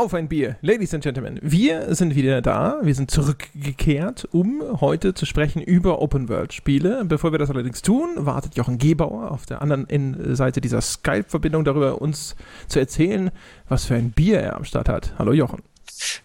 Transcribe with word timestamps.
Auf 0.00 0.14
ein 0.14 0.28
Bier, 0.28 0.56
Ladies 0.62 0.94
and 0.94 1.04
Gentlemen. 1.04 1.38
Wir 1.42 1.94
sind 1.94 2.14
wieder 2.14 2.40
da. 2.40 2.78
Wir 2.80 2.94
sind 2.94 3.10
zurückgekehrt, 3.10 4.26
um 4.32 4.62
heute 4.80 5.12
zu 5.12 5.26
sprechen 5.26 5.60
über 5.60 6.00
Open-World-Spiele. 6.00 7.04
Bevor 7.04 7.32
wir 7.32 7.38
das 7.38 7.50
allerdings 7.50 7.82
tun, 7.82 8.08
wartet 8.16 8.56
Jochen 8.56 8.78
Gebauer 8.78 9.30
auf 9.30 9.44
der 9.44 9.60
anderen 9.60 10.34
Seite 10.34 10.62
dieser 10.62 10.80
Skype-Verbindung 10.80 11.66
darüber, 11.66 12.00
uns 12.00 12.34
zu 12.66 12.78
erzählen, 12.78 13.30
was 13.68 13.84
für 13.84 13.94
ein 13.94 14.12
Bier 14.12 14.40
er 14.40 14.56
am 14.56 14.64
Start 14.64 14.88
hat. 14.88 15.12
Hallo 15.18 15.34
Jochen. 15.34 15.60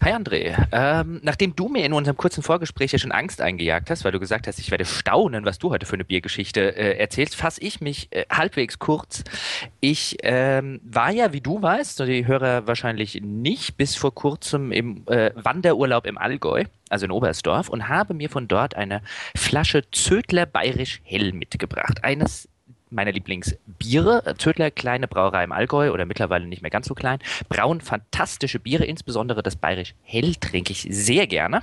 Hi 0.02 0.12
André, 0.12 0.54
ähm, 0.72 1.20
nachdem 1.22 1.54
du 1.54 1.68
mir 1.68 1.84
in 1.84 1.92
unserem 1.92 2.16
kurzen 2.16 2.42
Vorgespräch 2.42 2.92
ja 2.92 2.98
schon 2.98 3.12
Angst 3.12 3.40
eingejagt 3.40 3.90
hast, 3.90 4.04
weil 4.04 4.12
du 4.12 4.20
gesagt 4.20 4.46
hast, 4.46 4.58
ich 4.58 4.70
werde 4.70 4.84
staunen, 4.84 5.44
was 5.44 5.58
du 5.58 5.70
heute 5.70 5.84
für 5.84 5.94
eine 5.94 6.04
Biergeschichte 6.04 6.76
äh, 6.76 6.98
erzählst, 6.98 7.36
fasse 7.36 7.60
ich 7.60 7.80
mich 7.80 8.08
äh, 8.12 8.24
halbwegs 8.30 8.78
kurz. 8.78 9.24
Ich 9.80 10.16
ähm, 10.22 10.80
war 10.84 11.10
ja, 11.10 11.32
wie 11.32 11.40
du 11.40 11.60
weißt, 11.60 12.00
die 12.00 12.26
Hörer 12.26 12.66
wahrscheinlich 12.66 13.20
nicht, 13.22 13.76
bis 13.76 13.96
vor 13.96 14.14
kurzem 14.14 14.72
im 14.72 15.02
äh, 15.06 15.32
Wanderurlaub 15.34 16.06
im 16.06 16.18
Allgäu, 16.18 16.64
also 16.88 17.04
in 17.04 17.10
Oberstdorf, 17.10 17.68
und 17.68 17.88
habe 17.88 18.14
mir 18.14 18.30
von 18.30 18.48
dort 18.48 18.76
eine 18.76 19.02
Flasche 19.36 19.90
Zödler 19.90 20.46
Bayerisch 20.46 21.00
Hell 21.04 21.32
mitgebracht. 21.32 22.02
Eines 22.02 22.48
meiner 22.90 23.12
Lieblingsbiere. 23.12 24.34
Zödler, 24.38 24.70
kleine 24.70 25.08
Brauerei 25.08 25.44
im 25.44 25.52
Allgäu 25.52 25.92
oder 25.92 26.06
mittlerweile 26.06 26.46
nicht 26.46 26.62
mehr 26.62 26.70
ganz 26.70 26.86
so 26.86 26.94
klein, 26.94 27.18
brauen 27.48 27.80
fantastische 27.80 28.58
Biere, 28.58 28.84
insbesondere 28.84 29.42
das 29.42 29.56
bayerisch 29.56 29.94
Hell 30.02 30.34
trinke 30.36 30.72
ich 30.72 30.86
sehr 30.90 31.26
gerne. 31.26 31.62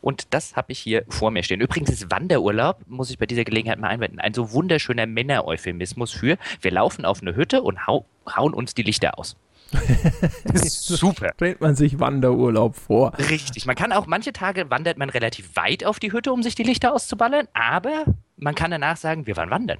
Und 0.00 0.26
das 0.30 0.56
habe 0.56 0.72
ich 0.72 0.78
hier 0.78 1.04
vor 1.08 1.30
mir 1.30 1.42
stehen. 1.42 1.60
Übrigens 1.60 1.90
ist 1.90 2.10
Wanderurlaub, 2.10 2.80
muss 2.88 3.10
ich 3.10 3.18
bei 3.18 3.26
dieser 3.26 3.44
Gelegenheit 3.44 3.78
mal 3.78 3.88
einwenden, 3.88 4.18
ein 4.18 4.34
so 4.34 4.52
wunderschöner 4.52 5.06
Männer-Euphemismus 5.06 6.12
für, 6.12 6.36
wir 6.60 6.70
laufen 6.70 7.04
auf 7.04 7.22
eine 7.22 7.36
Hütte 7.36 7.62
und 7.62 7.86
hau 7.86 8.04
hauen 8.36 8.54
uns 8.54 8.74
die 8.74 8.82
Lichter 8.82 9.18
aus. 9.18 9.36
Super. 10.54 11.32
Stellt 11.34 11.60
man 11.60 11.74
sich 11.74 11.98
Wanderurlaub 11.98 12.76
vor. 12.76 13.12
Richtig. 13.18 13.66
Man 13.66 13.74
kann 13.74 13.92
auch, 13.92 14.06
manche 14.06 14.32
Tage 14.32 14.70
wandert 14.70 14.98
man 14.98 15.10
relativ 15.10 15.56
weit 15.56 15.84
auf 15.84 15.98
die 15.98 16.12
Hütte, 16.12 16.32
um 16.32 16.42
sich 16.42 16.54
die 16.54 16.62
Lichter 16.62 16.92
auszuballern, 16.92 17.48
aber 17.54 18.04
man 18.36 18.54
kann 18.54 18.70
danach 18.70 18.96
sagen, 18.96 19.26
wir 19.26 19.36
waren 19.36 19.50
wandern. 19.50 19.78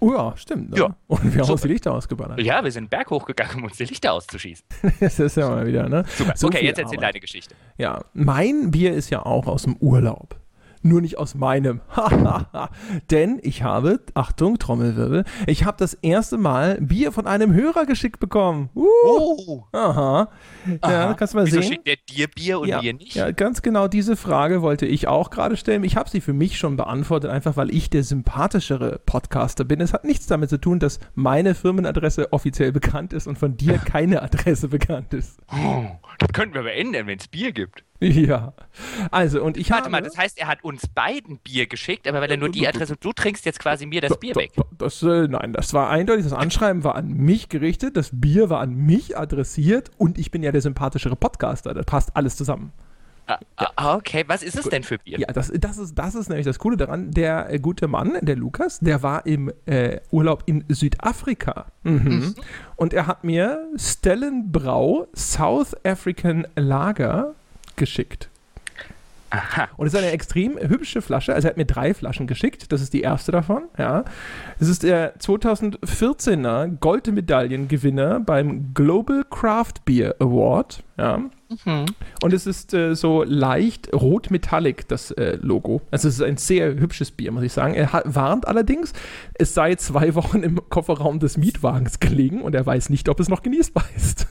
Oh 0.00 0.12
ja, 0.12 0.34
stimmt. 0.36 0.70
Ne? 0.70 0.78
Ja. 0.78 0.96
Und 1.06 1.34
wir 1.34 1.42
haben 1.42 1.50
uns 1.50 1.60
die 1.60 1.68
Lichter 1.68 1.92
ausgeballert. 1.92 2.40
Ja, 2.40 2.64
wir 2.64 2.72
sind 2.72 2.88
Berg 2.88 3.10
hochgegangen, 3.10 3.56
um 3.58 3.64
uns 3.64 3.76
die 3.76 3.84
Lichter 3.84 4.12
auszuschießen. 4.14 4.64
das 5.00 5.18
ist 5.18 5.36
ja 5.36 5.48
mal 5.48 5.66
wieder, 5.66 5.88
ne? 5.88 6.04
Super. 6.08 6.32
So 6.36 6.46
okay, 6.46 6.64
jetzt 6.64 6.78
erzähl 6.78 6.98
Arbeit. 6.98 7.14
deine 7.14 7.20
Geschichte. 7.20 7.54
Ja, 7.76 8.02
mein 8.14 8.70
Bier 8.70 8.94
ist 8.94 9.10
ja 9.10 9.24
auch 9.24 9.46
aus 9.46 9.64
dem 9.64 9.76
Urlaub 9.76 10.36
nur 10.82 11.00
nicht 11.00 11.18
aus 11.18 11.34
meinem. 11.34 11.80
Denn 13.10 13.38
ich 13.42 13.62
habe, 13.62 14.00
Achtung, 14.14 14.58
Trommelwirbel, 14.58 15.24
ich 15.46 15.64
habe 15.64 15.76
das 15.78 15.94
erste 15.94 16.38
Mal 16.38 16.78
Bier 16.80 17.12
von 17.12 17.26
einem 17.26 17.52
Hörer 17.52 17.86
geschickt 17.86 18.20
bekommen. 18.20 18.70
Uh. 18.74 18.86
Oh. 19.04 19.64
Aha. 19.72 20.28
Ja, 20.66 20.78
Aha. 20.80 21.14
kannst 21.14 21.34
du 21.34 21.38
mal 21.38 21.46
Wieso 21.46 21.60
sehen. 21.60 21.72
schickt 21.72 21.86
der 21.86 21.96
dir 22.08 22.28
Bier 22.28 22.60
und 22.60 22.68
ja, 22.68 22.82
mir 22.82 22.94
nicht? 22.94 23.14
Ja, 23.14 23.30
ganz 23.30 23.62
genau 23.62 23.88
diese 23.88 24.16
Frage 24.16 24.62
wollte 24.62 24.86
ich 24.86 25.08
auch 25.08 25.30
gerade 25.30 25.56
stellen. 25.56 25.84
Ich 25.84 25.96
habe 25.96 26.08
sie 26.08 26.20
für 26.20 26.32
mich 26.32 26.58
schon 26.58 26.76
beantwortet, 26.76 27.30
einfach 27.30 27.56
weil 27.56 27.70
ich 27.74 27.90
der 27.90 28.02
sympathischere 28.02 29.00
Podcaster 29.04 29.64
bin. 29.64 29.80
Es 29.80 29.92
hat 29.92 30.04
nichts 30.04 30.26
damit 30.26 30.50
zu 30.50 30.58
tun, 30.58 30.78
dass 30.78 31.00
meine 31.14 31.54
Firmenadresse 31.54 32.32
offiziell 32.32 32.72
bekannt 32.72 33.12
ist 33.12 33.26
und 33.26 33.38
von 33.38 33.56
dir 33.56 33.78
keine 33.84 34.22
Adresse 34.22 34.68
bekannt 34.68 35.14
ist. 35.14 35.38
Oh, 35.52 35.84
das 36.18 36.32
könnten 36.32 36.54
wir 36.54 36.60
aber 36.60 36.72
ändern, 36.72 37.06
wenn 37.06 37.18
es 37.18 37.28
Bier 37.28 37.52
gibt. 37.52 37.84
Ja. 38.20 38.54
Also, 39.10 39.42
und 39.42 39.56
ich 39.56 39.70
Warte 39.70 39.84
habe. 39.84 39.92
mal, 39.92 40.02
das 40.02 40.16
heißt, 40.16 40.38
er 40.38 40.48
hat 40.48 40.64
uns 40.64 40.86
beiden 40.88 41.38
Bier 41.38 41.66
geschickt, 41.66 42.08
aber 42.08 42.20
weil 42.20 42.30
er 42.30 42.38
nur 42.38 42.48
die 42.48 42.66
Adresse 42.66 42.94
und 42.94 43.04
du 43.04 43.12
trinkst 43.12 43.44
jetzt 43.44 43.60
quasi 43.60 43.84
mir 43.84 44.00
das 44.00 44.18
Bier 44.18 44.34
weg. 44.36 44.52
Das, 44.78 45.02
äh, 45.02 45.28
nein, 45.28 45.52
das 45.52 45.74
war 45.74 45.90
eindeutig. 45.90 46.24
Das 46.24 46.32
Anschreiben 46.32 46.82
war 46.82 46.94
an 46.94 47.08
mich 47.08 47.48
gerichtet, 47.48 47.96
das 47.96 48.10
Bier 48.12 48.48
war 48.48 48.60
an 48.60 48.74
mich 48.74 49.18
adressiert 49.18 49.90
und 49.98 50.18
ich 50.18 50.30
bin 50.30 50.42
ja 50.42 50.50
der 50.50 50.62
sympathischere 50.62 51.14
Podcaster. 51.14 51.74
Da 51.74 51.82
passt 51.82 52.16
alles 52.16 52.36
zusammen. 52.36 52.72
Ah, 53.26 53.38
ja. 53.60 53.70
Ah, 53.76 53.94
okay, 53.94 54.24
was 54.26 54.42
ist 54.42 54.56
es 54.56 54.68
denn 54.68 54.82
für 54.82 54.98
Bier? 54.98 55.20
Ja, 55.20 55.28
das, 55.28 55.52
das, 55.54 55.78
ist, 55.78 55.94
das 55.94 56.14
ist 56.14 56.28
nämlich 56.28 56.46
das 56.46 56.58
Coole 56.58 56.76
daran. 56.76 57.12
Der 57.12 57.52
äh, 57.52 57.58
gute 57.58 57.86
Mann, 57.86 58.18
der 58.22 58.36
Lukas, 58.36 58.80
der 58.80 59.02
war 59.02 59.26
im 59.26 59.52
äh, 59.66 60.00
Urlaub 60.10 60.42
in 60.46 60.64
Südafrika. 60.68 61.66
Mhm. 61.84 61.92
Mhm. 61.92 62.34
Und 62.76 62.92
er 62.92 63.06
hat 63.06 63.22
mir 63.22 63.68
Stellenbrau 63.76 65.06
South 65.14 65.76
African 65.84 66.46
Lager 66.56 67.34
geschickt. 67.80 68.30
Aha. 69.30 69.68
Und 69.76 69.86
es 69.86 69.94
ist 69.94 69.98
eine 69.98 70.10
extrem 70.10 70.58
hübsche 70.58 71.02
Flasche. 71.02 71.34
Also 71.34 71.46
er 71.46 71.50
hat 71.50 71.56
mir 71.56 71.64
drei 71.64 71.94
Flaschen 71.94 72.26
geschickt. 72.26 72.72
Das 72.72 72.80
ist 72.80 72.92
die 72.92 73.00
erste 73.00 73.32
davon. 73.32 73.64
Ja. 73.78 74.04
Es 74.58 74.68
ist 74.68 74.82
der 74.82 75.16
2014er 75.18 76.78
Goldmedaillengewinner 76.78 78.20
beim 78.20 78.74
Global 78.74 79.24
Craft 79.30 79.84
Beer 79.84 80.16
Award. 80.18 80.82
Ja. 80.98 81.22
Mhm. 81.50 81.86
Und 82.22 82.32
es 82.32 82.46
ist 82.46 82.72
äh, 82.74 82.94
so 82.94 83.24
leicht 83.24 83.92
rot-metallic, 83.92 84.86
das 84.86 85.10
äh, 85.10 85.36
Logo. 85.42 85.82
Also 85.90 86.08
es 86.08 86.14
ist 86.14 86.22
ein 86.22 86.36
sehr 86.36 86.74
hübsches 86.74 87.10
Bier, 87.10 87.32
muss 87.32 87.42
ich 87.42 87.52
sagen. 87.52 87.74
Er 87.74 87.92
hat, 87.92 88.04
warnt 88.14 88.46
allerdings, 88.46 88.92
es 89.34 89.52
sei 89.54 89.74
zwei 89.74 90.14
Wochen 90.14 90.42
im 90.42 90.60
Kofferraum 90.70 91.18
des 91.18 91.36
Mietwagens 91.36 91.98
gelegen 91.98 92.42
und 92.42 92.54
er 92.54 92.64
weiß 92.64 92.90
nicht, 92.90 93.08
ob 93.08 93.18
es 93.18 93.28
noch 93.28 93.42
genießbar 93.42 93.84
ist. 93.96 94.28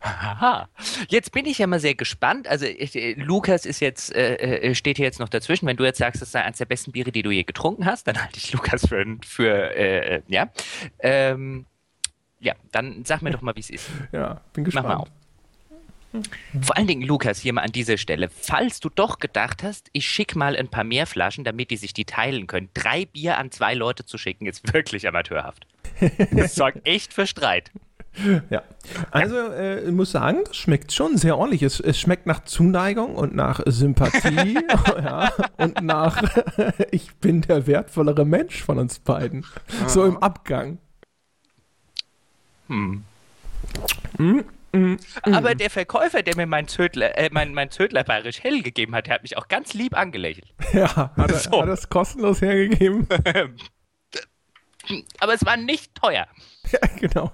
Aha. 0.00 0.68
Jetzt 1.08 1.32
bin 1.32 1.46
ich 1.46 1.58
ja 1.58 1.66
mal 1.66 1.80
sehr 1.80 1.94
gespannt. 1.94 2.48
Also 2.48 2.66
ich, 2.66 2.94
äh, 2.94 3.14
Lukas 3.14 3.64
ist 3.64 3.80
jetzt, 3.80 4.14
äh, 4.14 4.36
äh, 4.36 4.74
steht 4.74 4.98
hier 4.98 5.06
jetzt 5.06 5.20
noch 5.20 5.28
dazwischen. 5.28 5.66
Wenn 5.66 5.76
du 5.76 5.84
jetzt 5.84 5.98
sagst, 5.98 6.20
es 6.20 6.32
sei 6.32 6.42
eines 6.42 6.58
der 6.58 6.66
besten 6.66 6.92
Biere, 6.92 7.12
die 7.12 7.22
du 7.22 7.30
je 7.30 7.44
getrunken 7.44 7.86
hast, 7.86 8.06
dann 8.06 8.20
halte 8.22 8.36
ich 8.36 8.52
Lukas 8.52 8.86
für, 8.86 9.04
für 9.24 9.74
äh, 9.74 10.22
ja. 10.28 10.50
Ähm, 10.98 11.64
ja, 12.40 12.54
dann 12.72 13.04
sag 13.04 13.22
mir 13.22 13.30
doch 13.30 13.42
mal, 13.42 13.56
wie 13.56 13.60
es 13.60 13.70
ist. 13.70 13.90
Ja, 14.12 14.42
bin 14.52 14.64
gespannt. 14.64 14.86
Mach 14.86 14.94
mal 14.96 15.02
auf. 15.02 15.17
Vor 16.12 16.76
allen 16.76 16.86
Dingen, 16.86 17.02
Lukas, 17.02 17.38
hier 17.38 17.52
mal 17.52 17.62
an 17.62 17.72
dieser 17.72 17.98
Stelle. 17.98 18.30
Falls 18.30 18.80
du 18.80 18.88
doch 18.88 19.18
gedacht 19.18 19.62
hast, 19.62 19.90
ich 19.92 20.08
schicke 20.08 20.38
mal 20.38 20.56
ein 20.56 20.68
paar 20.68 20.84
mehr 20.84 21.06
Flaschen, 21.06 21.44
damit 21.44 21.70
die 21.70 21.76
sich 21.76 21.92
die 21.92 22.06
teilen 22.06 22.46
können. 22.46 22.70
Drei 22.74 23.04
Bier 23.04 23.38
an 23.38 23.50
zwei 23.50 23.74
Leute 23.74 24.06
zu 24.06 24.16
schicken, 24.16 24.46
ist 24.46 24.72
wirklich 24.72 25.06
amateurhaft. 25.06 25.66
Das 26.30 26.54
sorgt 26.54 26.80
echt 26.86 27.12
für 27.12 27.26
Streit. 27.26 27.70
Ja, 28.50 28.62
also 29.10 29.36
äh, 29.36 29.84
ich 29.84 29.92
muss 29.92 30.10
sagen, 30.10 30.38
das 30.44 30.56
schmeckt 30.56 30.92
schon 30.92 31.16
sehr 31.16 31.38
ordentlich. 31.38 31.62
Es, 31.62 31.78
es 31.78 32.00
schmeckt 32.00 32.26
nach 32.26 32.44
Zuneigung 32.44 33.14
und 33.14 33.34
nach 33.34 33.60
Sympathie 33.66 34.58
ja, 34.96 35.30
und 35.56 35.82
nach 35.82 36.22
ich 36.90 37.14
bin 37.16 37.42
der 37.42 37.66
wertvollere 37.66 38.24
Mensch 38.24 38.62
von 38.62 38.78
uns 38.78 38.98
beiden. 38.98 39.46
So 39.86 40.04
im 40.04 40.16
Abgang. 40.16 40.78
Hm. 42.68 43.04
Hm. 44.16 44.44
Mm, 44.78 44.96
Aber 45.22 45.54
der 45.54 45.70
Verkäufer, 45.70 46.22
der 46.22 46.36
mir 46.36 46.46
mein 46.46 46.68
Zödler, 46.68 47.16
äh, 47.16 47.30
mein, 47.32 47.54
mein 47.54 47.70
Zödler 47.70 48.04
bayerisch 48.04 48.42
hell 48.42 48.62
gegeben 48.62 48.94
hat, 48.94 49.06
der 49.06 49.14
hat 49.14 49.22
mich 49.22 49.36
auch 49.36 49.48
ganz 49.48 49.74
lieb 49.74 49.96
angelächelt. 49.96 50.54
Ja, 50.72 51.12
hat 51.16 51.30
er, 51.30 51.38
so. 51.38 51.62
hat 51.62 51.68
es 51.68 51.88
kostenlos 51.88 52.42
hergegeben? 52.42 53.06
Aber 55.18 55.34
es 55.34 55.44
war 55.44 55.56
nicht 55.56 55.94
teuer. 55.94 56.26
Ja, 56.70 56.78
genau. 56.98 57.30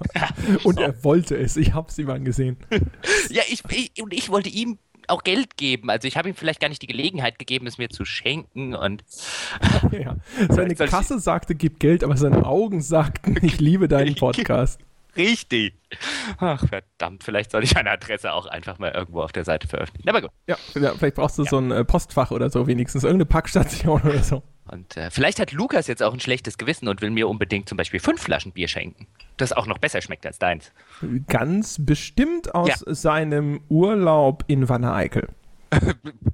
Und 0.64 0.76
so. 0.76 0.82
er 0.82 1.04
wollte 1.04 1.36
es. 1.36 1.56
Ich 1.56 1.72
habe 1.74 1.88
es 1.88 1.98
ihm 1.98 2.10
angesehen. 2.10 2.56
ja, 3.30 3.42
ich, 3.48 3.62
ich, 3.70 4.02
und 4.02 4.12
ich 4.12 4.28
wollte 4.28 4.48
ihm 4.48 4.78
auch 5.08 5.22
Geld 5.22 5.56
geben. 5.56 5.90
Also 5.90 6.08
ich 6.08 6.16
habe 6.16 6.28
ihm 6.28 6.34
vielleicht 6.34 6.60
gar 6.60 6.68
nicht 6.68 6.82
die 6.82 6.86
Gelegenheit 6.86 7.38
gegeben, 7.38 7.66
es 7.66 7.78
mir 7.78 7.90
zu 7.90 8.04
schenken 8.04 8.74
und 8.74 9.04
ja. 9.92 10.16
seine 10.48 10.74
Kasse 10.74 11.18
sagte, 11.18 11.54
gib 11.54 11.80
Geld, 11.80 12.04
aber 12.04 12.16
seine 12.16 12.46
Augen 12.46 12.80
sagten, 12.80 13.38
ich 13.42 13.60
liebe 13.60 13.88
deinen 13.88 14.14
Podcast. 14.14 14.80
Richtig. 15.16 15.74
Ach, 16.38 16.64
verdammt, 16.66 17.24
vielleicht 17.24 17.50
soll 17.50 17.62
ich 17.64 17.76
eine 17.76 17.90
Adresse 17.90 18.32
auch 18.32 18.46
einfach 18.46 18.78
mal 18.78 18.90
irgendwo 18.92 19.22
auf 19.22 19.32
der 19.32 19.44
Seite 19.44 19.68
veröffentlichen. 19.68 20.08
Aber 20.08 20.22
gut. 20.22 20.30
Ja, 20.46 20.56
vielleicht 20.74 21.16
brauchst 21.16 21.38
du 21.38 21.44
ja. 21.44 21.50
so 21.50 21.58
ein 21.58 21.70
äh, 21.70 21.84
Postfach 21.84 22.30
oder 22.30 22.50
so, 22.50 22.66
wenigstens 22.66 23.04
irgendeine 23.04 23.26
Packstation 23.26 24.02
oder 24.02 24.22
so. 24.22 24.42
Und 24.70 24.96
äh, 24.96 25.10
vielleicht 25.10 25.40
hat 25.40 25.52
Lukas 25.52 25.86
jetzt 25.86 26.02
auch 26.02 26.12
ein 26.12 26.20
schlechtes 26.20 26.58
Gewissen 26.58 26.88
und 26.88 27.02
will 27.02 27.10
mir 27.10 27.28
unbedingt 27.28 27.68
zum 27.68 27.76
Beispiel 27.76 28.00
fünf 28.00 28.22
Flaschen 28.22 28.52
Bier 28.52 28.68
schenken, 28.68 29.06
das 29.36 29.52
auch 29.52 29.66
noch 29.66 29.78
besser 29.78 30.00
schmeckt 30.00 30.26
als 30.26 30.38
deins. 30.38 30.72
Ganz 31.28 31.76
bestimmt 31.78 32.54
aus 32.54 32.68
ja. 32.68 32.94
seinem 32.94 33.60
Urlaub 33.68 34.44
in 34.46 34.68
Wanne 34.68 34.92
Eickel. 34.92 35.28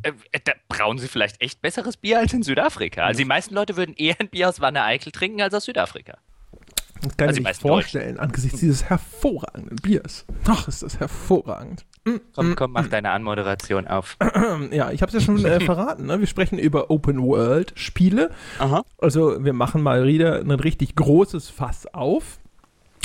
Äh, 0.03 0.12
da 0.44 0.53
brauen 0.69 0.97
sie 0.97 1.09
vielleicht 1.09 1.43
echt 1.43 1.61
besseres 1.61 1.99
Bier 1.99 2.21
als 2.21 2.33
in 2.33 2.43
Südafrika. 2.43 3.05
Also 3.05 3.19
die 3.19 3.26
meisten 3.26 3.55
Leute 3.55 3.76
würden 3.76 3.94
eher 3.94 4.17
ein 4.19 4.31
Bier 4.31 4.49
aus 4.49 4.62
Wanne 4.62 4.83
Eickel 4.83 5.12
trinken 5.12 5.43
als 5.43 5.53
aus 5.53 5.65
Südafrika. 5.65 6.17
Das 7.02 7.17
kann 7.17 7.29
also 7.29 7.38
ich 7.38 7.44
mir 7.44 7.50
nicht 7.50 7.61
vorstellen, 7.61 8.17
Deutsch. 8.17 8.23
angesichts 8.23 8.61
dieses 8.61 8.85
hervorragenden 8.85 9.76
Biers. 9.76 10.26
Ach, 10.47 10.69
ist 10.69 10.82
das 10.82 11.00
hervorragend. 11.00 11.87
Mm, 12.05 12.17
komm, 12.35 12.50
mm, 12.50 12.56
komm, 12.56 12.73
mach 12.73 12.87
mm. 12.87 12.91
deine 12.91 13.11
Anmoderation 13.11 13.87
auf. 13.87 14.17
Ja, 14.73 14.91
ich 14.91 15.02
habe 15.02 15.08
es 15.11 15.14
ja 15.14 15.20
schon 15.20 15.44
äh, 15.44 15.61
verraten. 15.64 16.06
Ne? 16.06 16.20
Wir 16.20 16.26
sprechen 16.26 16.58
über 16.58 16.91
Open-World-Spiele. 16.91 18.31
Also 18.99 19.43
wir 19.43 19.52
machen 19.52 19.82
mal 19.82 20.06
wieder 20.06 20.41
ein 20.41 20.50
richtig 20.50 20.97
großes 20.97 21.49
Fass 21.49 21.87
auf. 21.93 22.38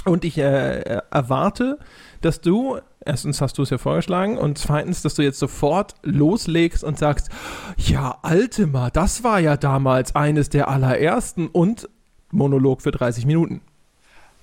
Und 0.06 0.24
ich 0.24 0.38
äh, 0.38 1.01
erwarte, 1.09 1.80
dass 2.21 2.39
du, 2.39 2.77
erstens 3.03 3.42
hast 3.42 3.57
du 3.57 3.63
es 3.63 3.71
ja 3.71 3.80
vorgeschlagen, 3.80 4.38
und 4.38 4.57
zweitens, 4.57 5.01
dass 5.01 5.15
du 5.15 5.24
jetzt 5.24 5.39
sofort 5.39 5.95
loslegst 6.03 6.83
und 6.83 7.00
sagst, 7.00 7.30
ja, 7.77 8.18
Altima, 8.21 8.92
das 8.92 9.24
war 9.24 9.39
ja 9.39 9.57
damals 9.57 10.15
eines 10.15 10.50
der 10.50 10.68
allerersten 10.68 11.47
und 11.47 11.89
Monolog 12.31 12.83
für 12.83 12.92
30 12.92 13.25
Minuten. 13.25 13.62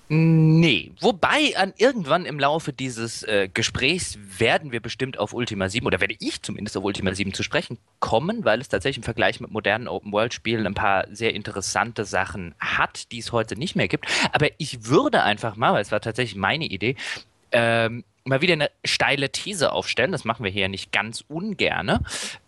Nee, 0.08 0.92
wobei 1.00 1.56
an 1.56 1.72
irgendwann 1.78 2.26
im 2.26 2.38
Laufe 2.38 2.72
dieses 2.74 3.22
äh, 3.22 3.48
Gesprächs 3.52 4.18
werden 4.38 4.70
wir 4.70 4.80
bestimmt 4.80 5.18
auf 5.18 5.32
Ultima 5.32 5.70
7 5.70 5.86
oder 5.86 6.00
werde 6.00 6.16
ich 6.18 6.42
zumindest 6.42 6.76
auf 6.76 6.84
Ultima 6.84 7.14
7 7.14 7.32
zu 7.32 7.42
sprechen 7.42 7.78
kommen, 7.98 8.44
weil 8.44 8.60
es 8.60 8.68
tatsächlich 8.68 8.98
im 8.98 9.04
Vergleich 9.04 9.40
mit 9.40 9.50
modernen 9.50 9.88
Open-World-Spielen 9.88 10.66
ein 10.66 10.74
paar 10.74 11.06
sehr 11.10 11.34
interessante 11.34 12.04
Sachen 12.04 12.54
hat, 12.58 13.10
die 13.10 13.20
es 13.20 13.32
heute 13.32 13.56
nicht 13.56 13.74
mehr 13.74 13.88
gibt. 13.88 14.06
Aber 14.32 14.48
ich 14.58 14.84
würde 14.86 15.22
einfach 15.22 15.56
mal, 15.56 15.72
weil 15.72 15.82
es 15.82 15.92
war 15.92 16.00
tatsächlich 16.00 16.36
meine 16.36 16.66
Idee, 16.66 16.96
ähm, 17.52 18.04
mal 18.24 18.40
wieder 18.40 18.52
eine 18.54 18.70
steile 18.84 19.30
These 19.30 19.72
aufstellen. 19.72 20.12
Das 20.12 20.24
machen 20.24 20.44
wir 20.44 20.50
hier 20.50 20.68
nicht 20.68 20.92
ganz 20.92 21.24
ungerne. 21.28 22.00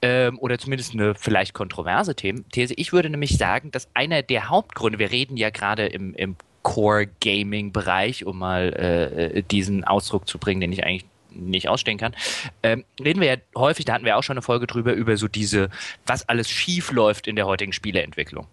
Ähm, 0.03 0.39
oder 0.39 0.59
zumindest 0.59 0.93
eine 0.93 1.15
vielleicht 1.15 1.55
kontroverse 1.55 2.15
These. 2.15 2.75
Ich 2.75 2.93
würde 2.93 3.11
nämlich 3.11 3.39
sagen, 3.39 3.71
dass 3.71 3.89
einer 3.95 4.23
der 4.23 4.49
Hauptgründe, 4.49 4.99
wir 4.99 5.11
reden 5.11 5.37
ja 5.37 5.51
gerade 5.51 5.87
im, 5.87 6.15
im 6.15 6.37
Core-Gaming-Bereich, 6.65 8.25
um 8.25 8.39
mal 8.39 8.73
äh, 8.73 9.43
diesen 9.43 9.85
Ausdruck 9.85 10.27
zu 10.27 10.39
bringen, 10.39 10.61
den 10.61 10.73
ich 10.73 10.85
eigentlich 10.85 11.05
nicht 11.31 11.69
ausstehen 11.69 11.99
kann, 11.99 12.15
ähm, 12.63 12.85
reden 13.01 13.21
wir 13.21 13.29
ja 13.29 13.37
häufig, 13.57 13.85
da 13.85 13.95
hatten 13.95 14.05
wir 14.05 14.17
auch 14.17 14.23
schon 14.23 14.35
eine 14.35 14.43
Folge 14.43 14.67
drüber, 14.67 14.93
über 14.93 15.17
so 15.17 15.29
diese, 15.29 15.69
was 16.07 16.29
alles 16.29 16.49
schief 16.51 16.91
läuft 16.91 17.27
in 17.27 17.37
der 17.37 17.47
heutigen 17.47 17.73
Spieleentwicklung. 17.73 18.47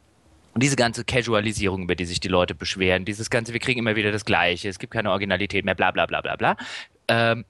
Und 0.54 0.64
diese 0.64 0.76
ganze 0.76 1.06
Casualisierung, 1.06 1.84
über 1.84 1.96
die 1.96 2.06
sich 2.06 2.20
die 2.20 2.28
Leute 2.28 2.54
beschweren, 2.54 3.06
dieses 3.06 3.30
ganze, 3.30 3.54
wir 3.54 3.60
kriegen 3.60 3.80
immer 3.80 3.96
wieder 3.96 4.12
das 4.12 4.26
Gleiche, 4.26 4.68
es 4.68 4.80
gibt 4.80 4.94
keine 4.94 5.12
Originalität 5.12 5.64
mehr, 5.64 5.76
bla 5.76 5.92
bla 5.92 6.06
bla 6.06 6.22
bla 6.22 6.36
bla. 6.36 6.58
Ähm, 7.08 7.46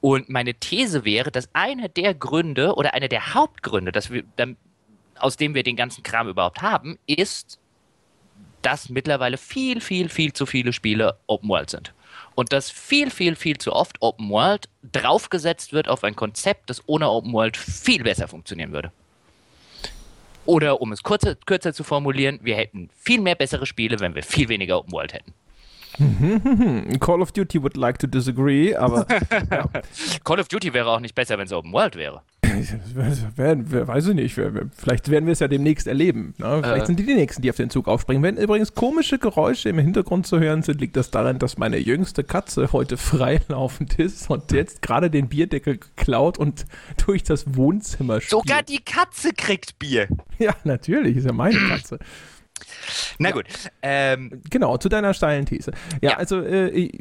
und 0.00 0.28
meine 0.28 0.54
These 0.54 1.04
wäre, 1.04 1.32
dass 1.32 1.48
einer 1.54 1.88
der 1.88 2.14
Gründe 2.14 2.74
oder 2.74 2.94
einer 2.94 3.08
der 3.08 3.34
Hauptgründe, 3.34 3.90
dass 3.90 4.10
wir, 4.10 4.22
dann, 4.36 4.56
aus 5.18 5.36
dem 5.36 5.54
wir 5.54 5.62
den 5.62 5.76
ganzen 5.76 6.02
Kram 6.02 6.28
überhaupt 6.28 6.62
haben, 6.62 6.98
ist 7.06 7.58
dass 8.64 8.88
mittlerweile 8.88 9.36
viel, 9.36 9.80
viel, 9.80 10.08
viel 10.08 10.32
zu 10.32 10.46
viele 10.46 10.72
Spiele 10.72 11.18
Open 11.26 11.48
World 11.48 11.70
sind. 11.70 11.92
Und 12.34 12.52
dass 12.52 12.70
viel, 12.70 13.10
viel, 13.10 13.36
viel 13.36 13.58
zu 13.58 13.72
oft 13.72 14.00
Open 14.00 14.30
World 14.30 14.68
draufgesetzt 14.92 15.72
wird 15.72 15.88
auf 15.88 16.02
ein 16.02 16.16
Konzept, 16.16 16.70
das 16.70 16.82
ohne 16.86 17.08
Open 17.08 17.32
World 17.32 17.56
viel 17.56 18.02
besser 18.02 18.26
funktionieren 18.26 18.72
würde. 18.72 18.90
Oder 20.46 20.80
um 20.80 20.92
es 20.92 21.02
kürzer, 21.02 21.36
kürzer 21.46 21.72
zu 21.72 21.84
formulieren, 21.84 22.40
wir 22.42 22.56
hätten 22.56 22.90
viel 22.98 23.20
mehr 23.20 23.34
bessere 23.34 23.66
Spiele, 23.66 24.00
wenn 24.00 24.14
wir 24.14 24.22
viel 24.22 24.48
weniger 24.48 24.78
Open 24.78 24.92
World 24.92 25.12
hätten. 25.12 25.32
Call 26.98 27.22
of 27.22 27.30
Duty 27.32 27.62
would 27.62 27.76
like 27.76 27.98
to 27.98 28.06
disagree, 28.06 28.74
aber. 28.74 29.06
ja. 29.50 29.68
Call 30.24 30.40
of 30.40 30.48
Duty 30.48 30.74
wäre 30.74 30.90
auch 30.90 30.98
nicht 31.00 31.14
besser, 31.14 31.38
wenn 31.38 31.46
es 31.46 31.52
Open 31.52 31.72
World 31.72 31.94
wäre. 31.94 32.22
Weiß 32.72 34.08
ich 34.08 34.14
nicht. 34.14 34.34
Vielleicht 34.34 35.10
werden 35.10 35.26
wir 35.26 35.32
es 35.32 35.40
ja 35.40 35.48
demnächst 35.48 35.86
erleben. 35.86 36.34
Ne? 36.38 36.60
Vielleicht 36.62 36.84
äh. 36.84 36.86
sind 36.86 36.98
die 36.98 37.06
die 37.06 37.14
Nächsten, 37.14 37.42
die 37.42 37.50
auf 37.50 37.56
den 37.56 37.70
Zug 37.70 37.88
aufspringen. 37.88 38.22
Wenn 38.22 38.36
übrigens 38.36 38.74
komische 38.74 39.18
Geräusche 39.18 39.68
im 39.68 39.78
Hintergrund 39.78 40.26
zu 40.26 40.40
hören 40.40 40.62
sind, 40.62 40.80
liegt 40.80 40.96
das 40.96 41.10
daran, 41.10 41.38
dass 41.38 41.58
meine 41.58 41.78
jüngste 41.78 42.24
Katze 42.24 42.72
heute 42.72 42.96
freilaufend 42.96 43.98
ist 43.98 44.30
und 44.30 44.52
jetzt 44.52 44.82
gerade 44.82 45.10
den 45.10 45.28
Bierdeckel 45.28 45.78
geklaut 45.78 46.38
und 46.38 46.66
durch 47.04 47.22
das 47.22 47.56
Wohnzimmer 47.56 48.20
spielt. 48.20 48.30
Sogar 48.30 48.62
die 48.62 48.80
Katze 48.84 49.32
kriegt 49.32 49.78
Bier. 49.78 50.08
Ja, 50.38 50.54
natürlich, 50.64 51.16
ist 51.16 51.26
ja 51.26 51.32
meine 51.32 51.58
Katze. 51.68 51.98
Na 53.18 53.30
gut. 53.30 53.44
Ähm, 53.82 54.42
genau, 54.50 54.76
zu 54.78 54.88
deiner 54.88 55.14
steilen 55.14 55.46
These. 55.46 55.72
Ja, 56.00 56.10
ja. 56.10 56.16
also 56.16 56.40
äh, 56.40 56.68
ich, 56.70 56.92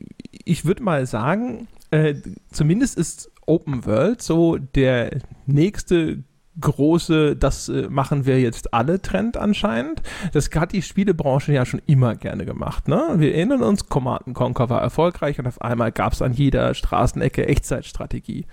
ich 0.45 0.65
würde 0.65 0.83
mal 0.83 1.05
sagen, 1.05 1.67
äh, 1.91 2.15
zumindest 2.51 2.97
ist 2.97 3.31
Open 3.45 3.85
World 3.85 4.21
so 4.21 4.57
der 4.57 5.19
nächste 5.45 6.23
große, 6.59 7.35
das 7.35 7.69
äh, 7.69 7.87
machen 7.89 8.25
wir 8.25 8.39
jetzt 8.39 8.73
alle 8.73 9.01
Trend 9.01 9.37
anscheinend. 9.37 10.01
Das 10.33 10.49
hat 10.53 10.71
die 10.71 10.81
Spielebranche 10.81 11.53
ja 11.53 11.65
schon 11.65 11.81
immer 11.85 12.15
gerne 12.15 12.45
gemacht. 12.45 12.87
Ne? 12.87 13.15
Wir 13.17 13.33
erinnern 13.35 13.63
uns, 13.63 13.89
Command 13.89 14.33
Conquer 14.33 14.69
war 14.69 14.81
erfolgreich 14.81 15.39
und 15.39 15.47
auf 15.47 15.61
einmal 15.61 15.91
gab 15.91 16.13
es 16.13 16.21
an 16.21 16.33
jeder 16.33 16.73
Straßenecke 16.73 17.47
Echtzeitstrategie. 17.47 18.45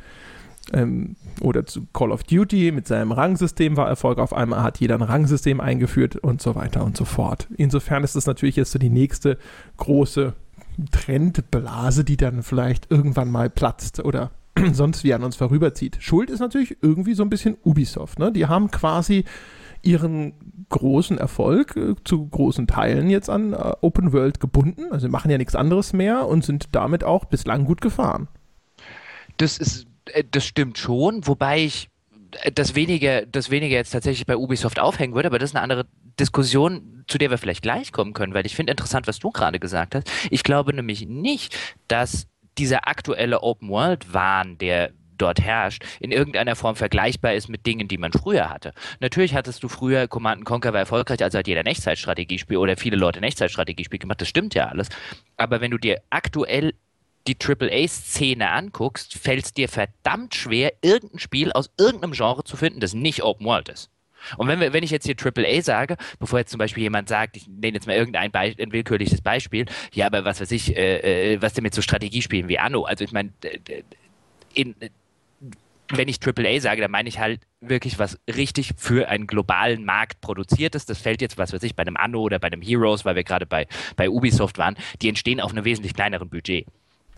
Ähm, 0.72 1.16
oder 1.40 1.66
zu 1.66 1.86
Call 1.92 2.12
of 2.12 2.22
Duty 2.22 2.70
mit 2.72 2.86
seinem 2.86 3.12
Rangsystem 3.12 3.76
war 3.76 3.88
Erfolg. 3.88 4.18
Auf 4.18 4.32
einmal 4.32 4.62
hat 4.62 4.78
jeder 4.78 4.94
ein 4.94 5.02
Rangsystem 5.02 5.60
eingeführt 5.60 6.16
und 6.16 6.40
so 6.40 6.54
weiter 6.54 6.84
und 6.84 6.96
so 6.96 7.04
fort. 7.04 7.48
Insofern 7.56 8.04
ist 8.04 8.14
das 8.16 8.26
natürlich 8.26 8.56
jetzt 8.56 8.72
so 8.72 8.78
die 8.78 8.90
nächste 8.90 9.38
große 9.78 10.34
Trendblase, 10.92 12.04
die 12.04 12.16
dann 12.16 12.42
vielleicht 12.42 12.90
irgendwann 12.90 13.30
mal 13.30 13.50
platzt 13.50 14.04
oder 14.04 14.30
sonst 14.72 15.04
wie 15.04 15.14
an 15.14 15.22
uns 15.22 15.36
vorüberzieht. 15.36 15.98
Schuld 16.00 16.30
ist 16.30 16.40
natürlich 16.40 16.76
irgendwie 16.82 17.14
so 17.14 17.22
ein 17.22 17.30
bisschen 17.30 17.56
Ubisoft. 17.64 18.18
Ne? 18.18 18.32
Die 18.32 18.46
haben 18.46 18.70
quasi 18.70 19.24
ihren 19.82 20.34
großen 20.68 21.18
Erfolg 21.18 21.76
äh, 21.76 21.94
zu 22.04 22.28
großen 22.28 22.66
Teilen 22.66 23.10
jetzt 23.10 23.30
an 23.30 23.52
äh, 23.52 23.72
Open 23.80 24.12
World 24.12 24.40
gebunden. 24.40 24.84
Also 24.90 25.08
machen 25.08 25.30
ja 25.30 25.38
nichts 25.38 25.54
anderes 25.54 25.92
mehr 25.92 26.26
und 26.26 26.44
sind 26.44 26.68
damit 26.72 27.04
auch 27.04 27.24
bislang 27.24 27.64
gut 27.64 27.80
gefahren. 27.80 28.28
Das 29.36 29.58
ist, 29.58 29.86
äh, 30.06 30.24
das 30.30 30.44
stimmt 30.44 30.78
schon, 30.78 31.26
wobei 31.26 31.64
ich 31.64 31.88
äh, 32.42 32.52
das 32.52 32.74
weniger, 32.74 33.26
das 33.26 33.50
weniger 33.50 33.76
jetzt 33.76 33.90
tatsächlich 33.90 34.26
bei 34.26 34.36
Ubisoft 34.36 34.78
aufhängen 34.78 35.14
würde, 35.14 35.28
aber 35.28 35.38
das 35.38 35.50
ist 35.50 35.56
eine 35.56 35.62
andere 35.62 35.86
Diskussion, 36.18 37.04
zu 37.06 37.18
der 37.18 37.30
wir 37.30 37.38
vielleicht 37.38 37.62
gleich 37.62 37.92
kommen 37.92 38.12
können, 38.12 38.34
weil 38.34 38.46
ich 38.46 38.54
finde 38.54 38.72
interessant, 38.72 39.06
was 39.08 39.18
du 39.18 39.30
gerade 39.30 39.58
gesagt 39.58 39.94
hast. 39.94 40.10
Ich 40.30 40.42
glaube 40.42 40.74
nämlich 40.74 41.06
nicht, 41.06 41.56
dass 41.88 42.26
dieser 42.60 42.86
aktuelle 42.86 43.42
Open-World-Wahn, 43.42 44.58
der 44.58 44.92
dort 45.16 45.40
herrscht, 45.40 45.84
in 45.98 46.12
irgendeiner 46.12 46.56
Form 46.56 46.76
vergleichbar 46.76 47.34
ist 47.34 47.48
mit 47.48 47.66
Dingen, 47.66 47.88
die 47.88 47.98
man 47.98 48.12
früher 48.12 48.50
hatte. 48.50 48.72
Natürlich 49.00 49.34
hattest 49.34 49.62
du 49.62 49.68
früher 49.68 50.08
Command 50.08 50.44
Conquer 50.44 50.72
war 50.72 50.80
erfolgreich, 50.80 51.22
also 51.22 51.38
hat 51.38 51.46
jeder 51.46 51.60
ein 51.60 51.66
Echtzeitstrategiespiel 51.66 52.56
oder 52.56 52.76
viele 52.76 52.96
Leute 52.96 53.20
ein 53.20 53.24
Echtzeitstrategiespiel 53.24 53.98
gemacht, 53.98 54.20
das 54.20 54.28
stimmt 54.28 54.54
ja 54.54 54.68
alles. 54.68 54.88
Aber 55.36 55.60
wenn 55.60 55.70
du 55.70 55.78
dir 55.78 56.02
aktuell 56.10 56.74
die 57.26 57.36
AAA-Szene 57.38 58.50
anguckst, 58.50 59.14
fällt 59.14 59.44
es 59.44 59.52
dir 59.52 59.68
verdammt 59.68 60.34
schwer, 60.34 60.72
irgendein 60.82 61.18
Spiel 61.18 61.52
aus 61.52 61.70
irgendeinem 61.78 62.12
Genre 62.12 62.44
zu 62.44 62.56
finden, 62.56 62.80
das 62.80 62.94
nicht 62.94 63.22
Open 63.22 63.46
World 63.46 63.68
ist. 63.68 63.90
Und 64.36 64.48
wenn, 64.48 64.60
wir, 64.60 64.72
wenn 64.72 64.82
ich 64.82 64.90
jetzt 64.90 65.06
hier 65.06 65.16
AAA 65.18 65.62
sage, 65.62 65.96
bevor 66.18 66.38
jetzt 66.38 66.50
zum 66.50 66.58
Beispiel 66.58 66.82
jemand 66.82 67.08
sagt, 67.08 67.36
ich 67.36 67.48
nenne 67.48 67.74
jetzt 67.74 67.86
mal 67.86 67.96
irgendein 67.96 68.30
Be 68.30 68.54
ein 68.58 68.72
willkürliches 68.72 69.20
Beispiel, 69.20 69.66
ja, 69.92 70.06
aber 70.06 70.24
was 70.24 70.40
weiß 70.40 70.50
ich, 70.52 70.76
äh, 70.76 71.34
äh, 71.34 71.42
was 71.42 71.54
denn 71.54 71.62
mit 71.62 71.74
so 71.74 71.82
Strategiespielen 71.82 72.48
wie 72.48 72.58
Anno? 72.58 72.84
Also 72.84 73.04
ich 73.04 73.12
meine, 73.12 73.32
wenn 75.92 76.08
ich 76.08 76.18
AAA 76.24 76.60
sage, 76.60 76.80
dann 76.80 76.90
meine 76.90 77.08
ich 77.08 77.18
halt 77.18 77.40
wirklich 77.60 77.98
was 77.98 78.18
richtig 78.28 78.72
für 78.76 79.08
einen 79.08 79.26
globalen 79.26 79.84
Markt 79.84 80.20
produziert 80.20 80.74
ist. 80.74 80.88
Das 80.88 80.98
fällt 80.98 81.20
jetzt, 81.20 81.38
was 81.38 81.52
weiß 81.52 81.62
ich, 81.62 81.74
bei 81.74 81.82
einem 81.82 81.96
Anno 81.96 82.20
oder 82.20 82.38
bei 82.38 82.46
einem 82.46 82.62
Heroes, 82.62 83.04
weil 83.04 83.16
wir 83.16 83.24
gerade 83.24 83.46
bei, 83.46 83.66
bei 83.96 84.08
Ubisoft 84.08 84.58
waren, 84.58 84.76
die 85.02 85.08
entstehen 85.08 85.40
auf 85.40 85.52
einem 85.52 85.64
wesentlich 85.64 85.94
kleineren 85.94 86.30
Budget. 86.30 86.66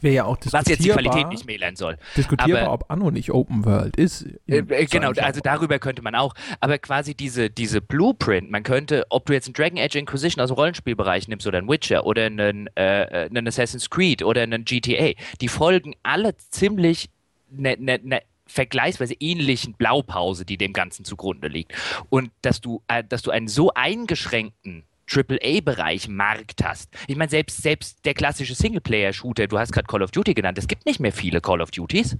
Wäre 0.03 0.15
ja 0.15 0.25
auch 0.25 0.37
Was 0.51 0.67
jetzt 0.67 0.85
die 0.85 0.89
Qualität 0.89 1.29
nicht 1.29 1.47
mälern 1.47 1.77
soll. 1.77 1.97
Diskutierbar, 2.17 2.63
aber, 2.63 2.73
ob 2.73 2.91
Anno 2.91 3.11
nicht 3.11 3.31
Open 3.33 3.65
World 3.65 3.97
ist. 3.97 4.27
Äh, 4.47 4.59
äh 4.59 4.87
genau, 4.87 5.13
also 5.13 5.41
darüber 5.41 5.79
könnte 5.79 6.03
man 6.03 6.15
auch. 6.15 6.35
Aber 6.61 6.79
quasi 6.79 7.15
diese, 7.15 7.51
diese 7.51 7.81
Blueprint, 7.81 8.51
man 8.51 8.65
könnte, 8.65 9.07
ob 9.11 9.27
du 9.27 9.33
jetzt 9.33 9.47
einen 9.47 9.55
Dragon 9.55 9.79
Age 9.79 9.95
Inquisition 9.95 10.43
aus 10.43 10.51
dem 10.51 10.55
Rollenspielbereich 10.55 11.29
nimmst 11.29 11.47
oder 11.47 11.59
einen 11.59 11.69
Witcher 11.69 12.05
oder 12.05 12.27
einen, 12.27 12.69
äh, 12.77 13.03
äh 13.03 13.31
einen 13.31 13.47
Assassin's 13.47 13.89
Creed 13.89 14.23
oder 14.23 14.43
einen 14.43 14.65
GTA, 14.65 15.13
die 15.41 15.49
folgen 15.49 15.95
alle 16.03 16.37
ziemlich 16.37 17.09
ne, 17.51 17.77
ne, 17.79 18.01
ne, 18.03 18.23
vergleichsweise 18.47 19.15
ähnlichen 19.19 19.75
Blaupause, 19.75 20.45
die 20.45 20.59
dem 20.59 20.73
Ganzen 20.73 21.05
zugrunde 21.05 21.49
liegt. 21.49 21.73
Und 22.11 22.31
dass 22.43 22.61
du, 22.61 22.83
äh, 22.89 23.03
dass 23.03 23.23
du 23.23 23.31
einen 23.31 23.49
so 23.49 23.73
eingeschränkten 23.73 24.85
AAA-Bereich 25.13 26.09
Markt 26.09 26.65
hast. 26.65 26.91
Ich 27.07 27.17
meine, 27.17 27.31
selbst, 27.31 27.63
selbst 27.63 28.05
der 28.05 28.15
klassische 28.15 28.55
Singleplayer-Shooter, 28.55 29.47
du 29.47 29.59
hast 29.59 29.73
gerade 29.73 29.87
Call 29.87 30.03
of 30.03 30.11
Duty 30.11 30.35
genannt, 30.35 30.59
es 30.59 30.67
gibt 30.67 30.87
nicht 30.87 31.01
mehr 31.01 31.13
viele 31.13 31.41
Call 31.41 31.61
of 31.61 31.71
Duties. 31.71 32.17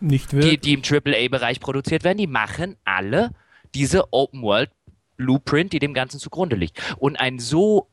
Nicht 0.00 0.32
wirklich. 0.32 0.60
Die, 0.60 0.74
die 0.74 0.74
im 0.74 0.82
AAA-Bereich 0.82 1.60
produziert 1.60 2.04
werden, 2.04 2.18
die 2.18 2.26
machen 2.26 2.76
alle 2.84 3.30
diese 3.74 4.12
Open-World-Blueprint, 4.12 5.72
die 5.72 5.78
dem 5.78 5.94
Ganzen 5.94 6.20
zugrunde 6.20 6.56
liegt. 6.56 6.80
Und 6.98 7.16
ein 7.16 7.38
so 7.38 7.88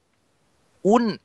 un 0.84 1.20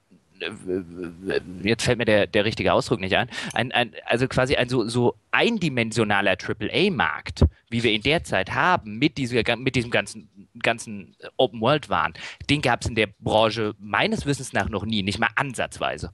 jetzt 1.62 1.84
fällt 1.84 1.98
mir 1.98 2.04
der, 2.04 2.26
der 2.26 2.44
richtige 2.44 2.72
Ausdruck 2.72 3.00
nicht 3.00 3.14
ein, 3.16 3.28
ein, 3.54 3.72
ein 3.72 3.92
also 4.04 4.28
quasi 4.28 4.56
ein 4.56 4.68
so, 4.68 4.88
so 4.88 5.14
eindimensionaler 5.30 6.36
AAA-Markt, 6.36 7.44
wie 7.70 7.82
wir 7.82 7.92
ihn 7.92 8.02
derzeit 8.02 8.54
haben, 8.54 8.98
mit, 8.98 9.18
dieser, 9.18 9.56
mit 9.56 9.76
diesem 9.76 9.90
ganzen, 9.90 10.48
ganzen 10.62 11.16
Open-World-Wahn, 11.36 12.14
den 12.50 12.62
gab 12.62 12.82
es 12.82 12.88
in 12.88 12.94
der 12.94 13.08
Branche 13.20 13.74
meines 13.78 14.26
Wissens 14.26 14.52
nach 14.52 14.68
noch 14.68 14.84
nie, 14.84 15.02
nicht 15.02 15.18
mal 15.18 15.30
ansatzweise. 15.36 16.10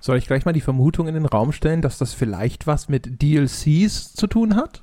Soll 0.00 0.18
ich 0.18 0.26
gleich 0.26 0.44
mal 0.44 0.52
die 0.52 0.60
Vermutung 0.60 1.08
in 1.08 1.14
den 1.14 1.26
Raum 1.26 1.52
stellen, 1.52 1.82
dass 1.82 1.98
das 1.98 2.14
vielleicht 2.14 2.66
was 2.66 2.88
mit 2.88 3.22
DLCs 3.22 4.14
zu 4.14 4.26
tun 4.26 4.56
hat? 4.56 4.82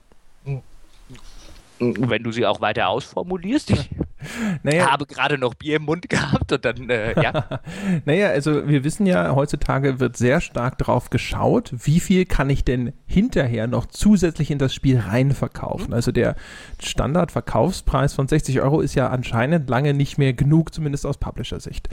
Wenn 1.79 2.23
du 2.23 2.31
sie 2.31 2.45
auch 2.45 2.61
weiter 2.61 2.87
ausformulierst. 2.89 3.71
Ich 3.71 3.89
naja, 4.63 4.91
habe 4.91 5.05
gerade 5.05 5.37
noch 5.37 5.53
Bier 5.53 5.77
im 5.77 5.83
Mund 5.83 6.09
gehabt 6.09 6.51
und 6.51 6.65
dann, 6.65 6.89
äh, 6.89 7.21
ja. 7.21 7.61
naja, 8.05 8.29
also 8.29 8.67
wir 8.67 8.83
wissen 8.83 9.05
ja, 9.05 9.35
heutzutage 9.35 9.99
wird 9.99 10.17
sehr 10.17 10.41
stark 10.41 10.77
drauf 10.77 11.09
geschaut, 11.09 11.73
wie 11.73 11.99
viel 11.99 12.25
kann 12.25 12.49
ich 12.49 12.63
denn 12.63 12.93
hinterher 13.05 13.67
noch 13.67 13.85
zusätzlich 13.85 14.51
in 14.51 14.57
das 14.57 14.73
Spiel 14.73 14.99
reinverkaufen. 14.99 15.87
Mhm. 15.87 15.93
Also 15.93 16.11
der 16.11 16.35
Standardverkaufspreis 16.81 18.13
von 18.13 18.27
60 18.27 18.61
Euro 18.61 18.81
ist 18.81 18.95
ja 18.95 19.09
anscheinend 19.09 19.69
lange 19.69 19.93
nicht 19.93 20.17
mehr 20.17 20.33
genug, 20.33 20.73
zumindest 20.73 21.05
aus 21.05 21.17
Publisher-Sicht. 21.17 21.89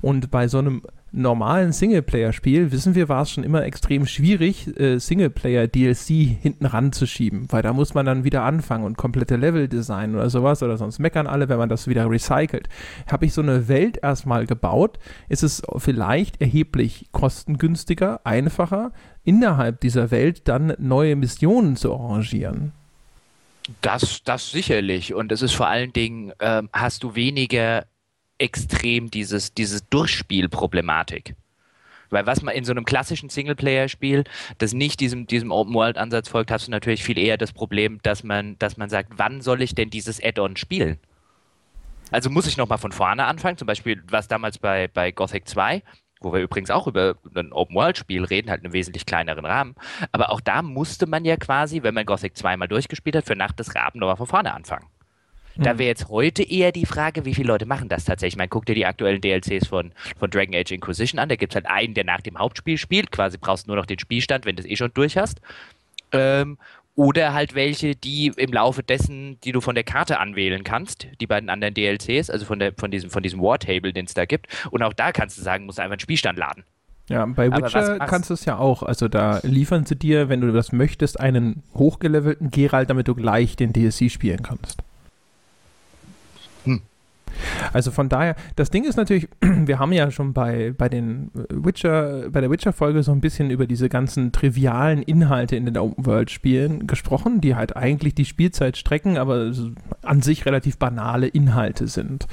Und 0.00 0.30
bei 0.30 0.48
so 0.48 0.58
einem 0.58 0.82
normalen 1.12 1.72
Singleplayer-Spiel, 1.72 2.72
wissen 2.72 2.94
wir, 2.94 3.08
war 3.08 3.22
es 3.22 3.30
schon 3.30 3.44
immer 3.44 3.64
extrem 3.64 4.06
schwierig, 4.06 4.78
äh, 4.78 4.98
Singleplayer-DLC 4.98 6.38
hinten 6.40 6.66
ranzuschieben, 6.66 7.46
weil 7.50 7.62
da 7.62 7.72
muss 7.72 7.94
man 7.94 8.06
dann 8.06 8.24
wieder 8.24 8.42
anfangen 8.42 8.84
und 8.84 8.96
komplette 8.96 9.36
Level 9.36 9.68
designen 9.68 10.16
oder 10.16 10.30
sowas 10.30 10.62
oder 10.62 10.76
sonst 10.76 10.98
meckern 10.98 11.26
alle, 11.26 11.48
wenn 11.48 11.58
man 11.58 11.68
das 11.68 11.88
wieder 11.88 12.08
recycelt. 12.08 12.68
Habe 13.10 13.26
ich 13.26 13.32
so 13.32 13.42
eine 13.42 13.68
Welt 13.68 13.98
erstmal 14.02 14.46
gebaut, 14.46 14.98
ist 15.28 15.42
es 15.42 15.62
vielleicht 15.78 16.40
erheblich 16.40 17.06
kostengünstiger, 17.12 18.20
einfacher, 18.24 18.92
innerhalb 19.24 19.80
dieser 19.80 20.10
Welt 20.10 20.48
dann 20.48 20.74
neue 20.78 21.16
Missionen 21.16 21.76
zu 21.76 21.92
arrangieren. 21.94 22.72
Das, 23.82 24.22
das 24.24 24.50
sicherlich. 24.50 25.14
Und 25.14 25.32
es 25.32 25.42
ist 25.42 25.52
vor 25.52 25.68
allen 25.68 25.92
Dingen, 25.92 26.32
ähm, 26.40 26.68
hast 26.72 27.02
du 27.02 27.14
weniger 27.14 27.84
extrem 28.40 29.10
dieses, 29.10 29.54
dieses 29.54 29.88
Durchspielproblematik. 29.88 31.34
Weil 32.10 32.26
was 32.26 32.42
man 32.42 32.54
in 32.54 32.64
so 32.64 32.72
einem 32.72 32.84
klassischen 32.84 33.28
Singleplayer-Spiel, 33.28 34.24
das 34.58 34.72
nicht 34.72 34.98
diesem, 35.00 35.26
diesem 35.26 35.52
Open-World-Ansatz 35.52 36.28
folgt, 36.28 36.50
hast 36.50 36.66
du 36.66 36.72
natürlich 36.72 37.04
viel 37.04 37.18
eher 37.18 37.36
das 37.36 37.52
Problem, 37.52 38.00
dass 38.02 38.24
man, 38.24 38.58
dass 38.58 38.76
man 38.76 38.90
sagt, 38.90 39.12
wann 39.16 39.40
soll 39.40 39.62
ich 39.62 39.74
denn 39.74 39.90
dieses 39.90 40.22
Add-on 40.22 40.56
spielen? 40.56 40.98
Also 42.10 42.28
muss 42.28 42.48
ich 42.48 42.56
nochmal 42.56 42.78
von 42.78 42.90
vorne 42.90 43.24
anfangen, 43.26 43.56
zum 43.56 43.66
Beispiel 43.66 44.02
was 44.08 44.26
damals 44.26 44.58
bei, 44.58 44.88
bei 44.88 45.12
Gothic 45.12 45.46
2, 45.46 45.82
wo 46.20 46.32
wir 46.32 46.40
übrigens 46.40 46.70
auch 46.72 46.88
über 46.88 47.14
ein 47.36 47.52
Open-World-Spiel 47.52 48.24
reden, 48.24 48.50
halt 48.50 48.60
in 48.60 48.66
einem 48.66 48.72
wesentlich 48.72 49.06
kleineren 49.06 49.44
Rahmen. 49.44 49.76
Aber 50.10 50.30
auch 50.30 50.40
da 50.40 50.62
musste 50.62 51.06
man 51.06 51.24
ja 51.24 51.36
quasi, 51.36 51.84
wenn 51.84 51.94
man 51.94 52.06
Gothic 52.06 52.36
2 52.36 52.56
mal 52.56 52.66
durchgespielt 52.66 53.14
hat, 53.14 53.26
für 53.26 53.36
Nacht 53.36 53.60
des 53.60 53.76
Raben 53.76 54.00
nochmal 54.00 54.16
von 54.16 54.26
vorne 54.26 54.52
anfangen. 54.52 54.86
Da 55.56 55.74
mhm. 55.74 55.78
wäre 55.78 55.88
jetzt 55.88 56.08
heute 56.08 56.42
eher 56.42 56.72
die 56.72 56.86
Frage, 56.86 57.24
wie 57.24 57.34
viele 57.34 57.48
Leute 57.48 57.66
machen 57.66 57.88
das 57.88 58.04
tatsächlich. 58.04 58.34
Ich 58.34 58.38
meine, 58.38 58.48
guck 58.48 58.66
dir 58.66 58.74
die 58.74 58.86
aktuellen 58.86 59.20
DLCs 59.20 59.66
von, 59.66 59.92
von 60.18 60.30
Dragon 60.30 60.54
Age 60.54 60.72
Inquisition 60.72 61.18
an. 61.18 61.28
Da 61.28 61.36
gibt 61.36 61.52
es 61.52 61.56
halt 61.56 61.66
einen, 61.66 61.94
der 61.94 62.04
nach 62.04 62.20
dem 62.20 62.38
Hauptspiel 62.38 62.78
spielt. 62.78 63.10
Quasi 63.10 63.38
brauchst 63.38 63.66
du 63.66 63.70
nur 63.70 63.76
noch 63.76 63.86
den 63.86 63.98
Spielstand, 63.98 64.46
wenn 64.46 64.56
du 64.56 64.62
es 64.62 64.68
eh 64.68 64.76
schon 64.76 64.92
durch 64.94 65.16
hast. 65.16 65.40
Ähm, 66.12 66.58
oder 66.96 67.32
halt 67.32 67.54
welche, 67.54 67.94
die 67.94 68.32
im 68.36 68.52
Laufe 68.52 68.82
dessen, 68.82 69.38
die 69.42 69.52
du 69.52 69.60
von 69.60 69.74
der 69.74 69.84
Karte 69.84 70.18
anwählen 70.18 70.64
kannst, 70.64 71.06
die 71.20 71.26
beiden 71.26 71.48
anderen 71.48 71.72
DLCs, 71.72 72.30
also 72.30 72.44
von, 72.44 72.58
der, 72.58 72.72
von 72.76 72.90
diesem, 72.90 73.10
von 73.10 73.22
diesem 73.22 73.40
War-Table, 73.40 73.92
den 73.92 74.04
es 74.04 74.14
da 74.14 74.26
gibt. 74.26 74.48
Und 74.70 74.82
auch 74.82 74.92
da 74.92 75.12
kannst 75.12 75.38
du 75.38 75.42
sagen, 75.42 75.66
musst 75.66 75.78
du 75.78 75.82
einfach 75.82 75.94
einen 75.94 76.00
Spielstand 76.00 76.38
laden. 76.38 76.64
Ja, 77.08 77.26
bei 77.26 77.50
Witcher 77.50 77.98
kannst 77.98 78.30
du 78.30 78.34
es 78.34 78.44
ja 78.44 78.56
auch. 78.58 78.84
Also 78.84 79.08
da 79.08 79.40
liefern 79.42 79.84
sie 79.84 79.96
dir, 79.96 80.28
wenn 80.28 80.40
du 80.40 80.52
das 80.52 80.70
möchtest, 80.70 81.18
einen 81.18 81.64
hochgelevelten 81.74 82.50
Geralt, 82.50 82.88
damit 82.88 83.08
du 83.08 83.16
gleich 83.16 83.56
den 83.56 83.72
DLC 83.72 84.10
spielen 84.10 84.42
kannst. 84.42 84.82
Also 87.72 87.90
von 87.90 88.08
daher, 88.08 88.36
das 88.56 88.70
Ding 88.70 88.84
ist 88.84 88.96
natürlich, 88.96 89.28
wir 89.40 89.78
haben 89.78 89.92
ja 89.92 90.10
schon 90.10 90.32
bei, 90.32 90.74
bei 90.76 90.88
den 90.88 91.30
Witcher, 91.48 92.30
bei 92.30 92.40
der 92.40 92.50
Witcher-Folge 92.50 93.02
so 93.02 93.12
ein 93.12 93.20
bisschen 93.20 93.50
über 93.50 93.66
diese 93.66 93.88
ganzen 93.88 94.32
trivialen 94.32 95.02
Inhalte 95.02 95.56
in 95.56 95.66
den 95.66 95.76
Open-World-Spielen 95.76 96.86
gesprochen, 96.86 97.40
die 97.40 97.54
halt 97.54 97.76
eigentlich 97.76 98.14
die 98.14 98.24
Spielzeit 98.24 98.76
strecken, 98.76 99.18
aber 99.18 99.52
an 100.02 100.22
sich 100.22 100.46
relativ 100.46 100.78
banale 100.78 101.28
Inhalte 101.28 101.88
sind. 101.88 102.26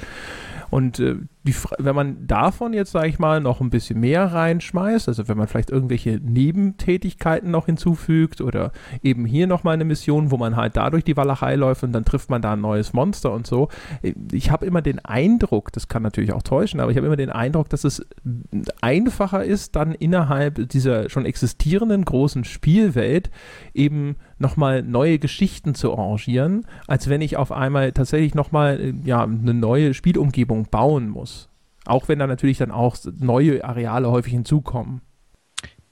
Und 0.70 1.00
äh, 1.00 1.16
die, 1.48 1.54
wenn 1.78 1.94
man 1.94 2.26
davon 2.26 2.74
jetzt, 2.74 2.92
sage 2.92 3.08
ich 3.08 3.18
mal, 3.18 3.40
noch 3.40 3.60
ein 3.60 3.70
bisschen 3.70 3.98
mehr 4.00 4.26
reinschmeißt, 4.32 5.08
also 5.08 5.28
wenn 5.28 5.38
man 5.38 5.48
vielleicht 5.48 5.70
irgendwelche 5.70 6.20
Nebentätigkeiten 6.22 7.50
noch 7.50 7.66
hinzufügt 7.66 8.40
oder 8.40 8.72
eben 9.02 9.24
hier 9.24 9.46
nochmal 9.46 9.74
eine 9.74 9.86
Mission, 9.86 10.30
wo 10.30 10.36
man 10.36 10.56
halt 10.56 10.76
dadurch 10.76 11.04
die 11.04 11.16
Walachei 11.16 11.56
läuft 11.56 11.82
und 11.82 11.92
dann 11.92 12.04
trifft 12.04 12.28
man 12.28 12.42
da 12.42 12.52
ein 12.52 12.60
neues 12.60 12.92
Monster 12.92 13.32
und 13.32 13.46
so. 13.46 13.68
Ich 14.30 14.50
habe 14.50 14.66
immer 14.66 14.82
den 14.82 15.02
Eindruck, 15.04 15.72
das 15.72 15.88
kann 15.88 16.02
natürlich 16.02 16.32
auch 16.32 16.42
täuschen, 16.42 16.80
aber 16.80 16.90
ich 16.90 16.96
habe 16.96 17.06
immer 17.06 17.16
den 17.16 17.30
Eindruck, 17.30 17.70
dass 17.70 17.84
es 17.84 18.06
einfacher 18.82 19.44
ist, 19.44 19.74
dann 19.74 19.92
innerhalb 19.92 20.68
dieser 20.68 21.08
schon 21.08 21.24
existierenden 21.24 22.04
großen 22.04 22.44
Spielwelt 22.44 23.30
eben 23.72 24.16
nochmal 24.38 24.82
neue 24.82 25.18
Geschichten 25.18 25.74
zu 25.74 25.92
arrangieren, 25.92 26.66
als 26.86 27.08
wenn 27.08 27.20
ich 27.20 27.36
auf 27.36 27.52
einmal 27.52 27.92
tatsächlich 27.92 28.34
nochmal 28.34 28.80
äh, 28.80 28.94
ja, 29.04 29.22
eine 29.22 29.54
neue 29.54 29.94
Spielumgebung 29.94 30.66
bauen 30.70 31.08
muss. 31.08 31.37
Auch 31.88 32.08
wenn 32.08 32.18
da 32.18 32.26
natürlich 32.26 32.58
dann 32.58 32.70
auch 32.70 32.96
neue 33.18 33.64
Areale 33.64 34.10
häufig 34.10 34.32
hinzukommen. 34.32 35.00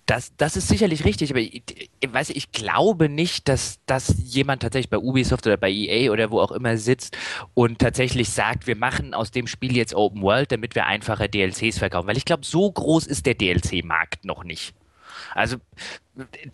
Das, 0.06 0.36
das 0.36 0.56
ist 0.56 0.68
sicherlich 0.68 1.04
richtig, 1.04 1.30
aber 1.30 1.40
ich, 1.40 1.64
ich, 1.98 2.12
weiß, 2.12 2.30
ich 2.30 2.52
glaube 2.52 3.08
nicht, 3.08 3.48
dass, 3.48 3.80
dass 3.86 4.14
jemand 4.24 4.62
tatsächlich 4.62 4.88
bei 4.88 4.98
Ubisoft 4.98 5.44
oder 5.48 5.56
bei 5.56 5.68
EA 5.68 6.12
oder 6.12 6.30
wo 6.30 6.38
auch 6.38 6.52
immer 6.52 6.76
sitzt 6.76 7.16
und 7.54 7.80
tatsächlich 7.80 8.30
sagt, 8.30 8.68
wir 8.68 8.76
machen 8.76 9.14
aus 9.14 9.32
dem 9.32 9.48
Spiel 9.48 9.76
jetzt 9.76 9.96
Open 9.96 10.22
World, 10.22 10.52
damit 10.52 10.76
wir 10.76 10.86
einfacher 10.86 11.26
DLCs 11.26 11.78
verkaufen. 11.78 12.06
Weil 12.06 12.16
ich 12.16 12.24
glaube, 12.24 12.44
so 12.44 12.70
groß 12.70 13.08
ist 13.08 13.26
der 13.26 13.34
DLC-Markt 13.34 14.24
noch 14.24 14.44
nicht. 14.44 14.76
Also 15.34 15.56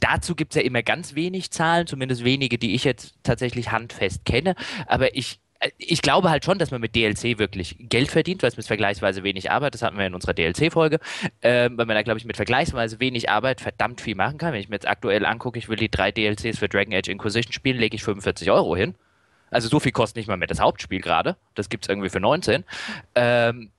dazu 0.00 0.34
gibt 0.34 0.54
es 0.54 0.56
ja 0.56 0.66
immer 0.66 0.82
ganz 0.82 1.14
wenig 1.14 1.50
Zahlen, 1.50 1.86
zumindest 1.86 2.24
wenige, 2.24 2.56
die 2.56 2.74
ich 2.74 2.84
jetzt 2.84 3.14
tatsächlich 3.22 3.70
handfest 3.70 4.24
kenne. 4.24 4.54
Aber 4.86 5.14
ich, 5.14 5.40
ich 5.78 6.02
glaube 6.02 6.30
halt 6.30 6.44
schon, 6.44 6.58
dass 6.58 6.70
man 6.70 6.80
mit 6.80 6.94
DLC 6.94 7.38
wirklich 7.38 7.76
Geld 7.78 8.10
verdient, 8.10 8.42
weil 8.42 8.48
es 8.48 8.56
mit 8.56 8.66
vergleichsweise 8.66 9.22
wenig 9.22 9.50
Arbeit, 9.50 9.74
das 9.74 9.82
hatten 9.82 9.96
wir 9.96 10.06
in 10.06 10.14
unserer 10.14 10.34
DLC-Folge, 10.34 10.98
äh, 11.40 11.70
weil 11.72 11.86
man 11.86 11.88
da, 11.88 12.02
glaube 12.02 12.18
ich, 12.18 12.24
mit 12.24 12.36
vergleichsweise 12.36 13.00
wenig 13.00 13.30
Arbeit 13.30 13.60
verdammt 13.60 14.00
viel 14.00 14.14
machen 14.14 14.38
kann. 14.38 14.52
Wenn 14.52 14.60
ich 14.60 14.68
mir 14.68 14.76
jetzt 14.76 14.88
aktuell 14.88 15.24
angucke, 15.24 15.58
ich 15.58 15.68
will 15.68 15.76
die 15.76 15.90
drei 15.90 16.10
DLCs 16.10 16.58
für 16.58 16.68
Dragon 16.68 16.94
Age 16.94 17.08
Inquisition 17.08 17.52
spielen, 17.52 17.78
lege 17.78 17.94
ich 17.94 18.02
45 18.02 18.50
Euro 18.50 18.76
hin. 18.76 18.94
Also 19.50 19.68
so 19.68 19.80
viel 19.80 19.92
kostet 19.92 20.16
nicht 20.16 20.28
mal 20.28 20.36
mehr 20.36 20.48
das 20.48 20.60
Hauptspiel 20.60 21.00
gerade. 21.00 21.36
Das 21.54 21.68
gibt 21.68 21.84
es 21.84 21.88
irgendwie 21.88 22.08
für 22.08 22.20
19. 22.20 22.64
Ähm, 23.14 23.70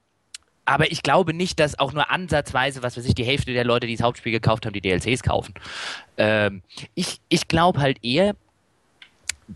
aber 0.65 0.91
ich 0.91 1.03
glaube 1.03 1.33
nicht, 1.33 1.59
dass 1.59 1.77
auch 1.77 1.91
nur 1.91 2.09
ansatzweise, 2.09 2.83
was 2.83 2.95
weiß 2.95 3.05
ich, 3.05 3.15
die 3.15 3.25
Hälfte 3.25 3.51
der 3.51 3.65
Leute, 3.65 3.87
die 3.87 3.95
das 3.95 4.05
Hauptspiel 4.05 4.31
gekauft 4.31 4.65
haben, 4.65 4.73
die 4.73 4.81
DLCs 4.81 5.23
kaufen. 5.23 5.53
Ähm, 6.17 6.61
ich 6.95 7.19
ich 7.27 7.47
glaube 7.47 7.81
halt 7.81 8.03
eher, 8.03 8.35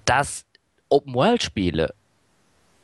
dass 0.06 0.46
Open-World-Spiele 0.90 1.94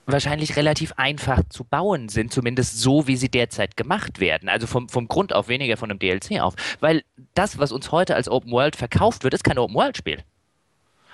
wahrscheinlich 0.05 0.55
relativ 0.55 0.93
einfach 0.97 1.41
zu 1.49 1.63
bauen 1.63 2.09
sind, 2.09 2.33
zumindest 2.33 2.79
so, 2.79 3.07
wie 3.07 3.15
sie 3.15 3.29
derzeit 3.29 3.77
gemacht 3.77 4.19
werden. 4.19 4.49
Also 4.49 4.67
vom, 4.67 4.89
vom 4.89 5.07
Grund 5.07 5.33
auf 5.33 5.47
weniger 5.47 5.77
von 5.77 5.89
einem 5.89 5.99
DLC 5.99 6.41
auf. 6.41 6.55
Weil 6.79 7.03
das, 7.35 7.57
was 7.57 7.71
uns 7.71 7.91
heute 7.91 8.15
als 8.15 8.29
Open 8.29 8.51
World 8.51 8.75
verkauft 8.75 9.23
wird, 9.23 9.33
ist 9.33 9.43
kein 9.43 9.57
Open 9.57 9.75
World 9.75 9.97
Spiel. 9.97 10.23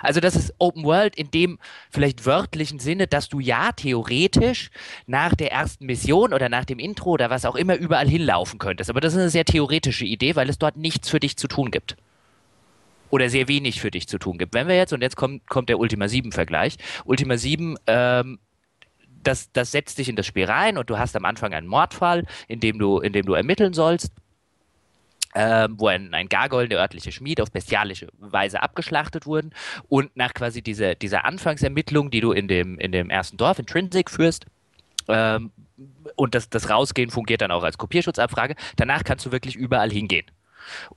Also 0.02 0.22
das 0.22 0.36
ist 0.36 0.54
Open 0.60 0.84
World 0.84 1.16
in 1.18 1.30
dem 1.30 1.60
vielleicht 1.90 2.26
wörtlichen 2.26 2.80
Sinne, 2.80 3.08
dass 3.08 3.28
du 3.28 3.40
ja 3.40 3.72
theoretisch 3.74 4.72
nach 5.08 5.36
der 5.36 5.52
ersten 5.52 5.86
Mission 5.86 6.34
oder 6.34 6.50
nach 6.50 6.66
dem 6.66 6.80
Intro 6.80 7.12
oder 7.12 7.30
was 7.30 7.46
auch 7.46 7.56
immer 7.56 7.76
überall 7.76 8.08
hinlaufen 8.08 8.60
könntest. 8.60 8.90
Aber 8.90 9.02
das 9.02 9.14
ist 9.14 9.20
eine 9.20 9.30
sehr 9.30 9.46
theoretische 9.46 10.06
Idee, 10.06 10.36
weil 10.36 10.50
es 10.50 10.58
dort 10.58 10.78
nichts 10.78 11.10
für 11.10 11.20
dich 11.20 11.38
zu 11.38 11.48
tun 11.48 11.70
gibt. 11.70 11.98
Oder 13.10 13.30
sehr 13.30 13.48
wenig 13.48 13.82
für 13.82 13.92
dich 13.92 14.08
zu 14.08 14.20
tun 14.20 14.38
gibt. 14.38 14.54
Wenn 14.54 14.68
wir 14.68 14.78
jetzt, 14.78 14.94
und 14.94 15.02
jetzt 15.02 15.16
kommt, 15.16 15.48
kommt 15.48 15.68
der 15.68 15.80
Ultima 15.80 16.08
7 16.08 16.32
Vergleich. 16.32 16.78
Ultima 17.06 17.38
7 17.38 17.76
ähm, 17.88 18.40
das, 19.24 19.52
das 19.52 19.72
setzt 19.72 19.98
dich 19.98 20.10
in 20.10 20.16
das 20.16 20.26
Spiel 20.26 20.46
rein 20.46 20.78
und 20.78 20.90
du 20.90 20.98
hast 20.98 21.16
am 21.16 21.26
Anfang 21.26 21.54
einen 21.54 21.68
Mordfall, 21.68 22.26
in 22.48 22.60
dem 22.60 22.80
du, 22.80 23.00
in 23.00 23.14
dem 23.14 23.26
du 23.26 23.34
ermitteln 23.34 23.74
sollst 23.74 24.12
ähm, 25.36 25.76
wo 25.78 25.88
ein, 25.88 26.14
ein 26.14 26.28
Gargoyle, 26.28 26.70
der 26.70 26.80
örtliche 26.80 27.12
Schmied, 27.12 27.42
auf 27.42 27.52
bestialische 27.52 28.08
Weise 28.18 28.64
abgeschlachtet 28.64 29.26
wurden. 29.26 29.52
Und 29.88 30.16
nach 30.16 30.34
quasi 30.34 30.62
dieser, 30.62 30.96
dieser 30.96 31.26
Anfangsermittlung, 31.26 32.10
die 32.10 32.22
du 32.22 32.32
in 32.32 32.48
dem, 32.48 32.80
in 32.80 32.92
dem 32.92 33.10
ersten 33.10 33.38
Dorf, 33.38 33.60
Intrinsic, 33.60 34.10
führst, 34.10 34.46
ähm, 35.08 35.52
und 36.16 36.36
das, 36.36 36.50
das 36.50 36.70
Rausgehen 36.70 37.10
fungiert 37.10 37.42
dann 37.42 37.52
auch 37.52 37.64
als 37.64 37.78
Kopierschutzabfrage, 37.78 38.56
danach 38.76 39.04
kannst 39.04 39.26
du 39.26 39.32
wirklich 39.32 39.56
überall 39.56 39.92
hingehen. 39.92 40.26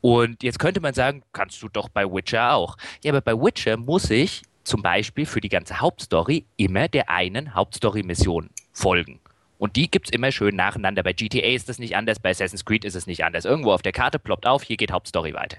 Und 0.00 0.42
jetzt 0.42 0.58
könnte 0.58 0.80
man 0.80 0.92
sagen, 0.92 1.22
kannst 1.32 1.62
du 1.62 1.68
doch 1.68 1.88
bei 1.88 2.04
Witcher 2.04 2.54
auch. 2.54 2.76
Ja, 3.04 3.12
aber 3.12 3.20
bei 3.20 3.32
Witcher 3.32 3.76
muss 3.76 4.10
ich 4.10 4.42
zum 4.64 4.82
Beispiel 4.82 5.26
für 5.26 5.40
die 5.40 5.48
ganze 5.48 5.80
Hauptstory 5.80 6.44
immer 6.56 6.88
der 6.88 7.10
einen 7.10 7.54
Hauptstory-Mission 7.54 8.50
folgen. 8.72 9.20
Und 9.58 9.76
die 9.76 9.88
gibt 9.88 10.08
es 10.08 10.12
immer 10.12 10.32
schön 10.32 10.56
nacheinander. 10.56 11.04
Bei 11.04 11.12
GTA 11.12 11.54
ist 11.54 11.68
das 11.68 11.78
nicht 11.78 11.94
anders, 11.94 12.18
bei 12.18 12.30
Assassin's 12.30 12.64
Creed 12.64 12.84
ist 12.84 12.96
es 12.96 13.06
nicht 13.06 13.24
anders. 13.24 13.44
Irgendwo 13.44 13.72
auf 13.72 13.82
der 13.82 13.92
Karte 13.92 14.18
ploppt 14.18 14.44
auf, 14.44 14.64
hier 14.64 14.76
geht 14.76 14.90
Hauptstory 14.90 15.34
weiter. 15.34 15.58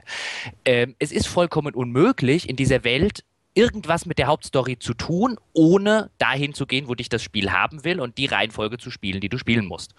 Ähm, 0.66 0.96
es 1.00 1.14
ist 1.14 1.28
vollkommen 1.28 1.74
unmöglich, 1.74 2.50
in 2.50 2.58
dieser 2.58 2.84
Welt 2.84 3.24
irgendwas 3.54 4.06
mit 4.06 4.18
der 4.18 4.28
Hauptstory 4.28 4.80
zu 4.80 4.94
tun, 4.94 5.38
ohne 5.54 6.10
dahin 6.18 6.54
zu 6.54 6.66
gehen, 6.66 6.88
wo 6.88 6.96
dich 6.96 7.10
das 7.10 7.22
Spiel 7.22 7.52
haben 7.52 7.84
will 7.84 8.00
und 8.00 8.18
die 8.18 8.26
Reihenfolge 8.26 8.78
zu 8.78 8.92
spielen, 8.92 9.22
die 9.22 9.30
du 9.30 9.38
spielen 9.38 9.66
musst. 9.66 9.94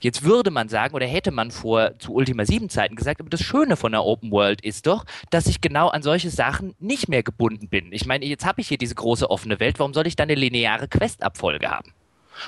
Jetzt 0.00 0.22
würde 0.22 0.50
man 0.50 0.68
sagen, 0.68 0.94
oder 0.94 1.06
hätte 1.06 1.30
man 1.30 1.50
vor 1.50 1.98
zu 1.98 2.14
Ultima 2.14 2.44
7 2.44 2.68
Zeiten 2.68 2.96
gesagt, 2.96 3.20
aber 3.20 3.30
das 3.30 3.42
Schöne 3.42 3.76
von 3.76 3.92
der 3.92 4.04
Open 4.04 4.30
World 4.30 4.60
ist 4.60 4.86
doch, 4.86 5.04
dass 5.30 5.46
ich 5.46 5.60
genau 5.60 5.88
an 5.88 6.02
solche 6.02 6.30
Sachen 6.30 6.74
nicht 6.78 7.08
mehr 7.08 7.22
gebunden 7.22 7.68
bin. 7.68 7.92
Ich 7.92 8.06
meine, 8.06 8.24
jetzt 8.24 8.46
habe 8.46 8.60
ich 8.60 8.68
hier 8.68 8.78
diese 8.78 8.94
große 8.94 9.30
offene 9.30 9.60
Welt, 9.60 9.78
warum 9.78 9.94
soll 9.94 10.06
ich 10.06 10.16
dann 10.16 10.28
eine 10.28 10.40
lineare 10.40 10.88
Questabfolge 10.88 11.70
haben? 11.70 11.92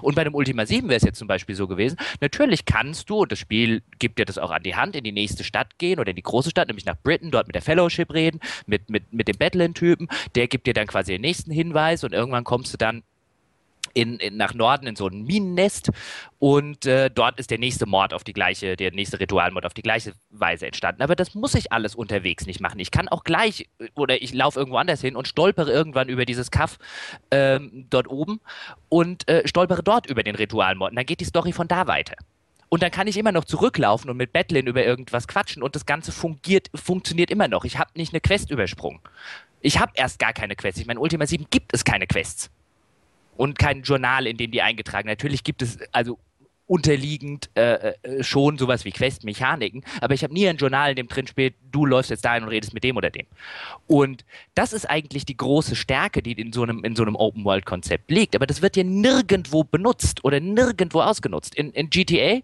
Und 0.03 0.15
bei 0.15 0.25
dem 0.25 0.35
Ultima 0.35 0.67
7 0.67 0.89
wäre 0.89 0.97
es 0.97 1.05
jetzt 1.05 1.19
zum 1.19 1.29
Beispiel 1.29 1.55
so 1.55 1.67
gewesen, 1.67 1.97
natürlich 2.21 2.65
kannst 2.65 3.11
du, 3.11 3.23
und 3.23 3.33
das 3.33 3.39
Spiel 3.39 3.83
gibt 3.99 4.19
dir 4.19 4.25
das 4.25 4.39
auch 4.39 4.51
an 4.51 4.63
die 4.63 4.77
Hand, 4.77 4.97
in 4.97 5.05
die 5.05 5.13
nächste 5.13 5.45
Stadt 5.45 5.79
gehen 5.79 5.99
oder 5.99 6.11
in 6.11 6.17
die 6.17 6.23
große 6.23 6.51
Stadt, 6.51 6.69
nämlich 6.69 6.87
nach 6.87 6.97
Britain, 7.03 7.31
dort 7.31 7.47
mit 7.47 7.55
der 7.55 7.63
Fellowship 7.63 8.13
reden, 8.13 8.41
mit, 8.67 8.91
mit, 8.91 9.13
mit 9.13 9.29
dem 9.29 9.37
Battleland-Typen, 9.39 10.09
der 10.35 10.49
gibt 10.49 10.67
dir 10.67 10.75
dann 10.75 10.87
quasi 10.87 11.13
den 11.13 11.21
nächsten 11.21 11.51
Hinweis 11.51 12.05
und 12.05 12.13
irgendwann 12.13 12.45
kommst 12.45 12.73
du 12.73 12.79
dann 12.79 13.03
in, 13.95 14.19
in, 14.19 14.37
nach 14.37 14.53
Norden 14.55 14.87
in 14.87 14.97
so 14.97 15.07
ein 15.07 15.23
Minennest 15.23 15.91
und 16.39 16.85
äh, 16.85 17.11
dort 17.11 17.39
ist 17.39 17.51
der 17.51 17.59
nächste 17.59 17.87
Mord 17.87 18.13
auf 18.13 18.25
die 18.25 18.33
gleiche, 18.33 18.77
der 18.77 18.93
nächste 18.93 19.19
Ritualmord 19.19 19.65
auf 19.65 19.73
die 19.73 19.83
gleiche 19.83 20.13
Weise 20.31 20.67
entstanden. 20.67 21.03
Aber 21.03 21.17
das 21.17 21.35
muss 21.35 21.55
ich 21.55 21.73
alles 21.73 21.95
unterwegs 21.95 22.47
nicht 22.47 22.61
machen. 22.61 22.81
Ich 22.81 22.91
kann 22.91 23.09
auch 23.09 23.25
gleich 23.25 23.69
oder 23.95 24.21
ich 24.21 24.35
laufe 24.35 24.59
irgendwo 24.59 24.79
anders 24.79 25.01
hin 25.01 25.17
und 25.17 25.29
stolpere 25.29 25.73
irgendwann 25.73 26.09
über 26.09 26.27
dieses 26.27 26.51
Kaff 26.51 26.79
ähm, 27.31 27.87
dort 27.89 28.09
oben 28.09 28.41
und 28.89 29.27
äh, 29.29 29.47
stolpere 29.47 29.83
dort 29.83 30.07
über 30.07 30.23
den 30.23 30.35
Ritualmord. 30.35 30.91
Und 30.91 30.97
dann 30.97 31.07
geht 31.07 31.21
die 31.21 31.25
Story 31.25 31.53
von 31.53 31.69
da 31.69 31.87
weiter. 31.87 32.17
Und 32.69 32.83
dann 32.83 32.91
kann 32.91 33.07
ich 33.07 33.17
immer 33.17 33.31
noch 33.31 33.45
zurücklaufen 33.45 34.11
und 34.11 34.17
mit 34.17 34.33
Bettlin 34.33 34.67
über 34.67 34.85
irgendwas 34.85 35.29
quatschen 35.29 35.63
und 35.63 35.77
das 35.77 35.87
Ganze 35.87 36.11
fungiert, 36.11 36.71
funktioniert 36.75 37.31
immer 37.31 37.47
noch. 37.47 37.65
Ich 37.65 37.79
habe 37.79 37.91
nicht 37.95 38.13
eine 38.13 38.21
Quest 38.21 38.51
übersprungen. 38.51 39.01
Ich 39.61 39.79
habe 39.79 39.93
erst 39.95 40.19
gar 40.19 40.33
keine 40.33 40.57
Quests. 40.57 40.81
Ich 40.81 40.87
meine, 40.87 40.99
Ultima 40.99 41.25
7 41.27 41.47
gibt 41.51 41.73
es 41.73 41.85
keine 41.85 42.07
Quests 42.09 42.51
und 43.37 43.59
kein 43.59 43.83
Journal, 43.83 44.27
in 44.27 44.37
dem 44.37 44.51
die 44.51 44.63
eingetragen. 44.63 45.09
Natürlich 45.09 45.45
gibt 45.45 45.63
es 45.63 45.79
also 45.93 46.19
unterliegend 46.67 47.51
äh, 47.55 47.93
äh, 48.03 48.25
schon 48.25 48.57
sowas 48.57 48.85
wie 48.85 48.91
Quest-Mechaniken, 48.91 49.85
aber 50.01 50.15
ich 50.15 50.23
habe 50.23 50.33
nie 50.33 50.49
ein 50.49 50.57
Journal, 50.57 50.91
in 50.91 50.97
dem 50.97 51.09
drin 51.09 51.27
steht, 51.27 51.57
du 51.71 51.85
läufst 51.85 52.11
jetzt 52.11 52.25
dahin 52.25 52.43
und 52.43 52.49
redest 52.49 52.73
mit 52.73 52.85
dem 52.85 52.97
oder 52.97 53.11
dem. 53.11 53.27
Und 53.87 54.25
das 54.55 54.73
ist 54.73 54.89
eigentlich 54.89 55.27
die 55.27 55.37
große 55.37 55.77
Stärke, 55.77 56.23
die 56.23 56.33
in 56.33 56.53
so 56.53 56.63
einem, 56.63 56.83
in 56.83 56.97
so 56.97 57.03
einem 57.03 57.17
Open-World-Konzept 57.17 58.11
liegt, 58.11 58.35
aber 58.35 58.47
das 58.47 58.63
wird 58.63 58.77
ja 58.77 58.85
nirgendwo 58.85 59.65
benutzt 59.65 60.25
oder 60.25 60.41
nirgendwo 60.41 61.03
ausgenutzt. 61.03 61.55
In, 61.55 61.71
in 61.73 61.91
GTA 61.91 62.41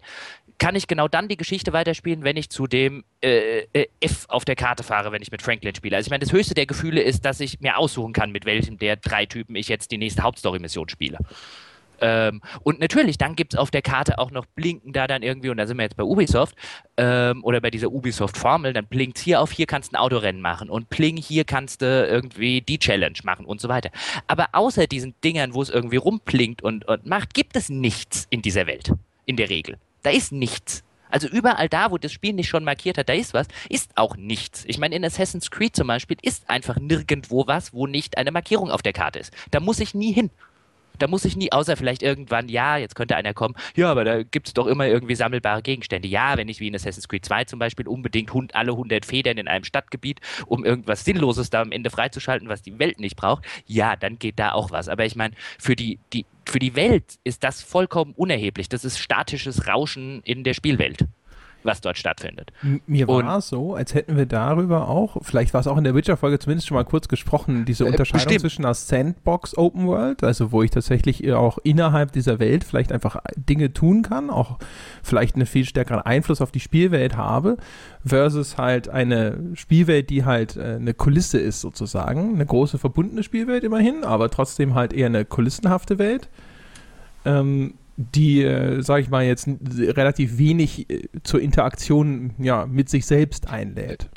kann 0.61 0.75
ich 0.75 0.85
genau 0.85 1.07
dann 1.07 1.27
die 1.27 1.37
Geschichte 1.37 1.73
weiterspielen, 1.73 2.23
wenn 2.23 2.37
ich 2.37 2.51
zu 2.51 2.67
dem 2.67 3.03
äh, 3.23 3.61
äh, 3.73 3.87
F 3.99 4.25
auf 4.27 4.45
der 4.45 4.55
Karte 4.55 4.83
fahre, 4.83 5.11
wenn 5.11 5.23
ich 5.23 5.31
mit 5.31 5.41
Franklin 5.41 5.73
spiele. 5.73 5.95
Also 5.95 6.05
ich 6.05 6.11
meine, 6.11 6.23
das 6.23 6.31
höchste 6.31 6.53
der 6.53 6.67
Gefühle 6.67 7.01
ist, 7.01 7.25
dass 7.25 7.39
ich 7.39 7.61
mir 7.61 7.79
aussuchen 7.79 8.13
kann, 8.13 8.31
mit 8.31 8.45
welchem 8.45 8.77
der 8.77 8.95
drei 8.95 9.25
Typen 9.25 9.55
ich 9.55 9.69
jetzt 9.69 9.89
die 9.89 9.97
nächste 9.97 10.21
Hauptstory-Mission 10.21 10.87
spiele. 10.87 11.17
Ähm, 11.99 12.41
und 12.61 12.79
natürlich, 12.79 13.17
dann 13.17 13.35
gibt 13.35 13.55
es 13.55 13.59
auf 13.59 13.71
der 13.71 13.81
Karte 13.81 14.19
auch 14.19 14.29
noch 14.29 14.45
Blinken 14.45 14.93
da 14.93 15.07
dann 15.07 15.23
irgendwie, 15.23 15.49
und 15.49 15.57
da 15.57 15.65
sind 15.65 15.77
wir 15.77 15.83
jetzt 15.83 15.97
bei 15.97 16.03
Ubisoft, 16.03 16.55
ähm, 16.95 17.43
oder 17.43 17.59
bei 17.59 17.71
dieser 17.71 17.91
Ubisoft-Formel, 17.91 18.73
dann 18.73 18.85
blinkt 18.85 19.17
hier 19.17 19.41
auf, 19.41 19.51
hier 19.51 19.65
kannst 19.65 19.91
du 19.91 19.95
ein 19.95 19.99
Autorennen 19.99 20.43
machen 20.43 20.69
und 20.69 20.91
Pling, 20.91 21.17
hier 21.17 21.43
kannst 21.43 21.81
du 21.81 22.05
irgendwie 22.05 22.61
die 22.61 22.77
Challenge 22.77 23.17
machen 23.23 23.47
und 23.47 23.59
so 23.59 23.67
weiter. 23.67 23.89
Aber 24.27 24.49
außer 24.53 24.85
diesen 24.85 25.15
Dingern, 25.23 25.55
wo 25.55 25.63
es 25.63 25.71
irgendwie 25.71 25.97
rumplinkt 25.97 26.61
und, 26.61 26.87
und 26.87 27.07
macht, 27.07 27.33
gibt 27.33 27.55
es 27.55 27.69
nichts 27.69 28.27
in 28.29 28.43
dieser 28.43 28.67
Welt. 28.67 28.93
In 29.25 29.37
der 29.37 29.49
Regel. 29.49 29.77
Da 30.03 30.09
ist 30.09 30.31
nichts. 30.31 30.83
Also 31.09 31.27
überall 31.27 31.67
da, 31.67 31.91
wo 31.91 31.97
das 31.97 32.11
Spiel 32.11 32.33
nicht 32.33 32.47
schon 32.47 32.63
markiert 32.63 32.97
hat, 32.97 33.09
da 33.09 33.13
ist 33.13 33.33
was, 33.33 33.47
ist 33.69 33.91
auch 33.95 34.15
nichts. 34.15 34.63
Ich 34.67 34.77
meine, 34.77 34.95
in 34.95 35.03
Assassin's 35.03 35.51
Creed 35.51 35.75
zum 35.75 35.87
Beispiel 35.87 36.17
ist 36.21 36.49
einfach 36.49 36.77
nirgendwo 36.77 37.45
was, 37.47 37.73
wo 37.73 37.85
nicht 37.85 38.17
eine 38.17 38.31
Markierung 38.31 38.71
auf 38.71 38.81
der 38.81 38.93
Karte 38.93 39.19
ist. 39.19 39.33
Da 39.51 39.59
muss 39.59 39.79
ich 39.79 39.93
nie 39.93 40.13
hin. 40.13 40.31
Da 41.01 41.07
muss 41.07 41.25
ich 41.25 41.35
nie, 41.35 41.51
außer 41.51 41.77
vielleicht 41.77 42.03
irgendwann, 42.03 42.47
ja, 42.47 42.77
jetzt 42.77 42.95
könnte 42.95 43.15
einer 43.15 43.33
kommen, 43.33 43.55
ja, 43.75 43.89
aber 43.89 44.03
da 44.03 44.21
gibt 44.21 44.47
es 44.47 44.53
doch 44.53 44.67
immer 44.67 44.85
irgendwie 44.85 45.15
sammelbare 45.15 45.63
Gegenstände. 45.63 46.07
Ja, 46.07 46.37
wenn 46.37 46.47
ich 46.47 46.59
wie 46.59 46.67
in 46.67 46.75
Assassin's 46.75 47.07
Creed 47.07 47.25
2 47.25 47.45
zum 47.45 47.57
Beispiel 47.57 47.87
unbedingt 47.87 48.33
hund, 48.33 48.53
alle 48.53 48.73
100 48.73 49.03
Federn 49.03 49.39
in 49.39 49.47
einem 49.47 49.63
Stadtgebiet, 49.63 50.19
um 50.45 50.63
irgendwas 50.63 51.03
Sinnloses 51.03 51.49
da 51.49 51.61
am 51.61 51.71
Ende 51.71 51.89
freizuschalten, 51.89 52.49
was 52.49 52.61
die 52.61 52.77
Welt 52.77 52.99
nicht 52.99 53.15
braucht, 53.15 53.45
ja, 53.65 53.95
dann 53.95 54.19
geht 54.19 54.37
da 54.37 54.51
auch 54.51 54.69
was. 54.69 54.89
Aber 54.89 55.05
ich 55.05 55.15
meine, 55.15 55.33
für 55.57 55.75
die, 55.75 55.97
die, 56.13 56.25
für 56.45 56.59
die 56.59 56.75
Welt 56.75 57.17
ist 57.23 57.43
das 57.43 57.63
vollkommen 57.63 58.13
unerheblich. 58.15 58.69
Das 58.69 58.85
ist 58.85 58.99
statisches 58.99 59.67
Rauschen 59.67 60.21
in 60.23 60.43
der 60.43 60.53
Spielwelt 60.53 61.07
was 61.63 61.81
dort 61.81 61.97
stattfindet. 61.97 62.51
Mir 62.87 63.07
war 63.07 63.37
es 63.37 63.47
so, 63.49 63.75
als 63.75 63.93
hätten 63.93 64.17
wir 64.17 64.25
darüber 64.25 64.87
auch, 64.87 65.17
vielleicht 65.21 65.53
war 65.53 65.61
es 65.61 65.67
auch 65.67 65.77
in 65.77 65.83
der 65.83 65.95
Witcher-Folge 65.95 66.39
zumindest 66.39 66.67
schon 66.67 66.75
mal 66.75 66.85
kurz 66.85 67.07
gesprochen, 67.07 67.65
diese 67.65 67.83
äh, 67.83 67.87
Unterscheidung 67.87 68.25
bestimmt. 68.25 68.41
zwischen 68.41 68.65
einer 68.65 68.73
Sandbox 68.73 69.57
Open 69.57 69.87
World, 69.87 70.23
also 70.23 70.51
wo 70.51 70.63
ich 70.63 70.71
tatsächlich 70.71 71.31
auch 71.31 71.57
innerhalb 71.63 72.11
dieser 72.11 72.39
Welt 72.39 72.63
vielleicht 72.63 72.91
einfach 72.91 73.17
Dinge 73.35 73.73
tun 73.73 74.01
kann, 74.01 74.29
auch 74.29 74.57
vielleicht 75.03 75.35
einen 75.35 75.45
viel 75.45 75.65
stärkeren 75.65 76.01
Einfluss 76.01 76.41
auf 76.41 76.51
die 76.51 76.59
Spielwelt 76.59 77.17
habe, 77.17 77.57
versus 78.05 78.57
halt 78.57 78.89
eine 78.89 79.37
Spielwelt, 79.53 80.09
die 80.09 80.25
halt 80.25 80.57
äh, 80.57 80.75
eine 80.75 80.93
Kulisse 80.93 81.39
ist 81.39 81.61
sozusagen, 81.61 82.35
eine 82.35 82.45
große 82.45 82.77
verbundene 82.77 83.23
Spielwelt 83.23 83.63
immerhin, 83.63 84.03
aber 84.03 84.29
trotzdem 84.29 84.75
halt 84.75 84.93
eher 84.93 85.07
eine 85.07 85.25
kulissenhafte 85.25 85.99
Welt. 85.99 86.29
Ähm, 87.23 87.75
die, 87.97 88.43
äh, 88.43 88.81
sage 88.81 89.01
ich 89.01 89.09
mal, 89.09 89.23
jetzt 89.25 89.47
relativ 89.47 90.37
wenig 90.37 90.89
äh, 90.89 91.07
zur 91.23 91.41
Interaktion 91.41 92.33
ja, 92.39 92.65
mit 92.65 92.89
sich 92.89 93.05
selbst 93.05 93.47
einlädt. 93.47 94.09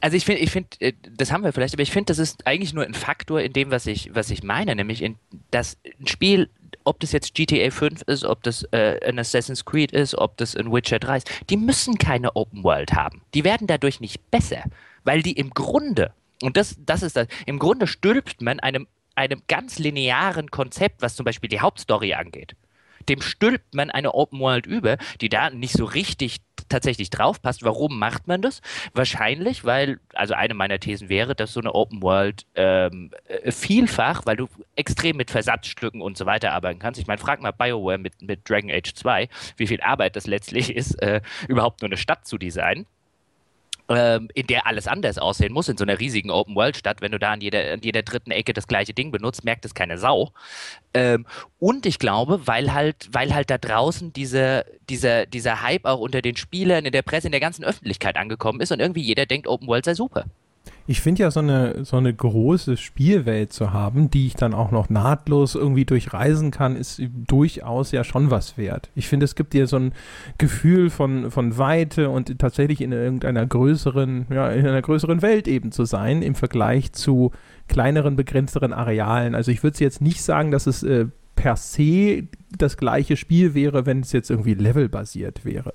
Also 0.00 0.16
ich 0.16 0.24
finde, 0.24 0.42
ich 0.42 0.50
finde, 0.50 0.68
äh, 0.80 0.92
das 1.16 1.32
haben 1.32 1.44
wir 1.44 1.52
vielleicht, 1.52 1.74
aber 1.74 1.82
ich 1.82 1.90
finde, 1.90 2.06
das 2.06 2.18
ist 2.18 2.46
eigentlich 2.46 2.72
nur 2.72 2.84
ein 2.84 2.94
Faktor 2.94 3.40
in 3.40 3.52
dem, 3.52 3.70
was 3.70 3.86
ich, 3.86 4.14
was 4.14 4.30
ich 4.30 4.42
meine, 4.42 4.74
nämlich 4.74 5.02
in, 5.02 5.16
dass 5.50 5.78
ein 6.00 6.06
Spiel, 6.06 6.50
ob 6.84 7.00
das 7.00 7.12
jetzt 7.12 7.34
GTA 7.34 7.70
5 7.70 8.02
ist, 8.02 8.24
ob 8.24 8.42
das 8.42 8.64
äh, 8.72 9.00
ein 9.06 9.18
Assassin's 9.18 9.64
Creed 9.64 9.92
ist, 9.92 10.14
ob 10.16 10.36
das 10.36 10.54
ein 10.54 10.72
Witcher 10.72 10.98
3 10.98 11.18
ist, 11.18 11.30
die 11.48 11.56
müssen 11.56 11.96
keine 11.96 12.36
Open 12.36 12.62
World 12.62 12.92
haben. 12.92 13.22
Die 13.32 13.44
werden 13.44 13.66
dadurch 13.66 14.00
nicht 14.00 14.30
besser, 14.30 14.64
weil 15.04 15.22
die 15.22 15.32
im 15.32 15.50
Grunde, 15.50 16.12
und 16.42 16.56
das, 16.56 16.76
das 16.84 17.02
ist 17.02 17.16
das, 17.16 17.26
im 17.46 17.58
Grunde 17.58 17.86
stülpt 17.86 18.42
man 18.42 18.60
einem, 18.60 18.86
einem 19.14 19.42
ganz 19.48 19.78
linearen 19.78 20.50
Konzept, 20.50 21.00
was 21.00 21.16
zum 21.16 21.24
Beispiel 21.24 21.48
die 21.48 21.60
Hauptstory 21.60 22.14
angeht 22.14 22.54
dem 23.08 23.20
stülpt 23.20 23.74
man 23.74 23.90
eine 23.90 24.14
Open 24.14 24.40
World 24.40 24.66
über, 24.66 24.96
die 25.20 25.28
da 25.28 25.50
nicht 25.50 25.76
so 25.76 25.84
richtig 25.84 26.38
tatsächlich 26.68 27.10
draufpasst. 27.10 27.62
Warum 27.62 27.98
macht 27.98 28.26
man 28.26 28.42
das? 28.42 28.60
Wahrscheinlich, 28.94 29.64
weil, 29.64 30.00
also 30.14 30.34
eine 30.34 30.54
meiner 30.54 30.78
Thesen 30.78 31.08
wäre, 31.08 31.34
dass 31.34 31.52
so 31.52 31.60
eine 31.60 31.74
Open 31.74 32.02
World 32.02 32.46
ähm, 32.54 33.10
äh, 33.26 33.50
vielfach, 33.50 34.26
weil 34.26 34.36
du 34.36 34.48
extrem 34.76 35.16
mit 35.16 35.30
Versatzstücken 35.30 36.00
und 36.00 36.16
so 36.16 36.26
weiter 36.26 36.52
arbeiten 36.52 36.78
kannst. 36.78 37.00
Ich 37.00 37.06
meine, 37.06 37.18
frag 37.18 37.40
mal 37.40 37.52
BioWare 37.52 37.98
mit, 37.98 38.22
mit 38.22 38.48
Dragon 38.48 38.70
Age 38.70 38.94
2, 38.94 39.28
wie 39.56 39.66
viel 39.66 39.80
Arbeit 39.80 40.16
das 40.16 40.26
letztlich 40.26 40.74
ist, 40.74 41.00
äh, 41.02 41.20
überhaupt 41.48 41.82
nur 41.82 41.88
eine 41.88 41.96
Stadt 41.96 42.26
zu 42.26 42.38
designen 42.38 42.86
ähm, 43.88 44.28
in 44.34 44.46
der 44.46 44.66
alles 44.66 44.86
anders 44.86 45.18
aussehen 45.18 45.52
muss, 45.52 45.68
in 45.68 45.76
so 45.76 45.84
einer 45.84 45.98
riesigen 45.98 46.30
Open-World-Stadt, 46.30 47.00
wenn 47.00 47.12
du 47.12 47.18
da 47.18 47.32
an 47.32 47.40
jeder, 47.40 47.72
an 47.72 47.80
jeder 47.82 48.02
dritten 48.02 48.30
Ecke 48.30 48.52
das 48.52 48.66
gleiche 48.66 48.94
Ding 48.94 49.10
benutzt, 49.10 49.44
merkt 49.44 49.64
es 49.64 49.74
keine 49.74 49.98
Sau. 49.98 50.32
Ähm, 50.94 51.26
und 51.58 51.86
ich 51.86 51.98
glaube, 51.98 52.46
weil 52.46 52.72
halt, 52.72 53.08
weil 53.12 53.34
halt 53.34 53.50
da 53.50 53.58
draußen 53.58 54.12
dieser, 54.12 54.64
dieser, 54.88 55.26
dieser 55.26 55.62
Hype 55.62 55.84
auch 55.84 56.00
unter 56.00 56.22
den 56.22 56.36
Spielern, 56.36 56.84
in 56.84 56.92
der 56.92 57.02
Presse, 57.02 57.28
in 57.28 57.32
der 57.32 57.40
ganzen 57.40 57.64
Öffentlichkeit 57.64 58.16
angekommen 58.16 58.60
ist 58.60 58.72
und 58.72 58.80
irgendwie 58.80 59.02
jeder 59.02 59.26
denkt, 59.26 59.46
Open 59.46 59.68
World 59.68 59.84
sei 59.84 59.94
super. 59.94 60.24
Ich 60.86 61.00
finde 61.00 61.22
ja 61.22 61.30
so 61.30 61.40
eine, 61.40 61.84
so 61.86 61.96
eine 61.96 62.12
große 62.12 62.76
Spielwelt 62.76 63.54
zu 63.54 63.72
haben, 63.72 64.10
die 64.10 64.26
ich 64.26 64.34
dann 64.34 64.52
auch 64.52 64.70
noch 64.70 64.90
nahtlos 64.90 65.54
irgendwie 65.54 65.86
durchreisen 65.86 66.50
kann, 66.50 66.76
ist 66.76 67.00
durchaus 67.26 67.90
ja 67.90 68.04
schon 68.04 68.30
was 68.30 68.58
wert. 68.58 68.90
Ich 68.94 69.08
finde, 69.08 69.24
es 69.24 69.34
gibt 69.34 69.54
dir 69.54 69.66
so 69.66 69.76
ein 69.76 69.94
Gefühl 70.36 70.90
von, 70.90 71.30
von 71.30 71.56
Weite 71.56 72.10
und 72.10 72.38
tatsächlich 72.38 72.82
in 72.82 72.92
irgendeiner 72.92 73.46
größeren, 73.46 74.26
ja, 74.28 74.50
in 74.50 74.66
einer 74.66 74.82
größeren 74.82 75.22
Welt 75.22 75.48
eben 75.48 75.72
zu 75.72 75.86
sein 75.86 76.20
im 76.20 76.34
Vergleich 76.34 76.92
zu 76.92 77.30
kleineren, 77.66 78.14
begrenzteren 78.14 78.74
Arealen. 78.74 79.34
Also 79.34 79.50
ich 79.50 79.62
würde 79.62 79.78
jetzt 79.80 80.02
nicht 80.02 80.22
sagen, 80.22 80.50
dass 80.50 80.66
es 80.66 80.82
äh, 80.82 81.06
per 81.34 81.56
se 81.56 82.28
das 82.56 82.76
gleiche 82.76 83.16
Spiel 83.16 83.54
wäre, 83.54 83.86
wenn 83.86 84.00
es 84.00 84.12
jetzt 84.12 84.30
irgendwie 84.30 84.54
levelbasiert 84.54 85.46
wäre. 85.46 85.72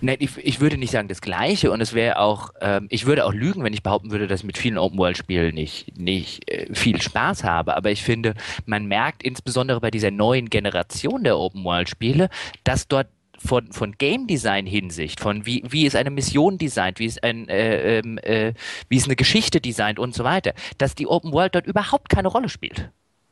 Nein, 0.00 0.16
ich, 0.20 0.36
ich, 0.38 0.60
würde 0.60 0.76
nicht 0.76 0.90
sagen 0.90 1.08
das 1.08 1.20
Gleiche 1.20 1.70
und 1.70 1.80
es 1.80 1.92
wäre 1.94 2.18
auch, 2.18 2.50
ähm, 2.60 2.86
ich 2.90 3.06
würde 3.06 3.24
auch 3.24 3.32
lügen, 3.32 3.64
wenn 3.64 3.72
ich 3.72 3.82
behaupten 3.82 4.10
würde, 4.10 4.26
dass 4.26 4.40
ich 4.40 4.46
mit 4.46 4.58
vielen 4.58 4.78
Open-World-Spielen 4.78 5.54
nicht, 5.54 5.98
nicht 5.98 6.50
äh, 6.50 6.72
viel 6.74 7.00
Spaß 7.00 7.44
habe. 7.44 7.76
Aber 7.76 7.90
ich 7.90 8.02
finde, 8.02 8.34
man 8.66 8.86
merkt 8.86 9.22
insbesondere 9.22 9.80
bei 9.80 9.90
dieser 9.90 10.10
neuen 10.10 10.50
Generation 10.50 11.24
der 11.24 11.38
Open-World-Spiele, 11.38 12.28
dass 12.64 12.88
dort 12.88 13.08
von, 13.44 13.72
von 13.72 13.92
Game 13.92 14.26
Design 14.26 14.66
Hinsicht, 14.66 15.20
von 15.20 15.46
wie, 15.46 15.62
wie 15.68 15.86
ist 15.86 15.96
eine 15.96 16.10
Mission 16.10 16.58
designt, 16.58 16.98
wie 16.98 17.06
ist, 17.06 17.22
ein, 17.22 17.48
äh, 17.48 17.98
ähm, 17.98 18.18
äh, 18.18 18.54
wie 18.88 18.96
ist 18.96 19.06
eine 19.06 19.16
Geschichte 19.16 19.60
designt 19.60 19.98
und 19.98 20.14
so 20.14 20.24
weiter, 20.24 20.54
dass 20.78 20.94
die 20.94 21.06
Open 21.06 21.32
World 21.32 21.54
dort 21.54 21.66
überhaupt 21.66 22.08
keine 22.08 22.28
Rolle 22.28 22.48
spielt. 22.48 22.90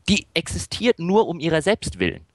Die 0.09 0.27
existiert 0.35 0.99
nur 0.99 1.29
um 1.29 1.41
ihrer 1.41 1.63
selbst 1.63 1.99
willen. 1.99 2.27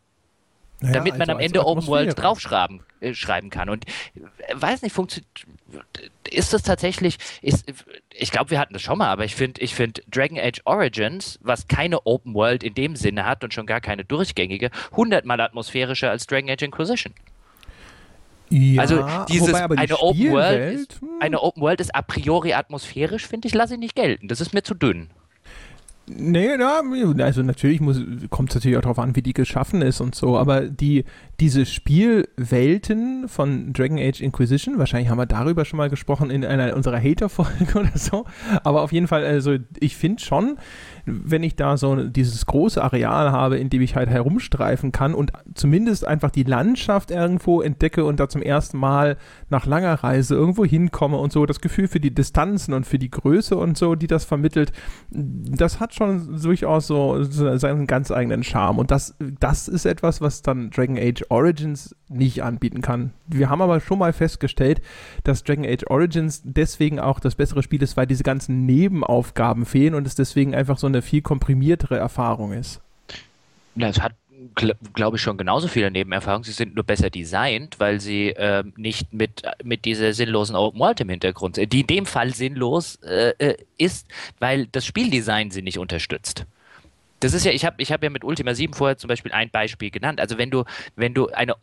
Naja, 0.79 0.93
damit 0.93 1.13
man 1.13 1.21
also 1.21 1.31
am 1.33 1.39
Ende 1.39 1.65
Open 1.65 1.87
World 1.87 2.17
draufschreiben 2.17 2.81
äh, 2.99 3.13
schreiben 3.13 3.49
kann. 3.49 3.69
Und 3.69 3.85
äh, 3.85 4.21
weiß 4.53 4.81
nicht, 4.81 4.93
funktioniert. 4.93 5.27
Ist 6.29 6.53
das 6.53 6.63
tatsächlich, 6.63 7.17
ist, 7.41 7.65
ich 8.13 8.31
glaube, 8.31 8.51
wir 8.51 8.59
hatten 8.59 8.73
das 8.73 8.81
schon 8.81 8.97
mal, 8.97 9.07
aber 9.07 9.25
ich 9.25 9.35
finde, 9.35 9.61
ich 9.61 9.73
finde 9.73 10.01
Dragon 10.11 10.37
Age 10.37 10.61
Origins, 10.65 11.39
was 11.41 11.67
keine 11.67 12.05
Open 12.05 12.33
World 12.33 12.63
in 12.63 12.73
dem 12.73 12.95
Sinne 12.95 13.25
hat 13.25 13.43
und 13.43 13.53
schon 13.53 13.65
gar 13.65 13.81
keine 13.81 14.05
durchgängige, 14.05 14.71
hundertmal 14.91 15.39
atmosphärischer 15.41 16.09
als 16.09 16.27
Dragon 16.27 16.49
Age 16.49 16.63
Inquisition. 16.63 17.13
Ja, 18.49 18.81
also 18.81 19.05
dieses 19.29 19.49
wobei, 19.49 19.77
eine 19.77 19.97
Open 19.97 20.31
World, 20.31 20.97
hm. 20.99 21.09
eine 21.19 21.41
Open 21.41 21.61
World 21.61 21.81
ist 21.81 21.93
a 21.93 22.01
priori 22.01 22.53
atmosphärisch, 22.53 23.27
finde 23.27 23.47
ich, 23.47 23.53
lasse 23.53 23.73
ich 23.73 23.79
nicht 23.79 23.95
gelten. 23.95 24.27
Das 24.27 24.41
ist 24.41 24.53
mir 24.53 24.63
zu 24.63 24.73
dünn. 24.73 25.09
Nee, 26.09 26.57
ja, 26.57 26.81
also 27.19 27.43
natürlich 27.43 27.79
kommt 28.29 28.49
es 28.49 28.55
natürlich 28.55 28.77
auch 28.77 28.81
darauf 28.81 28.99
an, 28.99 29.17
wie 29.17 29.21
die 29.21 29.33
geschaffen 29.33 29.81
ist 29.81 29.99
und 29.99 30.15
so, 30.15 30.37
aber 30.37 30.61
die, 30.61 31.03
diese 31.41 31.65
Spielwelten 31.65 33.27
von 33.27 33.73
Dragon 33.73 33.99
Age 33.99 34.21
Inquisition, 34.21 34.77
wahrscheinlich 34.79 35.09
haben 35.09 35.17
wir 35.17 35.25
darüber 35.25 35.65
schon 35.65 35.75
mal 35.75 35.89
gesprochen 35.89 36.29
in 36.29 36.45
einer 36.45 36.77
unserer 36.77 37.01
Hater-Folge 37.01 37.65
oder 37.79 37.91
so, 37.95 38.25
aber 38.63 38.83
auf 38.83 38.93
jeden 38.93 39.07
Fall, 39.09 39.25
also 39.25 39.57
ich 39.81 39.97
finde 39.97 40.23
schon, 40.23 40.57
wenn 41.07 41.41
ich 41.41 41.55
da 41.55 41.77
so 41.77 41.95
dieses 41.95 42.45
große 42.45 42.83
Areal 42.83 43.31
habe, 43.31 43.57
in 43.57 43.69
dem 43.69 43.81
ich 43.81 43.95
halt 43.95 44.09
herumstreifen 44.09 44.91
kann 44.91 45.13
und 45.13 45.31
zumindest 45.55 46.05
einfach 46.05 46.29
die 46.29 46.43
Landschaft 46.43 47.11
irgendwo 47.11 47.61
entdecke 47.61 48.03
und 48.03 48.19
da 48.19 48.27
zum 48.27 48.41
ersten 48.41 48.77
Mal 48.77 49.17
nach 49.49 49.65
langer 49.65 49.93
Reise 49.93 50.35
irgendwo 50.35 50.65
hinkomme 50.65 51.17
und 51.17 51.31
so, 51.31 51.45
das 51.45 51.61
Gefühl 51.61 51.87
für 51.87 52.01
die 52.01 52.13
Distanzen 52.13 52.73
und 52.73 52.85
für 52.85 52.99
die 52.99 53.09
Größe 53.09 53.55
und 53.55 53.77
so, 53.77 53.95
die 53.95 54.07
das 54.07 54.25
vermittelt, 54.25 54.73
das 55.09 55.79
hat 55.79 55.93
schon 55.93 56.41
durchaus 56.41 56.87
so, 56.87 57.23
seinen 57.23 57.87
ganz 57.87 58.11
eigenen 58.11 58.43
Charme. 58.43 58.79
Und 58.79 58.91
das, 58.91 59.15
das 59.39 59.69
ist 59.69 59.85
etwas, 59.85 60.19
was 60.19 60.41
dann 60.41 60.69
Dragon 60.71 60.97
Age 60.97 61.23
Origins 61.29 61.95
nicht 62.09 62.43
anbieten 62.43 62.81
kann. 62.81 63.11
Wir 63.27 63.49
haben 63.49 63.61
aber 63.61 63.79
schon 63.81 63.99
mal 63.99 64.13
festgestellt, 64.13 64.81
dass 65.23 65.43
Dragon 65.43 65.65
Age 65.65 65.85
Origins 65.87 66.41
deswegen 66.43 66.99
auch 66.99 67.19
das 67.19 67.35
bessere 67.35 67.63
Spiel 67.63 67.83
ist, 67.83 67.97
weil 67.97 68.07
diese 68.07 68.23
ganzen 68.23 68.65
Nebenaufgaben 68.65 69.65
fehlen 69.65 69.93
und 69.93 70.07
es 70.07 70.15
deswegen 70.15 70.55
einfach 70.55 70.77
so 70.77 70.87
eine 70.87 71.01
viel 71.01 71.21
komprimiertere 71.21 71.97
Erfahrung 71.97 72.53
ist. 72.53 72.81
Das 73.75 73.99
hat 74.01 74.13
glaube 74.93 75.17
ich, 75.17 75.23
schon 75.23 75.37
genauso 75.37 75.67
viele 75.67 75.91
Nebenerfahrungen. 75.91 76.43
Sie 76.43 76.51
sind 76.51 76.75
nur 76.75 76.83
besser 76.83 77.09
designt, 77.09 77.79
weil 77.79 77.99
sie 77.99 78.29
äh, 78.29 78.63
nicht 78.75 79.13
mit, 79.13 79.41
mit 79.63 79.85
dieser 79.85 80.13
sinnlosen 80.13 80.55
Open 80.55 80.79
World 80.79 81.01
im 81.01 81.09
Hintergrund 81.09 81.55
sind, 81.55 81.73
die 81.73 81.81
in 81.81 81.87
dem 81.87 82.05
Fall 82.05 82.33
sinnlos 82.33 82.97
äh, 83.03 83.33
äh, 83.39 83.57
ist, 83.77 84.07
weil 84.39 84.67
das 84.67 84.85
Spieldesign 84.85 85.51
sie 85.51 85.61
nicht 85.61 85.79
unterstützt. 85.79 86.45
Das 87.19 87.33
ist 87.33 87.45
ja, 87.45 87.51
ich 87.51 87.65
habe 87.65 87.81
ich 87.81 87.91
hab 87.91 88.03
ja 88.03 88.09
mit 88.09 88.23
Ultima 88.23 88.53
7 88.53 88.73
vorher 88.73 88.97
zum 88.97 89.07
Beispiel 89.07 89.31
ein 89.31 89.49
Beispiel 89.49 89.89
genannt. 89.89 90.19
Also 90.19 90.37
wenn 90.37 90.51
du, 90.51 90.65
wenn 90.95 91.13
du 91.13 91.29
eine 91.29 91.55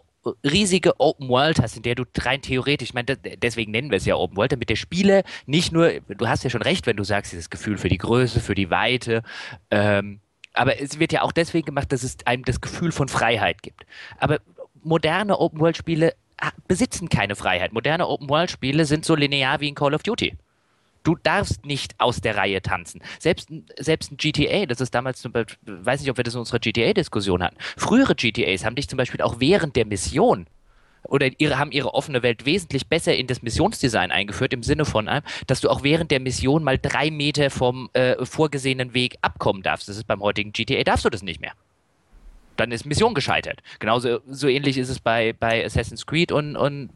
riesige 0.45 0.99
Open 1.01 1.29
World 1.29 1.61
hast, 1.61 1.77
in 1.77 1.83
der 1.83 1.95
du 1.95 2.05
rein 2.19 2.43
theoretisch, 2.43 2.91
ich 2.91 2.95
meine, 2.95 3.17
deswegen 3.17 3.73
nennen 3.73 3.91
wir 3.91 3.99
es 3.99 4.07
ja 4.07 4.17
Open 4.17 4.37
World, 4.37 4.53
damit 4.53 4.71
der 4.71 4.77
Spieler 4.77 5.23
nicht 5.47 5.73
nur, 5.73 6.01
du 6.09 6.29
hast 6.29 6.45
ja 6.45 6.51
schon 6.51 6.63
recht, 6.63 6.87
wenn 6.87 6.97
du 6.97 7.05
sagst, 7.05 7.33
dieses 7.33 7.51
Gefühl 7.51 7.79
für 7.79 7.89
die 7.89 7.99
Größe, 7.99 8.41
für 8.41 8.55
die 8.55 8.71
Weite, 8.71 9.23
ähm, 9.71 10.21
aber 10.55 10.81
es 10.81 10.99
wird 10.99 11.13
ja 11.13 11.23
auch 11.23 11.33
deswegen 11.33 11.67
gemacht, 11.67 11.93
dass 11.93 12.03
es 12.03 12.17
einem 12.25 12.45
das 12.45 12.61
Gefühl 12.61 12.93
von 12.93 13.09
Freiheit 13.09 13.63
gibt. 13.63 13.85
Aber 14.19 14.39
moderne 14.83 15.39
Open 15.41 15.61
World 15.61 15.77
Spiele 15.77 16.15
ah, 16.39 16.53
besitzen 16.69 17.09
keine 17.09 17.35
Freiheit. 17.35 17.73
Moderne 17.73 18.07
Open 18.07 18.29
World 18.29 18.51
Spiele 18.51 18.85
sind 18.85 19.05
so 19.05 19.17
linear 19.17 19.61
wie 19.61 19.69
in 19.69 19.75
Call 19.75 19.95
of 19.95 20.05
Duty. 20.05 20.37
Du 21.05 21.17
darfst 21.23 21.65
nicht 21.65 21.95
aus 22.01 22.21
der 22.21 22.37
Reihe 22.37 22.63
tanzen. 22.63 23.01
Selbst, 23.21 23.51
selbst 23.79 24.11
ein 24.11 24.17
GTA, 24.17 24.67
das 24.67 24.81
ist 24.81 24.95
damals 24.95 25.21
zum 25.21 25.33
Beispiel, 25.33 25.57
weiß 25.85 26.01
nicht, 26.01 26.11
ob 26.11 26.17
wir 26.17 26.25
das 26.25 26.35
in 26.35 26.41
unserer 26.41 26.59
GTA-Diskussion 26.59 27.43
hatten. 27.43 27.57
Frühere 27.77 28.15
GTAs 28.15 28.65
haben 28.65 28.75
dich 28.75 28.89
zum 28.89 28.97
Beispiel 28.97 29.21
auch 29.21 29.39
während 29.39 29.77
der 29.77 29.87
Mission 29.87 30.47
oder 31.07 31.29
ihre, 31.39 31.59
haben 31.59 31.71
ihre 31.71 31.93
offene 31.95 32.23
Welt 32.23 32.47
wesentlich 32.47 32.87
besser 32.87 33.15
in 33.15 33.27
das 33.27 33.43
Missionsdesign 33.43 34.11
eingeführt, 34.11 34.55
im 34.55 34.63
Sinne 34.63 34.87
von, 34.87 35.07
äh, 35.07 35.21
dass 35.47 35.61
du 35.61 35.69
auch 35.69 35.83
während 35.83 36.11
der 36.11 36.21
Mission 36.21 36.65
mal 36.65 36.79
drei 36.79 37.11
Meter 37.11 37.51
vom 37.51 37.91
äh, 37.93 38.25
vorgesehenen 38.25 38.95
Weg 38.95 39.17
abkommen 39.21 39.63
darfst. 39.63 39.89
Das 39.89 39.97
ist 39.97 40.07
beim 40.07 40.23
heutigen 40.23 40.53
GTA, 40.53 40.83
darfst 40.83 41.05
du 41.05 41.11
das 41.11 41.23
nicht 41.23 41.41
mehr. 41.41 41.53
Dann 42.57 42.73
ist 42.73 42.87
Mission 42.87 43.15
gescheitert. 43.15 43.61
Genauso 43.79 44.21
so 44.27 44.49
ähnlich 44.49 44.79
ist 44.79 44.89
es 44.89 45.01
bei, 45.01 45.35
bei 45.35 45.65
Assassin's 45.65 46.07
Creed 46.07 46.33
und, 46.33 46.57
und 46.57 46.91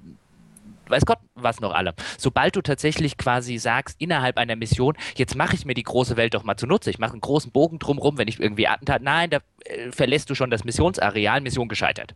weiß 0.91 1.07
Gott 1.07 1.19
was 1.35 1.61
noch 1.61 1.73
alle. 1.73 1.95
Sobald 2.19 2.57
du 2.57 2.63
tatsächlich 2.63 3.17
quasi 3.17 3.59
sagst, 3.59 3.97
innerhalb 4.01 4.39
einer 4.39 4.57
Mission, 4.57 4.97
jetzt 5.17 5.37
mache 5.37 5.55
ich 5.55 5.65
mir 5.65 5.75
die 5.75 5.83
große 5.83 6.17
Welt 6.17 6.35
doch 6.35 6.45
mal 6.45 6.57
zunutze, 6.57 6.91
ich 6.91 6.99
mache 6.99 7.13
einen 7.13 7.21
großen 7.21 7.53
Bogen 7.53 7.79
drumherum, 7.79 8.19
wenn 8.19 8.29
ich 8.29 8.41
irgendwie 8.41 8.69
Attentat, 8.69 9.03
nein, 9.03 9.31
da 9.31 9.39
äh, 9.65 9.91
verlässt 9.93 10.31
du 10.31 10.35
schon 10.35 10.51
das 10.51 10.65
Missionsareal, 10.65 11.41
Mission 11.41 11.69
gescheitert. 11.69 12.15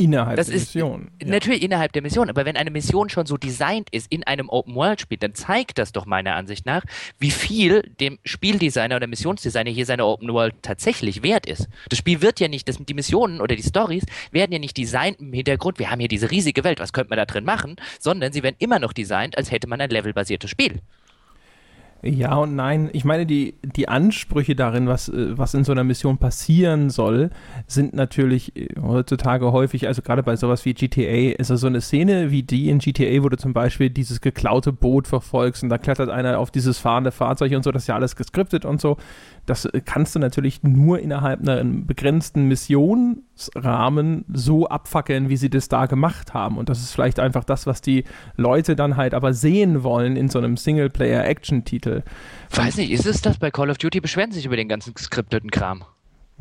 Innerhalb 0.00 0.36
das 0.36 0.46
der 0.46 0.56
ist, 0.56 0.74
Mission. 0.74 1.10
Ja. 1.20 1.28
Natürlich 1.28 1.62
innerhalb 1.62 1.92
der 1.92 2.00
Mission, 2.00 2.30
aber 2.30 2.46
wenn 2.46 2.56
eine 2.56 2.70
Mission 2.70 3.10
schon 3.10 3.26
so 3.26 3.36
designt 3.36 3.90
ist 3.90 4.10
in 4.10 4.24
einem 4.24 4.48
Open-World-Spiel, 4.48 5.18
dann 5.18 5.34
zeigt 5.34 5.76
das 5.76 5.92
doch 5.92 6.06
meiner 6.06 6.36
Ansicht 6.36 6.64
nach, 6.64 6.84
wie 7.18 7.30
viel 7.30 7.82
dem 8.00 8.18
Spieldesigner 8.24 8.96
oder 8.96 9.06
Missionsdesigner 9.06 9.70
hier 9.70 9.84
seine 9.84 10.06
Open-World 10.06 10.54
tatsächlich 10.62 11.22
wert 11.22 11.44
ist. 11.44 11.68
Das 11.90 11.98
Spiel 11.98 12.22
wird 12.22 12.40
ja 12.40 12.48
nicht, 12.48 12.66
das, 12.66 12.78
die 12.78 12.94
Missionen 12.94 13.42
oder 13.42 13.54
die 13.54 13.62
Stories 13.62 14.06
werden 14.30 14.52
ja 14.52 14.58
nicht 14.58 14.78
designt 14.78 15.20
im 15.20 15.34
Hintergrund, 15.34 15.78
wir 15.78 15.90
haben 15.90 16.00
hier 16.00 16.08
diese 16.08 16.30
riesige 16.30 16.64
Welt, 16.64 16.80
was 16.80 16.94
könnte 16.94 17.10
man 17.10 17.18
da 17.18 17.26
drin 17.26 17.44
machen, 17.44 17.76
sondern 17.98 18.32
sie 18.32 18.42
werden 18.42 18.56
immer 18.58 18.78
noch 18.78 18.94
designt, 18.94 19.36
als 19.36 19.50
hätte 19.50 19.68
man 19.68 19.82
ein 19.82 19.90
levelbasiertes 19.90 20.48
Spiel. 20.48 20.80
Ja 22.02 22.36
und 22.36 22.56
nein. 22.56 22.88
Ich 22.92 23.04
meine, 23.04 23.26
die, 23.26 23.54
die 23.62 23.88
Ansprüche 23.88 24.56
darin, 24.56 24.86
was, 24.86 25.08
äh, 25.08 25.36
was 25.36 25.52
in 25.52 25.64
so 25.64 25.72
einer 25.72 25.84
Mission 25.84 26.16
passieren 26.16 26.88
soll, 26.88 27.30
sind 27.66 27.92
natürlich 27.94 28.56
äh, 28.56 28.68
heutzutage 28.80 29.52
häufig, 29.52 29.86
also 29.86 30.00
gerade 30.00 30.22
bei 30.22 30.36
sowas 30.36 30.64
wie 30.64 30.72
GTA, 30.72 31.34
ist 31.38 31.50
es 31.50 31.60
so 31.60 31.66
eine 31.66 31.82
Szene 31.82 32.30
wie 32.30 32.42
die 32.42 32.70
in 32.70 32.78
GTA, 32.78 33.22
wo 33.22 33.28
du 33.28 33.36
zum 33.36 33.52
Beispiel 33.52 33.90
dieses 33.90 34.22
geklaute 34.22 34.72
Boot 34.72 35.08
verfolgst 35.08 35.62
und 35.62 35.68
da 35.68 35.76
klettert 35.76 36.08
einer 36.08 36.38
auf 36.38 36.50
dieses 36.50 36.78
fahrende 36.78 37.10
Fahrzeug 37.10 37.52
und 37.52 37.64
so, 37.64 37.70
das 37.70 37.82
ist 37.82 37.88
ja 37.88 37.96
alles 37.96 38.16
geskriptet 38.16 38.64
und 38.64 38.80
so. 38.80 38.96
Das 39.50 39.64
äh, 39.64 39.80
kannst 39.84 40.14
du 40.14 40.20
natürlich 40.20 40.62
nur 40.62 41.00
innerhalb 41.00 41.40
einer 41.40 41.64
begrenzten 41.64 42.44
Missionsrahmen 42.44 44.24
so 44.32 44.68
abfackeln, 44.68 45.28
wie 45.28 45.36
sie 45.36 45.50
das 45.50 45.68
da 45.68 45.86
gemacht 45.86 46.34
haben. 46.34 46.56
Und 46.56 46.68
das 46.68 46.78
ist 46.80 46.92
vielleicht 46.92 47.18
einfach 47.18 47.42
das, 47.42 47.66
was 47.66 47.82
die 47.82 48.04
Leute 48.36 48.76
dann 48.76 48.96
halt 48.96 49.12
aber 49.12 49.34
sehen 49.34 49.82
wollen 49.82 50.14
in 50.14 50.28
so 50.28 50.38
einem 50.38 50.56
Singleplayer-Action-Titel. 50.56 52.04
Weiß 52.54 52.76
nicht, 52.76 52.92
ist 52.92 53.06
es 53.06 53.22
das? 53.22 53.38
Bei 53.38 53.50
Call 53.50 53.70
of 53.70 53.78
Duty 53.78 54.00
beschweren 54.00 54.30
sich 54.30 54.46
über 54.46 54.56
den 54.56 54.68
ganzen 54.68 54.94
geskripteten 54.94 55.50
Kram. 55.50 55.82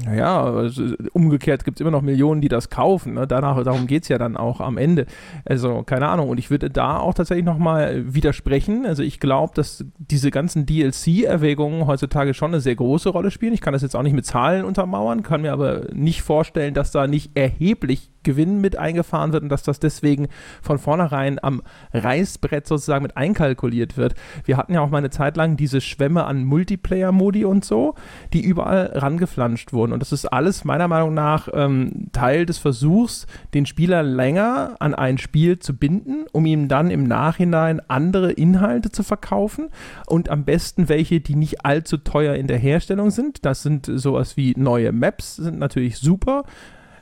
Naja, 0.05 0.43
also 0.43 0.95
umgekehrt 1.11 1.65
gibt 1.65 1.77
es 1.77 1.81
immer 1.81 1.91
noch 1.91 2.01
Millionen, 2.01 2.39
die 2.39 2.47
das 2.47 2.69
kaufen. 2.69 3.15
Ne? 3.15 3.27
Danach, 3.27 3.61
darum 3.63 3.85
geht 3.85 4.03
es 4.03 4.09
ja 4.09 4.17
dann 4.17 4.37
auch 4.37 4.61
am 4.61 4.77
Ende. 4.77 5.05
Also, 5.43 5.83
keine 5.83 6.07
Ahnung. 6.07 6.29
Und 6.29 6.37
ich 6.37 6.49
würde 6.49 6.69
da 6.69 6.97
auch 6.97 7.13
tatsächlich 7.13 7.45
nochmal 7.45 8.13
widersprechen. 8.13 8.85
Also, 8.85 9.03
ich 9.03 9.19
glaube, 9.19 9.53
dass 9.55 9.83
diese 9.97 10.31
ganzen 10.31 10.65
DLC-Erwägungen 10.65 11.85
heutzutage 11.85 12.33
schon 12.33 12.51
eine 12.51 12.61
sehr 12.61 12.75
große 12.75 13.09
Rolle 13.09 13.29
spielen. 13.29 13.53
Ich 13.53 13.61
kann 13.61 13.73
das 13.73 13.81
jetzt 13.81 13.95
auch 13.95 14.03
nicht 14.03 14.15
mit 14.15 14.25
Zahlen 14.25 14.63
untermauern, 14.63 15.21
kann 15.21 15.41
mir 15.41 15.51
aber 15.51 15.87
nicht 15.93 16.21
vorstellen, 16.21 16.73
dass 16.73 16.91
da 16.91 17.05
nicht 17.05 17.31
erheblich 17.35 18.09
Gewinn 18.23 18.61
mit 18.61 18.77
eingefahren 18.77 19.33
wird 19.33 19.43
und 19.43 19.49
dass 19.49 19.63
das 19.63 19.79
deswegen 19.79 20.27
von 20.61 20.77
vornherein 20.77 21.39
am 21.41 21.61
Reißbrett 21.93 22.67
sozusagen 22.67 23.03
mit 23.03 23.17
einkalkuliert 23.17 23.97
wird. 23.97 24.15
Wir 24.45 24.57
hatten 24.57 24.73
ja 24.73 24.81
auch 24.81 24.89
mal 24.89 24.97
eine 24.97 25.09
Zeit 25.09 25.37
lang 25.37 25.57
diese 25.57 25.81
Schwämme 25.81 26.25
an 26.25 26.43
Multiplayer-Modi 26.43 27.45
und 27.45 27.65
so, 27.65 27.95
die 28.33 28.41
überall 28.41 28.91
rangeflanscht 28.95 29.73
wurden. 29.73 29.93
Und 29.93 29.99
das 29.99 30.11
ist 30.11 30.25
alles 30.25 30.65
meiner 30.65 30.87
Meinung 30.87 31.13
nach 31.13 31.47
ähm, 31.53 32.07
Teil 32.11 32.45
des 32.45 32.57
Versuchs, 32.57 33.27
den 33.53 33.65
Spieler 33.65 34.03
länger 34.03 34.75
an 34.79 34.93
ein 34.93 35.17
Spiel 35.17 35.59
zu 35.59 35.75
binden, 35.75 36.25
um 36.31 36.45
ihm 36.45 36.67
dann 36.67 36.91
im 36.91 37.03
Nachhinein 37.03 37.81
andere 37.87 38.31
Inhalte 38.31 38.91
zu 38.91 39.03
verkaufen 39.03 39.69
und 40.07 40.29
am 40.29 40.45
besten 40.45 40.89
welche, 40.89 41.19
die 41.19 41.35
nicht 41.35 41.65
allzu 41.65 41.97
teuer 41.97 42.35
in 42.35 42.47
der 42.47 42.57
Herstellung 42.57 43.11
sind. 43.11 43.45
Das 43.45 43.63
sind 43.63 43.89
sowas 43.91 44.37
wie 44.37 44.53
neue 44.57 44.91
Maps, 44.91 45.37
sind 45.37 45.59
natürlich 45.59 45.97
super 45.97 46.43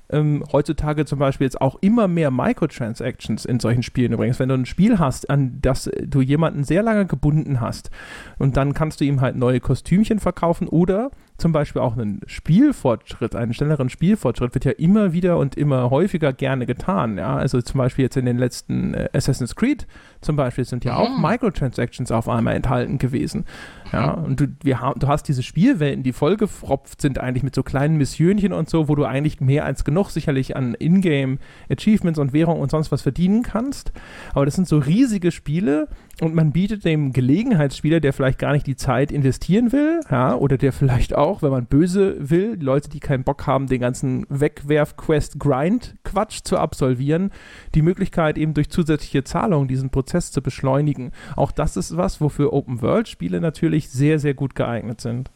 ähm, 0.10 0.44
heutzutage 0.52 1.06
zum 1.06 1.20
Beispiel 1.20 1.46
jetzt 1.46 1.62
auch 1.62 1.78
immer 1.82 2.08
mehr 2.08 2.32
Microtransactions 2.32 3.46
in 3.46 3.60
solchen 3.60 3.84
Spielen 3.84 4.14
übrigens. 4.14 4.40
Wenn 4.40 4.50
du 4.50 4.56
ein 4.56 4.66
Spiel 4.66 5.00
hast, 5.00 5.30
an 5.30 5.60
das 5.62 5.90
du 6.06 6.22
jemanden 6.22 6.64
sehr 6.64 6.84
lange 6.84 7.06
gebunden 7.06 7.62
hast 7.62 7.90
und 8.38 8.58
dann 8.58 8.74
kannst 8.74 9.02
du 9.02 9.06
ihm 9.06 9.22
halt 9.22 9.36
neue 9.36 9.60
Kostümchen 9.60 10.20
verkaufen 10.20 10.68
oder 10.68 11.12
zum 11.38 11.52
Beispiel 11.52 11.82
auch 11.82 11.96
einen 11.96 12.22
Spielfortschritt, 12.26 13.36
einen 13.36 13.54
schnelleren 13.54 13.90
Spielfortschritt 13.90 14.56
wird 14.56 14.66
ja 14.66 14.72
immer 14.72 15.14
wieder 15.14 15.38
und 15.38 15.56
immer 15.56 15.92
häufiger 15.92 16.34
gerne 16.34 16.66
getan. 16.66 17.18
Ja? 17.18 17.36
Also 17.36 17.62
zum 17.62 17.78
Beispiel 17.78 18.04
jetzt 18.04 18.18
in 18.18 18.26
den 18.26 18.40
letzten 18.40 18.96
äh, 18.96 19.10
Assassin's 19.14 19.56
Creed 19.56 19.86
zum 20.22 20.36
Beispiel 20.36 20.66
sind 20.66 20.84
ja 20.84 20.96
auch 20.96 21.16
Microtransactions 21.18 22.12
auf 22.12 22.28
einmal 22.28 22.56
enthalten 22.56 22.98
gewesen. 22.98 23.46
Ja, 23.92 24.12
und 24.12 24.40
du, 24.40 24.48
wir 24.64 24.82
haben, 24.82 25.00
du 25.00 25.08
hast 25.08 25.24
diese 25.24 25.44
Spielwelten, 25.44 26.04
die 26.04 26.14
vollgefropft 26.14 27.02
sind 27.02 27.20
eigentlich 27.20 27.44
mit 27.44 27.56
so 27.56 27.64
kleinen 27.64 27.98
Missionchen 27.98 28.54
und 28.54 28.70
so, 28.70 28.88
wo 28.88 28.96
du 28.96 29.06
eigentlich 29.06 29.42
mehr 29.42 29.66
als 29.66 29.84
genug 29.84 30.10
sicherlich 30.10 30.56
an 30.56 30.76
Ingame 30.80 31.38
Achievements 31.70 32.20
und 32.20 32.34
Währung 32.34 32.60
und 32.60 32.72
sonst 32.72 32.92
was 32.92 33.02
verdienen 33.02 33.44
kannst. 33.44 33.92
Aber 34.34 34.46
das 34.46 34.56
sind 34.56 34.68
so 34.68 34.78
riesige 34.78 35.32
Spiele 35.32 35.88
und 36.20 36.34
man 36.34 36.52
bietet 36.52 36.84
dem 36.84 37.14
Gelegenheitsspieler, 37.14 38.00
der 38.00 38.12
vielleicht 38.12 38.40
gar 38.40 38.54
nicht 38.54 38.66
die 38.66 38.76
Zeit 38.76 39.12
investieren 39.12 39.72
will, 39.72 40.00
ja, 40.10 40.34
oder 40.36 40.58
der 40.58 40.74
vielleicht 40.74 41.16
auch, 41.16 41.44
wenn 41.44 41.52
man 41.52 41.68
böse 41.68 42.16
will, 42.20 42.58
Leute, 42.60 42.90
die 42.90 43.00
keinen 43.00 43.24
Bock 43.24 43.46
haben, 43.46 43.68
den 43.68 43.80
ganzen 43.80 44.26
Wegwerf-Quest-Grind-Quatsch 44.30 46.40
zu 46.44 46.58
absolvieren, 46.58 47.30
die 47.76 47.84
Möglichkeit 47.84 48.40
eben 48.40 48.56
durch 48.56 48.72
zusätzliche 48.72 49.24
Zahlungen 49.24 49.68
diesen 49.68 49.92
Prozess 49.92 50.32
zu 50.32 50.42
beschleunigen. 50.42 51.12
Auch 51.36 51.52
das 51.52 51.78
ist 51.78 51.98
was, 51.98 52.20
wofür 52.20 52.52
Open-World-Spiele 52.52 53.40
natürlich 53.40 53.77
wirklich 53.78 53.90
sehr, 53.90 54.20
sehr 54.20 54.34
gut 54.34 54.56
geeignet 54.56 55.02
sind. 55.02 55.30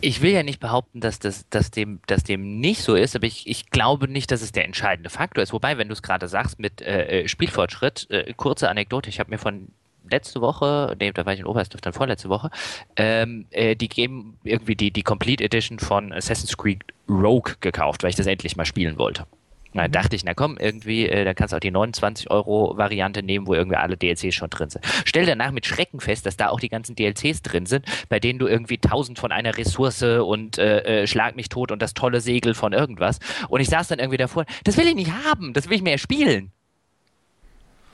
Ich 0.00 0.22
will 0.22 0.32
ja 0.32 0.42
nicht 0.42 0.58
behaupten, 0.58 1.00
dass, 1.00 1.20
das, 1.20 1.48
dass, 1.48 1.70
dem, 1.70 2.00
dass 2.08 2.24
dem 2.24 2.58
nicht 2.58 2.82
so 2.82 2.96
ist, 2.96 3.14
aber 3.14 3.26
ich, 3.26 3.46
ich 3.46 3.70
glaube 3.70 4.08
nicht, 4.08 4.32
dass 4.32 4.42
es 4.42 4.50
der 4.50 4.64
entscheidende 4.64 5.08
Faktor 5.08 5.42
ist. 5.42 5.52
Wobei, 5.52 5.78
wenn 5.78 5.86
du 5.86 5.92
es 5.92 6.02
gerade 6.02 6.26
sagst 6.26 6.58
mit 6.58 6.82
äh, 6.82 7.22
äh, 7.22 7.28
Spielfortschritt, 7.28 8.10
äh, 8.10 8.34
kurze 8.36 8.68
Anekdote, 8.68 9.08
ich 9.08 9.20
habe 9.20 9.30
mir 9.30 9.38
von 9.38 9.68
letzte 10.10 10.40
Woche, 10.40 10.96
nee, 10.98 11.12
da 11.12 11.24
war 11.24 11.32
ich 11.32 11.38
in 11.38 11.46
Oberstdorf 11.46 11.80
dann 11.80 11.92
vorletzte 11.92 12.28
Woche, 12.28 12.50
ähm, 12.96 13.46
äh, 13.52 13.76
die 13.76 13.88
geben 13.88 14.36
irgendwie 14.42 14.74
die, 14.74 14.90
die 14.90 15.04
Complete 15.04 15.44
Edition 15.44 15.78
von 15.78 16.12
Assassin's 16.12 16.56
Creed 16.56 16.82
Rogue 17.08 17.54
gekauft, 17.60 18.02
weil 18.02 18.10
ich 18.10 18.16
das 18.16 18.26
endlich 18.26 18.56
mal 18.56 18.64
spielen 18.64 18.98
wollte. 18.98 19.26
Da 19.74 19.88
mhm. 19.88 19.92
dachte 19.92 20.16
ich, 20.16 20.24
na 20.24 20.34
komm, 20.34 20.56
irgendwie, 20.58 21.08
äh, 21.08 21.24
da 21.24 21.34
kannst 21.34 21.52
du 21.52 21.56
auch 21.56 21.60
die 21.60 21.70
29 21.70 22.30
Euro 22.30 22.76
Variante 22.76 23.22
nehmen, 23.22 23.46
wo 23.46 23.54
irgendwie 23.54 23.76
alle 23.76 23.96
DLCs 23.96 24.34
schon 24.34 24.50
drin 24.50 24.70
sind. 24.70 24.84
Stell 25.04 25.26
danach 25.26 25.50
mit 25.50 25.66
Schrecken 25.66 26.00
fest, 26.00 26.26
dass 26.26 26.36
da 26.36 26.48
auch 26.48 26.60
die 26.60 26.68
ganzen 26.68 26.94
DLCs 26.94 27.42
drin 27.42 27.66
sind, 27.66 27.86
bei 28.08 28.20
denen 28.20 28.38
du 28.38 28.46
irgendwie 28.46 28.76
1000 28.76 29.18
von 29.18 29.32
einer 29.32 29.56
Ressource 29.56 30.02
und 30.02 30.58
äh, 30.58 31.02
äh, 31.02 31.06
Schlag 31.06 31.36
mich 31.36 31.48
tot 31.48 31.72
und 31.72 31.80
das 31.80 31.94
tolle 31.94 32.20
Segel 32.20 32.54
von 32.54 32.72
irgendwas. 32.72 33.18
Und 33.48 33.60
ich 33.60 33.68
saß 33.68 33.88
dann 33.88 33.98
irgendwie 33.98 34.18
davor, 34.18 34.44
das 34.64 34.76
will 34.76 34.86
ich 34.86 34.94
nicht 34.94 35.12
haben, 35.24 35.52
das 35.52 35.68
will 35.68 35.76
ich 35.76 35.82
mehr 35.82 35.98
spielen. 35.98 36.52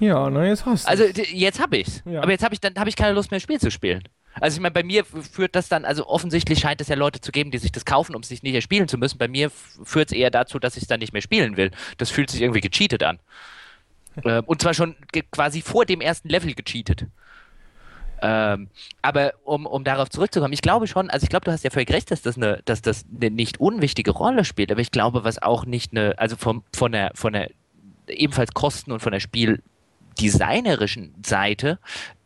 Ja, 0.01 0.31
na 0.31 0.47
jetzt 0.47 0.65
hast 0.65 0.87
du. 0.87 0.91
Also 0.91 1.05
jetzt 1.05 1.61
habe 1.61 1.77
ich's. 1.77 2.03
Ja. 2.05 2.23
Aber 2.23 2.31
jetzt 2.31 2.45
habe 2.45 2.55
ich 2.55 2.61
dann 2.61 2.75
habe 2.77 2.89
ich 2.89 2.97
keine 2.97 3.15
Lust 3.15 3.31
mehr 3.31 3.41
Spiel 3.41 3.59
zu 3.59 3.71
spielen. 3.71 4.05
Also 4.35 4.57
ich 4.57 4.61
meine, 4.61 4.73
bei 4.73 4.83
mir 4.83 5.05
führt 5.05 5.55
das 5.57 5.69
dann, 5.69 5.85
also 5.85 6.07
offensichtlich 6.07 6.61
scheint 6.61 6.81
es 6.81 6.89
ja 6.89 6.97
Leute 6.97 7.21
zu 7.21 7.33
geben, 7.33 7.51
die 7.51 7.59
sich 7.59 7.73
das 7.73 7.85
kaufen, 7.85 8.15
um 8.15 8.23
es 8.23 8.29
sich 8.29 8.43
nicht 8.43 8.55
erspielen 8.55 8.89
zu 8.89 8.99
müssen. 8.99 9.19
Bei 9.19 9.29
mir 9.29 9.51
führt 9.51 10.13
es 10.13 10.17
eher 10.17 10.31
dazu, 10.31 10.59
dass 10.59 10.77
ich 10.77 10.83
es 10.83 10.89
dann 10.89 11.01
nicht 11.01 11.13
mehr 11.13 11.23
spielen 11.23 11.57
will. 11.57 11.71
Das 11.97 12.11
fühlt 12.11 12.31
sich 12.31 12.43
irgendwie 12.43 12.61
gecheatet 12.61 13.03
an. 13.03 13.19
äh, 14.25 14.43
und 14.43 14.63
zwar 14.63 14.75
schon 14.75 14.97
quasi 15.31 15.63
vor 15.63 15.85
dem 15.85 16.01
ersten 16.01 16.29
Level 16.29 16.55
gecheatet. 16.55 17.07
Ähm, 18.21 18.69
aber 19.01 19.35
um, 19.45 19.65
um 19.65 19.85
darauf 19.85 20.11
zurückzukommen, 20.11 20.53
ich 20.53 20.63
glaube 20.63 20.89
schon, 20.89 21.09
also 21.09 21.25
ich 21.25 21.31
glaube, 21.31 21.45
du 21.45 21.53
hast 21.53 21.63
ja 21.63 21.71
völlig 21.71 21.91
recht, 21.93 22.11
dass 22.11 22.23
das 22.23 22.37
eine, 22.37 22.63
dass 22.65 22.83
das 22.83 23.05
eine 23.15 23.31
nicht 23.31 23.61
unwichtige 23.61 24.11
Rolle 24.11 24.45
spielt, 24.45 24.73
aber 24.73 24.81
ich 24.81 24.91
glaube, 24.91 25.23
was 25.23 25.41
auch 25.41 25.65
nicht 25.65 25.93
eine, 25.93 26.19
also 26.19 26.37
vom, 26.37 26.65
von 26.75 26.91
der, 26.91 27.13
von 27.15 27.33
der 27.33 27.51
ebenfalls 28.09 28.53
Kosten 28.55 28.91
und 28.91 29.01
von 29.01 29.13
der 29.13 29.21
Spiel 29.21 29.63
designerischen 30.21 31.15
Seite 31.25 31.79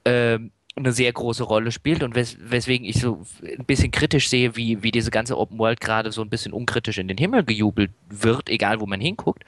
ähm, 0.04 0.50
eine 0.74 0.92
sehr 0.92 1.12
große 1.12 1.44
Rolle 1.44 1.70
spielt 1.70 2.02
und 2.02 2.14
wes 2.14 2.36
weswegen 2.40 2.86
ich 2.86 2.98
so 3.00 3.22
ein 3.42 3.64
bisschen 3.66 3.90
kritisch 3.90 4.28
sehe, 4.28 4.56
wie, 4.56 4.82
wie 4.82 4.90
diese 4.90 5.10
ganze 5.10 5.36
Open 5.38 5.58
World 5.58 5.80
gerade 5.80 6.12
so 6.12 6.22
ein 6.22 6.30
bisschen 6.30 6.52
unkritisch 6.52 6.98
in 6.98 7.08
den 7.08 7.18
Himmel 7.18 7.44
gejubelt 7.44 7.90
wird, 8.08 8.48
egal 8.48 8.80
wo 8.80 8.86
man 8.86 9.00
hinguckt. 9.00 9.44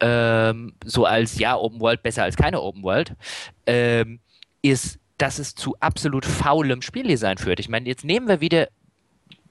Ähm, 0.00 0.74
so 0.84 1.06
als 1.06 1.38
ja, 1.38 1.56
Open 1.56 1.80
World 1.80 2.02
besser 2.02 2.24
als 2.24 2.36
keine 2.36 2.60
Open 2.60 2.82
World, 2.82 3.14
ähm, 3.66 4.20
ist, 4.60 4.98
dass 5.16 5.38
es 5.38 5.54
zu 5.54 5.76
absolut 5.80 6.26
faulem 6.26 6.82
Spieldesign 6.82 7.38
führt. 7.38 7.58
Ich 7.58 7.70
meine, 7.70 7.86
jetzt 7.86 8.04
nehmen 8.04 8.28
wir 8.28 8.40
wieder 8.42 8.68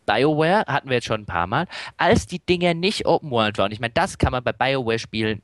BioWare, 0.05 0.65
hatten 0.67 0.89
wir 0.89 0.95
jetzt 0.95 1.07
schon 1.07 1.21
ein 1.21 1.25
paar 1.25 1.47
Mal, 1.47 1.67
als 1.97 2.27
die 2.27 2.39
Dinger 2.39 2.75
nicht 2.75 3.07
Open 3.07 3.31
World 3.31 3.57
waren. 3.57 3.71
Ich 3.71 3.79
meine, 3.79 3.93
das 3.93 4.19
kann 4.19 4.31
man 4.31 4.43
bei 4.43 4.53
BioWare-Spielen 4.53 5.41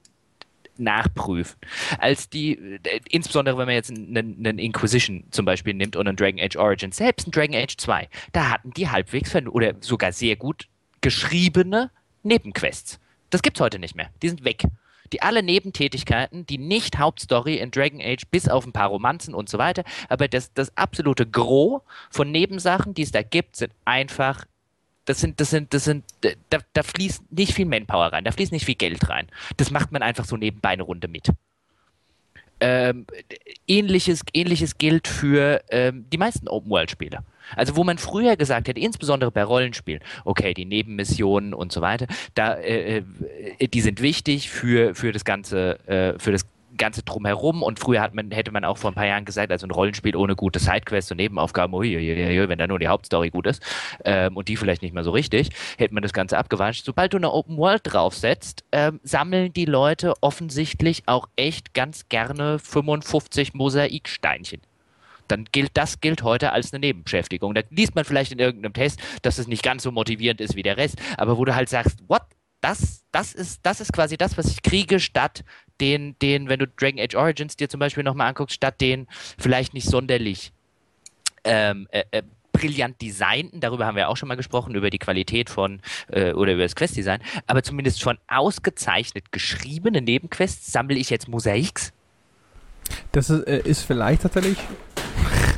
nachprüfen. 0.77 1.57
Als 1.99 2.29
die, 2.29 2.57
äh, 2.57 2.99
insbesondere 3.09 3.57
wenn 3.57 3.65
man 3.65 3.75
jetzt 3.75 3.91
einen, 3.91 4.45
einen, 4.45 4.59
Inquisition 4.59 5.23
zum 5.31 5.45
Beispiel 5.45 5.73
nimmt 5.73 5.95
und 5.95 6.07
einen 6.07 6.17
Dragon 6.17 6.39
Age 6.39 6.55
Origins, 6.55 6.97
selbst 6.97 7.27
ein 7.27 7.31
Dragon 7.31 7.55
Age 7.55 7.77
2, 7.77 8.09
da 8.33 8.49
hatten 8.49 8.71
die 8.71 8.89
halbwegs 8.89 9.35
oder 9.35 9.75
sogar 9.79 10.11
sehr 10.11 10.35
gut 10.35 10.67
geschriebene 11.01 11.91
Nebenquests. 12.23 12.99
Das 13.29 13.41
gibt's 13.41 13.59
heute 13.59 13.79
nicht 13.79 13.95
mehr. 13.95 14.09
Die 14.21 14.29
sind 14.29 14.43
weg. 14.43 14.63
Die 15.13 15.21
alle 15.21 15.43
Nebentätigkeiten, 15.43 16.45
die 16.45 16.57
nicht 16.57 16.97
Hauptstory 16.97 17.57
in 17.57 17.71
Dragon 17.71 18.01
Age, 18.01 18.23
bis 18.29 18.47
auf 18.47 18.65
ein 18.65 18.71
paar 18.71 18.87
Romanzen 18.87 19.33
und 19.33 19.49
so 19.49 19.57
weiter, 19.57 19.83
aber 20.07 20.27
das, 20.27 20.53
das 20.53 20.75
absolute 20.77 21.25
Gros 21.25 21.81
von 22.09 22.31
Nebensachen, 22.31 22.93
die 22.93 23.01
es 23.01 23.11
da 23.11 23.21
gibt, 23.21 23.57
sind 23.57 23.73
einfach 23.83 24.45
das 25.05 25.19
sind, 25.19 25.39
das 25.39 25.49
sind, 25.49 25.73
das 25.73 25.83
sind, 25.85 26.05
da, 26.49 26.59
da 26.73 26.83
fließt 26.83 27.31
nicht 27.31 27.53
viel 27.53 27.65
Manpower 27.65 28.13
rein, 28.13 28.23
da 28.23 28.31
fließt 28.31 28.51
nicht 28.51 28.65
viel 28.65 28.75
Geld 28.75 29.09
rein. 29.09 29.27
Das 29.57 29.71
macht 29.71 29.91
man 29.91 30.01
einfach 30.01 30.25
so 30.25 30.37
nebenbei 30.37 30.69
eine 30.69 30.83
Runde 30.83 31.07
mit. 31.07 31.29
Ähm, 32.59 33.07
ähnliches, 33.67 34.21
ähnliches 34.33 34.77
gilt 34.77 35.07
für 35.07 35.63
ähm, 35.69 36.05
die 36.13 36.19
meisten 36.19 36.47
Open-World-Spiele. 36.47 37.23
Also 37.55 37.75
wo 37.75 37.83
man 37.83 37.97
früher 37.97 38.37
gesagt 38.37 38.67
hätte, 38.67 38.79
insbesondere 38.79 39.31
bei 39.31 39.43
Rollenspielen, 39.43 40.01
okay, 40.25 40.53
die 40.53 40.65
Nebenmissionen 40.65 41.55
und 41.55 41.71
so 41.71 41.81
weiter, 41.81 42.05
da, 42.35 42.53
äh, 42.53 43.03
äh 43.57 43.67
die 43.67 43.81
sind 43.81 44.01
wichtig 44.01 44.51
für, 44.51 44.93
für 44.93 45.11
das 45.11 45.25
ganze, 45.25 45.79
äh, 45.87 46.19
für 46.19 46.31
das 46.31 46.45
Ganze 46.81 47.03
drumherum. 47.03 47.61
Und 47.63 47.79
früher 47.79 48.01
hat 48.01 48.13
man, 48.13 48.31
hätte 48.31 48.51
man 48.51 48.65
auch 48.65 48.77
vor 48.77 48.91
ein 48.91 48.95
paar 48.95 49.05
Jahren 49.05 49.23
gesagt, 49.23 49.51
also 49.51 49.67
ein 49.67 49.71
Rollenspiel 49.71 50.15
ohne 50.15 50.35
gute 50.35 50.59
Sidequests 50.59 51.11
und 51.11 51.17
Nebenaufgaben, 51.17 51.73
uiuiui, 51.73 52.49
wenn 52.49 52.57
da 52.57 52.67
nur 52.67 52.79
die 52.79 52.87
Hauptstory 52.87 53.29
gut 53.29 53.45
ist 53.45 53.61
ähm, 54.03 54.35
und 54.35 54.47
die 54.47 54.57
vielleicht 54.57 54.81
nicht 54.81 54.93
mehr 54.93 55.03
so 55.03 55.11
richtig, 55.11 55.49
hätte 55.77 55.93
man 55.93 56.01
das 56.03 56.11
Ganze 56.11 56.37
abgewatscht. 56.37 56.83
Sobald 56.83 57.13
du 57.13 57.17
eine 57.17 57.31
Open 57.31 57.57
World 57.57 57.81
draufsetzt, 57.83 58.65
ähm, 58.71 58.99
sammeln 59.03 59.53
die 59.53 59.65
Leute 59.65 60.15
offensichtlich 60.21 61.03
auch 61.05 61.29
echt 61.35 61.73
ganz 61.73 62.09
gerne 62.09 62.57
55 62.59 63.53
Mosaiksteinchen 63.53 64.61
dann 65.27 65.45
gilt 65.51 65.71
das 65.75 66.01
gilt 66.01 66.23
heute 66.23 66.51
als 66.51 66.73
eine 66.73 66.81
Nebenbeschäftigung. 66.81 67.53
Da 67.53 67.61
liest 67.69 67.95
man 67.95 68.03
vielleicht 68.03 68.33
in 68.33 68.39
irgendeinem 68.39 68.73
Test, 68.73 68.99
dass 69.21 69.37
es 69.37 69.47
nicht 69.47 69.63
ganz 69.63 69.83
so 69.83 69.91
motivierend 69.91 70.41
ist 70.41 70.57
wie 70.57 70.63
der 70.63 70.75
Rest, 70.75 70.97
aber 71.15 71.37
wo 71.37 71.45
du 71.45 71.55
halt 71.55 71.69
sagst, 71.69 71.99
what? 72.09 72.23
Das, 72.59 73.03
das, 73.11 73.33
ist, 73.33 73.61
das 73.63 73.81
ist 73.81 73.91
quasi 73.91 74.17
das, 74.17 74.37
was 74.37 74.45
ich 74.45 74.61
kriege, 74.61 74.99
statt 74.99 75.43
den, 75.81 76.15
den, 76.21 76.47
wenn 76.47 76.59
du 76.59 76.67
Dragon 76.67 76.99
Age 76.99 77.15
Origins 77.15 77.57
dir 77.57 77.69
zum 77.69 77.79
Beispiel 77.79 78.03
nochmal 78.03 78.27
anguckst, 78.27 78.55
statt 78.55 78.79
den 78.79 79.07
vielleicht 79.37 79.73
nicht 79.73 79.87
sonderlich 79.87 80.53
ähm, 81.43 81.87
äh, 81.91 82.03
äh, 82.11 82.23
brillant 82.51 83.01
designten, 83.01 83.59
darüber 83.59 83.85
haben 83.85 83.95
wir 83.95 84.09
auch 84.09 84.17
schon 84.17 84.27
mal 84.27 84.35
gesprochen, 84.35 84.75
über 84.75 84.89
die 84.89 84.99
Qualität 84.99 85.49
von 85.49 85.81
äh, 86.09 86.33
oder 86.33 86.53
über 86.53 86.63
das 86.63 86.75
Questdesign, 86.75 87.21
aber 87.47 87.63
zumindest 87.63 88.03
von 88.03 88.17
ausgezeichnet 88.27 89.31
geschriebenen 89.31 90.03
Nebenquests 90.03 90.71
sammle 90.71 90.97
ich 90.97 91.09
jetzt 91.09 91.27
Mosaiks. 91.27 91.93
Das 93.11 93.29
ist, 93.29 93.47
äh, 93.47 93.61
ist 93.63 93.81
vielleicht 93.83 94.23
tatsächlich 94.23 94.57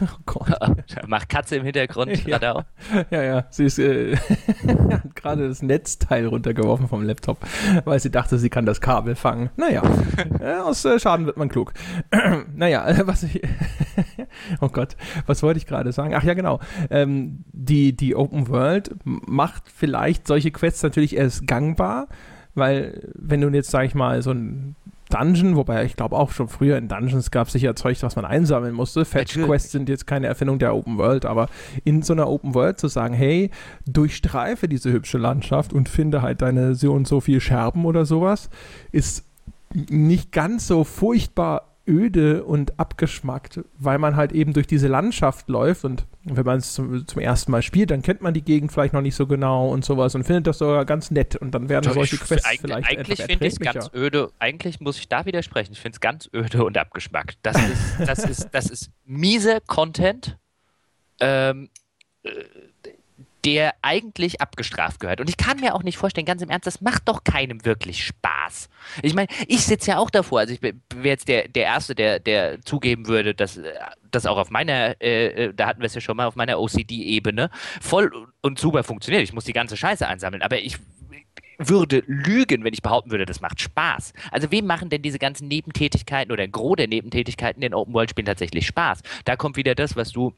Oh 0.04 0.18
Gott. 0.26 1.08
Macht 1.08 1.30
Katze 1.30 1.58
im 1.58 1.64
Hintergrund 1.64 2.12
ja. 2.18 2.24
gerade 2.24 2.56
auch. 2.56 2.64
Ja, 3.10 3.24
ja. 3.24 3.46
Sie 3.50 3.66
ist 3.66 3.80
äh, 3.80 4.16
gerade 5.16 5.48
das 5.48 5.62
Netzteil 5.62 6.26
runtergeworfen 6.28 6.88
vom 6.88 7.04
Laptop, 7.04 7.38
weil 7.86 8.00
sie 8.00 8.12
dachte, 8.12 8.38
sie 8.38 8.50
kann 8.50 8.66
das 8.66 8.82
Kabel 8.82 9.16
fangen. 9.16 9.50
Naja, 9.56 9.82
äh, 10.40 10.60
aus 10.60 10.84
äh, 10.86 11.00
Schaden 11.00 11.26
wird 11.26 11.38
man 11.38 11.50
klug. 11.50 11.74
naja, 12.56 12.86
was 13.06 13.24
ich. 13.24 13.42
oh 14.62 14.70
Gott, 14.70 14.96
was 15.26 15.44
wollte 15.44 15.58
ich 15.58 15.66
gerade 15.66 15.92
sagen? 15.92 16.14
Ach 16.16 16.24
ja, 16.24 16.34
genau. 16.34 16.60
Ähm, 16.90 17.44
die, 17.52 17.96
die 17.96 18.16
Open 18.16 18.50
World 18.50 18.92
macht 19.04 19.64
vielleicht 19.74 20.28
solche 20.28 20.52
Quests 20.52 20.84
natürlich 20.84 21.16
erst 21.16 21.48
gangbar, 21.48 22.08
weil 22.56 23.10
wenn 23.16 23.42
du 23.42 23.50
jetzt, 23.50 23.72
sag 23.72 23.86
ich 23.86 23.96
mal, 23.96 24.22
so 24.22 24.32
ein 24.32 24.76
Dungeon, 25.14 25.56
wobei 25.56 25.86
ich 25.86 25.96
glaube 25.96 26.16
auch 26.16 26.32
schon 26.32 26.48
früher 26.48 26.78
in 26.78 26.88
Dungeons 26.88 27.30
gab 27.30 27.48
es 27.48 27.54
sicher 27.54 27.76
Zeug, 27.76 28.02
was 28.02 28.16
man 28.16 28.26
einsammeln 28.26 28.74
musste. 28.74 29.06
Fetch 29.06 29.40
Quests 29.40 29.72
sind 29.72 29.88
jetzt 29.90 30.08
keine 30.08 30.28
Erfindung 30.28 30.58
der 30.60 30.76
Open 30.76 30.98
World, 30.98 31.26
aber 31.26 31.50
in 31.84 32.02
so 32.02 32.14
einer 32.14 32.28
Open 32.28 32.56
World 32.56 32.80
zu 32.80 32.88
sagen, 32.88 33.14
hey, 33.14 33.52
durchstreife 33.86 34.68
diese 34.68 34.92
hübsche 34.92 35.18
Landschaft 35.18 35.72
und 35.72 35.88
finde 35.88 36.22
halt 36.22 36.42
deine 36.42 36.74
so 36.76 36.94
und 36.94 37.08
so 37.08 37.22
viel 37.22 37.40
Scherben 37.40 37.86
oder 37.86 38.06
sowas, 38.06 38.50
ist 38.92 39.26
nicht 39.74 40.32
ganz 40.32 40.68
so 40.68 40.84
furchtbar 40.84 41.74
öde 41.88 42.44
und 42.44 42.80
abgeschmackt, 42.80 43.60
weil 43.78 44.00
man 44.00 44.16
halt 44.16 44.32
eben 44.32 44.54
durch 44.54 44.68
diese 44.68 44.88
Landschaft 44.88 45.50
läuft 45.50 45.86
und 45.86 46.06
wenn 46.26 46.46
man 46.46 46.60
es 46.60 46.74
zum, 46.74 47.06
zum, 47.06 47.22
ersten 47.22 47.52
Mal 47.52 47.62
spielt, 47.62 47.92
dann 47.92 48.02
kennt 48.02 48.22
man 48.22 48.34
die 48.34 48.44
Gegend 48.44 48.72
vielleicht 48.72 48.94
noch 48.94 49.02
nicht 49.02 49.16
so 49.16 49.28
genau 49.28 49.70
und 49.70 49.84
sowas 49.84 50.16
und 50.16 50.24
findet 50.24 50.48
das 50.48 50.58
sogar 50.58 50.86
ganz 50.86 51.12
nett 51.12 51.36
und 51.36 51.52
dann 51.52 51.68
werden 51.68 51.86
Doch, 51.86 51.94
solche 51.94 52.18
Quests 52.18 52.46
eigentlich, 52.46 52.62
vielleicht 52.62 52.90
Eigentlich 52.90 53.22
finde 53.24 53.48
ich 53.48 53.54
es 53.54 53.60
ganz 53.60 53.92
öde, 53.94 54.32
eigentlich 54.40 54.80
muss 54.80 54.98
ich 54.98 55.10
da 55.10 55.26
widersprechen, 55.26 55.74
ich 55.74 55.82
finde 55.82 55.98
es 55.98 56.00
ganz 56.00 56.30
öde 56.34 56.64
und 56.64 56.78
abgeschmackt. 56.78 57.38
Das 57.42 57.58
ist, 57.58 58.08
das 58.08 58.20
ist, 58.20 58.50
das 58.52 58.70
ist 58.70 58.92
miese 59.04 59.60
Content, 59.68 60.38
ähm, 61.20 61.70
äh, 62.24 62.30
der 63.46 63.74
eigentlich 63.82 64.42
abgestraft 64.42 65.00
gehört. 65.00 65.20
Und 65.20 65.30
ich 65.30 65.38
kann 65.38 65.60
mir 65.60 65.76
auch 65.76 65.84
nicht 65.84 65.98
vorstellen, 65.98 66.26
ganz 66.26 66.42
im 66.42 66.50
Ernst, 66.50 66.68
das 66.68 66.82
macht 66.82 67.08
doch 67.08 67.24
keinem 67.24 67.66
wirklich 67.66 68.06
Spaß. 68.06 68.70
Ich 69.02 69.14
meine, 69.14 69.28
ich 69.48 69.66
sitze 69.66 69.92
ja 69.92 69.98
auch 69.98 70.10
davor, 70.10 70.40
also 70.40 70.54
ich 70.54 70.62
wäre 70.62 70.76
jetzt 71.04 71.28
der, 71.28 71.48
der 71.48 71.64
Erste, 71.64 71.96
der, 71.96 72.20
der 72.20 72.62
zugeben 72.62 73.08
würde, 73.08 73.34
dass 73.34 73.60
das 74.12 74.26
auch 74.26 74.38
auf 74.38 74.50
meiner, 74.50 75.02
äh, 75.02 75.48
äh 75.48 75.54
da 75.54 75.68
hatten 75.68 75.82
wir 75.82 75.88
es 75.88 75.96
ja 75.96 76.02
schon 76.02 76.18
mal, 76.18 76.28
auf 76.28 76.36
meiner 76.36 76.60
OCD-Ebene 76.60 77.50
voll 77.82 78.12
und 78.42 78.60
super 78.60 78.84
funktioniert. 78.84 79.24
Ich 79.24 79.34
muss 79.34 79.46
die 79.46 79.54
ganze 79.54 79.76
Scheiße 79.76 80.08
einsammeln, 80.08 80.42
aber 80.42 80.60
ich 80.60 80.78
würde 81.58 82.04
lügen, 82.08 82.64
wenn 82.64 82.74
ich 82.74 82.82
behaupten 82.82 83.12
würde, 83.12 83.26
das 83.26 83.42
macht 83.42 83.62
Spaß. 83.62 84.14
Also 84.32 84.52
wem 84.52 84.66
machen 84.66 84.90
denn 84.90 85.02
diese 85.02 85.20
ganzen 85.20 85.48
Nebentätigkeiten 85.48 86.32
oder 86.32 86.44
ein 86.44 86.52
Gros 86.52 86.78
der 86.78 86.88
Nebentätigkeiten 86.88 87.62
in 87.62 87.74
Open-World-Spielen 87.74 88.26
tatsächlich 88.26 88.66
Spaß? 88.68 89.02
Da 89.26 89.36
kommt 89.36 89.58
wieder 89.58 89.76
das, 89.76 89.96
was 89.96 90.12
du 90.12 90.34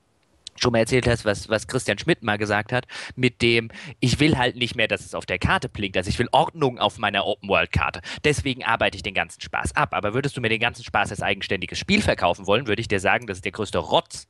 schon 0.57 0.71
mal 0.71 0.79
erzählt 0.79 1.07
hast, 1.07 1.25
was, 1.25 1.49
was 1.49 1.67
Christian 1.67 1.97
Schmidt 1.97 2.23
mal 2.23 2.37
gesagt 2.37 2.71
hat, 2.71 2.85
mit 3.15 3.41
dem, 3.41 3.69
ich 3.99 4.19
will 4.19 4.37
halt 4.37 4.55
nicht 4.55 4.75
mehr, 4.75 4.87
dass 4.87 5.05
es 5.05 5.13
auf 5.13 5.25
der 5.25 5.39
Karte 5.39 5.69
blinkt. 5.69 5.97
Also 5.97 6.09
ich 6.09 6.17
will 6.19 6.29
Ordnung 6.31 6.79
auf 6.79 6.97
meiner 6.97 7.25
Open-World-Karte. 7.25 8.01
Deswegen 8.23 8.63
arbeite 8.63 8.95
ich 8.95 9.03
den 9.03 9.13
ganzen 9.13 9.41
Spaß 9.41 9.75
ab. 9.75 9.93
Aber 9.93 10.13
würdest 10.13 10.37
du 10.37 10.41
mir 10.41 10.49
den 10.49 10.59
ganzen 10.59 10.83
Spaß 10.83 11.11
als 11.11 11.21
eigenständiges 11.21 11.77
Spiel 11.77 12.01
verkaufen 12.01 12.47
wollen, 12.47 12.67
würde 12.67 12.81
ich 12.81 12.87
dir 12.87 12.99
sagen, 12.99 13.27
das 13.27 13.39
ist 13.39 13.45
der 13.45 13.51
größte 13.51 13.79
Rotz. 13.79 14.27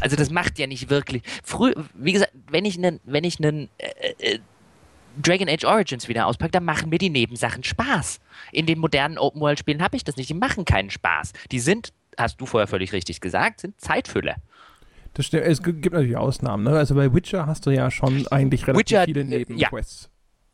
Also 0.00 0.16
das 0.16 0.30
macht 0.30 0.58
ja 0.58 0.66
nicht 0.66 0.90
wirklich. 0.90 1.22
Früh, 1.42 1.74
wie 1.94 2.12
gesagt, 2.12 2.32
wenn 2.48 2.64
ich 2.64 2.78
einen, 2.78 3.00
wenn 3.04 3.24
ich 3.24 3.38
einen 3.38 3.68
äh, 3.78 4.34
äh, 4.34 4.38
Dragon 5.20 5.48
Age 5.48 5.64
Origins 5.64 6.08
wieder 6.08 6.26
auspacke, 6.26 6.52
dann 6.52 6.64
machen 6.64 6.88
mir 6.88 6.98
die 6.98 7.10
Nebensachen 7.10 7.64
Spaß. 7.64 8.20
In 8.52 8.66
den 8.66 8.78
modernen 8.78 9.18
Open-World-Spielen 9.18 9.82
habe 9.82 9.96
ich 9.96 10.04
das 10.04 10.16
nicht. 10.16 10.30
Die 10.30 10.34
machen 10.34 10.64
keinen 10.64 10.90
Spaß. 10.90 11.32
Die 11.50 11.60
sind 11.60 11.92
hast 12.18 12.40
du 12.40 12.46
vorher 12.46 12.66
völlig 12.66 12.92
richtig 12.92 13.20
gesagt, 13.20 13.60
sind 13.60 13.80
Zeitfüller. 13.80 14.36
Das 15.14 15.26
stimmt. 15.26 15.44
Es 15.44 15.62
gibt 15.62 15.92
natürlich 15.92 16.16
Ausnahmen. 16.16 16.64
Ne? 16.64 16.70
Also 16.70 16.94
bei 16.94 17.12
Witcher 17.12 17.46
hast 17.46 17.66
du 17.66 17.70
ja 17.70 17.90
schon 17.90 18.26
eigentlich 18.28 18.66
relativ 18.66 18.80
Witcher, 18.80 19.04
viele 19.04 19.20
äh, 19.20 19.24
Nebenquests. 19.24 20.04
Ja. 20.04 20.08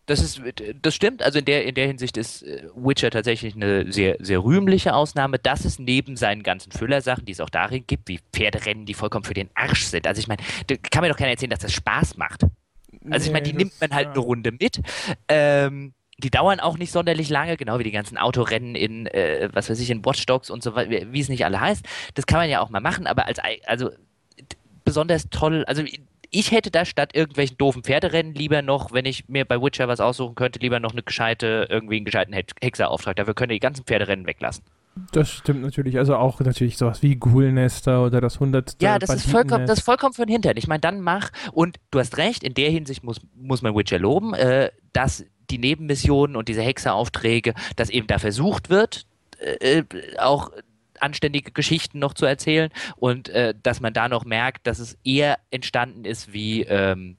Das 0.07 0.23
ist, 0.23 0.40
das 0.81 0.94
stimmt. 0.94 1.23
Also 1.23 1.38
in 1.38 1.44
der, 1.44 1.66
in 1.66 1.75
der 1.75 1.87
Hinsicht 1.87 2.16
ist 2.16 2.42
äh, 2.42 2.66
Witcher 2.75 3.11
tatsächlich 3.11 3.55
eine 3.55 3.92
sehr, 3.92 4.16
sehr 4.21 4.42
rühmliche 4.42 4.94
Ausnahme, 4.94 5.38
dass 5.38 5.66
es 5.66 5.79
neben 5.79 6.16
seinen 6.16 6.42
ganzen 6.42 6.73
Füllersachen, 6.73 7.27
die 7.27 7.33
es 7.33 7.40
auch 7.40 7.51
darin 7.51 7.85
gibt, 7.87 8.09
wie 8.09 8.18
Pferderennen, 8.33 8.87
die 8.87 8.94
vollkommen 8.94 9.25
für 9.25 9.35
den 9.35 9.51
Arsch 9.55 9.85
sind. 9.85 10.07
Also 10.07 10.21
ich 10.21 10.27
meine, 10.27 10.42
da 10.66 10.77
kann 10.77 11.03
mir 11.03 11.11
doch 11.11 11.16
keiner 11.18 11.33
erzählen, 11.33 11.51
dass 11.51 11.59
das 11.59 11.75
Spaß 11.75 12.16
macht. 12.16 12.47
Also 13.11 13.27
ich 13.27 13.33
meine, 13.33 13.44
die 13.44 13.53
das, 13.53 13.59
nimmt 13.59 13.81
man 13.83 13.90
halt 13.94 14.07
ja. 14.07 14.12
eine 14.12 14.21
Runde 14.21 14.51
mit. 14.53 14.81
Ähm, 15.29 15.92
die 16.16 16.31
dauern 16.31 16.59
auch 16.59 16.79
nicht 16.79 16.90
sonderlich 16.90 17.29
lange, 17.29 17.57
genau 17.57 17.79
wie 17.79 17.85
die 17.85 17.92
ganzen 17.92 18.16
Autorennen 18.16 18.75
in, 18.75 19.07
äh, 19.09 19.51
was 19.53 19.68
weiß 19.68 19.79
ich, 19.79 19.90
in 19.90 20.05
Watch 20.05 20.25
Dogs 20.25 20.49
und 20.49 20.62
so 20.62 20.75
weiter, 20.75 21.12
wie 21.12 21.21
es 21.21 21.29
nicht 21.29 21.44
alle 21.44 21.61
heißt. 21.61 21.87
Das 22.14 22.27
kann 22.27 22.38
man 22.38 22.49
ja 22.49 22.61
auch 22.61 22.71
mal 22.71 22.81
machen, 22.81 23.07
aber 23.07 23.27
als, 23.27 23.38
also 23.66 23.90
besonders 24.88 25.29
toll, 25.31 25.64
also 25.66 25.83
ich 26.31 26.51
hätte 26.51 26.70
da 26.70 26.85
statt 26.85 27.14
irgendwelchen 27.14 27.57
doofen 27.57 27.83
Pferderennen 27.83 28.35
lieber 28.35 28.62
noch, 28.62 28.92
wenn 28.92 29.07
ich 29.07 29.29
mir 29.29 29.44
bei 29.44 29.61
Witcher 29.61 29.88
was 29.88 30.01
aussuchen 30.01 30.35
könnte, 30.35 30.59
lieber 30.59 30.81
noch 30.81 30.92
eine 30.92 31.03
gescheite, 31.03 31.66
irgendwie 31.70 31.96
einen 31.96 32.05
gescheiten 32.05 32.35
Hexerauftrag. 32.35 33.16
Dafür 33.16 33.35
könnt 33.35 33.51
ihr 33.51 33.57
die 33.57 33.61
ganzen 33.61 33.85
Pferderennen 33.85 34.27
weglassen. 34.27 34.64
Das 35.12 35.31
stimmt 35.31 35.62
natürlich. 35.62 35.96
Also 35.96 36.16
auch 36.16 36.40
natürlich 36.40 36.77
sowas 36.77 37.03
wie 37.03 37.16
Ghoulnester 37.16 38.05
oder 38.05 38.20
das 38.20 38.35
100. 38.35 38.83
Ja, 38.83 38.98
das 38.98 39.11
ist, 39.11 39.31
vollkommen, 39.31 39.66
das 39.66 39.79
ist 39.79 39.85
vollkommen 39.85 40.12
für 40.12 40.27
den 40.27 40.33
Hintern. 40.33 40.57
Ich 40.57 40.66
meine, 40.66 40.81
dann 40.81 41.01
mach. 41.01 41.31
Und 41.53 41.79
du 41.90 41.98
hast 41.98 42.16
recht, 42.16 42.42
in 42.42 42.55
der 42.55 42.70
Hinsicht 42.70 43.05
muss, 43.05 43.20
muss 43.35 43.62
man 43.62 43.74
Witcher 43.77 43.98
loben, 43.98 44.35
äh, 44.35 44.70
dass 44.92 45.24
die 45.51 45.59
Nebenmissionen 45.59 46.37
und 46.37 46.48
diese 46.48 46.62
Hexeraufträge, 46.62 47.55
dass 47.77 47.90
eben 47.90 48.07
da 48.07 48.18
versucht 48.18 48.70
wird, 48.70 49.07
äh, 49.38 49.79
äh 49.79 49.85
auch 50.18 50.51
anständige 51.02 51.52
Geschichten 51.52 51.98
noch 51.98 52.14
zu 52.14 52.26
erzählen 52.26 52.70
und 52.96 53.28
äh, 53.28 53.54
dass 53.62 53.80
man 53.80 53.92
da 53.92 54.08
noch 54.08 54.24
merkt, 54.24 54.66
dass 54.66 54.78
es 54.78 54.98
eher 55.04 55.38
entstanden 55.50 56.04
ist 56.04 56.32
wie 56.32 56.62
ähm, 56.62 57.16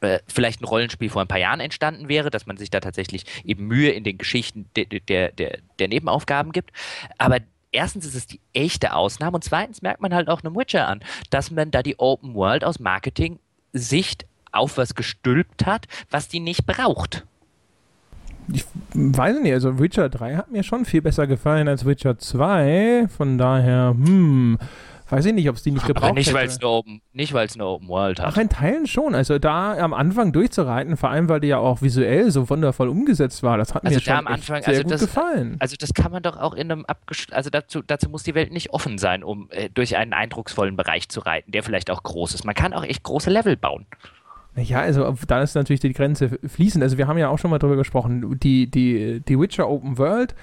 äh, 0.00 0.20
vielleicht 0.26 0.60
ein 0.60 0.64
Rollenspiel 0.64 1.10
vor 1.10 1.22
ein 1.22 1.28
paar 1.28 1.38
Jahren 1.38 1.60
entstanden 1.60 2.08
wäre, 2.08 2.30
dass 2.30 2.46
man 2.46 2.56
sich 2.56 2.70
da 2.70 2.80
tatsächlich 2.80 3.24
eben 3.44 3.66
Mühe 3.66 3.90
in 3.90 4.04
den 4.04 4.18
Geschichten 4.18 4.68
de, 4.76 4.84
de, 4.84 5.00
der, 5.00 5.32
der, 5.32 5.58
der 5.78 5.88
Nebenaufgaben 5.88 6.52
gibt. 6.52 6.70
Aber 7.18 7.38
erstens 7.72 8.06
ist 8.06 8.14
es 8.14 8.26
die 8.26 8.40
echte 8.52 8.94
Ausnahme 8.94 9.36
und 9.36 9.44
zweitens 9.44 9.82
merkt 9.82 10.00
man 10.00 10.14
halt 10.14 10.28
auch 10.28 10.42
einem 10.42 10.54
Witcher 10.54 10.88
an, 10.88 11.00
dass 11.30 11.50
man 11.50 11.70
da 11.70 11.82
die 11.82 11.98
Open 11.98 12.34
World 12.34 12.64
aus 12.64 12.78
Marketing-Sicht 12.78 14.26
auf 14.52 14.78
was 14.78 14.94
gestülpt 14.94 15.66
hat, 15.66 15.86
was 16.10 16.28
die 16.28 16.40
nicht 16.40 16.66
braucht 16.66 17.26
ich 18.52 18.64
weiß 18.94 19.40
nicht, 19.40 19.52
also 19.52 19.78
Witcher 19.78 20.08
3 20.08 20.36
hat 20.36 20.50
mir 20.50 20.62
schon 20.62 20.84
viel 20.84 21.02
besser 21.02 21.26
gefallen 21.26 21.68
als 21.68 21.84
Witcher 21.84 22.18
2. 22.18 23.08
Von 23.14 23.38
daher, 23.38 23.94
hm, 23.96 24.58
weiß 25.10 25.26
ich 25.26 25.34
nicht, 25.34 25.48
ob 25.48 25.56
es 25.56 25.62
die 25.62 25.70
nicht 25.70 25.86
gebraucht 25.86 26.10
Aber 26.10 26.14
nicht, 26.18 26.32
weil 26.32 26.46
es 26.46 26.58
eine 26.58 26.68
Open, 26.68 27.00
nicht 27.12 27.32
weil 27.32 27.46
es 27.46 27.54
eine 27.54 27.66
Open 27.66 27.88
World 27.88 28.20
hat. 28.20 28.26
Ach, 28.26 28.36
in 28.36 28.48
Teilen 28.48 28.86
schon. 28.86 29.14
Also 29.14 29.38
da 29.38 29.76
am 29.78 29.94
Anfang 29.94 30.32
durchzureiten, 30.32 30.96
vor 30.96 31.10
allem 31.10 31.28
weil 31.28 31.40
die 31.40 31.48
ja 31.48 31.58
auch 31.58 31.82
visuell 31.82 32.30
so 32.30 32.48
wundervoll 32.48 32.88
umgesetzt 32.88 33.42
war, 33.42 33.58
das 33.58 33.74
hat 33.74 33.84
also 33.84 33.96
mir 33.96 34.00
schon 34.00 34.14
am 34.14 34.26
Anfang, 34.26 34.62
sehr 34.62 34.68
also 34.68 34.82
gut 34.82 34.92
das, 34.92 35.00
gefallen. 35.00 35.56
Also 35.58 35.76
das 35.78 35.94
kann 35.94 36.12
man 36.12 36.22
doch 36.22 36.36
auch 36.36 36.54
in 36.54 36.70
einem 36.70 36.84
abgesch 36.86 37.26
also 37.30 37.50
dazu, 37.50 37.82
dazu 37.86 38.08
muss 38.08 38.22
die 38.22 38.34
Welt 38.34 38.52
nicht 38.52 38.70
offen 38.70 38.98
sein, 38.98 39.22
um 39.22 39.48
äh, 39.50 39.68
durch 39.70 39.96
einen 39.96 40.12
eindrucksvollen 40.12 40.76
Bereich 40.76 41.08
zu 41.08 41.20
reiten, 41.20 41.52
der 41.52 41.62
vielleicht 41.62 41.90
auch 41.90 42.02
groß 42.02 42.34
ist. 42.34 42.44
Man 42.44 42.54
kann 42.54 42.72
auch 42.72 42.84
echt 42.84 43.02
große 43.02 43.30
Level 43.30 43.56
bauen. 43.56 43.86
Ja, 44.62 44.80
also 44.80 45.14
da 45.26 45.42
ist 45.42 45.54
natürlich 45.54 45.80
die 45.80 45.92
Grenze 45.92 46.38
fließend. 46.44 46.82
Also 46.82 46.98
wir 46.98 47.06
haben 47.06 47.18
ja 47.18 47.28
auch 47.28 47.38
schon 47.38 47.50
mal 47.50 47.58
drüber 47.58 47.76
gesprochen. 47.76 48.38
Die, 48.40 48.70
die, 48.70 49.20
die 49.20 49.38
Witcher 49.38 49.68
Open 49.68 49.98
World 49.98 50.34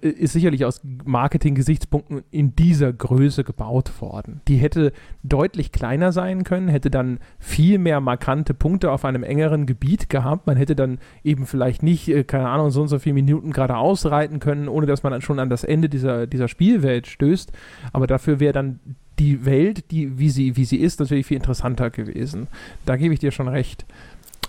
ist 0.00 0.32
sicherlich 0.32 0.64
aus 0.64 0.80
Marketing-Gesichtspunkten 1.04 2.22
in 2.30 2.54
dieser 2.54 2.92
Größe 2.92 3.44
gebaut 3.44 4.00
worden. 4.00 4.40
Die 4.48 4.56
hätte 4.56 4.92
deutlich 5.22 5.72
kleiner 5.72 6.12
sein 6.12 6.44
können, 6.44 6.68
hätte 6.68 6.90
dann 6.90 7.18
viel 7.38 7.78
mehr 7.78 8.00
markante 8.00 8.54
Punkte 8.54 8.92
auf 8.92 9.04
einem 9.04 9.22
engeren 9.22 9.66
Gebiet 9.66 10.08
gehabt. 10.08 10.46
Man 10.46 10.56
hätte 10.56 10.76
dann 10.76 10.98
eben 11.24 11.46
vielleicht 11.46 11.82
nicht, 11.82 12.08
äh, 12.08 12.24
keine 12.24 12.48
Ahnung, 12.48 12.70
so 12.70 12.82
und 12.82 12.88
so 12.88 12.98
viele 12.98 13.14
Minuten 13.14 13.52
gerade 13.52 13.76
ausreiten 13.76 14.38
können, 14.38 14.68
ohne 14.68 14.86
dass 14.86 15.02
man 15.02 15.12
dann 15.12 15.22
schon 15.22 15.38
an 15.38 15.50
das 15.50 15.64
Ende 15.64 15.88
dieser, 15.88 16.26
dieser 16.26 16.48
Spielwelt 16.48 17.06
stößt. 17.06 17.52
Aber 17.92 18.06
dafür 18.06 18.40
wäre 18.40 18.52
dann 18.52 18.78
die 19.20 19.44
Welt, 19.44 19.90
die, 19.90 20.18
wie, 20.18 20.30
sie, 20.30 20.56
wie 20.56 20.64
sie 20.64 20.78
ist, 20.78 20.98
natürlich 20.98 21.26
viel 21.26 21.36
interessanter 21.36 21.90
gewesen. 21.90 22.48
Da 22.86 22.96
gebe 22.96 23.12
ich 23.14 23.20
dir 23.20 23.30
schon 23.30 23.48
recht. 23.48 23.84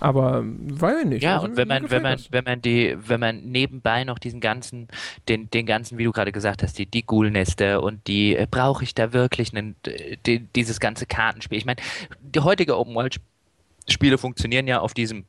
Aber 0.00 0.42
weil 0.44 1.04
nicht. 1.04 1.22
Ja, 1.22 1.34
also, 1.34 1.46
und 1.46 1.56
wenn 1.56 1.68
man, 1.68 1.90
wenn 1.90 2.02
man, 2.02 2.18
wenn 2.30 2.44
man 2.44 2.60
die, 2.62 2.96
wenn 3.06 3.20
man 3.20 3.44
nebenbei 3.44 4.02
noch 4.02 4.18
diesen 4.18 4.40
ganzen, 4.40 4.88
den, 5.28 5.48
den 5.50 5.66
ganzen, 5.66 5.98
wie 5.98 6.04
du 6.04 6.10
gerade 6.10 6.32
gesagt 6.32 6.62
hast, 6.62 6.78
die, 6.78 6.86
die 6.86 7.06
Ghoul-Nester 7.06 7.82
und 7.82 8.06
die, 8.08 8.34
äh, 8.34 8.48
brauche 8.50 8.82
ich 8.82 8.94
da 8.94 9.12
wirklich 9.12 9.54
einen, 9.54 9.76
die, 10.26 10.40
dieses 10.40 10.80
ganze 10.80 11.06
Kartenspiel. 11.06 11.58
Ich 11.58 11.66
meine, 11.66 11.80
die 12.20 12.40
heutige 12.40 12.76
Open 12.78 12.94
World 12.94 13.20
Spiele 13.88 14.16
funktionieren 14.16 14.66
ja 14.66 14.80
auf 14.80 14.94
diesem 14.94 15.24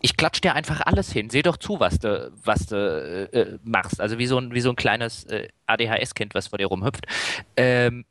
ich 0.00 0.18
klatsch 0.18 0.42
dir 0.42 0.54
einfach 0.54 0.82
alles 0.84 1.10
hin. 1.10 1.30
Seh 1.30 1.40
doch 1.40 1.56
zu, 1.56 1.80
was 1.80 1.98
du, 1.98 2.30
was 2.44 2.66
du 2.66 2.76
äh, 3.32 3.40
äh 3.40 3.58
machst. 3.64 4.02
Also 4.02 4.18
wie 4.18 4.26
so 4.26 4.36
ein, 4.36 4.52
wie 4.52 4.60
so 4.60 4.68
ein 4.68 4.76
kleines 4.76 5.24
äh, 5.24 5.48
ADHS-Kind, 5.66 6.34
was 6.34 6.48
vor 6.48 6.58
dir 6.58 6.66
rumhüpft. 6.66 7.06
Ähm, 7.56 8.04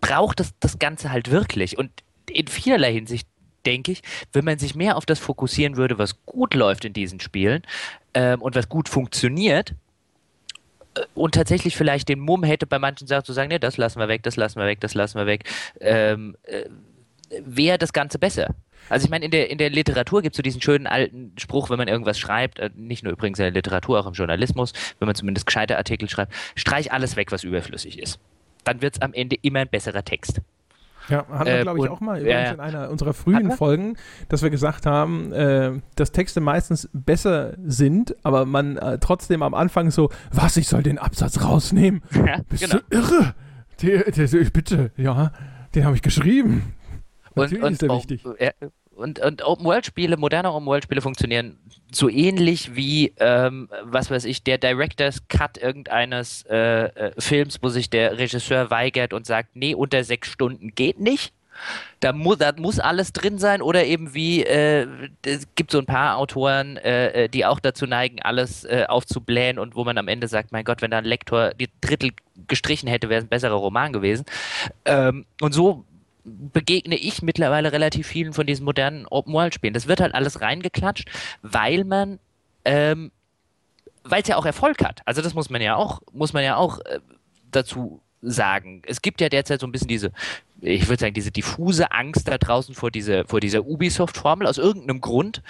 braucht 0.00 0.40
das, 0.40 0.52
das 0.60 0.78
Ganze 0.78 1.10
halt 1.10 1.30
wirklich. 1.30 1.78
Und 1.78 1.90
in 2.30 2.46
vielerlei 2.46 2.92
Hinsicht 2.92 3.26
denke 3.66 3.92
ich, 3.92 4.02
wenn 4.32 4.44
man 4.44 4.58
sich 4.58 4.74
mehr 4.74 4.96
auf 4.96 5.06
das 5.06 5.18
fokussieren 5.18 5.76
würde, 5.76 5.98
was 5.98 6.24
gut 6.26 6.54
läuft 6.54 6.84
in 6.84 6.92
diesen 6.92 7.20
Spielen 7.20 7.62
ähm, 8.14 8.42
und 8.42 8.54
was 8.54 8.68
gut 8.68 8.88
funktioniert, 8.88 9.74
äh, 10.94 11.02
und 11.14 11.34
tatsächlich 11.34 11.76
vielleicht 11.76 12.08
den 12.08 12.20
Mumm 12.20 12.42
hätte 12.44 12.66
bei 12.66 12.78
manchen 12.78 13.06
Sachen 13.06 13.24
zu 13.24 13.32
sagen, 13.32 13.48
nee, 13.48 13.58
das 13.58 13.76
lassen 13.76 13.98
wir 13.98 14.08
weg, 14.08 14.22
das 14.22 14.36
lassen 14.36 14.58
wir 14.58 14.66
weg, 14.66 14.80
das 14.80 14.94
lassen 14.94 15.18
wir 15.18 15.26
weg, 15.26 15.44
ähm, 15.80 16.36
äh, 16.44 16.64
wäre 17.44 17.78
das 17.78 17.92
Ganze 17.92 18.18
besser. 18.18 18.54
Also 18.88 19.04
ich 19.04 19.10
meine, 19.10 19.24
in 19.24 19.30
der, 19.30 19.48
in 19.48 19.58
der 19.58 19.70
Literatur 19.70 20.22
gibt 20.22 20.34
es 20.34 20.36
so 20.36 20.42
diesen 20.42 20.60
schönen 20.60 20.88
alten 20.88 21.32
Spruch, 21.38 21.70
wenn 21.70 21.78
man 21.78 21.88
irgendwas 21.88 22.18
schreibt, 22.18 22.58
äh, 22.58 22.70
nicht 22.74 23.04
nur 23.04 23.12
übrigens 23.12 23.38
in 23.38 23.44
der 23.44 23.52
Literatur, 23.52 24.00
auch 24.00 24.06
im 24.06 24.12
Journalismus, 24.12 24.72
wenn 24.98 25.06
man 25.06 25.14
zumindest 25.14 25.46
gescheite 25.46 25.78
Artikel 25.78 26.10
schreibt, 26.10 26.32
streich 26.56 26.92
alles 26.92 27.16
weg, 27.16 27.30
was 27.30 27.44
überflüssig 27.44 27.98
ist 27.98 28.18
dann 28.64 28.82
wird 28.82 28.96
es 28.96 29.02
am 29.02 29.12
Ende 29.12 29.36
immer 29.42 29.60
ein 29.60 29.68
besserer 29.68 30.04
Text. 30.04 30.40
Ja, 31.08 31.26
hatten 31.28 31.46
wir, 31.46 31.58
äh, 31.58 31.62
glaube 31.62 31.78
ich, 31.80 31.88
auch 31.88 32.00
mal 32.00 32.24
ja, 32.24 32.52
in 32.52 32.60
einer 32.60 32.90
unserer 32.90 33.12
frühen 33.12 33.50
Folgen, 33.52 33.96
dass 34.28 34.42
wir 34.42 34.50
gesagt 34.50 34.86
haben, 34.86 35.32
äh, 35.32 35.72
dass 35.96 36.12
Texte 36.12 36.40
meistens 36.40 36.88
besser 36.92 37.54
sind, 37.64 38.14
aber 38.22 38.44
man 38.44 38.76
äh, 38.76 38.98
trotzdem 38.98 39.42
am 39.42 39.54
Anfang 39.54 39.90
so, 39.90 40.10
was, 40.30 40.56
ich 40.56 40.68
soll 40.68 40.82
den 40.82 40.98
Absatz 40.98 41.42
rausnehmen? 41.42 42.02
Ja, 42.24 42.40
Bist 42.48 42.62
genau. 42.62 42.82
du 42.88 42.96
irre? 42.96 43.34
Der, 43.82 44.10
der, 44.10 44.26
der, 44.28 44.50
bitte, 44.50 44.92
ja, 44.96 45.32
den 45.74 45.84
habe 45.84 45.96
ich 45.96 46.02
geschrieben. 46.02 46.74
Natürlich 47.34 47.62
und, 47.62 47.66
und 47.66 47.72
ist 47.72 47.82
der 47.82 47.90
auch, 47.90 47.98
wichtig. 47.98 48.24
Und, 48.94 49.20
und 49.20 49.42
Open-World-Spiele, 49.42 50.16
moderne 50.16 50.52
Open-World-Spiele 50.52 51.00
funktionieren 51.00 51.58
so 51.90 52.08
ähnlich 52.08 52.74
wie, 52.74 53.12
ähm, 53.18 53.68
was 53.82 54.10
weiß 54.10 54.24
ich, 54.24 54.42
der 54.42 54.58
Director's 54.58 55.28
Cut 55.28 55.58
irgendeines 55.58 56.44
äh, 56.48 56.84
äh, 56.84 57.12
Films, 57.18 57.58
wo 57.62 57.68
sich 57.68 57.90
der 57.90 58.18
Regisseur 58.18 58.70
weigert 58.70 59.12
und 59.12 59.26
sagt, 59.26 59.56
nee, 59.56 59.74
unter 59.74 60.04
sechs 60.04 60.28
Stunden 60.28 60.74
geht 60.74 61.00
nicht. 61.00 61.32
Da, 62.00 62.12
mu 62.12 62.34
da 62.34 62.52
muss 62.56 62.80
alles 62.80 63.12
drin 63.12 63.38
sein 63.38 63.60
oder 63.62 63.84
eben 63.84 64.14
wie, 64.14 64.42
äh, 64.42 64.86
es 65.24 65.46
gibt 65.54 65.70
so 65.70 65.78
ein 65.78 65.86
paar 65.86 66.16
Autoren, 66.16 66.78
äh, 66.78 67.24
äh, 67.24 67.28
die 67.28 67.44
auch 67.44 67.60
dazu 67.60 67.86
neigen, 67.86 68.22
alles 68.22 68.64
äh, 68.64 68.86
aufzublähen 68.88 69.58
und 69.58 69.76
wo 69.76 69.84
man 69.84 69.98
am 69.98 70.08
Ende 70.08 70.28
sagt, 70.28 70.50
mein 70.50 70.64
Gott, 70.64 70.82
wenn 70.82 70.90
da 70.90 70.98
ein 70.98 71.04
Lektor 71.04 71.52
die 71.54 71.68
Drittel 71.80 72.12
gestrichen 72.48 72.88
hätte, 72.88 73.08
wäre 73.08 73.18
es 73.18 73.26
ein 73.26 73.28
besserer 73.28 73.54
Roman 73.54 73.92
gewesen. 73.92 74.24
Ähm, 74.86 75.26
und 75.40 75.52
so 75.52 75.84
begegne 76.24 76.96
ich 76.96 77.22
mittlerweile 77.22 77.72
relativ 77.72 78.06
vielen 78.06 78.32
von 78.32 78.46
diesen 78.46 78.64
modernen 78.64 79.06
Open-World-Spielen. 79.06 79.74
Das 79.74 79.88
wird 79.88 80.00
halt 80.00 80.14
alles 80.14 80.40
reingeklatscht, 80.40 81.10
weil 81.42 81.84
man, 81.84 82.18
ähm, 82.64 83.10
weil 84.04 84.22
es 84.22 84.28
ja 84.28 84.36
auch 84.36 84.46
Erfolg 84.46 84.84
hat. 84.84 85.00
Also 85.04 85.22
das 85.22 85.34
muss 85.34 85.50
man 85.50 85.60
ja 85.62 85.76
auch, 85.76 86.00
muss 86.12 86.32
man 86.32 86.44
ja 86.44 86.56
auch 86.56 86.78
äh, 86.80 87.00
dazu 87.50 88.00
sagen. 88.20 88.82
Es 88.86 89.02
gibt 89.02 89.20
ja 89.20 89.28
derzeit 89.28 89.60
so 89.60 89.66
ein 89.66 89.72
bisschen 89.72 89.88
diese, 89.88 90.12
ich 90.60 90.88
würde 90.88 91.00
sagen, 91.00 91.14
diese 91.14 91.32
diffuse 91.32 91.90
Angst 91.90 92.28
da 92.28 92.38
draußen 92.38 92.74
vor 92.74 92.92
dieser, 92.92 93.24
vor 93.24 93.40
dieser 93.40 93.66
Ubisoft-Formel 93.66 94.46
aus 94.46 94.58
irgendeinem 94.58 95.00
Grund, 95.00 95.42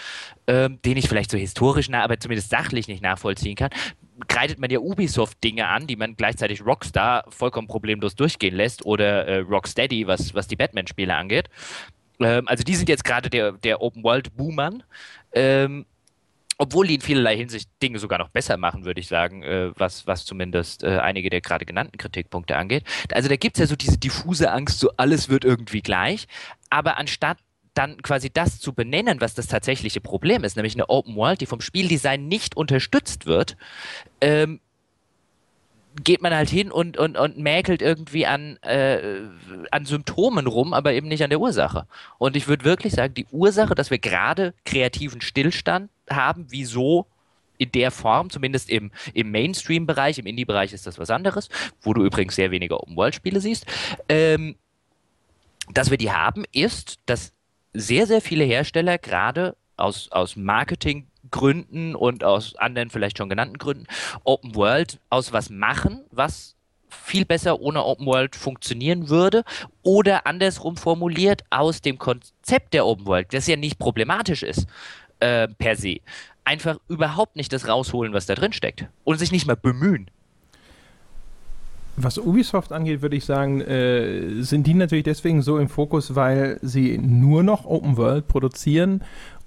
ähm, 0.46 0.78
den 0.84 0.96
ich 0.96 1.08
vielleicht 1.08 1.30
so 1.30 1.36
historisch, 1.36 1.90
aber 1.90 2.18
zumindest 2.18 2.48
sachlich 2.48 2.88
nicht 2.88 3.02
nachvollziehen 3.02 3.56
kann 3.56 3.70
kreidet 4.28 4.58
man 4.58 4.70
ja 4.70 4.78
Ubisoft 4.78 5.42
Dinge 5.42 5.68
an, 5.68 5.86
die 5.86 5.96
man 5.96 6.16
gleichzeitig 6.16 6.64
Rockstar 6.64 7.24
vollkommen 7.28 7.68
problemlos 7.68 8.14
durchgehen 8.14 8.54
lässt 8.54 8.84
oder 8.84 9.26
äh, 9.26 9.38
Rocksteady, 9.38 10.06
was, 10.06 10.34
was 10.34 10.48
die 10.48 10.56
Batman-Spiele 10.56 11.14
angeht. 11.14 11.48
Ähm, 12.20 12.46
also 12.48 12.64
die 12.64 12.74
sind 12.74 12.88
jetzt 12.88 13.04
gerade 13.04 13.30
der, 13.30 13.52
der 13.52 13.80
Open-World-Boomern. 13.80 14.82
Ähm, 15.32 15.86
obwohl 16.58 16.86
die 16.86 16.94
in 16.94 17.00
vielerlei 17.00 17.36
Hinsicht 17.36 17.68
Dinge 17.82 17.98
sogar 17.98 18.18
noch 18.18 18.28
besser 18.28 18.56
machen, 18.56 18.84
würde 18.84 19.00
ich 19.00 19.08
sagen, 19.08 19.42
äh, 19.42 19.72
was, 19.76 20.06
was 20.06 20.24
zumindest 20.24 20.84
äh, 20.84 20.98
einige 20.98 21.30
der 21.30 21.40
gerade 21.40 21.64
genannten 21.64 21.96
Kritikpunkte 21.98 22.56
angeht. 22.56 22.84
Also 23.12 23.28
da 23.28 23.36
gibt 23.36 23.56
es 23.56 23.60
ja 23.60 23.66
so 23.66 23.74
diese 23.74 23.98
diffuse 23.98 24.52
Angst, 24.52 24.78
so 24.78 24.92
alles 24.96 25.28
wird 25.28 25.44
irgendwie 25.44 25.80
gleich. 25.80 26.28
Aber 26.70 26.98
anstatt 26.98 27.38
dann 27.74 28.02
quasi 28.02 28.30
das 28.30 28.60
zu 28.60 28.72
benennen, 28.72 29.20
was 29.20 29.34
das 29.34 29.46
tatsächliche 29.46 30.00
Problem 30.00 30.44
ist, 30.44 30.56
nämlich 30.56 30.74
eine 30.74 30.88
Open 30.88 31.16
World, 31.16 31.40
die 31.40 31.46
vom 31.46 31.60
Spieldesign 31.60 32.28
nicht 32.28 32.56
unterstützt 32.56 33.26
wird, 33.26 33.56
ähm, 34.20 34.60
geht 36.04 36.22
man 36.22 36.34
halt 36.34 36.48
hin 36.48 36.70
und, 36.70 36.96
und, 36.96 37.16
und 37.16 37.38
mäkelt 37.38 37.82
irgendwie 37.82 38.26
an, 38.26 38.56
äh, 38.62 39.20
an 39.70 39.84
Symptomen 39.84 40.46
rum, 40.46 40.72
aber 40.72 40.92
eben 40.92 41.08
nicht 41.08 41.22
an 41.22 41.30
der 41.30 41.40
Ursache. 41.40 41.86
Und 42.18 42.36
ich 42.36 42.48
würde 42.48 42.64
wirklich 42.64 42.94
sagen, 42.94 43.14
die 43.14 43.26
Ursache, 43.30 43.74
dass 43.74 43.90
wir 43.90 43.98
gerade 43.98 44.54
kreativen 44.64 45.20
Stillstand 45.20 45.90
haben, 46.08 46.46
wieso 46.48 47.06
in 47.58 47.70
der 47.72 47.90
Form, 47.90 48.30
zumindest 48.30 48.70
im, 48.70 48.90
im 49.12 49.30
Mainstream-Bereich, 49.30 50.18
im 50.18 50.26
Indie-Bereich 50.26 50.72
ist 50.72 50.86
das 50.86 50.98
was 50.98 51.10
anderes, 51.10 51.48
wo 51.82 51.92
du 51.92 52.04
übrigens 52.04 52.34
sehr 52.34 52.50
weniger 52.50 52.80
Open-World-Spiele 52.80 53.40
siehst, 53.40 53.66
ähm, 54.08 54.56
dass 55.72 55.90
wir 55.90 55.98
die 55.98 56.10
haben, 56.10 56.44
ist, 56.52 56.98
dass 57.06 57.31
sehr, 57.72 58.06
sehr 58.06 58.20
viele 58.20 58.44
Hersteller 58.44 58.98
gerade 58.98 59.56
aus, 59.76 60.10
aus 60.10 60.36
Marketing 60.36 61.06
Gründen 61.30 61.94
und 61.94 62.24
aus 62.24 62.56
anderen 62.56 62.90
vielleicht 62.90 63.18
schon 63.18 63.28
genannten 63.28 63.58
Gründen 63.58 63.86
Open 64.24 64.54
World 64.54 65.00
aus 65.08 65.32
was 65.32 65.50
machen, 65.50 66.04
was 66.10 66.56
viel 66.88 67.24
besser 67.24 67.60
ohne 67.60 67.84
Open 67.84 68.06
World 68.06 68.36
funktionieren 68.36 69.08
würde 69.08 69.44
oder 69.82 70.26
andersrum 70.26 70.76
formuliert 70.76 71.42
aus 71.50 71.80
dem 71.80 71.98
Konzept 71.98 72.74
der 72.74 72.86
Open 72.86 73.06
World, 73.06 73.32
das 73.32 73.46
ja 73.46 73.56
nicht 73.56 73.78
problematisch 73.78 74.42
ist 74.42 74.66
äh, 75.20 75.48
per 75.48 75.76
se, 75.76 76.00
einfach 76.44 76.78
überhaupt 76.88 77.36
nicht 77.36 77.52
das 77.52 77.66
rausholen, 77.66 78.12
was 78.12 78.26
da 78.26 78.34
drin 78.34 78.52
steckt 78.52 78.86
und 79.04 79.18
sich 79.18 79.32
nicht 79.32 79.46
mal 79.46 79.56
bemühen. 79.56 80.10
Was 81.96 82.16
Ubisoft 82.18 82.72
angeht, 82.72 83.02
würde 83.02 83.16
ich 83.16 83.26
sagen, 83.26 83.60
äh, 83.60 84.42
sind 84.42 84.66
die 84.66 84.72
natürlich 84.72 85.04
deswegen 85.04 85.42
so 85.42 85.58
im 85.58 85.68
Fokus, 85.68 86.14
weil 86.14 86.58
sie 86.62 86.96
nur 86.96 87.42
noch 87.42 87.66
Open 87.66 87.98
World 87.98 88.28
produzieren 88.28 89.02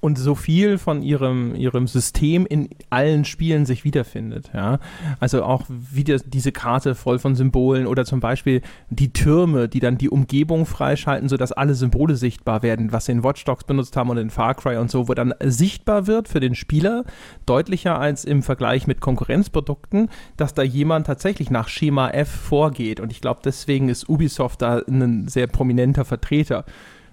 und 0.06 0.20
so 0.20 0.36
viel 0.36 0.78
von 0.78 1.02
ihrem, 1.02 1.56
ihrem 1.56 1.88
System 1.88 2.46
in 2.46 2.70
allen 2.92 3.26
Spielen 3.26 3.66
sich 3.66 3.84
wiederfindet. 3.84 4.52
Ja? 4.54 4.78
Also 5.20 5.44
auch 5.44 5.64
wieder 5.68 6.20
diese 6.20 6.52
Karte 6.52 6.94
voll 6.94 7.18
von 7.18 7.34
Symbolen 7.34 7.88
oder 7.88 8.06
zum 8.06 8.20
Beispiel 8.20 8.62
die 8.92 9.14
Türme, 9.14 9.68
die 9.68 9.80
dann 9.80 9.98
die 9.98 10.12
Umgebung 10.12 10.68
freischalten, 10.68 11.28
sodass 11.28 11.52
alle 11.52 11.74
Symbole 11.74 12.16
sichtbar 12.18 12.62
werden, 12.62 12.92
was 12.92 13.06
sie 13.06 13.14
in 13.14 13.24
Watch 13.24 13.44
Dogs 13.46 13.64
benutzt 13.64 13.98
haben 13.98 14.12
und 14.12 14.18
in 14.18 14.30
Far 14.30 14.54
Cry 14.54 14.78
und 14.78 14.92
so, 14.92 15.08
wo 15.08 15.16
dann 15.16 15.34
sichtbar 15.44 16.06
wird 16.06 16.28
für 16.28 16.40
den 16.40 16.54
Spieler, 16.54 17.04
deutlicher 17.48 18.00
als 18.00 18.26
im 18.26 18.44
Vergleich 18.44 18.86
mit 18.86 19.02
Konkurrenzprodukten, 19.02 20.10
dass 20.38 20.54
da 20.54 20.62
jemand 20.62 21.08
tatsächlich 21.08 21.50
nach 21.50 21.68
Schema 21.68 22.12
F 22.12 22.30
vorgeht. 22.30 23.00
Und 23.00 23.12
ich 23.12 23.22
glaube, 23.22 23.40
deswegen 23.44 23.90
ist 23.90 24.08
Ubisoft 24.08 24.62
da 24.62 24.84
ein 24.88 25.28
sehr 25.28 25.48
prominenter 25.48 26.06
Vertreter. 26.06 26.64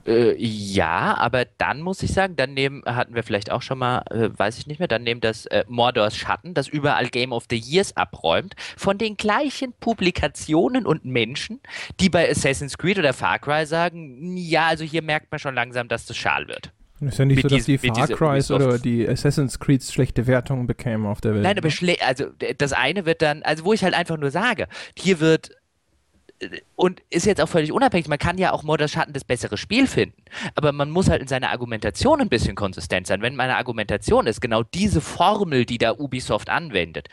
Äh, 0.06 0.34
ja, 0.36 1.16
aber 1.16 1.44
dann 1.58 1.80
muss 1.80 2.02
ich 2.02 2.12
sagen, 2.12 2.34
dann 2.36 2.54
nehmen, 2.54 2.82
hatten 2.84 3.14
wir 3.14 3.22
vielleicht 3.22 3.50
auch 3.50 3.62
schon 3.62 3.78
mal, 3.78 4.02
äh, 4.10 4.30
weiß 4.36 4.58
ich 4.58 4.66
nicht 4.66 4.78
mehr, 4.78 4.88
dann 4.88 5.04
nehmen 5.04 5.20
das 5.20 5.46
äh, 5.46 5.64
Mordors 5.68 6.16
Schatten, 6.16 6.54
das 6.54 6.68
überall 6.68 7.08
Game 7.08 7.32
of 7.32 7.44
the 7.48 7.56
Years 7.56 7.96
abräumt, 7.96 8.54
von 8.76 8.98
den 8.98 9.16
gleichen 9.16 9.72
Publikationen 9.78 10.86
und 10.86 11.04
Menschen, 11.04 11.60
die 12.00 12.08
bei 12.08 12.28
Assassin's 12.28 12.78
Creed 12.78 12.98
oder 12.98 13.12
Far 13.12 13.38
Cry 13.38 13.64
sagen, 13.66 14.36
ja, 14.36 14.66
also 14.66 14.84
hier 14.84 15.02
merkt 15.02 15.30
man 15.30 15.38
schon 15.38 15.54
langsam, 15.54 15.88
dass 15.88 16.06
das 16.06 16.16
schal 16.16 16.48
wird. 16.48 16.72
Ist 17.08 17.18
ja 17.18 17.24
nicht 17.24 17.42
mit 17.42 17.50
so, 17.50 17.56
dass 17.56 17.66
die 17.66 17.78
Far 17.78 18.06
Crys 18.08 18.50
oder 18.50 18.78
die 18.78 19.08
Assassin's 19.08 19.58
Creeds 19.58 19.92
schlechte 19.92 20.26
Wertungen 20.26 20.66
bekämen 20.66 21.06
auf 21.06 21.20
der 21.20 21.34
Welt. 21.34 21.42
Nein, 21.42 21.58
aber 21.58 21.68
ne? 21.80 21.96
also 22.06 22.26
das 22.58 22.72
eine 22.72 23.06
wird 23.06 23.22
dann, 23.22 23.42
also 23.42 23.64
wo 23.64 23.72
ich 23.72 23.82
halt 23.82 23.94
einfach 23.94 24.16
nur 24.16 24.30
sage, 24.30 24.68
hier 24.96 25.18
wird 25.18 25.50
und 26.76 27.02
ist 27.10 27.26
jetzt 27.26 27.40
auch 27.40 27.48
völlig 27.48 27.72
unabhängig. 27.72 28.08
Man 28.08 28.18
kann 28.18 28.38
ja 28.38 28.52
auch 28.52 28.62
Mordor 28.62 28.88
Schatten 28.88 29.12
das 29.12 29.24
bessere 29.24 29.56
Spiel 29.56 29.86
finden. 29.86 30.22
Aber 30.54 30.72
man 30.72 30.90
muss 30.90 31.08
halt 31.08 31.22
in 31.22 31.28
seiner 31.28 31.50
Argumentation 31.50 32.20
ein 32.20 32.28
bisschen 32.28 32.54
konsistent 32.54 33.06
sein. 33.06 33.22
Wenn 33.22 33.36
meine 33.36 33.56
Argumentation 33.56 34.26
ist, 34.26 34.40
genau 34.40 34.62
diese 34.62 35.00
Formel, 35.00 35.64
die 35.64 35.78
da 35.78 35.92
Ubisoft 35.92 36.50
anwendet, 36.50 37.08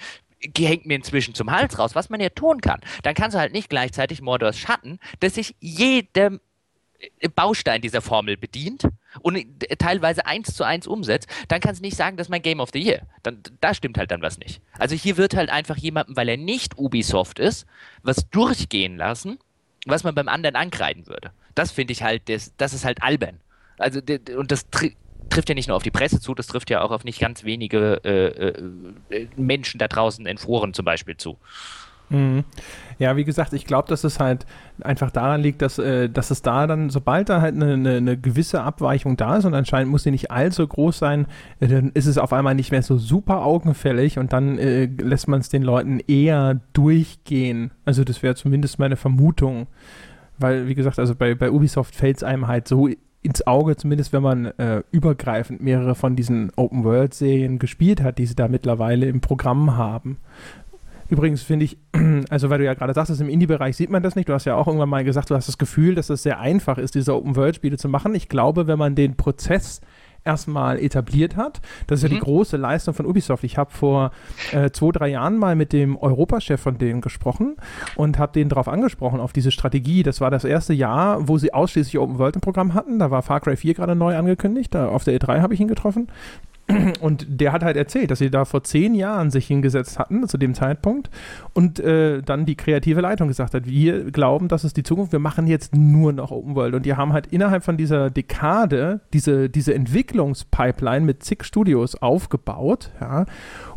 hängt 0.58 0.86
mir 0.86 0.96
inzwischen 0.96 1.34
zum 1.34 1.52
Hals 1.52 1.78
raus, 1.80 1.96
was 1.96 2.10
man 2.10 2.22
ja 2.22 2.30
tun 2.30 2.62
kann. 2.62 2.80
Dann 3.04 3.14
kannst 3.14 3.36
du 3.36 3.40
halt 3.40 3.54
nicht 3.54 3.70
gleichzeitig 3.70 4.22
Mordors 4.22 4.58
Schatten, 4.58 5.00
das 5.20 5.36
sich 5.36 5.56
jedem 5.60 6.40
Baustein 7.36 7.82
dieser 7.82 8.02
Formel 8.02 8.38
bedient 8.38 8.84
und 9.22 9.38
teilweise 9.78 10.26
eins 10.26 10.54
zu 10.54 10.64
eins 10.64 10.88
umsetzt, 10.88 11.30
dann 11.48 11.62
kannst 11.62 11.82
du 11.82 11.86
nicht 11.86 11.98
sagen, 11.98 12.18
das 12.18 12.28
ist 12.28 12.32
mein 12.32 12.42
Game 12.42 12.60
of 12.60 12.70
the 12.74 12.80
Year. 12.80 13.02
Dann, 13.24 13.42
da 13.62 13.74
stimmt 13.74 13.98
halt 13.98 14.12
dann 14.12 14.22
was 14.22 14.38
nicht. 14.38 14.62
Also 14.78 14.96
hier 14.96 15.18
wird 15.18 15.36
halt 15.36 15.50
einfach 15.50 15.78
jemandem, 15.78 16.16
weil 16.16 16.30
er 16.30 16.38
nicht 16.38 16.78
Ubisoft 16.78 17.40
ist, 17.40 17.66
was 18.04 18.30
durchgehen 18.30 18.98
lassen, 18.98 19.40
was 19.86 20.04
man 20.04 20.16
beim 20.16 20.28
anderen 20.28 20.56
ankreiden 20.56 21.08
würde. 21.08 21.32
Das 21.56 21.72
finde 21.72 21.94
ich 21.94 22.04
halt, 22.04 22.28
das, 22.30 22.54
das 22.58 22.74
ist 22.74 22.86
halt 22.86 23.02
albern. 23.02 23.40
Also, 23.78 24.02
und 24.36 24.52
das 24.52 24.70
tri 24.70 24.96
trifft 25.30 25.50
ja 25.50 25.56
nicht 25.56 25.68
nur 25.68 25.78
auf 25.78 25.84
die 25.84 25.92
Presse 25.92 26.20
zu, 26.20 26.34
das 26.34 26.48
trifft 26.48 26.72
ja 26.72 26.82
auch 26.82 26.90
auf 26.90 27.04
nicht 27.04 27.20
ganz 27.20 27.44
wenige 27.44 28.02
äh, 28.04 29.16
äh, 29.16 29.28
Menschen 29.36 29.78
da 29.78 29.88
draußen 29.88 30.26
in 30.26 30.40
Foren 30.40 30.74
zum 30.74 30.86
Beispiel 30.86 31.18
zu. 31.18 31.38
Mhm. 32.10 32.44
Ja, 32.98 33.16
wie 33.16 33.24
gesagt, 33.24 33.54
ich 33.54 33.66
glaube, 33.66 33.88
dass 33.88 34.04
es 34.04 34.20
halt 34.20 34.46
einfach 34.82 35.12
daran 35.12 35.42
liegt, 35.42 35.62
dass, 35.62 35.80
äh, 35.80 36.10
dass 36.10 36.32
es 36.32 36.42
da 36.42 36.68
dann, 36.68 36.90
sobald 36.90 37.30
da 37.30 37.42
halt 37.42 37.56
eine, 37.56 37.74
eine, 37.74 37.98
eine, 37.98 38.18
gewisse 38.18 38.62
Abweichung 38.62 39.16
da 39.16 39.38
ist 39.38 39.46
und 39.46 39.54
anscheinend 39.54 39.92
muss 39.92 40.04
sie 40.04 40.12
nicht 40.12 40.32
allzu 40.32 40.68
groß 40.68 40.98
sein, 40.98 41.28
äh, 41.60 41.68
dann 41.68 41.92
ist 41.94 42.08
es 42.08 42.18
auf 42.18 42.34
einmal 42.34 42.56
nicht 42.56 42.72
mehr 42.72 42.84
so 42.84 42.98
super 42.98 43.46
augenfällig 43.46 44.20
und 44.20 44.34
dann 44.34 44.58
äh, 44.58 44.86
lässt 44.86 45.28
man 45.28 45.40
es 45.40 45.50
den 45.50 45.64
Leuten 45.64 46.00
eher 46.08 46.60
durchgehen. 46.74 47.72
Also 47.86 48.04
das 48.04 48.22
wäre 48.22 48.36
zumindest 48.36 48.80
meine 48.80 48.98
Vermutung. 48.98 49.68
Weil, 50.38 50.68
wie 50.68 50.76
gesagt, 50.76 51.00
also 51.00 51.16
bei, 51.16 51.36
bei 51.36 51.52
Ubisoft 51.52 51.96
fällt 51.96 52.18
es 52.18 52.24
einem 52.24 52.48
halt 52.48 52.68
so 52.68 52.90
ins 53.22 53.46
Auge, 53.46 53.76
zumindest 53.76 54.14
wenn 54.14 54.24
man 54.24 54.46
äh, 54.46 54.84
übergreifend 54.92 55.62
mehrere 55.62 55.96
von 55.96 56.16
diesen 56.16 56.52
Open-World-Serien 56.56 57.60
gespielt 57.60 58.02
hat, 58.02 58.18
die 58.18 58.26
sie 58.26 58.36
da 58.36 58.48
mittlerweile 58.48 59.08
im 59.08 59.20
Programm 59.20 59.76
haben. 59.76 60.18
Übrigens 61.10 61.42
finde 61.42 61.66
ich, 61.66 61.78
also 62.30 62.50
weil 62.50 62.60
du 62.60 62.66
ja 62.66 62.74
gerade 62.74 62.94
sagst, 62.94 63.20
im 63.20 63.30
Indie-Bereich 63.30 63.76
sieht 63.76 63.90
man 63.90 64.04
das 64.04 64.16
nicht. 64.16 64.30
Du 64.30 64.34
hast 64.34 64.46
ja 64.46 64.56
auch 64.56 64.68
irgendwann 64.68 64.90
mal 64.90 65.04
gesagt, 65.04 65.30
du 65.30 65.36
hast 65.36 65.48
das 65.48 65.58
Gefühl, 65.58 65.96
dass 65.96 66.10
es 66.10 66.24
sehr 66.24 66.40
einfach 66.40 66.78
ist, 66.78 66.96
diese 66.96 67.16
Open-World-Spiele 67.16 67.78
zu 67.78 67.90
machen. 67.90 68.16
Ich 68.16 68.30
glaube, 68.30 68.68
wenn 68.68 68.80
man 68.80 68.96
den 68.96 69.18
Prozess 69.18 69.82
erstmal 70.24 70.80
etabliert 70.80 71.36
hat. 71.36 71.62
Das 71.88 72.00
ist 72.00 72.04
mhm. 72.04 72.10
ja 72.10 72.20
die 72.20 72.22
mhm. 72.22 72.26
große 72.26 72.58
Leistung 72.58 72.94
von 72.94 73.06
Ubisoft. 73.06 73.44
Ich 73.44 73.58
habe 73.58 73.72
vor 73.72 74.12
äh, 74.52 74.70
zwei, 74.72 74.92
drei 74.92 75.08
Jahren 75.10 75.38
mal 75.38 75.56
mit 75.56 75.74
dem 75.74 75.98
Europachef 75.98 76.60
von 76.60 76.78
denen 76.78 77.02
gesprochen 77.02 77.56
und 77.96 78.20
habe 78.20 78.34
den 78.34 78.50
darauf 78.50 78.68
angesprochen, 78.68 79.20
auf 79.20 79.34
diese 79.34 79.52
Strategie. 79.52 80.04
Das 80.04 80.22
war 80.22 80.32
das 80.32 80.44
erste 80.44 80.74
Jahr, 80.74 81.28
wo 81.28 81.38
sie 81.38 81.54
ausschließlich 81.54 81.98
Open 81.98 82.20
World 82.20 82.36
im 82.36 82.42
Programm 82.42 82.74
hatten. 82.74 83.00
Da 83.00 83.12
war 83.12 83.22
Far 83.22 83.40
Cry 83.40 83.56
4 83.56 83.74
gerade 83.74 83.96
neu 83.96 84.16
angekündigt. 84.16 84.74
Da, 84.76 84.90
auf 84.90 85.04
der 85.04 85.20
E3 85.20 85.42
habe 85.42 85.54
ich 85.54 85.60
ihn 85.60 85.68
getroffen. 85.68 86.08
Und 87.02 87.26
der 87.28 87.52
hat 87.52 87.64
halt 87.64 87.78
erzählt, 87.78 88.12
dass 88.12 88.20
sie 88.20 88.30
da 88.30 88.46
vor 88.46 88.64
zehn 88.64 88.94
Jahren 88.94 89.32
sich 89.32 89.48
hingesetzt 89.48 89.98
hatten, 89.98 90.28
zu 90.28 90.38
dem 90.38 90.54
Zeitpunkt, 90.54 91.10
und 91.54 91.80
äh, 91.80 92.22
dann 92.22 92.46
die 92.46 92.56
kreative 92.56 93.02
Leitung 93.02 93.28
gesagt 93.28 93.54
hat, 93.54 93.66
wir 93.66 94.12
glauben, 94.12 94.48
das 94.48 94.64
ist 94.64 94.78
die 94.78 94.84
Zukunft, 94.84 95.12
wir 95.12 95.20
machen 95.20 95.48
jetzt 95.48 95.76
nur 95.76 96.14
noch 96.14 96.32
Open 96.32 96.56
World. 96.56 96.76
Und 96.76 96.86
die 96.86 96.96
haben 96.96 97.14
halt 97.14 97.28
innerhalb 97.28 97.64
von 97.64 97.78
dieser 97.78 98.10
Dekade 98.10 99.02
diese, 99.14 99.50
diese 99.50 99.74
Entwicklungspipeline 99.74 101.06
mit 101.06 101.24
zig 101.24 101.44
Studios 101.44 101.96
aufgebaut, 101.96 102.92
ja, 103.02 103.26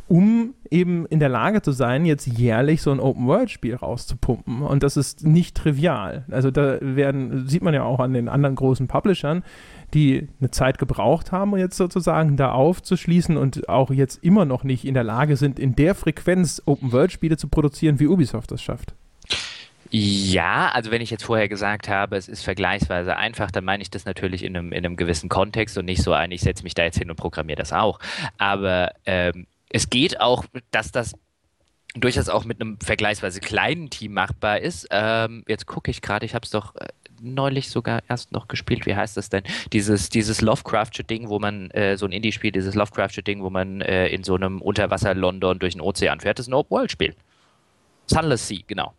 um 0.08 0.52
eben 0.70 1.06
in 1.06 1.20
der 1.20 1.30
Lage 1.30 1.62
zu 1.62 1.72
sein, 1.72 2.04
jetzt 2.04 2.26
jährlich 2.26 2.82
so 2.82 2.90
ein 2.90 3.00
Open-World-Spiel 3.00 3.76
rauszupumpen. 3.76 4.62
Und 4.62 4.82
das 4.82 4.98
ist 4.98 5.24
nicht 5.24 5.56
trivial. 5.56 6.24
Also 6.30 6.50
da 6.50 6.78
werden, 6.80 7.48
sieht 7.48 7.62
man 7.62 7.72
ja 7.72 7.84
auch 7.84 8.00
an 8.00 8.12
den 8.12 8.28
anderen 8.28 8.56
großen 8.56 8.88
Publishern, 8.88 9.42
die 9.94 10.28
eine 10.40 10.50
Zeit 10.50 10.78
gebraucht 10.78 11.32
haben, 11.32 11.56
jetzt 11.56 11.76
sozusagen 11.76 12.36
da 12.36 12.52
aufzuschließen 12.52 13.36
und 13.36 13.68
auch 13.68 13.90
jetzt 13.90 14.22
immer 14.24 14.44
noch 14.44 14.64
nicht 14.64 14.84
in 14.84 14.94
der 14.94 15.04
Lage 15.04 15.36
sind, 15.36 15.58
in 15.58 15.76
der 15.76 15.94
Frequenz 15.94 16.62
Open-World-Spiele 16.64 17.36
zu 17.36 17.48
produzieren, 17.48 18.00
wie 18.00 18.06
Ubisoft 18.06 18.50
das 18.50 18.62
schafft. 18.62 18.94
Ja, 19.90 20.70
also 20.72 20.90
wenn 20.90 21.02
ich 21.02 21.10
jetzt 21.10 21.24
vorher 21.24 21.48
gesagt 21.48 21.86
habe, 21.86 22.16
es 22.16 22.26
ist 22.26 22.42
vergleichsweise 22.42 23.16
einfach, 23.16 23.50
dann 23.50 23.64
meine 23.64 23.82
ich 23.82 23.90
das 23.90 24.06
natürlich 24.06 24.42
in 24.42 24.56
einem, 24.56 24.72
in 24.72 24.86
einem 24.86 24.96
gewissen 24.96 25.28
Kontext 25.28 25.76
und 25.76 25.84
nicht 25.84 26.02
so 26.02 26.14
ein, 26.14 26.30
ich 26.30 26.40
setze 26.40 26.62
mich 26.62 26.72
da 26.72 26.82
jetzt 26.82 26.98
hin 26.98 27.10
und 27.10 27.16
programmiere 27.16 27.58
das 27.58 27.74
auch. 27.74 27.98
Aber 28.38 28.92
ähm, 29.04 29.46
es 29.68 29.90
geht 29.90 30.18
auch, 30.18 30.46
dass 30.70 30.92
das 30.92 31.12
durchaus 31.94 32.30
auch 32.30 32.46
mit 32.46 32.58
einem 32.60 32.78
vergleichsweise 32.80 33.40
kleinen 33.40 33.90
Team 33.90 34.14
machbar 34.14 34.60
ist. 34.60 34.88
Ähm, 34.90 35.44
jetzt 35.46 35.66
gucke 35.66 35.90
ich 35.90 36.00
gerade, 36.00 36.24
ich 36.24 36.34
habe 36.34 36.44
es 36.44 36.50
doch 36.50 36.74
äh, 36.76 36.88
neulich 37.22 37.70
sogar 37.70 38.02
erst 38.08 38.32
noch 38.32 38.48
gespielt. 38.48 38.86
Wie 38.86 38.94
heißt 38.94 39.16
das 39.16 39.28
denn? 39.28 39.42
Dieses, 39.72 40.08
dieses 40.08 40.40
Lovecraftsche 40.40 41.04
Ding, 41.04 41.28
wo 41.28 41.38
man, 41.38 41.70
äh, 41.70 41.96
so 41.96 42.06
ein 42.06 42.12
Indie-Spiel, 42.12 42.52
dieses 42.52 42.74
Lovecraftsche 42.74 43.22
Ding, 43.22 43.42
wo 43.42 43.50
man 43.50 43.80
äh, 43.80 44.08
in 44.08 44.24
so 44.24 44.34
einem 44.34 44.60
Unterwasser-London 44.60 45.58
durch 45.58 45.74
den 45.74 45.80
Ozean 45.80 46.20
fährt. 46.20 46.38
Das 46.38 46.46
ist 46.46 46.50
ein 46.50 46.54
Open-World-Spiel. 46.54 47.14
Sunless 48.06 48.48
Sea, 48.48 48.60
genau. 48.66 48.94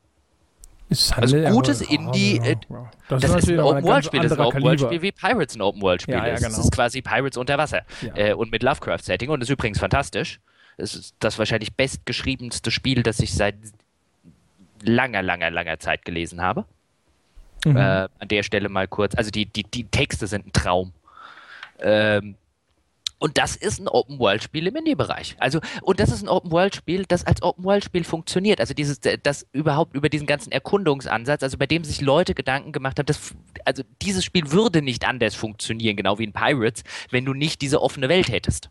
also 1.12 1.38
gutes 1.38 1.82
aber, 1.82 1.92
Indie. 1.92 2.40
Oh, 2.42 2.74
ja. 2.74 2.92
Das, 3.10 3.22
das 3.22 3.32
ist, 3.32 3.44
ist 3.44 3.50
ein 3.50 3.60
Open-World-Spiel. 3.60 4.22
Das 4.22 4.32
ist 4.32 4.40
ein 4.40 4.46
Open-World-Spiel 4.46 5.02
wie 5.02 5.12
Pirates 5.12 5.56
ein 5.56 5.62
Open-World-Spiel 5.62 6.16
ja, 6.16 6.28
ja, 6.28 6.36
genau. 6.36 6.50
Das 6.50 6.58
ist 6.58 6.72
quasi 6.72 7.02
Pirates 7.02 7.38
unter 7.38 7.58
Wasser. 7.58 7.84
Äh, 8.16 8.34
und 8.34 8.52
mit 8.52 8.64
Lovecraft-Setting. 8.64 9.30
Und 9.30 9.42
ist 9.42 9.50
übrigens 9.50 9.80
fantastisch. 9.80 10.40
Es 10.78 10.96
ist 10.96 11.16
das 11.20 11.38
wahrscheinlich 11.38 11.76
bestgeschriebenste 11.76 12.72
Spiel, 12.72 13.04
das 13.04 13.20
ich 13.20 13.34
seit 13.34 13.56
langer, 14.82 15.22
langer, 15.22 15.52
langer 15.52 15.80
Zeit 15.80 16.06
gelesen 16.06 16.42
habe. 16.42 16.66
Mhm. 17.66 17.78
Äh, 17.78 18.07
an 18.20 18.28
der 18.30 18.43
Stelle 18.43 18.70
mal 18.70 18.88
kurz. 18.88 19.16
Also 19.16 19.32
die, 19.32 19.45
die, 19.45 19.64
die 19.64 19.86
Texte 19.86 20.28
sind 20.28 20.47
ein 20.47 20.53
Traum. 20.53 20.93
Ähm, 21.80 22.36
Und 23.20 23.38
das 23.38 23.55
ist 23.55 23.80
ein 23.80 23.88
Open-World-Spiel 23.88 24.68
im 24.68 24.76
Indie-Bereich. 24.76 25.38
Also, 25.39 25.61
und 25.82 26.01
das 26.01 26.11
ist 26.11 26.24
ein 26.24 26.28
Open-World-Spiel, 26.28 27.05
das 27.07 27.26
als 27.26 27.41
Open-World-Spiel 27.41 28.03
funktioniert. 28.03 28.59
Also 28.59 28.74
dieses, 28.74 28.99
das 28.99 29.47
überhaupt 29.53 29.95
über 29.95 30.09
diesen 30.09 30.28
ganzen 30.28 30.51
Erkundungsansatz, 30.51 31.41
also 31.41 31.57
bei 31.57 31.66
dem 31.66 31.86
sich 31.86 32.01
Leute 32.01 32.34
Gedanken 32.34 32.74
gemacht 32.74 32.99
haben, 32.99 33.05
dass, 33.05 33.34
also 33.64 33.84
dieses 34.01 34.26
Spiel 34.26 34.51
würde 34.51 34.82
nicht 34.82 35.07
anders 35.07 35.36
funktionieren, 35.36 35.95
genau 35.95 36.20
wie 36.20 36.26
in 36.26 36.34
Pirates, 36.34 36.84
wenn 37.11 37.24
du 37.24 37.34
nicht 37.34 37.61
diese 37.61 37.82
offene 37.82 38.09
Welt 38.09 38.28
hättest. 38.28 38.70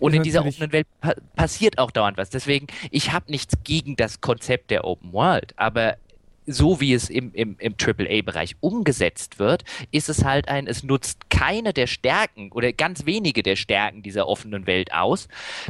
Und 0.00 0.12
in 0.12 0.24
dieser 0.24 0.44
offenen 0.44 0.72
Welt 0.72 0.88
pa 1.00 1.14
passiert 1.36 1.78
auch 1.78 1.92
dauernd 1.92 2.18
was. 2.18 2.30
Deswegen, 2.30 2.66
ich 2.90 3.12
habe 3.12 3.30
nichts 3.30 3.54
gegen 3.62 3.94
das 3.94 4.20
Konzept 4.20 4.72
der 4.72 4.84
Open 4.84 5.12
World, 5.12 5.54
aber 5.56 5.96
so 6.46 6.80
wie 6.80 6.94
es 6.94 7.10
im, 7.10 7.32
im, 7.32 7.56
im 7.58 7.74
AAA-Bereich 7.80 8.56
umgesetzt 8.60 9.38
wird, 9.38 9.64
ist 9.90 10.08
es 10.08 10.24
halt 10.24 10.48
ein, 10.48 10.66
es 10.66 10.82
nutzt 10.82 11.28
keine 11.30 11.72
der 11.72 11.86
Stärken 11.86 12.52
oder 12.52 12.72
ganz 12.72 13.06
wenige 13.06 13.42
der 13.42 13.56
Stärken 13.56 14.02
dieser 14.02 14.28
offenen 14.28 14.66
Welt 14.66 14.92
aus, 14.92 15.28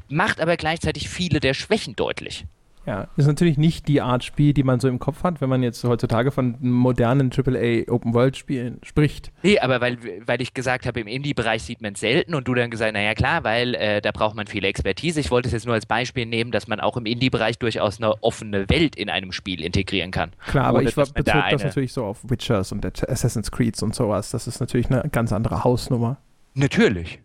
macht 0.08 0.40
aber 0.40 0.56
gleichzeitig 0.56 1.08
viele 1.08 1.40
der 1.40 1.54
Schwächen 1.54 1.96
deutlich. 1.96 2.44
Ja, 2.86 3.08
ist 3.16 3.26
natürlich 3.26 3.58
nicht 3.58 3.88
die 3.88 4.00
Art 4.00 4.22
Spiel, 4.22 4.52
die 4.52 4.62
man 4.62 4.78
so 4.78 4.88
im 4.88 5.00
Kopf 5.00 5.24
hat, 5.24 5.40
wenn 5.40 5.48
man 5.48 5.62
jetzt 5.62 5.82
heutzutage 5.82 6.30
von 6.30 6.56
modernen 6.60 7.32
AAA 7.36 7.92
Open 7.92 8.14
World 8.14 8.36
Spielen 8.36 8.78
spricht. 8.84 9.32
Nee, 9.42 9.58
aber 9.58 9.80
weil, 9.80 9.98
weil 10.24 10.40
ich 10.40 10.54
gesagt 10.54 10.86
habe, 10.86 11.00
im 11.00 11.08
Indie-Bereich 11.08 11.64
sieht 11.64 11.82
man 11.82 11.94
es 11.94 12.00
selten 12.00 12.34
und 12.34 12.46
du 12.46 12.54
dann 12.54 12.70
gesagt, 12.70 12.92
naja 12.92 13.14
klar, 13.14 13.42
weil 13.42 13.74
äh, 13.74 14.00
da 14.00 14.12
braucht 14.12 14.36
man 14.36 14.46
viel 14.46 14.64
Expertise. 14.64 15.18
Ich 15.18 15.32
wollte 15.32 15.48
es 15.48 15.52
jetzt 15.52 15.66
nur 15.66 15.74
als 15.74 15.86
Beispiel 15.86 16.26
nehmen, 16.26 16.52
dass 16.52 16.68
man 16.68 16.78
auch 16.78 16.96
im 16.96 17.06
Indie-Bereich 17.06 17.58
durchaus 17.58 17.98
eine 17.98 18.22
offene 18.22 18.68
Welt 18.70 18.94
in 18.94 19.10
einem 19.10 19.32
Spiel 19.32 19.62
integrieren 19.62 20.12
kann. 20.12 20.30
Klar, 20.46 20.66
aber 20.66 20.78
Ohne, 20.78 20.88
ich 20.88 20.96
war, 20.96 21.06
bezog 21.06 21.24
da 21.24 21.50
das 21.50 21.64
natürlich 21.64 21.92
so 21.92 22.04
auf 22.04 22.20
Witchers 22.22 22.70
und 22.70 22.86
Assassin's 22.86 23.50
Creed 23.50 23.82
und 23.82 23.94
sowas. 23.94 24.30
Das 24.30 24.46
ist 24.46 24.60
natürlich 24.60 24.90
eine 24.90 25.08
ganz 25.10 25.32
andere 25.32 25.64
Hausnummer. 25.64 26.18
Natürlich. 26.54 27.20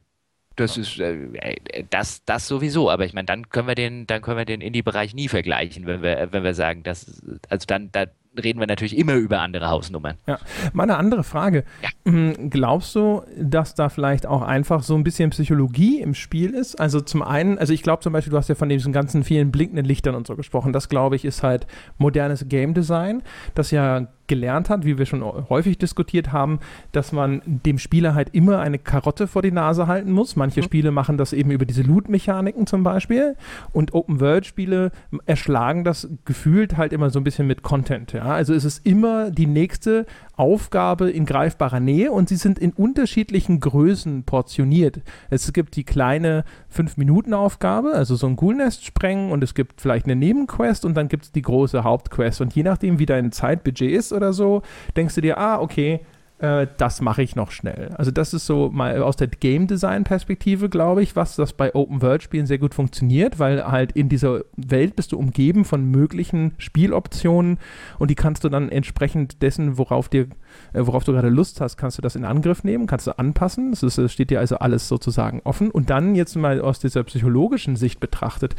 Das 0.55 0.77
ist 0.77 0.99
äh, 0.99 1.13
äh, 1.13 1.83
das, 1.89 2.23
das 2.25 2.47
sowieso, 2.47 2.89
aber 2.89 3.05
ich 3.05 3.13
meine, 3.13 3.25
dann 3.25 3.49
können 3.49 3.67
wir 3.67 3.75
den, 3.75 4.05
dann 4.07 4.21
können 4.21 4.37
wir 4.37 4.45
den 4.45 4.61
Indie-Bereich 4.61 5.13
nie 5.13 5.27
vergleichen, 5.27 5.85
wenn 5.85 6.01
wir, 6.01 6.29
wenn 6.31 6.43
wir 6.43 6.53
sagen, 6.53 6.83
dass, 6.83 7.21
also 7.49 7.65
dann, 7.67 7.89
da 7.91 8.05
reden 8.41 8.59
wir 8.59 8.67
natürlich 8.67 8.97
immer 8.97 9.15
über 9.15 9.41
andere 9.41 9.69
Hausnummern. 9.69 10.15
Ja. 10.25 10.39
Mal 10.73 10.83
eine 10.83 10.97
andere 10.97 11.23
Frage. 11.23 11.65
Ja. 11.81 11.89
Hm, 12.05 12.49
glaubst 12.49 12.95
du, 12.95 13.23
dass 13.37 13.75
da 13.75 13.89
vielleicht 13.89 14.25
auch 14.25 14.41
einfach 14.41 14.83
so 14.83 14.95
ein 14.95 15.03
bisschen 15.03 15.31
Psychologie 15.31 15.99
im 15.99 16.13
Spiel 16.13 16.53
ist? 16.53 16.79
Also 16.79 17.01
zum 17.01 17.23
einen, 17.23 17.57
also 17.57 17.73
ich 17.73 17.83
glaube 17.83 18.01
zum 18.01 18.13
Beispiel, 18.13 18.31
du 18.31 18.37
hast 18.37 18.47
ja 18.47 18.55
von 18.55 18.69
diesen 18.69 18.93
ganzen 18.93 19.23
vielen 19.23 19.51
blinkenden 19.51 19.85
Lichtern 19.85 20.15
und 20.15 20.27
so 20.27 20.35
gesprochen. 20.35 20.71
Das 20.71 20.87
glaube 20.87 21.15
ich 21.15 21.25
ist 21.25 21.43
halt 21.43 21.67
modernes 21.97 22.47
Game 22.47 22.73
Design, 22.73 23.21
das 23.53 23.71
ja 23.71 24.07
gelernt 24.31 24.69
hat, 24.69 24.85
wie 24.85 24.97
wir 24.97 25.05
schon 25.05 25.21
häufig 25.49 25.77
diskutiert 25.77 26.31
haben, 26.31 26.59
dass 26.93 27.11
man 27.11 27.41
dem 27.45 27.77
Spieler 27.77 28.15
halt 28.15 28.29
immer 28.31 28.59
eine 28.59 28.79
Karotte 28.79 29.27
vor 29.27 29.41
die 29.41 29.51
Nase 29.51 29.87
halten 29.87 30.09
muss. 30.13 30.37
Manche 30.37 30.61
mhm. 30.61 30.63
Spiele 30.63 30.91
machen 30.91 31.17
das 31.17 31.33
eben 31.33 31.51
über 31.51 31.65
diese 31.65 31.81
Loot-Mechaniken 31.81 32.65
zum 32.65 32.81
Beispiel 32.81 33.35
und 33.73 33.93
Open-World-Spiele 33.93 34.91
erschlagen 35.25 35.83
das 35.83 36.07
gefühlt 36.23 36.77
halt 36.77 36.93
immer 36.93 37.09
so 37.09 37.19
ein 37.19 37.25
bisschen 37.25 37.45
mit 37.45 37.61
Content. 37.61 38.13
Ja? 38.13 38.23
Also 38.23 38.53
es 38.53 38.63
ist 38.63 38.85
immer 38.85 39.31
die 39.31 39.47
nächste 39.47 40.05
Aufgabe 40.37 41.11
in 41.11 41.25
greifbarer 41.25 41.81
Nähe 41.81 42.13
und 42.13 42.29
sie 42.29 42.37
sind 42.37 42.57
in 42.57 42.71
unterschiedlichen 42.71 43.59
Größen 43.59 44.23
portioniert. 44.23 45.01
Es 45.29 45.51
gibt 45.51 45.75
die 45.75 45.83
kleine 45.83 46.45
5-Minuten-Aufgabe, 46.73 47.91
also 47.91 48.15
so 48.15 48.27
ein 48.27 48.37
Ghoul-Nest 48.37 48.85
sprengen 48.85 49.31
und 49.31 49.43
es 49.43 49.53
gibt 49.53 49.81
vielleicht 49.81 50.05
eine 50.05 50.15
Nebenquest 50.15 50.85
und 50.85 50.95
dann 50.95 51.09
gibt 51.09 51.25
es 51.25 51.31
die 51.31 51.41
große 51.41 51.83
Hauptquest 51.83 52.39
und 52.39 52.55
je 52.55 52.63
nachdem, 52.63 52.97
wie 52.97 53.05
dein 53.05 53.31
Zeitbudget 53.31 53.91
ist 53.91 54.13
oder 54.21 54.33
so, 54.33 54.61
denkst 54.95 55.15
du 55.15 55.21
dir, 55.21 55.37
ah, 55.37 55.59
okay, 55.59 56.01
äh, 56.41 56.67
das 56.77 57.01
mache 57.01 57.21
ich 57.21 57.35
noch 57.35 57.51
schnell. 57.51 57.89
Also 57.97 58.09
das 58.09 58.33
ist 58.33 58.45
so 58.45 58.69
mal 58.71 59.01
aus 59.03 59.15
der 59.15 59.27
Game 59.27 59.67
Design 59.67 60.03
Perspektive, 60.03 60.69
glaube 60.69 61.03
ich, 61.03 61.15
was 61.15 61.35
das 61.35 61.53
bei 61.53 61.73
Open 61.75 62.01
World 62.01 62.23
Spielen 62.23 62.47
sehr 62.47 62.57
gut 62.57 62.73
funktioniert, 62.73 63.37
weil 63.37 63.63
halt 63.65 63.91
in 63.91 64.09
dieser 64.09 64.41
Welt 64.57 64.95
bist 64.95 65.11
du 65.11 65.19
umgeben 65.19 65.65
von 65.65 65.85
möglichen 65.85 66.53
Spieloptionen 66.57 67.59
und 67.99 68.09
die 68.09 68.15
kannst 68.15 68.43
du 68.43 68.49
dann 68.49 68.69
entsprechend 68.69 69.41
dessen, 69.43 69.77
worauf 69.77 70.09
dir 70.09 70.27
äh, 70.73 70.85
worauf 70.85 71.03
du 71.03 71.11
gerade 71.11 71.29
Lust 71.29 71.61
hast, 71.61 71.77
kannst 71.77 71.99
du 71.99 72.01
das 72.01 72.15
in 72.15 72.25
Angriff 72.25 72.63
nehmen, 72.63 72.87
kannst 72.87 73.07
du 73.07 73.17
anpassen. 73.17 73.73
Es 73.73 74.11
steht 74.11 74.31
dir 74.31 74.39
also 74.39 74.57
alles 74.57 74.87
sozusagen 74.87 75.41
offen. 75.43 75.69
Und 75.69 75.89
dann 75.89 76.15
jetzt 76.15 76.35
mal 76.35 76.59
aus 76.61 76.79
dieser 76.79 77.03
psychologischen 77.03 77.75
Sicht 77.75 77.99
betrachtet, 77.99 78.55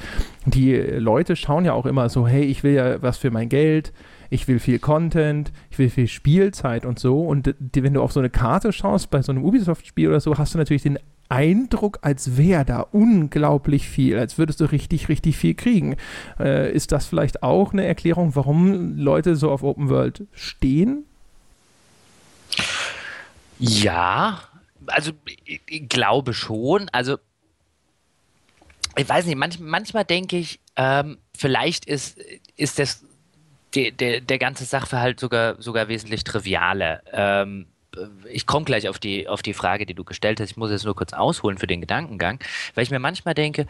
die 0.47 0.75
Leute 0.75 1.35
schauen 1.35 1.65
ja 1.65 1.73
auch 1.73 1.87
immer 1.87 2.09
so, 2.09 2.29
hey, 2.29 2.45
ich 2.45 2.63
will 2.63 2.75
ja 2.75 3.03
was 3.03 3.19
für 3.19 3.31
mein 3.31 3.49
Geld, 3.49 3.93
ich 4.33 4.49
will 4.49 4.59
viel 4.59 4.79
Content, 4.79 5.53
ich 5.71 5.79
will 5.79 5.91
viel 5.91 6.09
Spielzeit 6.09 6.87
und 6.87 6.99
so. 6.99 7.21
Und 7.21 7.55
die, 7.59 7.83
wenn 7.83 7.93
du 7.93 8.03
auf 8.03 8.13
so 8.13 8.21
eine 8.21 8.31
Karte 8.31 8.73
schaust, 8.73 9.11
bei 9.11 9.21
so 9.21 9.31
einem 9.31 9.45
Ubisoft-Spiel 9.45 10.09
oder 10.09 10.21
so, 10.21 10.39
hast 10.39 10.55
du 10.55 10.59
natürlich 10.59 10.83
den 10.83 10.99
Eindruck, 11.29 11.99
als 12.01 12.39
wäre 12.39 12.65
da 12.65 12.81
unglaublich 12.81 13.89
viel, 13.89 14.19
als 14.19 14.39
würdest 14.39 14.61
du 14.61 14.65
richtig, 14.65 15.11
richtig 15.11 15.37
viel 15.37 15.55
kriegen. 15.55 15.97
Äh, 16.41 16.73
ist 16.73 16.93
das 16.93 17.05
vielleicht 17.05 17.43
auch 17.43 17.75
eine 17.75 17.85
Erklärung, 17.85 18.35
warum 18.35 18.97
Leute 18.97 19.37
so 19.37 19.51
auf 19.51 19.63
Open 19.63 19.91
World 19.91 20.27
stehen? 20.33 21.05
Ja, 23.59 24.41
also 24.87 25.13
ich 25.47 25.89
glaube 25.91 26.33
schon. 26.33 26.89
Also 26.91 27.19
ich 28.97 29.09
weiß 29.09 29.27
nicht, 29.27 29.37
manch, 29.37 29.61
manchmal 29.61 30.07
denke 30.07 30.39
ich, 30.39 30.59
ähm, 30.77 31.19
vielleicht 31.35 31.85
ist, 31.85 32.19
ist 32.57 32.79
das 32.79 33.05
der, 33.75 33.91
der, 33.91 34.21
der 34.21 34.39
ganze 34.39 34.65
Sachverhalt 34.65 35.21
sogar, 35.21 35.61
sogar 35.61 35.89
wesentlich 35.89 36.25
trivialer. 36.25 37.03
Ähm, 37.13 37.67
ich 38.31 38.47
komme 38.47 38.65
gleich 38.65 38.89
auf 38.89 38.99
die, 38.99 39.29
auf 39.29 39.43
die 39.43 39.53
Frage, 39.53 39.87
die 39.87 39.95
du 39.95 40.05
gestellt 40.05 40.41
hast. 40.41 40.51
Ich 40.51 40.57
muss 40.57 40.71
jetzt 40.71 40.85
nur 40.85 40.97
kurz 40.97 41.13
ausholen 41.13 41.59
für 41.59 41.67
den 41.67 41.81
Gedankengang, 41.81 42.39
weil 42.75 42.85
ich 42.85 42.91
mir 42.91 42.99
manchmal 42.99 43.35
denke, 43.35 43.67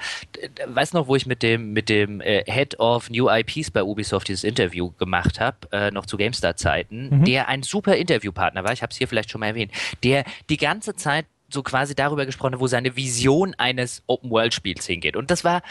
weißt 0.66 0.94
du 0.94 0.98
noch, 0.98 1.08
wo 1.08 1.16
ich 1.16 1.26
mit 1.26 1.42
dem, 1.42 1.72
mit 1.72 1.88
dem 1.88 2.20
äh, 2.20 2.44
Head 2.46 2.78
of 2.78 3.10
New 3.10 3.28
IPs 3.28 3.70
bei 3.70 3.82
Ubisoft 3.82 4.28
dieses 4.28 4.44
Interview 4.44 4.92
gemacht 4.92 5.40
habe, 5.40 5.56
äh, 5.72 5.90
noch 5.90 6.06
zu 6.06 6.16
GameStar-Zeiten, 6.16 7.20
mhm. 7.20 7.24
der 7.24 7.48
ein 7.48 7.62
super 7.62 7.96
Interviewpartner 7.96 8.64
war, 8.64 8.72
ich 8.72 8.82
habe 8.82 8.90
es 8.90 8.98
hier 8.98 9.08
vielleicht 9.08 9.30
schon 9.30 9.40
mal 9.40 9.46
erwähnt, 9.46 9.72
der 10.04 10.24
die 10.48 10.56
ganze 10.56 10.94
Zeit 10.94 11.26
so 11.52 11.62
quasi 11.62 11.94
darüber 11.94 12.24
gesprochen 12.24 12.54
hat, 12.54 12.60
wo 12.60 12.66
seine 12.66 12.96
Vision 12.96 13.54
eines 13.58 14.02
Open-World-Spiels 14.06 14.86
hingeht. 14.86 15.16
Und 15.16 15.30
das 15.30 15.44
war 15.44 15.62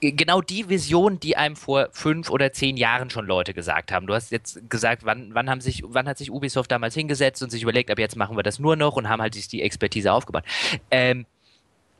genau 0.00 0.40
die 0.40 0.68
Vision, 0.68 1.20
die 1.20 1.36
einem 1.36 1.56
vor 1.56 1.88
fünf 1.92 2.30
oder 2.30 2.52
zehn 2.52 2.76
Jahren 2.76 3.10
schon 3.10 3.26
Leute 3.26 3.54
gesagt 3.54 3.92
haben. 3.92 4.06
Du 4.06 4.14
hast 4.14 4.30
jetzt 4.32 4.68
gesagt, 4.70 5.04
wann, 5.04 5.34
wann, 5.34 5.50
haben 5.50 5.60
sich, 5.60 5.82
wann 5.86 6.08
hat 6.08 6.18
sich 6.18 6.30
Ubisoft 6.30 6.70
damals 6.70 6.94
hingesetzt 6.94 7.42
und 7.42 7.50
sich 7.50 7.62
überlegt, 7.62 7.90
ab 7.90 7.98
jetzt 7.98 8.16
machen 8.16 8.36
wir 8.36 8.42
das 8.42 8.58
nur 8.58 8.76
noch 8.76 8.96
und 8.96 9.08
haben 9.08 9.20
halt 9.20 9.34
sich 9.34 9.48
die 9.48 9.62
Expertise 9.62 10.12
aufgebaut. 10.12 10.44
Ähm, 10.90 11.26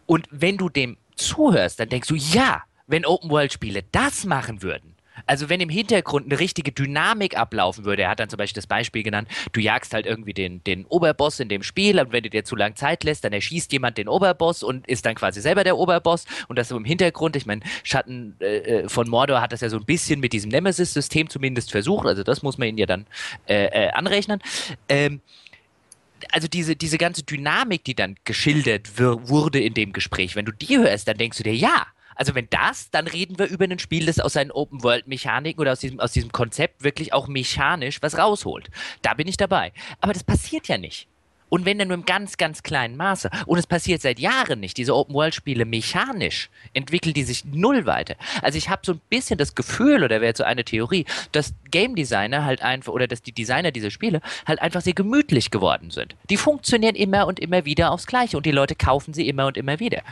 und 0.07 0.27
wenn 0.31 0.57
du 0.57 0.69
dem 0.69 0.97
zuhörst, 1.15 1.79
dann 1.79 1.89
denkst 1.89 2.09
du, 2.09 2.15
ja, 2.15 2.63
wenn 2.87 3.05
Open-World-Spiele 3.05 3.85
das 3.93 4.25
machen 4.25 4.63
würden, 4.63 4.97
also 5.27 5.49
wenn 5.49 5.61
im 5.61 5.69
Hintergrund 5.69 6.27
eine 6.27 6.39
richtige 6.39 6.73
Dynamik 6.73 7.37
ablaufen 7.37 7.85
würde, 7.85 8.03
er 8.03 8.11
hat 8.11 8.21
dann 8.21 8.29
zum 8.29 8.39
Beispiel 8.39 8.57
das 8.61 8.67
Beispiel 8.67 9.03
genannt, 9.03 9.29
du 9.53 9.61
jagst 9.61 9.95
halt 9.95 10.07
irgendwie 10.07 10.35
den, 10.35 10.63
den 10.65 10.85
Oberboss 10.87 11.41
in 11.41 11.49
dem 11.49 11.63
Spiel 11.63 11.99
und 12.01 12.13
wenn 12.13 12.23
du 12.23 12.31
dir 12.31 12.45
zu 12.45 12.57
lang 12.57 12.77
Zeit 12.77 13.05
lässt, 13.05 13.25
dann 13.25 13.33
erschießt 13.33 13.73
jemand 13.73 13.99
den 13.99 14.09
Oberboss 14.09 14.63
und 14.63 14.87
ist 14.87 15.07
dann 15.07 15.15
quasi 15.15 15.41
selber 15.41 15.65
der 15.65 15.77
Oberboss 15.77 16.25
und 16.49 16.59
das 16.59 16.69
so 16.69 16.77
im 16.77 16.85
Hintergrund, 16.85 17.37
ich 17.37 17.47
meine, 17.47 17.63
Schatten 17.83 18.37
äh, 18.41 18.59
äh, 18.59 18.89
von 18.89 19.09
Mordor 19.09 19.41
hat 19.41 19.53
das 19.53 19.61
ja 19.61 19.69
so 19.69 19.77
ein 19.77 19.85
bisschen 19.85 20.21
mit 20.21 20.33
diesem 20.33 20.51
Nemesis-System 20.51 21.29
zumindest 21.29 21.71
versucht, 21.71 22.07
also 22.07 22.23
das 22.23 22.43
muss 22.43 22.59
man 22.59 22.69
ihnen 22.69 22.79
ja 22.79 22.87
dann 22.87 23.07
äh, 23.47 23.67
äh, 23.67 23.91
anrechnen. 23.91 24.41
Ähm, 24.89 25.21
also 26.33 26.49
diese, 26.49 26.77
diese 26.77 26.99
ganze 26.99 27.23
Dynamik, 27.23 27.85
die 27.85 27.95
dann 27.95 28.17
geschildert 28.25 28.99
wurde 28.99 29.61
in 29.61 29.75
dem 29.75 29.93
Gespräch, 29.93 30.37
wenn 30.37 30.45
du 30.45 30.53
die 30.53 30.79
hörst, 30.79 31.09
dann 31.09 31.17
denkst 31.17 31.39
du 31.39 31.45
dir, 31.45 31.55
ja, 31.55 31.87
also 32.21 32.35
wenn 32.35 32.49
das, 32.51 32.91
dann 32.91 33.07
reden 33.07 33.39
wir 33.39 33.47
über 33.49 33.65
ein 33.65 33.79
Spiel, 33.79 34.05
das 34.05 34.21
aus 34.21 34.35
seinen 34.35 34.51
Open-World-Mechaniken 34.51 35.59
oder 35.59 35.73
aus 35.73 35.81
diesem, 35.81 36.01
aus 36.01 36.13
diesem 36.13 36.31
Konzept 36.31 36.85
wirklich 36.85 37.15
auch 37.15 37.29
mechanisch 37.29 38.03
was 38.03 38.19
rausholt. 38.19 38.69
Da 39.01 39.15
bin 39.15 39.27
ich 39.27 39.39
dabei. 39.39 39.73
Aber 40.03 40.13
das 40.13 40.23
passiert 40.23 40.69
ja 40.69 40.77
nicht. 40.77 41.09
Und 41.49 41.65
wenn 41.65 41.79
dann 41.79 41.89
nur 41.89 41.97
im 41.97 42.05
ganz, 42.05 42.37
ganz 42.37 42.63
kleinen 42.63 42.99
Maße. 42.99 43.31
Und 43.47 43.59
es 43.59 43.67
passiert 43.67 44.03
seit 44.03 44.19
Jahren 44.19 44.61
nicht. 44.61 44.77
Diese 44.77 44.95
Open-World-Spiele 44.95 45.65
mechanisch 45.65 46.51
entwickeln 46.75 47.15
die 47.15 47.23
sich 47.23 47.47
null 47.47 47.87
weiter. 47.87 48.17
Also 48.43 48.59
ich 48.59 48.69
habe 48.69 48.83
so 48.85 48.93
ein 48.93 49.01
bisschen 49.09 49.39
das 49.39 49.55
Gefühl, 49.55 50.05
oder 50.05 50.21
wäre 50.21 50.37
so 50.37 50.45
eine 50.45 50.63
Theorie, 50.63 51.07
dass 51.33 51.55
Game 51.71 51.95
Designer 51.95 52.45
halt 52.45 52.61
einfach, 52.61 52.93
oder 52.93 53.07
dass 53.07 53.23
die 53.23 53.33
Designer 53.33 53.71
dieser 53.71 53.91
Spiele 53.91 54.21
halt 54.47 54.61
einfach 54.61 54.83
sehr 54.83 54.93
gemütlich 54.93 55.51
geworden 55.51 55.91
sind. 55.91 56.17
Die 56.29 56.37
funktionieren 56.37 56.97
immer 56.97 57.27
und 57.27 57.41
immer 57.41 57.65
wieder 57.65 57.93
aufs 57.93 58.07
Gleiche 58.07 58.37
und 58.37 58.45
die 58.45 58.53
Leute 58.53 58.75
kaufen 58.75 59.15
sie 59.15 59.27
immer 59.27 59.47
und 59.47 59.57
immer 59.57 59.81
wieder. 59.81 60.03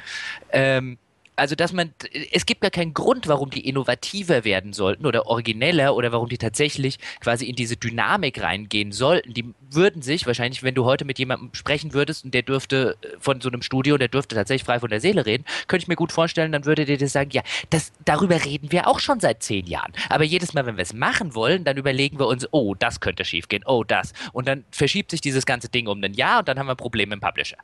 Ähm, 0.53 0.97
also 1.39 1.55
dass 1.55 1.73
man, 1.73 1.95
es 2.33 2.47
gibt 2.47 2.61
gar 2.61 2.71
keinen 2.71 2.95
Grund, 2.95 3.29
warum 3.29 3.51
die 3.51 3.67
innovativer 3.67 4.45
werden 4.45 4.73
sollten 4.73 5.07
oder 5.07 5.27
origineller 5.27 5.95
oder 5.95 6.13
warum 6.13 6.29
die 6.29 6.39
tatsächlich 6.39 6.99
quasi 7.21 7.47
in 7.47 7.57
diese 7.57 7.77
Dynamik 7.77 8.43
reingehen 8.43 8.93
sollten. 8.93 9.33
Die 9.35 9.55
würden 9.71 10.03
sich 10.03 10.27
wahrscheinlich, 10.27 10.63
wenn 10.63 10.75
du 10.75 10.85
heute 10.85 11.05
mit 11.05 11.19
jemandem 11.19 11.51
sprechen 11.55 11.95
würdest 11.95 12.25
und 12.25 12.35
der 12.35 12.43
dürfte 12.43 12.97
äh, 13.03 13.09
von 13.21 13.41
so 13.41 13.49
einem 13.49 13.63
Studio, 13.63 13.99
der 13.99 14.09
dürfte 14.09 14.35
tatsächlich 14.35 14.65
frei 14.65 14.81
von 14.81 14.91
der 14.91 15.01
Seele 15.01 15.27
reden, 15.27 15.45
könnte 15.69 15.85
ich 15.85 15.89
mir 15.89 15.97
gut 15.97 16.13
vorstellen, 16.13 16.53
dann 16.53 16.65
würde 16.65 16.85
dir 16.85 17.09
sagen, 17.09 17.31
ja, 17.33 17.43
das, 17.71 17.93
darüber 18.05 18.45
reden 18.45 18.73
wir 18.73 18.89
auch 18.89 18.99
schon 18.99 19.21
seit 19.21 19.43
zehn 19.43 19.67
Jahren. 19.67 19.93
Aber 20.09 20.25
jedes 20.25 20.55
Mal, 20.55 20.67
wenn 20.67 20.77
wir 20.77 20.83
es 20.83 20.93
machen 20.93 21.35
wollen, 21.35 21.65
dann 21.65 21.77
überlegen 21.77 22.19
wir 22.19 22.27
uns, 22.27 22.47
oh, 22.51 22.75
das 22.75 23.01
könnte 23.01 23.25
schiefgehen, 23.25 23.63
oh, 23.67 23.85
das. 23.85 24.13
Und 24.33 24.49
dann 24.49 24.65
verschiebt 24.71 25.11
sich 25.11 25.21
dieses 25.21 25.47
ganze 25.47 25.69
Ding 25.69 25.87
um 25.87 26.03
ein 26.03 26.15
Jahr 26.15 26.41
und 26.41 26.49
dann 26.49 26.59
haben 26.59 26.67
wir 26.67 26.73
ein 26.73 26.77
Problem 26.77 27.13
im 27.13 27.21
Publisher. 27.21 27.59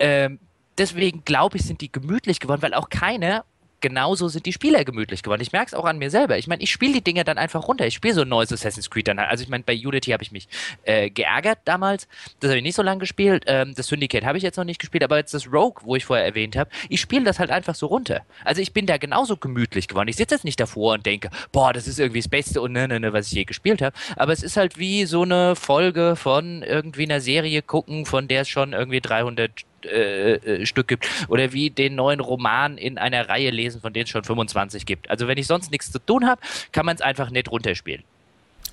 Ähm, 0.00 0.38
deswegen 0.78 1.24
glaube 1.24 1.58
ich, 1.58 1.64
sind 1.64 1.80
die 1.80 1.92
gemütlich 1.92 2.40
geworden, 2.40 2.62
weil 2.62 2.74
auch 2.74 2.88
keine 2.88 3.44
genauso 3.80 4.28
sind 4.28 4.46
die 4.46 4.52
Spieler 4.52 4.84
gemütlich 4.84 5.22
geworden. 5.22 5.40
Ich 5.40 5.52
merke 5.52 5.68
es 5.68 5.74
auch 5.74 5.84
an 5.84 5.98
mir 5.98 6.10
selber. 6.10 6.38
Ich 6.38 6.46
meine, 6.46 6.62
ich 6.62 6.70
spiele 6.70 6.94
die 6.94 7.04
Dinge 7.04 7.24
dann 7.24 7.38
einfach 7.38 7.68
runter. 7.68 7.86
Ich 7.86 7.94
spiele 7.94 8.14
so 8.14 8.22
ein 8.22 8.28
neues 8.28 8.52
Assassin's 8.52 8.90
Creed 8.90 9.08
dann. 9.08 9.18
Also 9.18 9.42
ich 9.42 9.48
meine, 9.48 9.64
bei 9.64 9.74
Unity 9.74 10.10
habe 10.10 10.22
ich 10.22 10.32
mich 10.32 10.48
äh, 10.84 11.10
geärgert 11.10 11.58
damals. 11.64 12.08
Das 12.40 12.50
habe 12.50 12.58
ich 12.58 12.64
nicht 12.64 12.74
so 12.74 12.82
lange 12.82 13.00
gespielt. 13.00 13.44
Ähm, 13.46 13.74
das 13.74 13.86
Syndicate 13.86 14.24
habe 14.24 14.38
ich 14.38 14.44
jetzt 14.44 14.56
noch 14.56 14.64
nicht 14.64 14.80
gespielt, 14.80 15.04
aber 15.04 15.18
jetzt 15.18 15.34
das 15.34 15.46
Rogue, 15.46 15.82
wo 15.84 15.96
ich 15.96 16.04
vorher 16.04 16.24
erwähnt 16.24 16.56
habe, 16.56 16.70
ich 16.88 17.00
spiele 17.00 17.24
das 17.24 17.38
halt 17.38 17.50
einfach 17.50 17.74
so 17.74 17.86
runter. 17.86 18.22
Also 18.44 18.60
ich 18.60 18.72
bin 18.72 18.86
da 18.86 18.98
genauso 18.98 19.36
gemütlich 19.36 19.88
geworden. 19.88 20.08
Ich 20.08 20.16
sitze 20.16 20.34
jetzt 20.34 20.44
nicht 20.44 20.58
davor 20.58 20.94
und 20.94 21.06
denke, 21.06 21.30
boah, 21.52 21.72
das 21.72 21.86
ist 21.86 22.00
irgendwie 22.00 22.20
das 22.20 22.28
Beste 22.28 22.60
und 22.60 22.72
ne, 22.72 22.88
ne, 22.88 23.00
ne, 23.00 23.12
was 23.12 23.28
ich 23.28 23.32
je 23.32 23.44
gespielt 23.44 23.82
habe. 23.82 23.96
Aber 24.16 24.32
es 24.32 24.42
ist 24.42 24.56
halt 24.56 24.78
wie 24.78 25.04
so 25.04 25.22
eine 25.22 25.54
Folge 25.54 26.16
von 26.16 26.62
irgendwie 26.62 27.04
einer 27.04 27.20
Serie 27.20 27.62
gucken, 27.62 28.06
von 28.06 28.28
der 28.28 28.42
es 28.42 28.48
schon 28.48 28.72
irgendwie 28.72 29.00
300 29.00 29.67
äh, 29.84 30.34
äh, 30.34 30.66
Stück 30.66 30.88
gibt. 30.88 31.08
Oder 31.28 31.52
wie 31.52 31.70
den 31.70 31.94
neuen 31.94 32.20
Roman 32.20 32.78
in 32.78 32.98
einer 32.98 33.28
Reihe 33.28 33.50
lesen, 33.50 33.80
von 33.80 33.92
denen 33.92 34.04
es 34.04 34.10
schon 34.10 34.24
25 34.24 34.86
gibt. 34.86 35.10
Also 35.10 35.28
wenn 35.28 35.38
ich 35.38 35.46
sonst 35.46 35.70
nichts 35.70 35.90
zu 35.92 35.98
tun 35.98 36.26
habe, 36.26 36.40
kann 36.72 36.86
man 36.86 36.96
es 36.96 37.02
einfach 37.02 37.30
nicht 37.30 37.50
runterspielen. 37.50 38.04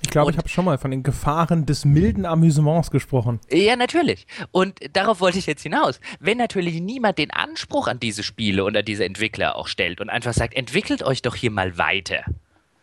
Ich 0.02 0.10
glaube, 0.10 0.30
ich 0.30 0.36
habe 0.36 0.48
schon 0.48 0.64
mal 0.64 0.78
von 0.78 0.90
den 0.90 1.02
Gefahren 1.02 1.66
des 1.66 1.84
milden 1.84 2.26
Amüsements 2.26 2.90
gesprochen. 2.90 3.40
Ja, 3.50 3.76
natürlich. 3.76 4.26
Und 4.52 4.78
darauf 4.92 5.20
wollte 5.20 5.38
ich 5.38 5.46
jetzt 5.46 5.62
hinaus. 5.62 6.00
Wenn 6.20 6.38
natürlich 6.38 6.80
niemand 6.80 7.18
den 7.18 7.30
Anspruch 7.30 7.88
an 7.88 7.98
diese 7.98 8.22
Spiele 8.22 8.64
und 8.64 8.76
an 8.76 8.84
diese 8.84 9.04
Entwickler 9.04 9.56
auch 9.56 9.68
stellt 9.68 10.00
und 10.00 10.10
einfach 10.10 10.34
sagt, 10.34 10.54
entwickelt 10.54 11.02
euch 11.02 11.22
doch 11.22 11.34
hier 11.34 11.50
mal 11.50 11.78
weiter 11.78 12.24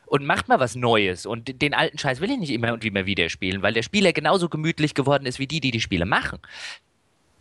und 0.05 0.25
macht 0.25 0.47
mal 0.47 0.59
was 0.59 0.75
Neues. 0.75 1.25
Und 1.25 1.61
den 1.61 1.73
alten 1.73 1.97
Scheiß 1.97 2.19
will 2.19 2.31
ich 2.31 2.39
nicht 2.39 2.51
immer 2.51 2.73
und 2.73 2.83
immer 2.83 3.05
wieder 3.05 3.29
spielen, 3.29 3.61
weil 3.61 3.73
der 3.73 3.83
Spieler 3.83 4.11
genauso 4.11 4.49
gemütlich 4.49 4.93
geworden 4.93 5.25
ist 5.25 5.39
wie 5.39 5.47
die, 5.47 5.59
die 5.59 5.71
die 5.71 5.81
Spiele 5.81 6.05
machen 6.05 6.39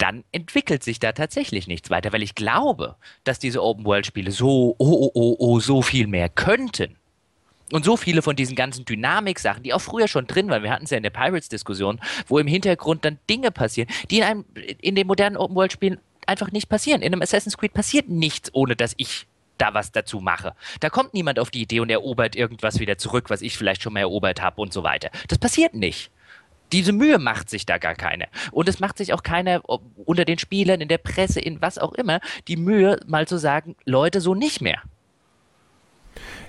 dann 0.03 0.25
entwickelt 0.33 0.83
sich 0.83 0.99
da 0.99 1.13
tatsächlich 1.13 1.69
nichts 1.69 1.89
weiter, 1.89 2.13
weil 2.13 2.25
ich 2.25 2.35
glaube, 2.35 2.97
dass 3.23 3.39
diese 3.39 3.63
Open-World-Spiele 3.63 4.33
so, 4.33 4.75
oh, 4.77 4.85
oh, 4.85 5.11
oh, 5.15 5.37
oh, 5.39 5.61
so 5.61 5.81
viel 5.81 6.09
mehr 6.09 6.29
könnten. 6.29 6.97
Und 7.71 7.85
so 7.85 7.97
viele 7.97 8.21
von 8.21 8.35
diesen 8.35 8.57
ganzen 8.57 8.85
Dynamik-Sachen, 8.85 9.63
die 9.63 9.73
auch 9.73 9.81
früher 9.81 10.09
schon 10.09 10.27
drin 10.27 10.51
waren, 10.51 10.65
wir 10.65 10.73
hatten 10.73 10.85
es 10.85 10.91
ja 10.91 10.97
in 10.97 11.05
der 11.05 11.11
Pirates-Diskussion, 11.11 12.01
wo 12.27 12.41
im 12.41 12.49
Hintergrund 12.49 13.05
dann 13.05 13.21
Dinge 13.31 13.53
passieren, 13.53 13.89
die 14.11 14.19
in, 14.19 14.25
einem, 14.25 14.45
in 14.81 14.97
den 14.97 15.07
modernen 15.07 15.37
Open-World-Spielen 15.37 15.99
einfach 16.27 16.51
nicht 16.51 16.69
passieren. 16.69 17.01
In 17.01 17.13
einem 17.13 17.23
Assassin's 17.23 17.57
Creed 17.57 17.73
passiert 17.73 18.09
nichts, 18.09 18.51
ohne 18.53 18.75
dass 18.75 18.95
ich 18.97 19.29
da 19.57 19.73
was 19.73 19.93
dazu 19.93 20.19
mache. 20.19 20.55
Da 20.81 20.91
kommt 20.91 21.15
niemand 21.15 21.39
auf 21.39 21.51
die 21.51 21.63
Idee 21.63 21.79
und 21.79 21.91
erobert 21.91 22.35
irgendwas 22.35 22.81
wieder 22.81 22.99
zurück, 22.99 23.31
was 23.31 23.41
ich 23.41 23.57
vielleicht 23.57 23.83
schon 23.83 23.93
mal 23.93 24.01
erobert 24.01 24.43
habe 24.43 24.61
und 24.61 24.73
so 24.73 24.83
weiter. 24.83 25.11
Das 25.29 25.39
passiert 25.39 25.75
nicht. 25.75 26.11
Diese 26.73 26.93
Mühe 26.93 27.19
macht 27.19 27.51
sich 27.51 27.67
da 27.67 27.79
gar 27.79 27.95
keine. 27.95 28.27
Und 28.51 28.69
es 28.69 28.81
macht 28.81 28.99
sich 28.99 29.13
auch 29.13 29.23
keiner 29.23 29.63
unter 30.05 30.25
den 30.25 30.39
Spielern, 30.39 30.81
in 30.81 30.89
der 30.89 30.99
Presse, 30.99 31.41
in 31.41 31.61
was 31.61 31.79
auch 31.79 31.93
immer, 31.93 32.21
die 32.49 32.57
Mühe, 32.57 32.99
mal 33.07 33.29
zu 33.29 33.39
sagen, 33.39 33.77
Leute, 33.85 34.21
so 34.21 34.35
nicht 34.35 34.61
mehr 34.61 34.83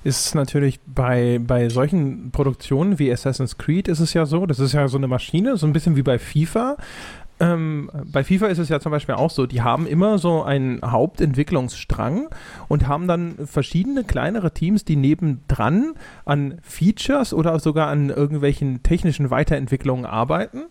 ist 0.03 0.35
natürlich 0.35 0.79
bei, 0.85 1.39
bei 1.41 1.69
solchen 1.69 2.31
Produktionen 2.31 2.99
wie 2.99 3.11
Assassin's 3.11 3.57
Creed 3.57 3.87
ist 3.87 3.99
es 3.99 4.13
ja 4.13 4.25
so, 4.25 4.45
das 4.45 4.59
ist 4.59 4.73
ja 4.73 4.87
so 4.87 4.97
eine 4.97 5.07
Maschine, 5.07 5.57
so 5.57 5.65
ein 5.65 5.73
bisschen 5.73 5.95
wie 5.95 6.03
bei 6.03 6.19
FIFA. 6.19 6.77
Ähm, 7.43 7.89
bei 8.05 8.23
FIFA 8.23 8.47
ist 8.47 8.59
es 8.59 8.69
ja 8.69 8.79
zum 8.79 8.91
Beispiel 8.91 9.15
auch 9.15 9.29
so, 9.29 9.45
die 9.45 9.61
haben 9.61 9.85
immer 9.85 10.17
so 10.17 10.43
einen 10.43 10.79
Hauptentwicklungsstrang 10.81 12.29
und 12.69 12.87
haben 12.87 13.07
dann 13.07 13.35
verschiedene 13.45 14.05
kleinere 14.05 14.51
Teams, 14.51 14.85
die 14.85 14.95
nebendran 14.95 15.93
an 16.23 16.59
Features 16.61 17.33
oder 17.33 17.59
sogar 17.59 17.89
an 17.89 18.09
irgendwelchen 18.09 18.81
technischen 18.83 19.29
Weiterentwicklungen 19.29 20.05
arbeiten. 20.05 20.63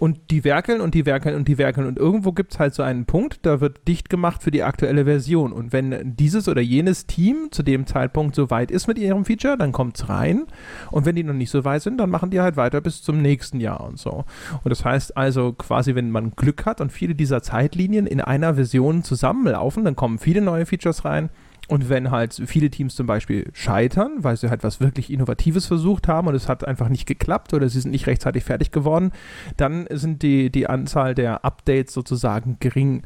Und 0.00 0.30
die 0.30 0.44
werkeln 0.44 0.80
und 0.80 0.94
die 0.94 1.04
werkeln 1.04 1.34
und 1.34 1.46
die 1.46 1.58
werkeln. 1.58 1.86
Und 1.86 1.98
irgendwo 1.98 2.32
gibt 2.32 2.54
es 2.54 2.58
halt 2.58 2.72
so 2.72 2.82
einen 2.82 3.04
Punkt, 3.04 3.40
da 3.42 3.60
wird 3.60 3.86
dicht 3.86 4.08
gemacht 4.08 4.42
für 4.42 4.50
die 4.50 4.62
aktuelle 4.62 5.04
Version. 5.04 5.52
Und 5.52 5.74
wenn 5.74 6.16
dieses 6.16 6.48
oder 6.48 6.62
jenes 6.62 7.04
Team 7.04 7.48
zu 7.50 7.62
dem 7.62 7.86
Zeitpunkt 7.86 8.34
so 8.34 8.48
weit 8.48 8.70
ist 8.70 8.86
mit 8.86 8.98
ihrem 8.98 9.26
Feature, 9.26 9.58
dann 9.58 9.72
kommt 9.72 9.98
es 9.98 10.08
rein. 10.08 10.46
Und 10.90 11.04
wenn 11.04 11.16
die 11.16 11.22
noch 11.22 11.34
nicht 11.34 11.50
so 11.50 11.66
weit 11.66 11.82
sind, 11.82 11.98
dann 11.98 12.08
machen 12.08 12.30
die 12.30 12.40
halt 12.40 12.56
weiter 12.56 12.80
bis 12.80 13.02
zum 13.02 13.20
nächsten 13.20 13.60
Jahr 13.60 13.84
und 13.84 13.98
so. 13.98 14.24
Und 14.64 14.70
das 14.70 14.86
heißt 14.86 15.18
also 15.18 15.52
quasi, 15.52 15.94
wenn 15.94 16.10
man 16.10 16.30
Glück 16.30 16.64
hat 16.64 16.80
und 16.80 16.90
viele 16.90 17.14
dieser 17.14 17.42
Zeitlinien 17.42 18.06
in 18.06 18.22
einer 18.22 18.54
Version 18.54 19.04
zusammenlaufen, 19.04 19.84
dann 19.84 19.96
kommen 19.96 20.18
viele 20.18 20.40
neue 20.40 20.64
Features 20.64 21.04
rein 21.04 21.28
und 21.70 21.88
wenn 21.88 22.10
halt 22.10 22.34
viele 22.46 22.68
Teams 22.68 22.96
zum 22.96 23.06
Beispiel 23.06 23.48
scheitern, 23.52 24.16
weil 24.18 24.36
sie 24.36 24.50
halt 24.50 24.64
was 24.64 24.80
wirklich 24.80 25.12
Innovatives 25.12 25.66
versucht 25.66 26.08
haben 26.08 26.26
und 26.26 26.34
es 26.34 26.48
hat 26.48 26.66
einfach 26.66 26.88
nicht 26.88 27.06
geklappt 27.06 27.54
oder 27.54 27.68
sie 27.68 27.80
sind 27.80 27.92
nicht 27.92 28.08
rechtzeitig 28.08 28.42
fertig 28.42 28.72
geworden, 28.72 29.12
dann 29.56 29.86
sind 29.90 30.22
die, 30.22 30.50
die 30.50 30.66
Anzahl 30.66 31.14
der 31.14 31.44
Updates 31.44 31.94
sozusagen 31.94 32.56
gering. 32.58 33.02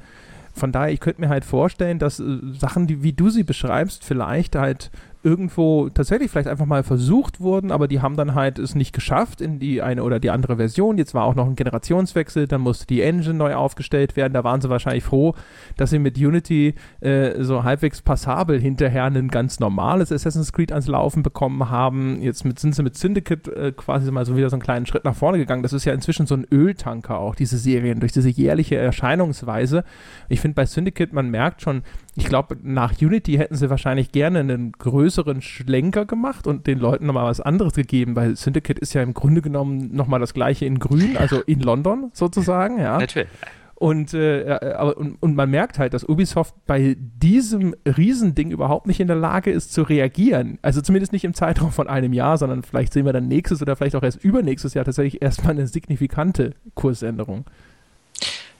Von 0.54 0.72
daher, 0.72 0.92
ich 0.92 1.00
könnte 1.00 1.20
mir 1.20 1.28
halt 1.28 1.44
vorstellen, 1.44 1.98
dass 1.98 2.20
äh, 2.20 2.38
Sachen, 2.58 2.86
die, 2.86 3.02
wie 3.02 3.12
du 3.12 3.28
sie 3.28 3.44
beschreibst, 3.44 4.02
vielleicht 4.02 4.56
halt 4.56 4.90
irgendwo 5.24 5.88
tatsächlich 5.88 6.30
vielleicht 6.30 6.48
einfach 6.48 6.66
mal 6.66 6.82
versucht 6.82 7.40
wurden, 7.40 7.72
aber 7.72 7.88
die 7.88 8.02
haben 8.02 8.16
dann 8.16 8.34
halt 8.34 8.58
es 8.58 8.74
nicht 8.74 8.92
geschafft 8.92 9.40
in 9.40 9.58
die 9.58 9.80
eine 9.80 10.02
oder 10.02 10.20
die 10.20 10.30
andere 10.30 10.56
Version. 10.56 10.98
Jetzt 10.98 11.14
war 11.14 11.24
auch 11.24 11.34
noch 11.34 11.46
ein 11.46 11.56
Generationswechsel, 11.56 12.46
dann 12.46 12.60
musste 12.60 12.86
die 12.86 13.00
Engine 13.00 13.34
neu 13.34 13.54
aufgestellt 13.54 14.16
werden. 14.16 14.34
Da 14.34 14.44
waren 14.44 14.60
sie 14.60 14.68
wahrscheinlich 14.68 15.04
froh, 15.04 15.34
dass 15.76 15.90
sie 15.90 15.98
mit 15.98 16.18
Unity 16.18 16.74
äh, 17.00 17.42
so 17.42 17.64
halbwegs 17.64 18.02
passabel 18.02 18.60
hinterher 18.60 19.04
ein 19.04 19.28
ganz 19.28 19.60
normales 19.60 20.12
Assassin's 20.12 20.52
Creed 20.52 20.72
ans 20.72 20.88
Laufen 20.88 21.22
bekommen 21.22 21.70
haben. 21.70 22.20
Jetzt 22.20 22.44
mit, 22.44 22.58
sind 22.58 22.74
sie 22.74 22.82
mit 22.82 22.96
Syndicate 22.96 23.48
äh, 23.48 23.72
quasi 23.72 24.10
mal 24.10 24.26
so 24.26 24.36
wieder 24.36 24.50
so 24.50 24.56
einen 24.56 24.62
kleinen 24.62 24.84
Schritt 24.84 25.04
nach 25.04 25.16
vorne 25.16 25.38
gegangen. 25.38 25.62
Das 25.62 25.72
ist 25.72 25.86
ja 25.86 25.94
inzwischen 25.94 26.26
so 26.26 26.34
ein 26.34 26.46
Öltanker 26.52 27.18
auch, 27.18 27.34
diese 27.34 27.56
Serien, 27.56 28.00
durch 28.00 28.12
diese 28.12 28.28
jährliche 28.28 28.76
Erscheinungsweise. 28.76 29.84
Ich 30.28 30.40
finde 30.40 30.56
bei 30.56 30.66
Syndicate, 30.66 31.14
man 31.14 31.30
merkt 31.30 31.62
schon, 31.62 31.82
ich 32.16 32.26
glaube, 32.26 32.56
nach 32.62 32.92
Unity 33.00 33.32
hätten 33.32 33.56
sie 33.56 33.70
wahrscheinlich 33.70 34.12
gerne 34.12 34.40
einen 34.40 34.72
größeren 34.72 35.42
Schlenker 35.42 36.04
gemacht 36.04 36.46
und 36.46 36.66
den 36.66 36.78
Leuten 36.78 37.06
nochmal 37.06 37.26
was 37.26 37.40
anderes 37.40 37.74
gegeben, 37.74 38.14
weil 38.14 38.36
Syndicate 38.36 38.78
ist 38.78 38.94
ja 38.94 39.02
im 39.02 39.14
Grunde 39.14 39.42
genommen 39.42 39.94
nochmal 39.94 40.20
das 40.20 40.32
gleiche 40.32 40.64
in 40.64 40.78
Grün, 40.78 41.16
also 41.16 41.40
in 41.40 41.60
London 41.60 42.10
sozusagen, 42.12 42.78
ja. 42.78 42.98
Natürlich. 42.98 43.28
Und, 43.76 44.14
äh, 44.14 44.76
und, 44.96 45.16
und, 45.20 45.34
man 45.34 45.50
merkt 45.50 45.80
halt, 45.80 45.94
dass 45.94 46.08
Ubisoft 46.08 46.54
bei 46.64 46.96
diesem 46.98 47.74
Riesending 47.84 48.52
überhaupt 48.52 48.86
nicht 48.86 49.00
in 49.00 49.08
der 49.08 49.16
Lage 49.16 49.50
ist 49.50 49.72
zu 49.72 49.82
reagieren. 49.82 50.58
Also 50.62 50.80
zumindest 50.80 51.12
nicht 51.12 51.24
im 51.24 51.34
Zeitraum 51.34 51.72
von 51.72 51.88
einem 51.88 52.12
Jahr, 52.12 52.38
sondern 52.38 52.62
vielleicht 52.62 52.92
sehen 52.92 53.04
wir 53.04 53.12
dann 53.12 53.26
nächstes 53.26 53.60
oder 53.60 53.74
vielleicht 53.74 53.96
auch 53.96 54.04
erst 54.04 54.22
übernächstes 54.22 54.74
Jahr 54.74 54.84
tatsächlich 54.84 55.20
erstmal 55.20 55.52
eine 55.52 55.66
signifikante 55.66 56.54
Kursänderung. 56.74 57.46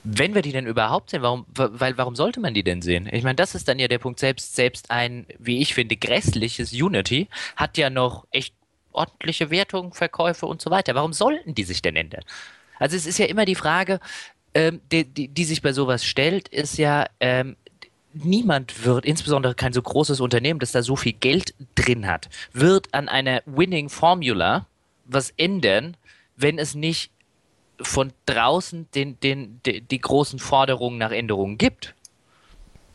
Wenn 0.05 0.35
wir 0.35 0.43
die 0.43 0.53
denn 0.53 0.67
überhaupt 0.67 1.11
sehen, 1.11 1.23
warum, 1.23 1.47
weil, 1.55 1.97
warum 1.97 2.15
sollte 2.15 2.39
man 2.39 2.53
die 2.53 2.63
denn 2.63 2.83
sehen? 2.83 3.09
Ich 3.11 3.25
meine, 3.25 3.37
das 3.37 3.55
ist 3.55 3.69
dann 3.69 3.79
ja 3.79 3.89
der 3.89 3.99
Punkt, 3.99 4.21
selbst, 4.21 4.55
selbst 4.55 4.91
ein, 4.91 5.27
wie 5.39 5.61
ich 5.61 5.75
finde, 5.75 5.97
grässliches 5.97 6.73
Unity 6.73 7.29
hat 7.57 7.79
ja 7.79 7.89
noch 7.89 8.27
echt 8.31 8.55
ordentliche 8.93 9.51
Wertungen, 9.51 9.93
Verkäufe 9.93 10.47
und 10.47 10.61
so 10.61 10.71
weiter. 10.71 10.95
Warum 10.95 11.13
sollten 11.15 11.55
die 11.55 11.65
sich 11.65 11.81
denn 11.81 11.97
ändern? 11.97 12.23
Also 12.79 12.97
es 12.97 13.07
ist 13.07 13.19
ja 13.19 13.27
immer 13.27 13.47
die 13.47 13.55
Frage, 13.55 13.99
ähm, 14.55 14.81
die, 14.93 15.05
die, 15.05 15.29
die, 15.29 15.45
sich 15.45 15.63
bei 15.63 15.73
sowas 15.73 16.05
stellt, 16.05 16.49
ist 16.49 16.77
ja, 16.77 17.07
ähm, 17.21 17.57
niemand 18.13 18.85
wird, 18.85 19.05
insbesondere 19.05 19.55
kein 19.55 19.73
so 19.73 19.83
großes 19.83 20.21
Unternehmen, 20.21 20.61
das 20.61 20.73
da 20.73 20.83
so 20.83 20.97
viel 20.97 21.13
Geld 21.15 21.55
drin 21.75 22.07
hat, 22.07 22.29
wird 22.53 22.93
an 22.93 23.09
einer 23.09 23.43
Winning 23.47 23.89
Formula 23.89 24.67
was 25.07 25.33
ändern, 25.37 25.97
wenn 26.37 26.59
es 26.59 26.75
nicht 26.75 27.11
von 27.81 28.13
draußen 28.27 28.89
den, 28.95 29.19
den, 29.21 29.61
die, 29.67 29.81
die 29.81 30.01
großen 30.01 30.39
Forderungen 30.39 30.99
nach 30.99 31.11
Änderungen 31.11 31.59
gibt. 31.59 31.95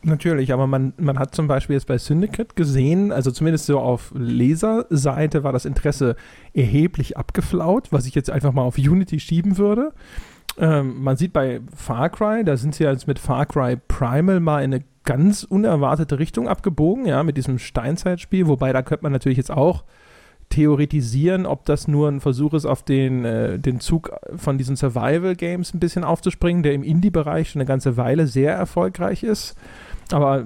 Natürlich, 0.02 0.54
aber 0.54 0.66
man, 0.66 0.94
man 0.98 1.20
hat 1.20 1.36
zum 1.36 1.48
Beispiel 1.48 1.74
jetzt 1.74 1.88
bei 1.88 1.98
Syndicate 1.98 2.56
gesehen, 2.56 3.12
also 3.12 3.32
zumindest 3.32 3.66
so 3.66 3.80
auf 3.80 4.14
Leserseite 4.16 5.44
war 5.44 5.52
das 5.52 5.66
Interesse 5.66 6.16
erheblich 6.54 7.18
abgeflaut, 7.18 7.92
was 7.92 8.06
ich 8.06 8.16
jetzt 8.16 8.30
einfach 8.30 8.54
mal 8.54 8.62
auf 8.62 8.78
Unity 8.78 9.20
schieben 9.20 9.58
würde. 9.58 9.92
Ähm, 10.58 11.04
man 11.04 11.18
sieht 11.18 11.34
bei 11.34 11.60
Far 11.76 12.10
Cry, 12.10 12.46
da 12.46 12.56
sind 12.56 12.76
sie 12.76 12.86
jetzt 12.86 13.08
mit 13.08 13.20
Far 13.20 13.46
Cry 13.46 13.76
Primal 13.90 14.40
mal 14.40 14.64
in 14.64 14.74
eine 14.74 14.86
ganz 15.04 15.44
unerwartete 15.44 16.18
Richtung 16.18 16.48
abgebogen, 16.48 17.06
ja, 17.06 17.22
mit 17.24 17.36
diesem 17.36 17.60
Steinzeitspiel, 17.60 18.48
wobei 18.48 18.72
da 18.72 18.82
könnte 18.84 19.04
man 19.04 19.12
natürlich 19.12 19.38
jetzt 19.38 19.52
auch 19.52 19.84
theoretisieren, 20.50 21.46
ob 21.46 21.66
das 21.66 21.88
nur 21.88 22.10
ein 22.10 22.22
Versuch 22.22 22.54
ist, 22.54 22.66
auf 22.66 22.84
den, 22.84 23.24
äh, 23.24 23.60
den 23.60 23.80
Zug 23.80 24.12
von 24.36 24.58
diesen 24.58 24.76
Survival-Games 24.76 25.74
ein 25.74 25.80
bisschen 25.80 26.04
aufzuspringen, 26.04 26.64
der 26.64 26.74
im 26.74 26.84
Indie-Bereich 26.84 27.52
schon 27.52 27.62
eine 27.62 27.68
ganze 27.68 27.98
Weile 27.98 28.28
sehr 28.28 28.54
erfolgreich 28.54 29.24
ist. 29.24 29.56
Aber 30.12 30.46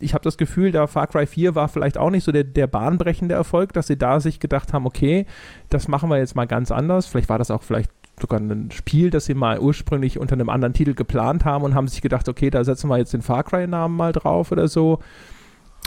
ich 0.00 0.12
habe 0.12 0.24
das 0.24 0.36
Gefühl, 0.36 0.72
da 0.72 0.88
Far 0.88 1.06
Cry 1.06 1.26
4 1.26 1.54
war 1.54 1.68
vielleicht 1.68 1.98
auch 1.98 2.10
nicht 2.10 2.24
so 2.24 2.32
der, 2.32 2.42
der 2.42 2.66
bahnbrechende 2.66 3.34
Erfolg, 3.34 3.72
dass 3.72 3.86
sie 3.86 3.96
da 3.96 4.18
sich 4.18 4.40
gedacht 4.40 4.72
haben, 4.72 4.86
okay, 4.86 5.26
das 5.70 5.86
machen 5.86 6.10
wir 6.10 6.18
jetzt 6.18 6.34
mal 6.34 6.46
ganz 6.46 6.72
anders. 6.72 7.06
Vielleicht 7.06 7.28
war 7.28 7.38
das 7.38 7.52
auch 7.52 7.62
vielleicht 7.62 7.90
sogar 8.20 8.40
ein 8.40 8.70
Spiel, 8.72 9.10
das 9.10 9.26
sie 9.26 9.34
mal 9.34 9.60
ursprünglich 9.60 10.18
unter 10.18 10.34
einem 10.34 10.48
anderen 10.48 10.74
Titel 10.74 10.94
geplant 10.94 11.44
haben 11.44 11.64
und 11.64 11.74
haben 11.76 11.86
sich 11.86 12.02
gedacht, 12.02 12.28
okay, 12.28 12.50
da 12.50 12.64
setzen 12.64 12.88
wir 12.88 12.98
jetzt 12.98 13.12
den 13.12 13.22
Far 13.22 13.44
Cry-Namen 13.44 13.96
mal 13.96 14.12
drauf 14.12 14.50
oder 14.50 14.66
so 14.66 14.98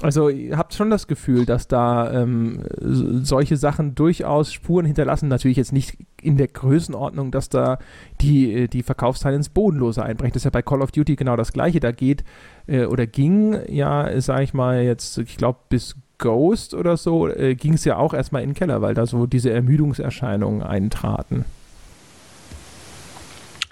Also 0.04 0.30
ihr 0.30 0.58
habt 0.58 0.76
schon 0.76 0.92
das 0.92 1.08
Gefühl, 1.08 1.48
dass 1.48 1.68
da 1.68 2.12
ähm, 2.12 2.64
solche 2.80 3.58
Sachen 3.58 3.96
durchaus 3.96 4.54
Spuren 4.54 4.86
hinterlassen. 4.86 5.28
Natürlich 5.28 5.58
jetzt 5.58 5.74
nicht 5.74 5.98
in 6.22 6.38
der 6.38 6.48
Größenordnung, 6.48 7.32
dass 7.32 7.50
da 7.50 7.80
die, 8.22 8.54
äh, 8.54 8.68
die 8.68 8.84
Verkaufszahlen 8.84 9.38
ins 9.38 9.50
Bodenlose 9.50 10.04
einbrechen. 10.04 10.34
Das 10.34 10.42
ist 10.42 10.46
ja 10.46 10.52
bei 10.52 10.62
Call 10.62 10.84
of 10.84 10.92
Duty 10.92 11.16
genau 11.16 11.36
das 11.36 11.52
gleiche. 11.52 11.80
Da 11.80 11.92
geht 11.92 12.24
äh, 12.68 12.86
oder 12.86 13.08
ging 13.08 13.60
ja, 13.70 14.22
sag 14.22 14.42
ich 14.44 14.54
mal, 14.54 14.84
jetzt, 14.84 15.18
ich 15.18 15.36
glaube, 15.36 15.60
bis 15.70 15.96
Ghost 16.20 16.76
oder 16.76 16.96
so, 16.96 17.28
äh, 17.28 17.56
ging 17.56 17.74
es 17.74 17.86
ja 17.86 17.98
auch 17.98 18.14
erstmal 18.14 18.44
in 18.44 18.50
den 18.50 18.56
Keller, 18.56 18.82
weil 18.84 18.94
da 18.94 19.08
so 19.08 19.26
diese 19.26 19.52
Ermüdungserscheinungen 19.52 20.62
eintraten. 20.62 21.46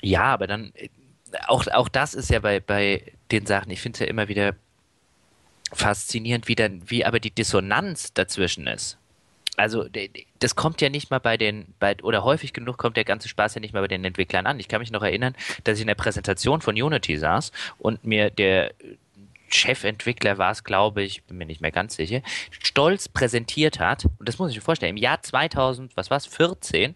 Ja, 0.02 0.24
aber 0.24 0.48
dann, 0.48 0.72
äh, 0.74 0.90
auch, 1.48 1.68
auch 1.68 1.90
das 1.90 2.16
ist 2.16 2.30
ja 2.30 2.40
bei, 2.40 2.60
bei 2.60 3.02
den 3.32 3.46
Sachen, 3.46 3.72
ich 3.72 3.82
finde 3.82 3.98
es 3.98 4.00
ja 4.00 4.06
immer 4.08 4.28
wieder 4.28 4.54
faszinierend, 5.74 6.48
wie, 6.48 6.56
dann, 6.56 6.90
wie 6.90 7.06
aber 7.06 7.20
die 7.20 7.32
Dissonanz 7.32 8.14
dazwischen 8.14 8.68
ist. 8.68 8.98
Also 9.58 9.86
das 10.40 10.56
kommt 10.56 10.82
ja 10.82 10.90
nicht 10.90 11.12
mal 11.12 11.20
bei 11.20 11.38
den, 11.38 11.74
bei, 11.80 11.96
oder 12.04 12.24
häufig 12.24 12.52
genug 12.52 12.78
kommt 12.78 12.98
der 12.98 13.06
ganze 13.06 13.30
Spaß 13.30 13.56
ja 13.56 13.62
nicht 13.62 13.74
mal 13.74 13.82
bei 13.82 13.88
den 13.88 14.04
Entwicklern 14.04 14.48
an. 14.48 14.60
Ich 14.60 14.68
kann 14.68 14.82
mich 14.82 14.92
noch 14.92 15.04
erinnern, 15.04 15.34
dass 15.64 15.78
ich 15.78 15.82
in 15.82 15.88
der 15.88 15.96
Präsentation 15.96 16.62
von 16.62 16.76
Unity 16.76 17.18
saß 17.18 17.52
und 17.78 18.04
mir 18.04 18.30
der 18.30 18.74
Chefentwickler 19.48 20.38
war 20.38 20.52
es, 20.52 20.64
glaube 20.64 21.04
ich, 21.04 21.24
bin 21.24 21.38
mir 21.38 21.46
nicht 21.46 21.62
mehr 21.62 21.72
ganz 21.72 21.96
sicher, 21.96 22.22
stolz 22.52 23.08
präsentiert 23.08 23.80
hat, 23.80 24.06
und 24.06 24.28
das 24.28 24.40
muss 24.40 24.50
ich 24.50 24.58
mir 24.58 24.62
vorstellen, 24.62 24.98
im 24.98 25.02
Jahr 25.02 25.22
2000, 25.22 25.96
was 25.96 26.10
war 26.10 26.18
es, 26.18 26.26
14, 26.26 26.96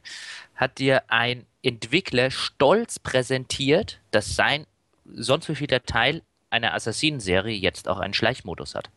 hat 0.55 0.79
dir 0.79 1.03
ein 1.07 1.45
Entwickler 1.61 2.31
stolz 2.31 2.99
präsentiert, 2.99 3.99
dass 4.11 4.35
sein 4.35 4.65
sonst 5.05 5.47
wie 5.47 5.55
vieler 5.55 5.83
Teil 5.83 6.21
einer 6.49 6.73
Assassinenserie 6.73 7.55
jetzt 7.55 7.87
auch 7.87 7.99
einen 7.99 8.13
Schleichmodus 8.13 8.75
hat. 8.75 8.89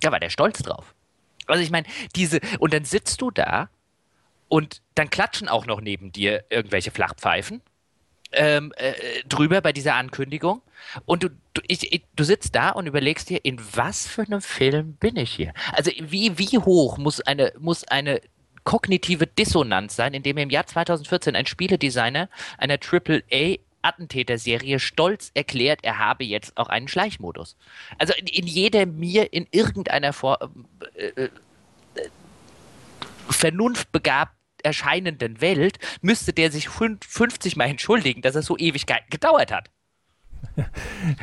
Da 0.00 0.12
war 0.12 0.20
der 0.20 0.30
stolz 0.30 0.62
drauf. 0.62 0.94
Also 1.46 1.62
ich 1.62 1.70
meine, 1.70 1.86
diese, 2.14 2.40
und 2.58 2.72
dann 2.72 2.84
sitzt 2.84 3.20
du 3.20 3.30
da 3.30 3.68
und 4.48 4.82
dann 4.94 5.10
klatschen 5.10 5.48
auch 5.48 5.66
noch 5.66 5.80
neben 5.80 6.12
dir 6.12 6.44
irgendwelche 6.50 6.90
Flachpfeifen 6.90 7.62
ähm, 8.32 8.72
äh, 8.76 8.92
drüber 9.28 9.60
bei 9.60 9.72
dieser 9.72 9.94
Ankündigung. 9.94 10.62
Und 11.06 11.22
du, 11.22 11.30
du, 11.54 11.62
ich, 11.68 11.92
ich, 11.92 12.04
du 12.14 12.24
sitzt 12.24 12.54
da 12.54 12.70
und 12.70 12.86
überlegst 12.86 13.30
dir, 13.30 13.44
in 13.44 13.60
was 13.74 14.06
für 14.06 14.22
einem 14.22 14.42
Film 14.42 14.94
bin 14.94 15.16
ich 15.16 15.32
hier? 15.32 15.52
Also 15.72 15.90
wie, 15.98 16.38
wie 16.38 16.58
hoch 16.58 16.98
muss 16.98 17.20
eine, 17.20 17.52
muss 17.58 17.84
eine 17.84 18.20
kognitive 18.64 19.26
Dissonanz 19.26 19.96
sein, 19.96 20.14
indem 20.14 20.38
im 20.38 20.50
Jahr 20.50 20.66
2014 20.66 21.36
ein 21.36 21.46
Spieledesigner 21.46 22.28
einer 22.58 22.78
AAA 22.78 23.56
Attentäter-Serie 23.82 24.78
stolz 24.78 25.30
erklärt, 25.34 25.80
er 25.82 25.98
habe 25.98 26.24
jetzt 26.24 26.56
auch 26.56 26.68
einen 26.68 26.88
Schleichmodus. 26.88 27.56
Also 27.98 28.14
in, 28.14 28.26
in 28.26 28.46
jeder 28.46 28.86
mir 28.86 29.32
in 29.32 29.46
irgendeiner 29.50 30.12
Form 30.12 30.66
äh, 30.94 31.24
äh, 31.24 31.28
vernunftbegabt 33.28 34.32
erscheinenden 34.62 35.40
Welt 35.40 35.78
müsste 36.00 36.32
der 36.32 36.52
sich 36.52 36.68
50 36.68 37.56
Mal 37.56 37.66
entschuldigen, 37.66 38.22
dass 38.22 38.36
er 38.36 38.42
so 38.42 38.56
Ewigkeiten 38.56 39.10
gedauert 39.10 39.52
hat. 39.52 39.70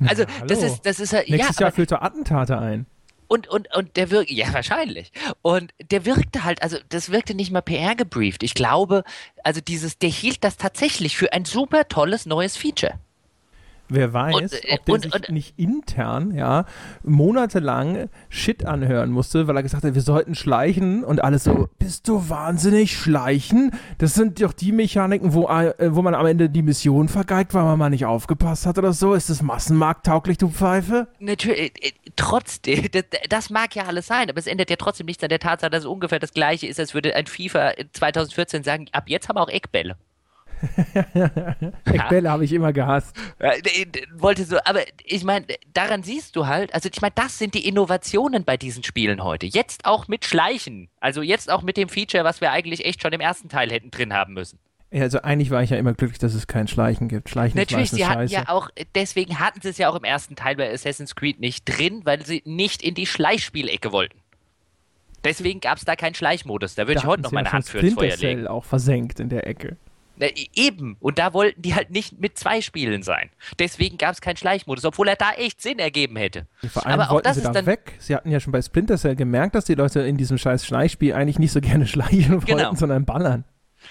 Also, 0.08 0.24
Na, 0.40 0.46
das 0.46 0.64
ist, 0.64 0.86
das 0.86 1.00
ist 1.00 1.14
Nächstes 1.14 1.60
ja, 1.60 1.66
Jahr 1.66 1.72
führt 1.72 1.92
er 1.92 2.04
Attentate 2.04 2.58
ein. 2.58 2.86
Und, 3.30 3.48
und, 3.48 3.74
und 3.76 3.96
der 3.96 4.10
wirkte, 4.10 4.34
ja, 4.34 4.52
wahrscheinlich. 4.54 5.12
Und 5.44 5.72
der 5.80 6.04
wirkte 6.06 6.44
halt, 6.44 6.64
also 6.64 6.78
das 6.90 7.12
wirkte 7.12 7.36
nicht 7.36 7.52
mal 7.52 7.62
PR 7.62 7.96
gebrieft. 7.96 8.42
Ich 8.42 8.56
glaube, 8.56 9.04
also 9.44 9.62
dieses, 9.62 10.00
der 10.00 10.10
hielt 10.10 10.44
das 10.44 10.58
tatsächlich 10.58 11.16
für 11.16 11.32
ein 11.32 11.46
super 11.46 11.88
tolles 11.88 12.26
neues 12.26 12.58
Feature. 12.58 13.00
Wer 13.90 14.14
weiß, 14.14 14.36
und, 14.36 14.54
äh, 14.54 14.74
ob 14.74 14.86
der 14.86 14.94
und, 14.94 15.02
sich 15.02 15.14
und, 15.16 15.30
nicht 15.30 15.58
intern, 15.58 16.32
ja, 16.36 16.66
monatelang 17.04 18.10
Shit 18.30 18.64
anhören 18.64 19.10
musste, 19.10 19.48
weil 19.48 19.56
er 19.56 19.64
gesagt 19.64 19.84
hat, 19.84 19.96
wir 19.96 20.02
sollten 20.02 20.36
schleichen 20.36 21.04
und 21.04 21.24
alles 21.24 21.44
so, 21.44 21.70
bist 21.80 22.08
du 22.08 22.30
wahnsinnig, 22.30 22.96
schleichen? 22.96 23.72
Das 23.98 24.14
sind 24.14 24.42
doch 24.42 24.54
die 24.54 24.72
Mechaniken, 24.72 25.34
wo, 25.34 25.48
äh, 25.48 25.74
wo 25.96 26.04
man 26.04 26.14
am 26.14 26.28
Ende 26.28 26.50
die 26.50 26.62
Mission 26.62 27.10
vergeigt, 27.10 27.56
weil 27.56 27.64
man 27.64 27.80
mal 27.80 27.90
nicht 27.90 28.06
aufgepasst 28.06 28.68
hat 28.68 28.78
oder 28.78 28.94
so. 28.94 29.16
Ist 29.16 29.32
das 29.32 29.42
massenmarkttauglich, 29.42 30.38
du 30.38 30.50
Pfeife? 30.50 31.08
Natürlich, 31.20 31.72
äh, 31.84 31.92
trotzdem, 32.16 32.86
das 33.30 33.50
mag 33.50 33.76
ja 33.76 33.86
alles 33.86 34.06
sein, 34.06 34.30
aber 34.30 34.38
es 34.38 34.48
ändert 34.48 34.70
ja 34.70 34.76
trotzdem 34.76 35.08
nichts 35.08 35.24
an 35.24 35.30
der 35.30 35.40
Tatsache, 35.40 35.72
dass 35.72 35.82
es 35.82 35.90
ungefähr 35.90 36.20
das 36.20 36.34
gleiche 36.34 36.68
ist, 36.68 36.80
als 36.80 36.94
würde 36.94 37.16
ein 37.16 37.26
FIFA 37.26 37.74
2014 37.94 38.64
sagen, 38.64 38.86
ab 38.92 39.06
jetzt 39.08 39.30
haben 39.30 39.38
wir 39.38 39.42
auch 39.42 39.50
Eckbälle. 39.50 39.98
Eckbälle 41.86 42.30
habe 42.30 42.46
ich 42.46 42.54
immer 42.54 42.74
gehasst. 42.74 43.16
Wollte 44.14 44.44
so, 44.44 44.58
aber 44.66 44.82
ich 45.04 45.24
meine, 45.24 45.46
daran 45.74 46.04
siehst 46.04 46.36
du 46.36 46.48
halt, 46.48 46.74
also 46.74 46.90
ich 46.92 47.02
meine, 47.02 47.14
das 47.16 47.38
sind 47.38 47.54
die 47.54 47.68
Innovationen 47.68 48.44
bei 48.44 48.58
diesen 48.58 48.84
Spielen 48.84 49.24
heute. 49.24 49.46
Jetzt 49.46 49.86
auch 49.86 50.08
mit 50.08 50.26
Schleichen. 50.26 50.90
Also 51.00 51.22
jetzt 51.22 51.52
auch 51.52 51.62
mit 51.62 51.78
dem 51.78 51.90
Feature, 51.90 52.24
was 52.24 52.42
wir 52.42 52.52
eigentlich 52.52 52.86
echt 52.86 53.02
schon 53.02 53.14
im 53.14 53.22
ersten 53.22 53.50
Teil 53.50 53.72
hätten 53.72 53.92
drin 53.92 54.14
haben 54.14 54.34
müssen. 54.34 54.60
Ja, 54.92 55.04
also 55.04 55.22
eigentlich 55.22 55.52
war 55.52 55.62
ich 55.62 55.70
ja 55.70 55.78
immer 55.78 55.94
glücklich, 55.94 56.18
dass 56.18 56.34
es 56.34 56.48
kein 56.48 56.68
Schleichen 56.68 57.08
gibt. 57.08 57.30
Schleichen 57.30 57.58
Natürlich, 57.58 57.92
ist 57.92 57.96
sie 57.96 58.08
hatten 58.08 58.28
ja 58.28 58.50
auch, 58.50 58.70
deswegen 58.96 59.40
hatten 59.40 59.62
sie 59.62 59.70
es 59.70 59.78
ja 59.78 59.90
auch 59.90 59.96
im 59.96 60.04
ersten 60.04 60.36
Teil 60.36 60.56
bei 60.56 60.72
Assassin's 60.74 61.16
Creed 61.16 61.40
nicht 61.40 61.66
drin, 61.66 62.02
weil 62.06 62.26
sie 62.26 62.42
nicht 62.46 62.82
in 62.82 62.96
die 62.96 63.06
Schleichspielecke 63.06 63.92
wollten. 63.92 64.18
Deswegen 65.24 65.60
gab 65.60 65.78
es 65.78 65.86
da 65.86 65.96
keinen 65.96 66.16
Schleichmodus. 66.16 66.76
Da 66.76 66.88
würde 66.88 67.00
ich 67.00 67.06
heute 67.06 67.22
noch 67.22 67.32
meine 67.32 67.52
Hand 67.52 67.68
für 67.68 67.80
ins 67.80 67.94
Feuer 67.94 68.16
legen. 68.16 68.48
auch 68.48 68.64
versenkt 68.64 69.20
in 69.20 69.30
der 69.30 69.46
Ecke. 69.46 69.78
E, 70.28 70.50
eben. 70.54 70.98
Und 71.00 71.20
da 71.20 71.34
wollten 71.34 71.62
die 71.62 71.76
halt 71.76 71.92
nicht 71.92 72.20
mit 72.20 72.38
zwei 72.38 72.62
Spielen 72.62 73.04
sein. 73.04 73.30
Deswegen 73.58 73.98
gab 73.98 74.14
es 74.14 74.22
keinen 74.22 74.38
Schleichmodus, 74.38 74.86
obwohl 74.86 75.08
er 75.08 75.16
da 75.16 75.32
echt 75.32 75.62
Sinn 75.62 75.80
ergeben 75.80 76.16
hätte. 76.18 76.48
vor 76.70 76.86
allem 76.86 77.00
Aber 77.00 77.12
auch 77.12 77.22
das 77.22 77.38
sie 77.38 77.44
ist 77.44 77.52
dann 77.52 77.66
weg. 77.66 77.94
Sie 78.00 78.16
hatten 78.16 78.30
ja 78.32 78.40
schon 78.40 78.52
bei 78.52 78.62
Splinter 78.62 78.98
Cell 78.98 79.16
gemerkt, 79.16 79.56
dass 79.56 79.66
die 79.66 79.76
Leute 79.76 80.02
in 80.02 80.18
diesem 80.18 80.38
scheiß 80.38 80.66
Schleichspiel 80.66 81.14
eigentlich 81.14 81.40
nicht 81.40 81.52
so 81.52 81.62
gerne 81.62 81.88
schleichen 81.88 82.40
genau. 82.42 82.64
wollten, 82.64 82.76
sondern 82.76 83.06
ballern. 83.06 83.46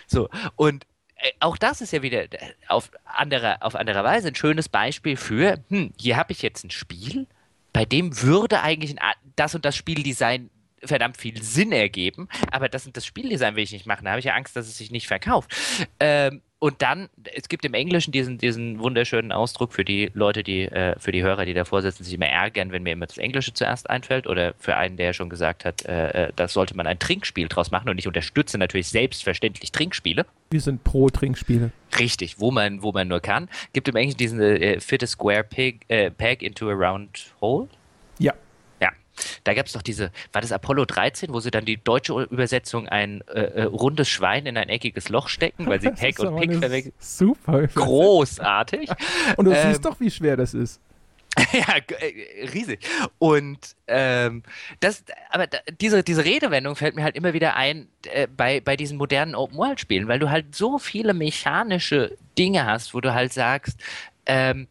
So, 0.06 0.28
und 0.56 0.84
äh, 1.16 1.32
auch 1.40 1.56
das 1.56 1.80
ist 1.80 1.92
ja 1.92 2.02
wieder 2.02 2.24
äh, 2.24 2.38
auf 2.68 2.90
anderer, 3.04 3.58
auf 3.60 3.74
anderer 3.74 4.04
Weise 4.04 4.28
ein 4.28 4.34
schönes 4.34 4.68
Beispiel 4.68 5.16
für, 5.16 5.58
hm, 5.68 5.92
hier 5.98 6.16
habe 6.16 6.32
ich 6.32 6.42
jetzt 6.42 6.64
ein 6.64 6.70
Spiel, 6.70 7.26
bei 7.72 7.84
dem 7.84 8.22
würde 8.22 8.62
eigentlich 8.62 8.96
das 9.36 9.54
und 9.54 9.64
das 9.64 9.76
Spieldesign 9.76 10.50
verdammt 10.84 11.16
viel 11.16 11.42
Sinn 11.42 11.72
ergeben, 11.72 12.28
aber 12.50 12.68
das, 12.68 12.88
das 12.92 13.06
Spieldesign 13.06 13.56
will 13.56 13.64
ich 13.64 13.72
nicht 13.72 13.86
machen, 13.86 14.04
da 14.04 14.10
habe 14.10 14.20
ich 14.20 14.26
ja 14.26 14.34
Angst, 14.34 14.56
dass 14.56 14.66
es 14.66 14.78
sich 14.78 14.90
nicht 14.90 15.06
verkauft. 15.06 15.54
Ähm, 16.00 16.42
und 16.60 16.82
dann, 16.82 17.08
es 17.34 17.48
gibt 17.48 17.64
im 17.64 17.74
Englischen 17.74 18.10
diesen, 18.10 18.38
diesen 18.38 18.80
wunderschönen 18.80 19.30
Ausdruck 19.30 19.72
für 19.72 19.84
die 19.84 20.10
Leute, 20.14 20.42
die, 20.42 20.64
äh, 20.64 20.98
für 20.98 21.12
die 21.12 21.22
Hörer, 21.22 21.44
die 21.44 21.54
davor 21.54 21.82
sitzen, 21.82 22.02
sich 22.02 22.14
immer 22.14 22.26
ärgern, 22.26 22.72
wenn 22.72 22.82
mir 22.82 22.92
immer 22.92 23.06
das 23.06 23.16
Englische 23.16 23.54
zuerst 23.54 23.88
einfällt, 23.88 24.26
oder 24.26 24.54
für 24.58 24.76
einen, 24.76 24.96
der 24.96 25.12
schon 25.12 25.28
gesagt 25.28 25.64
hat, 25.64 25.84
äh, 25.86 26.26
äh 26.26 26.32
das 26.34 26.52
sollte 26.52 26.76
man 26.76 26.88
ein 26.88 26.98
Trinkspiel 26.98 27.46
draus 27.46 27.70
machen 27.70 27.88
und 27.88 27.98
ich 27.98 28.08
unterstütze 28.08 28.58
natürlich 28.58 28.88
selbstverständlich 28.88 29.70
Trinkspiele. 29.70 30.26
Wir 30.50 30.60
sind 30.60 30.82
pro 30.82 31.08
Trinkspiele. 31.10 31.70
Richtig, 31.96 32.40
wo 32.40 32.50
man, 32.50 32.82
wo 32.82 32.90
man 32.90 33.06
nur 33.06 33.20
kann. 33.20 33.48
Gibt 33.72 33.86
im 33.86 33.94
Englischen 33.94 34.18
diesen 34.18 34.40
äh, 34.40 34.80
Fit 34.80 35.04
a 35.04 35.06
Square 35.06 35.44
Pig, 35.44 35.84
äh, 35.86 36.10
Peg 36.10 36.42
into 36.42 36.68
a 36.68 36.74
Round 36.74 37.32
Hole. 37.40 37.68
Ja. 38.18 38.34
Da 39.44 39.54
gab 39.54 39.66
es 39.66 39.72
doch 39.72 39.82
diese, 39.82 40.10
war 40.32 40.42
das 40.42 40.52
Apollo 40.52 40.86
13, 40.86 41.32
wo 41.32 41.40
sie 41.40 41.50
dann 41.50 41.64
die 41.64 41.76
deutsche 41.76 42.12
Übersetzung 42.22 42.88
ein 42.88 43.22
äh, 43.28 43.40
äh, 43.40 43.62
rundes 43.64 44.08
Schwein 44.08 44.46
in 44.46 44.56
ein 44.56 44.68
eckiges 44.68 45.08
Loch 45.08 45.28
stecken, 45.28 45.66
weil 45.66 45.80
sie 45.80 45.90
Pack 45.98 46.18
und 46.20 46.36
Pick 46.36 46.54
verwechseln. 46.54 46.92
Super. 46.98 47.66
Großartig. 47.66 48.90
und 49.36 49.44
du 49.44 49.52
ähm, 49.52 49.68
siehst 49.68 49.84
doch, 49.84 49.98
wie 50.00 50.10
schwer 50.10 50.36
das 50.36 50.54
ist. 50.54 50.80
ja, 51.52 51.76
äh, 52.00 52.48
riesig. 52.52 52.80
Und 53.18 53.76
ähm, 53.86 54.42
das, 54.80 55.04
aber 55.30 55.46
diese, 55.80 56.02
diese 56.02 56.24
Redewendung 56.24 56.76
fällt 56.76 56.96
mir 56.96 57.04
halt 57.04 57.16
immer 57.16 57.32
wieder 57.32 57.54
ein 57.56 57.88
äh, 58.06 58.26
bei, 58.26 58.60
bei 58.60 58.76
diesen 58.76 58.98
modernen 58.98 59.34
Open-World-Spielen, 59.34 60.08
weil 60.08 60.18
du 60.18 60.30
halt 60.30 60.54
so 60.54 60.78
viele 60.78 61.14
mechanische 61.14 62.16
Dinge 62.36 62.66
hast, 62.66 62.94
wo 62.94 63.00
du 63.00 63.14
halt 63.14 63.32
sagst, 63.32 63.78
ähm, 64.26 64.68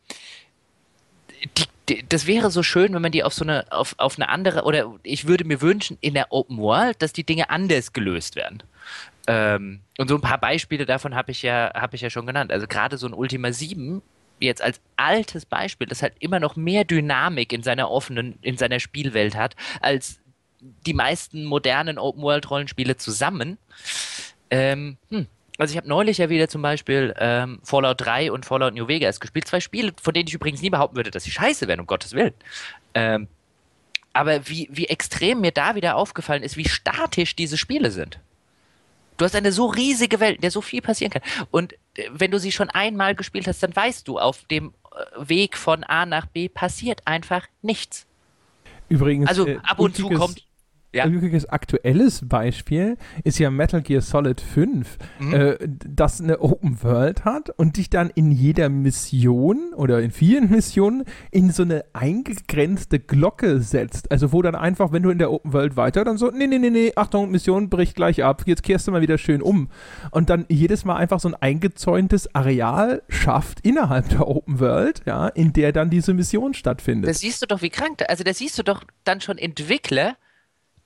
die 1.57 1.65
das 2.09 2.27
wäre 2.27 2.51
so 2.51 2.63
schön, 2.63 2.93
wenn 2.93 3.01
man 3.01 3.11
die 3.11 3.23
auf 3.23 3.33
so 3.33 3.43
eine, 3.43 3.65
auf, 3.71 3.95
auf 3.97 4.17
eine 4.17 4.29
andere, 4.29 4.63
oder 4.63 4.93
ich 5.03 5.27
würde 5.27 5.45
mir 5.45 5.61
wünschen, 5.61 5.97
in 6.01 6.13
der 6.13 6.31
Open 6.31 6.57
World, 6.57 7.01
dass 7.01 7.13
die 7.13 7.23
Dinge 7.23 7.49
anders 7.49 7.93
gelöst 7.93 8.35
werden. 8.35 8.63
Ähm, 9.27 9.81
und 9.97 10.07
so 10.07 10.15
ein 10.15 10.21
paar 10.21 10.39
Beispiele 10.39 10.85
davon 10.85 11.15
habe 11.15 11.31
ich 11.31 11.41
ja, 11.41 11.71
habe 11.73 11.95
ich 11.95 12.01
ja 12.01 12.09
schon 12.09 12.25
genannt. 12.25 12.51
Also 12.51 12.67
gerade 12.67 12.97
so 12.97 13.07
ein 13.07 13.13
Ultima 13.13 13.51
7, 13.51 14.01
jetzt 14.39 14.61
als 14.61 14.79
altes 14.95 15.45
Beispiel, 15.45 15.87
das 15.87 16.01
halt 16.01 16.13
immer 16.19 16.39
noch 16.39 16.55
mehr 16.55 16.83
Dynamik 16.83 17.53
in 17.53 17.63
seiner 17.63 17.89
offenen, 17.89 18.37
in 18.41 18.57
seiner 18.57 18.79
Spielwelt 18.79 19.35
hat, 19.35 19.55
als 19.81 20.19
die 20.59 20.93
meisten 20.93 21.45
modernen 21.45 21.97
Open 21.97 22.21
World 22.21 22.49
Rollenspiele 22.49 22.97
zusammen. 22.97 23.57
Ähm, 24.49 24.97
hm, 25.09 25.27
also 25.57 25.71
ich 25.71 25.77
habe 25.77 25.87
neulich 25.87 26.19
ja 26.19 26.29
wieder 26.29 26.47
zum 26.47 26.61
Beispiel 26.61 27.13
ähm, 27.17 27.59
Fallout 27.63 28.01
3 28.01 28.31
und 28.31 28.45
Fallout 28.45 28.73
New 28.73 28.87
Vegas 28.87 29.19
gespielt. 29.19 29.47
Zwei 29.47 29.59
Spiele, 29.59 29.91
von 30.01 30.13
denen 30.13 30.27
ich 30.27 30.33
übrigens 30.33 30.61
nie 30.61 30.69
behaupten 30.69 30.95
würde, 30.95 31.11
dass 31.11 31.23
sie 31.23 31.31
scheiße 31.31 31.67
wären, 31.67 31.79
um 31.79 31.87
Gottes 31.87 32.13
Willen. 32.13 32.33
Ähm, 32.93 33.27
aber 34.13 34.47
wie, 34.47 34.67
wie 34.71 34.85
extrem 34.85 35.41
mir 35.41 35.51
da 35.51 35.75
wieder 35.75 35.95
aufgefallen 35.95 36.43
ist, 36.43 36.57
wie 36.57 36.67
statisch 36.67 37.35
diese 37.35 37.57
Spiele 37.57 37.91
sind. 37.91 38.19
Du 39.17 39.25
hast 39.25 39.35
eine 39.35 39.51
so 39.51 39.65
riesige 39.65 40.19
Welt, 40.19 40.35
in 40.35 40.41
der 40.41 40.51
so 40.51 40.61
viel 40.61 40.81
passieren 40.81 41.11
kann. 41.11 41.23
Und 41.51 41.73
äh, 41.95 42.09
wenn 42.11 42.31
du 42.31 42.39
sie 42.39 42.51
schon 42.51 42.69
einmal 42.69 43.15
gespielt 43.15 43.47
hast, 43.47 43.61
dann 43.63 43.75
weißt 43.75 44.07
du, 44.07 44.19
auf 44.19 44.43
dem 44.45 44.73
äh, 44.91 45.29
Weg 45.29 45.57
von 45.57 45.83
A 45.83 46.05
nach 46.05 46.27
B 46.27 46.49
passiert 46.49 47.01
einfach 47.05 47.47
nichts. 47.61 48.05
Übrigens, 48.89 49.27
also 49.27 49.47
äh, 49.47 49.59
ab 49.63 49.79
und 49.79 49.95
zu 49.95 50.09
kommt 50.09 50.46
ja. 50.93 51.03
Ein 51.03 51.11
glückliches 51.11 51.47
aktuelles 51.47 52.21
Beispiel 52.27 52.97
ist 53.25 53.39
ja 53.39 53.51
Metal 53.51 53.81
Gear 53.81 54.01
Solid 54.01 54.39
5, 54.39 54.97
mhm. 55.19 55.33
äh, 55.33 55.57
das 55.85 56.21
eine 56.21 56.39
Open 56.39 56.81
World 56.81 57.25
hat 57.25 57.49
und 57.49 57.75
dich 57.75 57.89
dann 57.89 58.09
in 58.15 58.31
jeder 58.31 58.69
Mission 58.69 59.73
oder 59.75 60.01
in 60.01 60.11
vielen 60.11 60.49
Missionen 60.49 61.03
in 61.29 61.51
so 61.51 61.63
eine 61.63 61.83
eingegrenzte 61.91 62.99
Glocke 62.99 63.59
setzt. 63.59 64.11
Also 64.11 64.31
wo 64.31 64.41
dann 64.41 64.55
einfach, 64.55 64.93
wenn 64.93 65.03
du 65.03 65.09
in 65.09 65.19
der 65.19 65.31
Open 65.31 65.51
World 65.51 65.75
weiter, 65.75 66.05
dann 66.05 66.17
so, 66.17 66.31
nee, 66.31 66.47
nee, 66.47 66.57
nee, 66.57 66.69
nee, 66.69 66.93
Achtung, 66.95 67.31
Mission 67.31 67.69
bricht 67.69 67.95
gleich 67.95 68.23
ab, 68.23 68.43
jetzt 68.45 68.63
kehrst 68.63 68.87
du 68.87 68.91
mal 68.91 69.01
wieder 69.01 69.17
schön 69.17 69.41
um. 69.41 69.69
Und 70.11 70.29
dann 70.29 70.45
jedes 70.47 70.85
Mal 70.85 70.95
einfach 70.95 71.19
so 71.19 71.27
ein 71.27 71.35
eingezäuntes 71.35 72.33
Areal 72.33 73.03
schafft 73.09 73.59
innerhalb 73.65 74.07
der 74.09 74.25
Open 74.25 74.61
World, 74.61 75.01
ja, 75.05 75.27
in 75.27 75.51
der 75.51 75.73
dann 75.73 75.89
diese 75.89 76.13
Mission 76.13 76.53
stattfindet. 76.53 77.09
Das 77.09 77.19
siehst 77.19 77.41
du 77.41 77.45
doch, 77.45 77.61
wie 77.61 77.69
krank, 77.69 78.03
also 78.07 78.23
da 78.23 78.33
siehst 78.33 78.57
du 78.57 78.63
doch 78.63 78.83
dann 79.03 79.19
schon 79.19 79.37
Entwickler, 79.37 80.15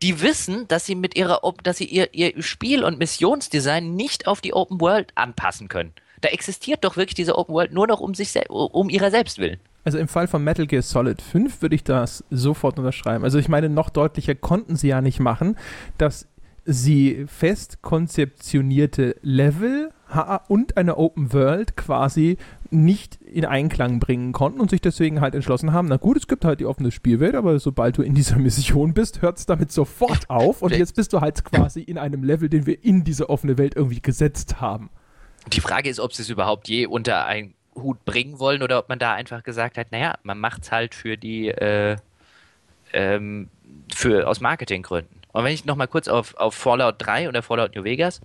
die 0.01 0.21
wissen, 0.21 0.67
dass 0.67 0.85
sie 0.85 0.95
mit 0.95 1.15
ihrer, 1.15 1.41
dass 1.63 1.77
sie 1.77 1.85
ihr, 1.85 2.13
ihr 2.13 2.41
Spiel- 2.41 2.83
und 2.83 2.97
Missionsdesign 2.97 3.95
nicht 3.95 4.27
auf 4.27 4.41
die 4.41 4.53
Open 4.53 4.81
World 4.81 5.11
anpassen 5.15 5.67
können. 5.67 5.93
Da 6.21 6.29
existiert 6.29 6.83
doch 6.83 6.97
wirklich 6.97 7.15
diese 7.15 7.37
Open 7.37 7.53
World 7.53 7.73
nur 7.73 7.87
noch 7.87 7.99
um 7.99 8.13
sich 8.13 8.33
um 8.49 8.89
ihrer 8.89 9.11
selbst 9.11 9.39
willen. 9.39 9.59
Also 9.83 9.97
im 9.97 10.07
Fall 10.07 10.27
von 10.27 10.43
Metal 10.43 10.67
Gear 10.67 10.83
Solid 10.83 11.21
5 11.21 11.61
würde 11.61 11.75
ich 11.75 11.83
das 11.83 12.23
sofort 12.29 12.77
unterschreiben. 12.77 13.23
Also 13.23 13.39
ich 13.39 13.49
meine, 13.49 13.69
noch 13.69 13.89
deutlicher 13.89 14.35
konnten 14.35 14.75
sie 14.75 14.89
ja 14.89 15.01
nicht 15.01 15.19
machen, 15.19 15.57
dass 15.97 16.27
sie 16.65 17.25
fest 17.27 17.81
konzeptionierte 17.81 19.15
Level 19.23 19.91
und 20.47 20.77
eine 20.77 20.97
Open 20.97 21.33
World 21.33 21.77
quasi 21.77 22.37
nicht 22.69 23.19
in 23.21 23.45
Einklang 23.45 23.99
bringen 23.99 24.31
konnten 24.33 24.59
und 24.59 24.69
sich 24.69 24.81
deswegen 24.81 25.21
halt 25.21 25.35
entschlossen 25.35 25.73
haben, 25.73 25.87
na 25.87 25.97
gut, 25.97 26.17
es 26.17 26.27
gibt 26.27 26.45
halt 26.45 26.59
die 26.59 26.65
offene 26.65 26.91
Spielwelt, 26.91 27.35
aber 27.35 27.59
sobald 27.59 27.97
du 27.97 28.01
in 28.01 28.13
dieser 28.13 28.37
Mission 28.37 28.93
bist, 28.93 29.21
hört 29.21 29.37
es 29.37 29.45
damit 29.45 29.71
sofort 29.71 30.29
auf 30.29 30.61
und 30.61 30.75
jetzt 30.75 30.95
bist 30.95 31.13
du 31.13 31.21
halt 31.21 31.43
quasi 31.43 31.81
in 31.81 31.97
einem 31.97 32.23
Level, 32.23 32.49
den 32.49 32.65
wir 32.65 32.83
in 32.83 33.03
diese 33.03 33.29
offene 33.29 33.57
Welt 33.57 33.75
irgendwie 33.75 34.01
gesetzt 34.01 34.61
haben. 34.61 34.89
Die 35.51 35.61
Frage 35.61 35.89
ist, 35.89 35.99
ob 35.99 36.13
sie 36.13 36.21
es 36.21 36.29
überhaupt 36.29 36.67
je 36.67 36.85
unter 36.85 37.25
einen 37.25 37.53
Hut 37.75 38.03
bringen 38.05 38.39
wollen 38.39 38.63
oder 38.63 38.79
ob 38.79 38.89
man 38.89 38.99
da 38.99 39.13
einfach 39.13 39.43
gesagt 39.43 39.77
hat, 39.77 39.91
naja, 39.91 40.15
man 40.23 40.37
macht 40.37 40.63
es 40.63 40.71
halt 40.71 40.93
für 40.93 41.17
die, 41.17 41.47
äh, 41.47 41.95
ähm, 42.93 43.49
für, 43.93 44.27
aus 44.27 44.41
Marketinggründen. 44.41 45.21
Und 45.31 45.43
wenn 45.43 45.53
ich 45.53 45.65
nochmal 45.65 45.87
kurz 45.87 46.07
auf, 46.07 46.35
auf 46.35 46.53
Fallout 46.53 46.95
3 46.99 47.29
oder 47.29 47.41
Fallout 47.41 47.75
New 47.75 47.83
Vegas 47.83 48.21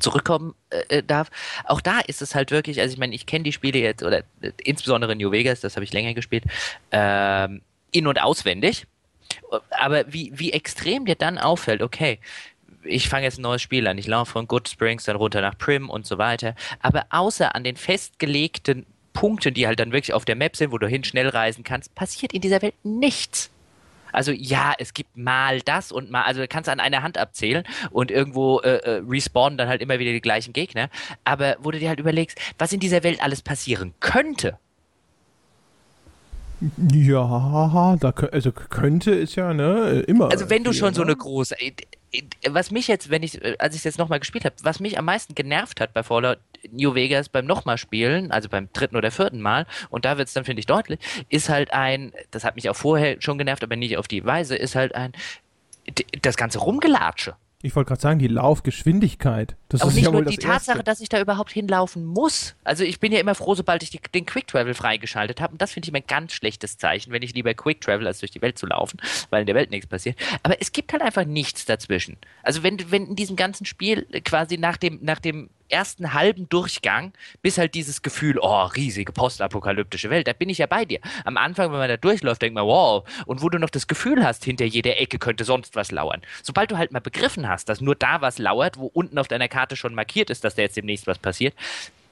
zurückkommen 0.00 0.54
äh, 0.70 0.98
äh, 0.98 1.02
darf. 1.02 1.30
Auch 1.64 1.80
da 1.80 2.00
ist 2.00 2.22
es 2.22 2.34
halt 2.34 2.50
wirklich, 2.50 2.80
also 2.80 2.92
ich 2.92 2.98
meine, 2.98 3.14
ich 3.14 3.26
kenne 3.26 3.44
die 3.44 3.52
Spiele 3.52 3.78
jetzt, 3.78 4.02
oder 4.02 4.18
äh, 4.40 4.52
insbesondere 4.62 5.16
New 5.16 5.30
Vegas, 5.30 5.60
das 5.60 5.76
habe 5.76 5.84
ich 5.84 5.92
länger 5.92 6.14
gespielt, 6.14 6.44
ähm, 6.90 7.62
in- 7.90 8.06
und 8.06 8.20
auswendig. 8.20 8.86
Aber 9.70 10.12
wie, 10.12 10.32
wie 10.34 10.52
extrem 10.52 11.06
dir 11.06 11.14
dann 11.14 11.38
auffällt, 11.38 11.82
okay, 11.82 12.18
ich 12.84 13.08
fange 13.08 13.24
jetzt 13.24 13.38
ein 13.38 13.42
neues 13.42 13.62
Spiel 13.62 13.86
an, 13.86 13.98
ich 13.98 14.06
laufe 14.06 14.32
von 14.32 14.48
Good 14.48 14.68
Springs 14.68 15.04
dann 15.04 15.16
runter 15.16 15.40
nach 15.40 15.56
Prim 15.56 15.88
und 15.88 16.06
so 16.06 16.18
weiter. 16.18 16.54
Aber 16.80 17.06
außer 17.10 17.54
an 17.54 17.64
den 17.64 17.76
festgelegten 17.76 18.86
Punkten, 19.12 19.54
die 19.54 19.66
halt 19.66 19.78
dann 19.78 19.92
wirklich 19.92 20.14
auf 20.14 20.24
der 20.24 20.36
Map 20.36 20.56
sind, 20.56 20.72
wo 20.72 20.78
du 20.78 20.86
hin 20.86 21.04
schnell 21.04 21.28
reisen 21.28 21.64
kannst, 21.64 21.94
passiert 21.94 22.32
in 22.32 22.40
dieser 22.40 22.62
Welt 22.62 22.74
nichts. 22.82 23.51
Also 24.12 24.32
ja, 24.32 24.74
es 24.78 24.94
gibt 24.94 25.16
mal 25.16 25.60
das 25.60 25.92
und 25.92 26.10
mal, 26.10 26.22
also 26.22 26.40
du 26.40 26.48
kannst 26.48 26.68
an 26.68 26.80
einer 26.80 27.02
Hand 27.02 27.18
abzählen 27.18 27.64
und 27.90 28.10
irgendwo 28.10 28.60
äh, 28.60 28.76
äh, 28.76 29.02
respawnen 29.08 29.58
dann 29.58 29.68
halt 29.68 29.82
immer 29.82 29.98
wieder 29.98 30.12
die 30.12 30.20
gleichen 30.20 30.52
Gegner. 30.52 30.88
Aber 31.24 31.56
wo 31.60 31.70
du 31.70 31.78
dir 31.78 31.88
halt 31.88 32.00
überlegst, 32.00 32.38
was 32.58 32.72
in 32.72 32.80
dieser 32.80 33.02
Welt 33.02 33.22
alles 33.22 33.42
passieren 33.42 33.94
könnte. 34.00 34.58
Ja, 36.92 37.96
da 37.98 38.10
also 38.30 38.52
könnte 38.52 39.10
ist 39.10 39.34
ja 39.34 39.52
ne 39.52 40.04
immer. 40.06 40.30
Also 40.30 40.48
wenn 40.48 40.62
du 40.62 40.72
schon 40.72 40.94
so 40.94 41.02
eine 41.02 41.16
große, 41.16 41.60
äh, 41.60 41.72
was 42.48 42.70
mich 42.70 42.88
jetzt, 42.88 43.10
wenn 43.10 43.22
ich, 43.22 43.42
äh, 43.42 43.56
als 43.58 43.74
ich 43.74 43.80
es 43.80 43.84
jetzt 43.84 43.98
nochmal 43.98 44.20
gespielt 44.20 44.44
habe, 44.44 44.54
was 44.62 44.80
mich 44.80 44.98
am 44.98 45.04
meisten 45.04 45.34
genervt 45.34 45.80
hat 45.80 45.94
bei 45.94 46.02
Fallout 46.02 46.38
New 46.70 46.94
Vegas 46.94 47.28
beim 47.28 47.46
nochmal 47.46 47.78
spielen, 47.78 48.30
also 48.30 48.48
beim 48.48 48.68
dritten 48.72 48.96
oder 48.96 49.10
vierten 49.10 49.40
Mal, 49.40 49.66
und 49.90 50.04
da 50.04 50.18
wird 50.18 50.28
es 50.28 50.34
dann, 50.34 50.44
finde 50.44 50.60
ich, 50.60 50.66
deutlich, 50.66 51.00
ist 51.28 51.48
halt 51.48 51.72
ein, 51.72 52.12
das 52.30 52.44
hat 52.44 52.56
mich 52.56 52.68
auch 52.68 52.76
vorher 52.76 53.20
schon 53.20 53.38
genervt, 53.38 53.64
aber 53.64 53.76
nicht 53.76 53.96
auf 53.96 54.08
die 54.08 54.24
Weise, 54.24 54.56
ist 54.56 54.74
halt 54.74 54.94
ein, 54.94 55.12
das 56.20 56.36
ganze 56.36 56.58
Rumgelatsche. 56.58 57.36
Ich 57.64 57.76
wollte 57.76 57.88
gerade 57.88 58.00
sagen, 58.00 58.18
die 58.18 58.26
Laufgeschwindigkeit. 58.26 59.56
Das 59.68 59.82
Aber 59.82 59.90
ist 59.90 59.94
nicht 59.94 60.04
ja 60.04 60.10
nur 60.10 60.24
die 60.24 60.36
Tatsache, 60.36 60.78
Erste. 60.78 60.84
dass 60.84 61.00
ich 61.00 61.08
da 61.08 61.20
überhaupt 61.20 61.52
hinlaufen 61.52 62.04
muss. 62.04 62.56
Also 62.64 62.82
ich 62.82 62.98
bin 62.98 63.12
ja 63.12 63.20
immer 63.20 63.36
froh, 63.36 63.54
sobald 63.54 63.84
ich 63.84 63.90
die, 63.90 64.00
den 64.12 64.26
Quick 64.26 64.48
Travel 64.48 64.74
freigeschaltet 64.74 65.40
habe. 65.40 65.52
Und 65.52 65.62
das 65.62 65.72
finde 65.72 65.86
ich 65.86 65.88
immer 65.90 65.98
ein 65.98 66.06
ganz 66.08 66.32
schlechtes 66.32 66.76
Zeichen, 66.76 67.12
wenn 67.12 67.22
ich 67.22 67.34
lieber 67.34 67.54
Quick 67.54 67.80
Travel, 67.80 68.06
als 68.06 68.18
durch 68.18 68.32
die 68.32 68.42
Welt 68.42 68.58
zu 68.58 68.66
laufen, 68.66 68.98
weil 69.30 69.42
in 69.42 69.46
der 69.46 69.54
Welt 69.54 69.70
nichts 69.70 69.86
passiert. 69.86 70.18
Aber 70.42 70.60
es 70.60 70.72
gibt 70.72 70.92
halt 70.92 71.02
einfach 71.02 71.24
nichts 71.24 71.64
dazwischen. 71.64 72.16
Also 72.42 72.64
wenn, 72.64 72.90
wenn 72.90 73.06
in 73.06 73.16
diesem 73.16 73.36
ganzen 73.36 73.64
Spiel 73.64 74.06
quasi 74.24 74.58
nach 74.58 74.76
dem, 74.76 74.98
nach 75.00 75.20
dem 75.20 75.48
ersten 75.72 76.12
halben 76.12 76.48
Durchgang, 76.48 77.12
bis 77.40 77.58
halt 77.58 77.74
dieses 77.74 78.02
Gefühl, 78.02 78.38
oh, 78.40 78.64
riesige 78.64 79.12
postapokalyptische 79.12 80.10
Welt, 80.10 80.28
da 80.28 80.32
bin 80.32 80.48
ich 80.48 80.58
ja 80.58 80.66
bei 80.66 80.84
dir. 80.84 81.00
Am 81.24 81.36
Anfang, 81.36 81.72
wenn 81.72 81.78
man 81.78 81.88
da 81.88 81.96
durchläuft, 81.96 82.42
denkt 82.42 82.54
man, 82.54 82.66
wow, 82.66 83.04
und 83.26 83.42
wo 83.42 83.48
du 83.48 83.58
noch 83.58 83.70
das 83.70 83.86
Gefühl 83.86 84.24
hast, 84.24 84.44
hinter 84.44 84.64
jeder 84.64 85.00
Ecke 85.00 85.18
könnte 85.18 85.44
sonst 85.44 85.74
was 85.76 85.90
lauern. 85.90 86.22
Sobald 86.42 86.70
du 86.70 86.78
halt 86.78 86.92
mal 86.92 87.00
begriffen 87.00 87.48
hast, 87.48 87.68
dass 87.68 87.80
nur 87.80 87.94
da 87.94 88.20
was 88.20 88.38
lauert, 88.38 88.78
wo 88.78 88.86
unten 88.86 89.18
auf 89.18 89.28
deiner 89.28 89.48
Karte 89.48 89.76
schon 89.76 89.94
markiert 89.94 90.30
ist, 90.30 90.44
dass 90.44 90.54
da 90.54 90.62
jetzt 90.62 90.76
demnächst 90.76 91.06
was 91.06 91.18
passiert, 91.18 91.54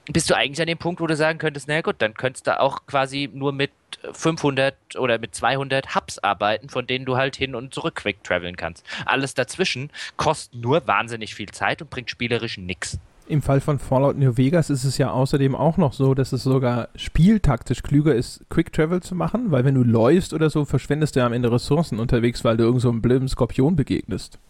bist 0.07 0.31
du 0.31 0.35
eigentlich 0.35 0.61
an 0.61 0.67
dem 0.67 0.79
Punkt, 0.79 1.01
wo 1.01 1.07
du 1.07 1.15
sagen 1.15 1.39
könntest, 1.39 1.69
na 1.69 1.81
gut, 1.83 1.97
dann 1.99 2.15
könntest 2.15 2.47
du 2.47 2.59
auch 2.59 2.87
quasi 2.87 3.29
nur 3.33 3.53
mit 3.53 3.71
500 4.13 4.75
oder 4.97 5.19
mit 5.19 5.35
200 5.35 5.95
Hubs 5.95 6.19
arbeiten, 6.19 6.69
von 6.69 6.87
denen 6.87 7.05
du 7.05 7.17
halt 7.17 7.37
hin 7.37 7.55
und 7.55 7.75
zurück 7.75 7.97
quick 7.97 8.25
traveln 8.25 8.57
kannst. 8.57 8.85
Alles 9.05 9.35
dazwischen 9.35 9.91
kostet 10.17 10.61
nur 10.61 10.87
wahnsinnig 10.87 11.35
viel 11.35 11.51
Zeit 11.51 11.83
und 11.83 11.91
bringt 11.91 12.11
spielerisch 12.11 12.59
nichts. 12.59 12.99
Im 13.31 13.43
Fall 13.43 13.61
von 13.61 13.79
Fallout 13.79 14.19
New 14.19 14.37
Vegas 14.37 14.71
ist 14.71 14.83
es 14.83 14.99
ja 14.99 15.13
außerdem 15.13 15.55
auch 15.55 15.77
noch 15.77 15.93
so, 15.93 16.15
dass 16.15 16.33
es 16.33 16.43
sogar 16.43 16.89
spieltaktisch 16.97 17.81
klüger 17.81 18.13
ist, 18.13 18.45
Quick 18.51 18.73
Travel 18.73 19.01
zu 19.01 19.15
machen, 19.15 19.53
weil 19.53 19.65
wenn 19.65 19.77
du 19.77 19.85
läufst 19.85 20.33
oder 20.33 20.51
so, 20.51 20.65
verschwendest 20.65 21.15
du 21.15 21.21
ja 21.21 21.27
am 21.27 21.33
Ende 21.33 21.53
Ressourcen 21.53 22.01
unterwegs, 22.01 22.43
weil 22.43 22.57
du 22.57 22.65
irgend 22.65 22.83
so 22.83 22.91
einem 22.91 23.01
blöden 23.01 23.29
Skorpion 23.29 23.77
begegnest. 23.77 24.41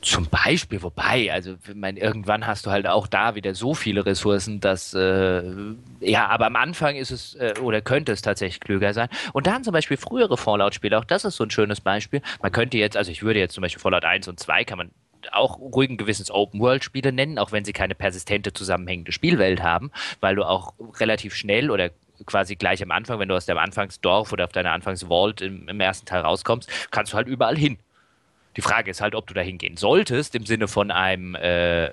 Zum 0.00 0.26
Beispiel, 0.26 0.80
wobei, 0.82 1.30
also 1.30 1.56
ich 1.68 1.74
meine, 1.74 2.00
irgendwann 2.00 2.46
hast 2.46 2.64
du 2.64 2.70
halt 2.70 2.86
auch 2.86 3.08
da 3.08 3.34
wieder 3.34 3.54
so 3.54 3.74
viele 3.74 4.06
Ressourcen, 4.06 4.60
dass 4.60 4.94
äh, 4.94 5.42
ja, 6.00 6.28
aber 6.28 6.46
am 6.46 6.56
Anfang 6.56 6.96
ist 6.96 7.10
es 7.10 7.34
äh, 7.34 7.54
oder 7.60 7.82
könnte 7.82 8.12
es 8.12 8.22
tatsächlich 8.22 8.60
klüger 8.60 8.94
sein. 8.94 9.08
Und 9.34 9.46
da 9.46 9.52
haben 9.52 9.64
zum 9.64 9.72
Beispiel 9.74 9.98
frühere 9.98 10.38
Fallout-Spiele, 10.38 10.96
auch 10.96 11.04
das 11.04 11.26
ist 11.26 11.36
so 11.36 11.44
ein 11.44 11.50
schönes 11.50 11.82
Beispiel. 11.82 12.22
Man 12.40 12.52
könnte 12.52 12.78
jetzt, 12.78 12.96
also 12.96 13.10
ich 13.10 13.22
würde 13.22 13.40
jetzt 13.40 13.54
zum 13.54 13.60
Beispiel 13.60 13.82
Fallout 13.82 14.04
1 14.04 14.28
und 14.28 14.40
2 14.40 14.64
kann 14.64 14.78
man 14.78 14.90
auch 15.32 15.58
ruhigen 15.58 15.96
Gewissens 15.96 16.30
Open-World-Spiele 16.30 17.12
nennen, 17.12 17.38
auch 17.38 17.52
wenn 17.52 17.64
sie 17.64 17.72
keine 17.72 17.94
persistente 17.94 18.52
zusammenhängende 18.52 19.12
Spielwelt 19.12 19.62
haben, 19.62 19.90
weil 20.20 20.36
du 20.36 20.44
auch 20.44 20.74
relativ 20.98 21.34
schnell 21.34 21.70
oder 21.70 21.90
quasi 22.26 22.56
gleich 22.56 22.82
am 22.82 22.90
Anfang, 22.90 23.18
wenn 23.18 23.28
du 23.28 23.36
aus 23.36 23.46
deinem 23.46 23.58
Anfangsdorf 23.58 24.32
oder 24.32 24.44
auf 24.44 24.52
deiner 24.52 24.72
Anfangsvault 24.72 25.40
im, 25.40 25.68
im 25.68 25.80
ersten 25.80 26.06
Teil 26.06 26.22
rauskommst, 26.22 26.70
kannst 26.90 27.12
du 27.12 27.16
halt 27.16 27.28
überall 27.28 27.56
hin. 27.56 27.78
Die 28.56 28.62
Frage 28.62 28.90
ist 28.90 29.00
halt, 29.00 29.14
ob 29.14 29.26
du 29.26 29.34
da 29.34 29.40
hingehen 29.40 29.76
solltest, 29.76 30.34
im 30.34 30.44
Sinne 30.44 30.66
von 30.66 30.90
einem 30.90 31.36
äh, 31.36 31.90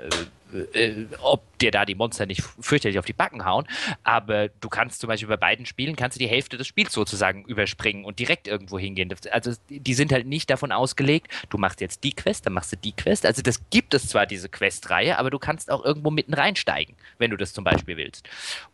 äh, 0.74 1.06
ob 1.22 1.58
dir 1.60 1.72
da 1.72 1.86
die 1.86 1.96
Monster 1.96 2.26
nicht 2.26 2.44
fürchterlich 2.60 3.00
auf 3.00 3.06
die 3.06 3.14
Backen 3.14 3.46
hauen. 3.46 3.68
Aber 4.04 4.50
du 4.50 4.70
kannst 4.70 5.00
zum 5.00 5.08
Beispiel 5.08 5.28
bei 5.28 5.38
beiden 5.38 5.66
Spielen 5.66 5.96
kannst 5.96 6.16
du 6.16 6.20
die 6.20 6.28
Hälfte 6.28 6.58
des 6.58 6.68
Spiels 6.68 6.94
sozusagen 6.94 7.46
überspringen 7.46 8.06
und 8.06 8.20
direkt 8.20 8.48
irgendwo 8.48 8.78
hingehen. 8.80 9.14
Also 9.32 9.54
die 9.70 9.94
sind 9.94 10.12
halt 10.12 10.28
nicht 10.28 10.50
davon 10.50 10.72
ausgelegt, 10.72 11.28
du 11.50 11.58
machst 11.58 11.82
jetzt 11.82 12.04
die 12.04 12.14
Quest, 12.14 12.46
dann 12.46 12.54
machst 12.54 12.72
du 12.72 12.78
die 12.78 12.94
Quest. 12.94 13.26
Also 13.26 13.42
das 13.42 13.62
gibt 13.70 13.94
es 13.94 14.08
zwar, 14.08 14.26
diese 14.26 14.50
Questreihe, 14.50 15.18
aber 15.18 15.30
du 15.30 15.40
kannst 15.40 15.72
auch 15.72 15.84
irgendwo 15.84 16.12
mitten 16.12 16.34
reinsteigen, 16.34 16.96
wenn 17.18 17.32
du 17.32 17.38
das 17.38 17.54
zum 17.54 17.64
Beispiel 17.64 17.98
willst. 17.98 18.28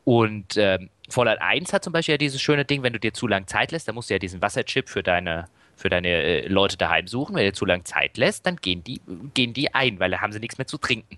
Und 0.03 0.57
ähm, 0.57 0.89
Fallout 1.09 1.39
1 1.39 1.73
hat 1.73 1.84
zum 1.84 1.93
Beispiel 1.93 2.13
ja 2.13 2.17
dieses 2.17 2.41
schöne 2.41 2.65
Ding, 2.65 2.84
wenn 2.84 2.93
du 2.93 2.99
dir 2.99 3.13
zu 3.13 3.27
lang 3.27 3.47
Zeit 3.47 3.71
lässt, 3.71 3.88
dann 3.88 3.95
musst 3.95 4.09
du 4.09 4.13
ja 4.13 4.19
diesen 4.19 4.41
Wasserchip 4.41 4.89
für 4.89 5.03
deine 5.03 5.47
für 5.82 5.89
deine 5.89 6.09
äh, 6.09 6.47
Leute 6.47 6.77
daheim 6.77 7.07
suchen. 7.07 7.36
Wenn 7.36 7.45
du 7.45 7.53
zu 7.53 7.65
lang 7.65 7.84
Zeit 7.86 8.17
lässt, 8.17 8.45
dann 8.45 8.55
gehen 8.57 8.84
die, 8.84 9.01
gehen 9.34 9.53
die 9.53 9.73
ein, 9.73 9.99
weil 9.99 10.11
da 10.11 10.21
haben 10.21 10.32
sie 10.32 10.39
nichts 10.39 10.57
mehr 10.57 10.67
zu 10.67 10.77
trinken. 10.77 11.17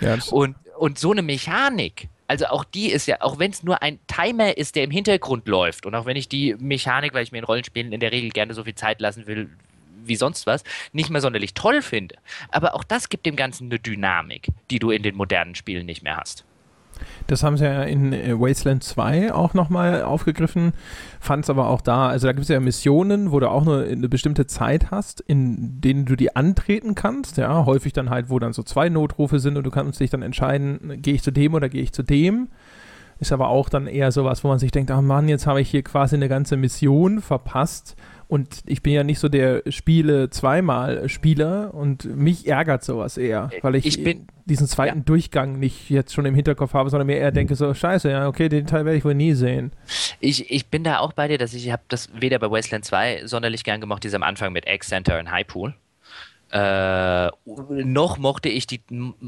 Ja, 0.00 0.16
und, 0.30 0.56
und 0.78 0.98
so 0.98 1.12
eine 1.12 1.22
Mechanik, 1.22 2.08
also 2.28 2.46
auch 2.46 2.64
die 2.64 2.90
ist 2.90 3.06
ja, 3.06 3.20
auch 3.20 3.38
wenn 3.38 3.50
es 3.50 3.62
nur 3.62 3.82
ein 3.82 3.98
Timer 4.06 4.56
ist, 4.56 4.76
der 4.76 4.84
im 4.84 4.90
Hintergrund 4.90 5.48
läuft 5.48 5.86
und 5.86 5.94
auch 5.94 6.06
wenn 6.06 6.16
ich 6.16 6.28
die 6.28 6.54
Mechanik, 6.58 7.14
weil 7.14 7.24
ich 7.24 7.32
mir 7.32 7.38
in 7.38 7.44
Rollenspielen 7.44 7.92
in 7.92 8.00
der 8.00 8.12
Regel 8.12 8.30
gerne 8.30 8.54
so 8.54 8.64
viel 8.64 8.74
Zeit 8.74 9.00
lassen 9.00 9.26
will, 9.26 9.48
wie 10.04 10.16
sonst 10.16 10.46
was, 10.46 10.62
nicht 10.92 11.10
mehr 11.10 11.20
sonderlich 11.20 11.54
toll 11.54 11.82
finde. 11.82 12.16
Aber 12.50 12.74
auch 12.74 12.84
das 12.84 13.08
gibt 13.08 13.26
dem 13.26 13.36
Ganzen 13.36 13.66
eine 13.66 13.78
Dynamik, 13.78 14.48
die 14.70 14.78
du 14.78 14.90
in 14.90 15.02
den 15.02 15.16
modernen 15.16 15.54
Spielen 15.54 15.86
nicht 15.86 16.02
mehr 16.02 16.16
hast. 16.16 16.44
Das 17.26 17.42
haben 17.42 17.56
sie 17.56 17.64
ja 17.64 17.82
in 17.82 18.12
äh, 18.12 18.38
Wasteland 18.38 18.82
2 18.82 19.32
auch 19.32 19.54
nochmal 19.54 20.02
aufgegriffen, 20.02 20.72
fand 21.20 21.44
es 21.44 21.50
aber 21.50 21.68
auch 21.68 21.80
da, 21.80 22.08
also 22.08 22.26
da 22.26 22.32
gibt 22.32 22.42
es 22.44 22.48
ja 22.48 22.60
Missionen, 22.60 23.32
wo 23.32 23.40
du 23.40 23.50
auch 23.50 23.64
nur 23.64 23.84
eine 23.84 24.08
bestimmte 24.08 24.46
Zeit 24.46 24.90
hast, 24.90 25.20
in 25.20 25.80
denen 25.80 26.04
du 26.04 26.16
die 26.16 26.36
antreten 26.36 26.94
kannst, 26.94 27.36
ja, 27.36 27.64
häufig 27.66 27.92
dann 27.92 28.10
halt, 28.10 28.30
wo 28.30 28.38
dann 28.38 28.52
so 28.52 28.62
zwei 28.62 28.88
Notrufe 28.88 29.38
sind 29.38 29.56
und 29.56 29.64
du 29.64 29.70
kannst 29.70 30.00
dich 30.00 30.10
dann 30.10 30.22
entscheiden, 30.22 31.00
gehe 31.02 31.14
ich 31.14 31.22
zu 31.22 31.30
dem 31.30 31.54
oder 31.54 31.68
gehe 31.68 31.82
ich 31.82 31.92
zu 31.92 32.02
dem. 32.02 32.48
ist 33.20 33.32
aber 33.32 33.48
auch 33.48 33.68
dann 33.68 33.86
eher 33.86 34.12
sowas, 34.12 34.44
wo 34.44 34.48
man 34.48 34.58
sich 34.58 34.70
denkt, 34.70 34.90
ach 34.90 35.00
Mann, 35.00 35.28
jetzt 35.28 35.46
habe 35.46 35.60
ich 35.60 35.70
hier 35.70 35.82
quasi 35.82 36.16
eine 36.16 36.28
ganze 36.28 36.56
Mission 36.56 37.20
verpasst 37.20 37.96
und 38.28 38.62
ich 38.66 38.82
bin 38.82 38.92
ja 38.92 39.04
nicht 39.04 39.18
so 39.18 39.28
der 39.28 39.62
Spiele 39.68 40.28
zweimal 40.28 41.08
Spieler 41.08 41.74
und 41.74 42.04
mich 42.04 42.46
ärgert 42.46 42.84
sowas 42.84 43.16
eher, 43.16 43.50
weil 43.62 43.74
ich, 43.74 43.86
ich 43.86 44.04
bin, 44.04 44.26
diesen 44.44 44.66
zweiten 44.66 44.98
ja. 44.98 45.04
Durchgang 45.04 45.58
nicht 45.58 45.88
jetzt 45.88 46.12
schon 46.12 46.26
im 46.26 46.34
Hinterkopf 46.34 46.74
habe, 46.74 46.90
sondern 46.90 47.06
mir 47.06 47.16
eher 47.16 47.32
denke 47.32 47.54
so, 47.54 47.72
scheiße, 47.72 48.10
ja, 48.10 48.28
okay, 48.28 48.50
den 48.50 48.66
Teil 48.66 48.84
werde 48.84 48.98
ich 48.98 49.04
wohl 49.04 49.14
nie 49.14 49.32
sehen. 49.32 49.72
Ich, 50.20 50.50
ich 50.50 50.66
bin 50.66 50.84
da 50.84 50.98
auch 50.98 51.14
bei 51.14 51.26
dir, 51.26 51.38
dass 51.38 51.54
ich 51.54 51.72
habe 51.72 51.82
das 51.88 52.10
weder 52.14 52.38
bei 52.38 52.50
Wasteland 52.50 52.84
2 52.84 53.22
sonderlich 53.26 53.64
gern 53.64 53.80
gemocht, 53.80 54.04
dieser 54.04 54.16
am 54.16 54.22
Anfang 54.22 54.52
mit 54.52 54.66
Egg 54.66 54.84
Center 54.84 55.18
und 55.18 55.30
High 55.30 55.46
Pool. 55.46 55.74
Äh, 56.50 57.28
noch 57.44 58.16
mochte 58.16 58.48
ich 58.48 58.66
die 58.66 58.80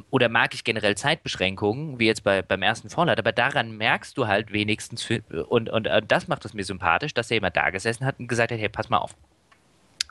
oder 0.08 0.30
mag 0.30 0.54
ich 0.54 0.64
generell 0.64 0.96
Zeitbeschränkungen, 0.96 1.98
wie 1.98 2.06
jetzt 2.06 2.24
bei, 2.24 2.40
beim 2.40 2.62
ersten 2.62 2.88
Fallout, 2.88 3.18
aber 3.18 3.32
daran 3.32 3.76
merkst 3.76 4.16
du 4.16 4.26
halt 4.26 4.52
wenigstens, 4.52 5.02
für, 5.02 5.22
und, 5.48 5.68
und, 5.68 5.86
und 5.86 6.10
das 6.10 6.28
macht 6.28 6.46
es 6.46 6.54
mir 6.54 6.64
sympathisch, 6.64 7.12
dass 7.12 7.30
er 7.30 7.36
jemand 7.36 7.56
da 7.58 7.68
gesessen 7.68 8.06
hat 8.06 8.18
und 8.18 8.26
gesagt 8.26 8.52
hat, 8.52 8.58
hey, 8.58 8.70
pass 8.70 8.88
mal 8.88 8.98
auf, 8.98 9.14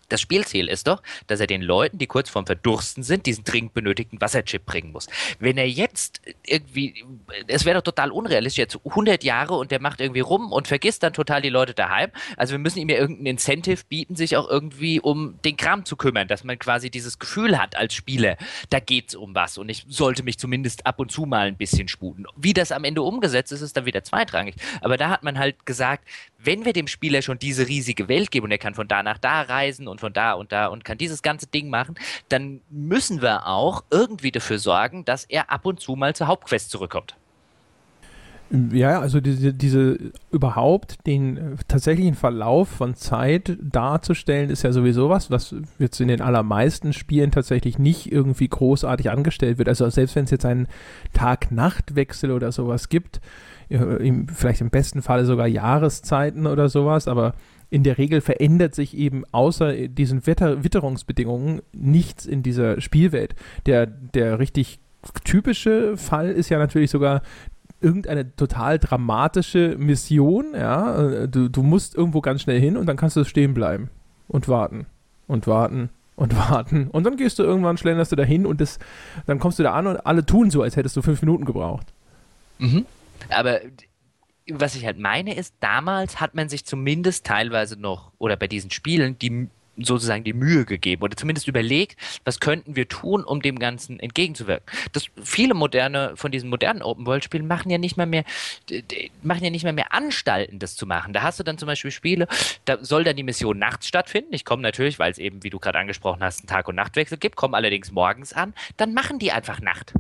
das 0.10 0.22
Spielziel 0.22 0.68
ist 0.68 0.88
doch, 0.88 1.02
dass 1.28 1.40
er 1.40 1.48
den 1.48 1.62
Leuten, 1.62 1.98
die 1.98 2.08
kurz 2.08 2.30
vorm 2.30 2.46
Verdursten 2.46 3.04
sind, 3.04 3.26
diesen 3.26 3.44
dringend 3.44 3.74
benötigten 3.74 4.20
Wasserchip 4.20 4.66
bringen 4.66 4.92
muss. 4.92 5.08
Wenn 5.40 5.58
er 5.58 5.70
jetzt 5.70 6.22
irgendwie, 6.46 7.06
es 7.48 7.66
wäre 7.66 7.78
doch 7.78 7.84
total 7.84 8.12
unrealistisch, 8.12 8.60
jetzt 8.60 8.80
100 8.86 9.24
Jahre 9.24 9.56
und 9.56 9.72
der 9.72 9.82
macht 9.82 10.02
irgendwie 10.02 10.20
rum 10.20 10.52
und 10.52 10.68
vergisst 10.68 11.04
dann 11.04 11.14
total 11.14 11.42
die 11.42 11.50
Leute 11.50 11.74
daheim. 11.74 12.10
Also 12.38 12.52
wir 12.52 12.60
müssen 12.60 12.80
ihm 12.80 12.90
ja 12.90 12.98
irgendein 12.98 13.28
Incentive 13.28 13.84
bieten, 13.88 14.16
sich 14.16 14.36
auch 14.36 14.50
irgendwie 14.50 15.00
um 15.00 15.40
den 15.46 15.58
Kram 15.58 15.86
zu 15.86 15.96
kümmern, 15.96 16.28
dass 16.28 16.44
man 16.44 16.60
quasi 16.60 16.90
dieses 16.90 17.20
Gefühl 17.20 17.58
hat 17.58 17.76
als 17.76 17.94
Spieler, 17.94 18.38
da 18.70 18.80
geht's 18.80 19.16
um 19.16 19.36
was 19.36 19.58
und 19.58 19.70
ich 19.70 19.86
sollte 19.88 20.24
mich 20.24 20.38
zumindest 20.38 20.86
ab 20.86 21.00
und 21.00 21.12
zu 21.12 21.26
mal 21.26 21.48
ein 21.48 21.58
bisschen 21.58 21.88
sputen. 21.88 22.26
Wie 22.36 22.54
das 22.54 22.72
am 22.72 22.84
Ende 22.84 23.02
umgesetzt 23.02 23.52
ist, 23.52 23.62
ist 23.62 23.78
dann 23.78 23.86
wieder 23.86 24.04
zweitrangig. 24.04 24.56
Aber 24.82 24.98
da 24.98 25.10
hat 25.10 25.24
man 25.24 25.38
halt 25.38 25.66
gesagt, 25.66 26.08
wenn 26.42 26.66
wir 26.66 26.74
dem 26.74 26.88
Spieler 26.88 27.22
schon 27.22 27.38
diese 27.38 27.68
riesige 27.68 28.08
Welt 28.08 28.32
geben 28.32 28.46
und 28.46 28.52
er 28.52 28.58
kann 28.58 28.74
von 28.74 28.88
da 28.88 29.04
nach 29.04 29.18
da 29.18 29.42
reisen 29.42 29.88
und 29.88 29.99
von 30.00 30.14
da 30.14 30.34
und 30.34 30.52
da 30.52 30.68
und 30.68 30.84
kann 30.84 30.98
dieses 30.98 31.22
ganze 31.22 31.48
Ding 31.48 31.70
machen, 31.70 31.96
dann 32.30 32.62
müssen 32.70 33.22
wir 33.22 33.48
auch 33.48 33.84
irgendwie 33.92 34.32
dafür 34.32 34.60
sorgen, 34.60 35.06
dass 35.06 35.26
er 35.26 35.52
ab 35.52 35.66
und 35.66 35.80
zu 35.80 35.96
mal 35.96 36.16
zur 36.16 36.28
Hauptquest 36.28 36.72
zurückkommt. 36.72 37.16
Ja, 38.72 39.00
also 39.00 39.22
diese, 39.22 39.54
diese 39.54 40.12
überhaupt 40.32 41.06
den 41.06 41.38
äh, 41.38 41.42
tatsächlichen 41.68 42.16
Verlauf 42.16 42.68
von 42.68 42.96
Zeit 42.96 43.56
darzustellen, 43.62 44.50
ist 44.50 44.64
ja 44.64 44.72
sowieso 44.72 45.08
was, 45.10 45.30
was 45.30 45.54
jetzt 45.78 46.02
in 46.02 46.08
den 46.08 46.22
allermeisten 46.22 46.92
Spielen 46.94 47.30
tatsächlich 47.30 47.78
nicht 47.78 48.12
irgendwie 48.12 48.48
großartig 48.48 49.12
angestellt 49.12 49.60
wird. 49.60 49.70
Also 49.70 49.88
selbst 49.92 50.16
wenn 50.16 50.24
es 50.24 50.32
jetzt 50.32 50.46
einen 50.46 50.68
Tag-Nacht-Wechsel 51.14 52.32
oder 52.32 52.52
sowas 52.52 52.90
gibt, 52.90 53.22
im, 53.70 54.28
vielleicht 54.28 54.62
im 54.62 54.72
besten 54.72 55.04
Falle 55.04 55.26
sogar 55.26 55.46
Jahreszeiten 55.46 56.48
oder 56.48 56.70
sowas, 56.70 57.08
aber 57.08 57.36
in 57.70 57.84
der 57.84 57.98
Regel 57.98 58.22
verändert 58.22 58.76
sich 58.76 58.98
eben 58.98 59.24
außer 59.32 59.88
diesen 59.88 60.26
Wetter 60.26 60.64
Witterungsbedingungen 60.64 61.62
nichts 61.72 62.26
in 62.26 62.44
dieser 62.44 62.82
Spielwelt. 62.82 63.36
Der, 63.66 63.86
der 63.86 64.40
richtig 64.40 64.80
typische 65.24 65.96
Fall 65.98 66.30
ist 66.30 66.50
ja 66.50 66.58
natürlich 66.58 66.92
sogar 66.92 67.22
irgendeine 67.82 68.36
total 68.36 68.80
dramatische 68.80 69.76
Mission, 69.78 70.54
ja, 70.54 71.28
du, 71.28 71.50
du 71.50 71.64
musst 71.64 71.96
irgendwo 71.96 72.22
ganz 72.22 72.42
schnell 72.42 72.60
hin 72.60 72.76
und 72.76 72.88
dann 72.88 72.98
kannst 72.98 73.16
du 73.16 73.24
stehen 73.24 73.54
bleiben 73.54 73.90
und 74.28 74.50
warten 74.50 74.86
und 75.28 75.48
warten 75.48 75.90
und 76.18 76.36
warten 76.36 76.90
und 76.90 77.06
dann 77.06 77.16
gehst 77.16 77.40
du 77.40 77.44
irgendwann, 77.44 77.78
schlenderst 77.78 78.12
du 78.12 78.18
da 78.18 78.24
hin 78.24 78.46
und 78.46 78.60
das, 78.60 78.80
dann 79.28 79.40
kommst 79.40 79.60
du 79.60 79.64
da 79.64 79.74
an 79.74 79.88
und 79.88 80.06
alle 80.06 80.26
tun 80.26 80.52
so, 80.52 80.62
als 80.62 80.76
hättest 80.76 80.98
du 80.98 81.02
fünf 81.02 81.22
Minuten 81.22 81.46
gebraucht. 81.46 81.94
Mhm. 82.58 82.86
Aber 83.30 83.60
was 84.52 84.76
ich 84.76 84.86
halt 84.86 85.00
meine 85.00 85.36
ist, 85.36 85.54
damals 85.60 86.20
hat 86.20 86.36
man 86.36 86.50
sich 86.50 86.66
zumindest 86.66 87.26
teilweise 87.26 87.80
noch, 87.80 88.12
oder 88.18 88.36
bei 88.36 88.48
diesen 88.48 88.72
Spielen, 88.72 89.18
die 89.20 89.50
sozusagen 89.86 90.24
die 90.24 90.34
Mühe 90.34 90.66
gegeben 90.66 91.04
oder 91.04 91.16
zumindest 91.16 91.48
überlegt, 91.48 91.98
was 92.26 92.40
könnten 92.40 92.76
wir 92.76 92.88
tun, 92.88 93.24
um 93.24 93.42
dem 93.42 93.60
Ganzen 93.60 94.00
entgegenzuwirken. 94.00 94.66
Das, 94.92 95.06
viele 95.24 95.54
moderne, 95.54 96.14
von 96.16 96.32
diesen 96.32 96.50
modernen 96.50 96.82
Open-World-Spielen 96.82 97.48
machen 97.48 97.70
ja 97.70 97.78
nicht 97.78 97.98
mal 97.98 98.06
mehr, 98.06 98.24
machen 99.22 99.44
ja 99.44 99.50
nicht 99.50 99.64
mal 99.64 99.74
mehr 99.74 99.94
Anstalten, 99.94 100.60
das 100.60 100.76
zu 100.76 100.86
machen. 100.86 101.14
Da 101.14 101.22
hast 101.22 101.40
du 101.40 101.44
dann 101.44 101.58
zum 101.58 101.68
Beispiel 101.68 101.92
Spiele, 101.92 102.28
da 102.66 102.84
soll 102.84 103.04
dann 103.04 103.16
die 103.16 103.24
Mission 103.24 103.58
nachts 103.58 103.88
stattfinden. 103.88 104.34
Ich 104.34 104.46
komme 104.46 104.62
natürlich, 104.62 105.00
weil 105.00 105.12
es 105.12 105.18
eben, 105.18 105.44
wie 105.44 105.50
du 105.50 105.60
gerade 105.60 105.80
angesprochen 105.80 106.22
hast, 106.24 106.42
einen 106.42 106.48
Tag- 106.48 106.68
und 106.68 106.76
Nachtwechsel 106.76 107.18
gibt, 107.18 107.36
komme 107.36 107.56
allerdings 107.56 107.92
morgens 107.92 108.34
an, 108.34 108.54
dann 108.78 108.94
machen 108.94 109.20
die 109.20 109.32
einfach 109.32 109.62
Nacht. 109.62 109.94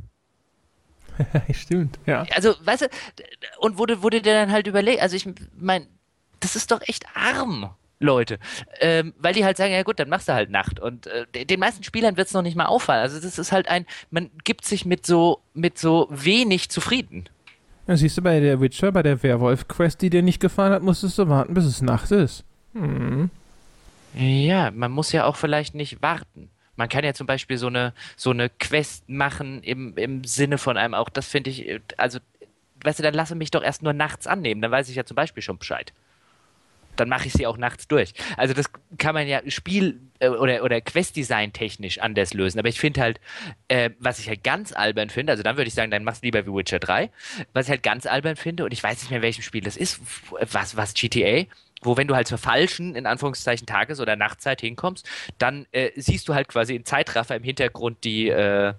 Stimmt, 1.54 2.00
ja. 2.06 2.26
Also, 2.36 2.56
weißt 2.64 2.84
du, 2.84 2.90
und 3.60 3.78
wurde, 3.78 4.02
wurde 4.02 4.22
dir 4.22 4.34
dann 4.34 4.52
halt 4.52 4.68
überlegt, 4.68 5.02
also 5.02 5.16
ich 5.16 5.28
meine, 5.58 5.88
das 6.40 6.56
ist 6.56 6.72
doch 6.72 6.82
echt 6.82 7.06
arm. 7.16 7.70
Leute, 8.02 8.40
ähm, 8.80 9.14
weil 9.20 9.34
die 9.34 9.44
halt 9.44 9.58
sagen, 9.58 9.74
ja 9.74 9.84
gut, 9.84 10.00
dann 10.00 10.08
machst 10.08 10.30
du 10.30 10.34
halt 10.34 10.50
Nacht. 10.50 10.80
Und 10.80 11.08
äh, 11.08 11.46
den 11.46 11.60
meisten 11.60 11.84
Spielern 11.84 12.16
wird 12.16 12.28
es 12.28 12.34
noch 12.34 12.42
nicht 12.42 12.56
mal 12.56 12.68
auffallen. 12.68 13.02
Also 13.02 13.20
das 13.20 13.38
ist 13.38 13.52
halt 13.52 13.68
ein, 13.68 13.86
man 14.10 14.30
gibt 14.46 14.64
sich 14.64 14.86
mit 14.86 15.06
so, 15.06 15.42
mit 15.54 15.78
so 15.78 16.08
wenig 16.10 16.70
zufrieden. 16.70 17.28
Ja, 17.88 17.98
siehst 17.98 18.18
du, 18.18 18.22
bei 18.22 18.40
der 18.40 18.62
Witcher, 18.62 18.92
bei 18.94 19.04
der 19.04 19.22
Werwolf-Quest, 19.22 20.02
die 20.02 20.10
dir 20.10 20.22
nicht 20.22 20.40
gefallen 20.40 20.72
hat, 20.72 20.82
musstest 20.82 21.18
du 21.18 21.28
warten, 21.28 21.54
bis 21.54 21.66
es 21.66 21.82
Nacht 21.82 22.12
ist. 22.12 22.46
Hm. 22.74 23.30
Ja, 24.14 24.72
man 24.72 24.92
muss 24.92 25.12
ja 25.12 25.26
auch 25.26 25.36
vielleicht 25.36 25.76
nicht 25.76 26.02
warten. 26.02 26.50
Man 26.80 26.88
kann 26.88 27.04
ja 27.04 27.14
zum 27.14 27.28
Beispiel 27.28 27.58
so 27.58 27.68
eine, 27.68 27.94
so 28.16 28.30
eine 28.30 28.50
Quest 28.50 29.10
machen 29.10 29.62
im, 29.64 29.98
im 29.98 30.24
Sinne 30.24 30.58
von 30.58 30.78
einem 30.78 30.94
auch, 30.94 31.10
das 31.10 31.28
finde 31.28 31.50
ich, 31.50 31.82
also, 31.98 32.20
weißt 32.86 33.00
du, 33.00 33.04
dann 33.04 33.14
lasse 33.14 33.36
mich 33.36 33.52
doch 33.52 33.62
erst 33.62 33.84
nur 33.84 33.92
nachts 33.92 34.28
annehmen, 34.28 34.62
dann 34.62 34.72
weiß 34.72 34.88
ich 34.88 34.96
ja 34.96 35.04
zum 35.04 35.16
Beispiel 35.16 35.44
schon 35.44 35.58
Bescheid. 35.58 35.92
Dann 36.96 37.10
mache 37.10 37.28
ich 37.28 37.34
sie 37.34 37.48
auch 37.48 37.58
nachts 37.58 37.90
durch. 37.90 38.14
Also 38.38 38.54
das 38.54 38.68
kann 38.98 39.14
man 39.14 39.28
ja 39.28 39.42
Spiel- 39.50 40.00
äh, 40.20 40.30
oder, 40.30 40.64
oder 40.64 40.80
Quest-Design 40.80 41.52
technisch 41.52 42.00
anders 42.00 42.34
lösen. 42.34 42.60
Aber 42.60 42.70
ich 42.70 42.80
finde 42.80 43.02
halt, 43.02 43.20
äh, 43.68 43.90
was 44.00 44.20
ich 44.20 44.30
halt 44.30 44.44
ganz 44.46 44.72
albern 44.72 45.10
finde, 45.10 45.34
also 45.34 45.44
dann 45.44 45.58
würde 45.58 45.68
ich 45.68 45.74
sagen, 45.74 45.92
dann 45.92 46.06
machst 46.06 46.24
du 46.24 46.28
lieber 46.28 46.46
wie 46.46 46.54
Witcher 46.54 46.80
3. 46.80 47.10
Was 47.54 47.66
ich 47.66 47.72
halt 47.72 47.84
ganz 47.84 48.06
albern 48.06 48.38
finde, 48.38 48.64
und 48.64 48.72
ich 48.72 48.82
weiß 48.82 49.02
nicht 49.02 49.12
mehr, 49.12 49.22
welchem 49.22 49.42
Spiel 49.42 49.62
das 49.62 49.76
ist, 49.76 50.00
was, 50.32 50.78
was 50.78 50.94
GTA, 50.94 51.44
wo 51.82 51.98
wenn 51.98 52.08
du 52.08 52.16
halt 52.16 52.28
zur 52.28 52.38
falschen, 52.38 52.96
in 52.96 53.06
Anführungszeichen, 53.06 53.66
Tages- 53.66 54.00
oder 54.00 54.16
Nachtzeit 54.16 54.62
hinkommst, 54.62 55.08
dann 55.38 55.66
äh, 55.72 55.92
siehst 55.96 56.28
du 56.28 56.34
halt 56.34 56.48
quasi 56.48 56.76
in 56.76 56.86
Zeitraffer 56.86 57.36
im 57.36 57.44
Hintergrund 57.44 58.04
die 58.04 58.30
äh, 58.30 58.74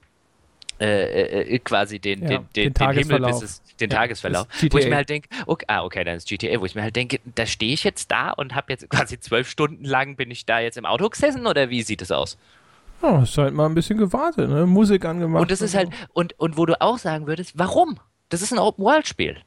äh, 0.80 1.54
äh 1.54 1.58
quasi 1.58 1.98
den, 1.98 2.22
ja, 2.22 2.38
den, 2.38 2.72
den, 2.72 2.74
den 2.74 2.90
Himmel, 2.92 3.20
bis 3.20 3.42
es, 3.42 3.62
den 3.80 3.90
ja, 3.90 3.98
Tagesverlauf. 3.98 4.46
Wo 4.70 4.78
ich 4.78 4.88
mir 4.88 4.96
halt 4.96 5.08
denke, 5.08 5.28
okay, 5.46 5.64
ah, 5.68 5.84
okay, 5.84 6.04
dann 6.04 6.16
ist 6.16 6.28
GTA, 6.28 6.60
wo 6.60 6.64
ich 6.64 6.74
mir 6.74 6.82
halt 6.82 6.96
denke, 6.96 7.20
da 7.34 7.46
stehe 7.46 7.72
ich 7.72 7.84
jetzt 7.84 8.10
da 8.10 8.30
und 8.30 8.54
habe 8.54 8.72
jetzt 8.72 8.88
quasi 8.90 9.18
zwölf 9.20 9.48
Stunden 9.48 9.84
lang 9.84 10.16
bin 10.16 10.30
ich 10.30 10.46
da 10.46 10.60
jetzt 10.60 10.76
im 10.76 10.86
Auto 10.86 11.08
gesessen 11.08 11.46
oder 11.46 11.70
wie 11.70 11.82
sieht 11.82 12.02
es 12.02 12.10
aus? 12.10 12.38
Ja, 13.02 13.20
hast 13.20 13.38
halt 13.38 13.54
mal 13.54 13.66
ein 13.66 13.74
bisschen 13.74 13.98
gewartet, 13.98 14.50
ne? 14.50 14.66
Musik 14.66 15.06
angemacht. 15.06 15.40
Und 15.40 15.50
das 15.50 15.62
ist 15.62 15.74
halt, 15.74 15.90
und, 16.12 16.38
und 16.38 16.58
wo 16.58 16.66
du 16.66 16.80
auch 16.80 16.98
sagen 16.98 17.26
würdest, 17.26 17.52
warum? 17.56 17.98
Das 18.28 18.42
ist 18.42 18.52
ein 18.52 18.58
Open-World-Spiel. 18.58 19.38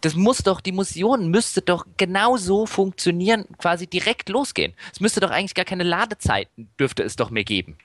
Das 0.00 0.14
muss 0.14 0.38
doch, 0.38 0.60
die 0.60 0.72
Mission 0.72 1.30
müsste 1.30 1.62
doch 1.62 1.86
genau 1.96 2.36
so 2.36 2.66
funktionieren, 2.66 3.44
quasi 3.58 3.86
direkt 3.86 4.28
losgehen. 4.28 4.74
Es 4.92 5.00
müsste 5.00 5.20
doch 5.20 5.30
eigentlich 5.30 5.54
gar 5.54 5.64
keine 5.64 5.82
Ladezeiten, 5.82 6.70
dürfte 6.78 7.02
es 7.02 7.16
doch 7.16 7.30
mehr 7.30 7.44
geben. 7.44 7.76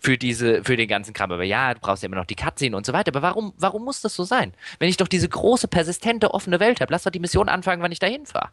Für 0.00 0.16
diese, 0.16 0.62
für 0.62 0.76
den 0.76 0.88
ganzen 0.88 1.12
Kram. 1.12 1.32
Aber 1.32 1.42
ja, 1.42 1.74
du 1.74 1.80
brauchst 1.80 2.04
ja 2.04 2.06
immer 2.06 2.16
noch 2.16 2.24
die 2.24 2.36
Cutscene 2.36 2.76
und 2.76 2.86
so 2.86 2.92
weiter. 2.92 3.10
Aber 3.10 3.22
warum, 3.22 3.52
warum 3.58 3.84
muss 3.84 4.00
das 4.00 4.14
so 4.14 4.22
sein? 4.22 4.54
Wenn 4.78 4.88
ich 4.88 4.96
doch 4.96 5.08
diese 5.08 5.28
große, 5.28 5.66
persistente, 5.66 6.32
offene 6.32 6.60
Welt 6.60 6.80
habe, 6.80 6.92
lass 6.92 7.02
doch 7.02 7.10
die 7.10 7.18
Mission 7.18 7.48
anfangen, 7.48 7.82
wann 7.82 7.90
ich 7.90 7.98
dahin 7.98 8.24
fahre. 8.24 8.50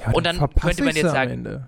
Ja, 0.00 0.12
und 0.12 0.24
dann 0.24 0.38
könnte 0.60 0.84
man 0.84 0.94
jetzt 0.94 1.10
sagen, 1.10 1.66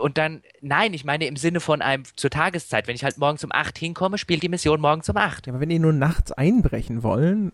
und 0.00 0.18
dann, 0.18 0.42
nein, 0.60 0.94
ich 0.94 1.04
meine 1.04 1.26
im 1.26 1.36
Sinne 1.36 1.60
von 1.60 1.82
einem 1.82 2.04
zur 2.16 2.30
Tageszeit. 2.30 2.86
Wenn 2.86 2.96
ich 2.96 3.04
halt 3.04 3.18
morgens 3.18 3.44
um 3.44 3.52
8 3.52 3.78
hinkomme, 3.78 4.18
spielt 4.18 4.42
die 4.42 4.48
Mission 4.48 4.80
morgens 4.80 5.08
um 5.08 5.16
8. 5.16 5.46
Ja, 5.46 5.52
aber 5.52 5.60
wenn 5.60 5.68
die 5.68 5.78
nur 5.78 5.92
nachts 5.92 6.32
einbrechen 6.32 7.02
wollen, 7.02 7.52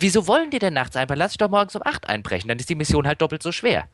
Wieso 0.00 0.26
wollen 0.26 0.50
die 0.50 0.58
denn 0.58 0.74
nachts 0.74 0.96
einbrechen? 0.96 1.18
Lass 1.18 1.32
dich 1.32 1.38
doch 1.38 1.50
morgens 1.50 1.76
um 1.76 1.82
8 1.84 2.08
einbrechen, 2.08 2.48
dann 2.48 2.58
ist 2.58 2.70
die 2.70 2.74
Mission 2.74 3.06
halt 3.06 3.20
doppelt 3.20 3.42
so 3.42 3.52
schwer. 3.52 3.86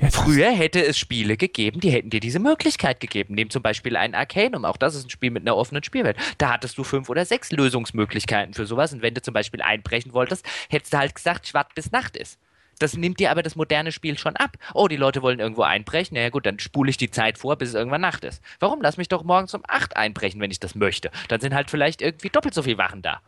Ja, 0.00 0.10
Früher 0.10 0.50
hätte 0.50 0.84
es 0.84 0.96
Spiele 0.98 1.36
gegeben, 1.36 1.80
die 1.80 1.90
hätten 1.90 2.10
dir 2.10 2.20
diese 2.20 2.38
Möglichkeit 2.38 3.00
gegeben. 3.00 3.34
Nehmen 3.34 3.50
zum 3.50 3.62
Beispiel 3.62 3.96
ein 3.96 4.14
Arcanum. 4.14 4.64
Auch 4.64 4.76
das 4.76 4.94
ist 4.94 5.06
ein 5.06 5.10
Spiel 5.10 5.30
mit 5.30 5.42
einer 5.42 5.56
offenen 5.56 5.82
Spielwelt. 5.82 6.16
Da 6.38 6.52
hattest 6.52 6.78
du 6.78 6.84
fünf 6.84 7.08
oder 7.08 7.24
sechs 7.24 7.50
Lösungsmöglichkeiten 7.50 8.54
für 8.54 8.64
sowas. 8.64 8.92
Und 8.92 9.02
wenn 9.02 9.14
du 9.14 9.22
zum 9.22 9.34
Beispiel 9.34 9.60
einbrechen 9.60 10.12
wolltest, 10.12 10.46
hättest 10.68 10.92
du 10.92 10.98
halt 10.98 11.14
gesagt, 11.16 11.46
ich 11.46 11.54
warte 11.54 11.70
bis 11.74 11.90
Nacht 11.90 12.16
ist. 12.16 12.38
Das 12.78 12.96
nimmt 12.96 13.18
dir 13.18 13.32
aber 13.32 13.42
das 13.42 13.56
moderne 13.56 13.90
Spiel 13.90 14.16
schon 14.18 14.36
ab. 14.36 14.56
Oh, 14.72 14.86
die 14.86 14.96
Leute 14.96 15.22
wollen 15.22 15.40
irgendwo 15.40 15.62
einbrechen. 15.62 16.14
Na 16.14 16.22
ja, 16.22 16.30
gut, 16.30 16.46
dann 16.46 16.60
spule 16.60 16.90
ich 16.90 16.96
die 16.96 17.10
Zeit 17.10 17.38
vor, 17.38 17.56
bis 17.56 17.70
es 17.70 17.74
irgendwann 17.74 18.00
Nacht 18.00 18.24
ist. 18.24 18.40
Warum? 18.60 18.80
Lass 18.80 18.98
mich 18.98 19.08
doch 19.08 19.24
morgens 19.24 19.54
um 19.54 19.62
acht 19.66 19.96
einbrechen, 19.96 20.40
wenn 20.40 20.52
ich 20.52 20.60
das 20.60 20.76
möchte. 20.76 21.10
Dann 21.26 21.40
sind 21.40 21.54
halt 21.54 21.70
vielleicht 21.70 22.02
irgendwie 22.02 22.30
doppelt 22.30 22.54
so 22.54 22.62
viele 22.62 22.78
Wachen 22.78 23.02
da. 23.02 23.20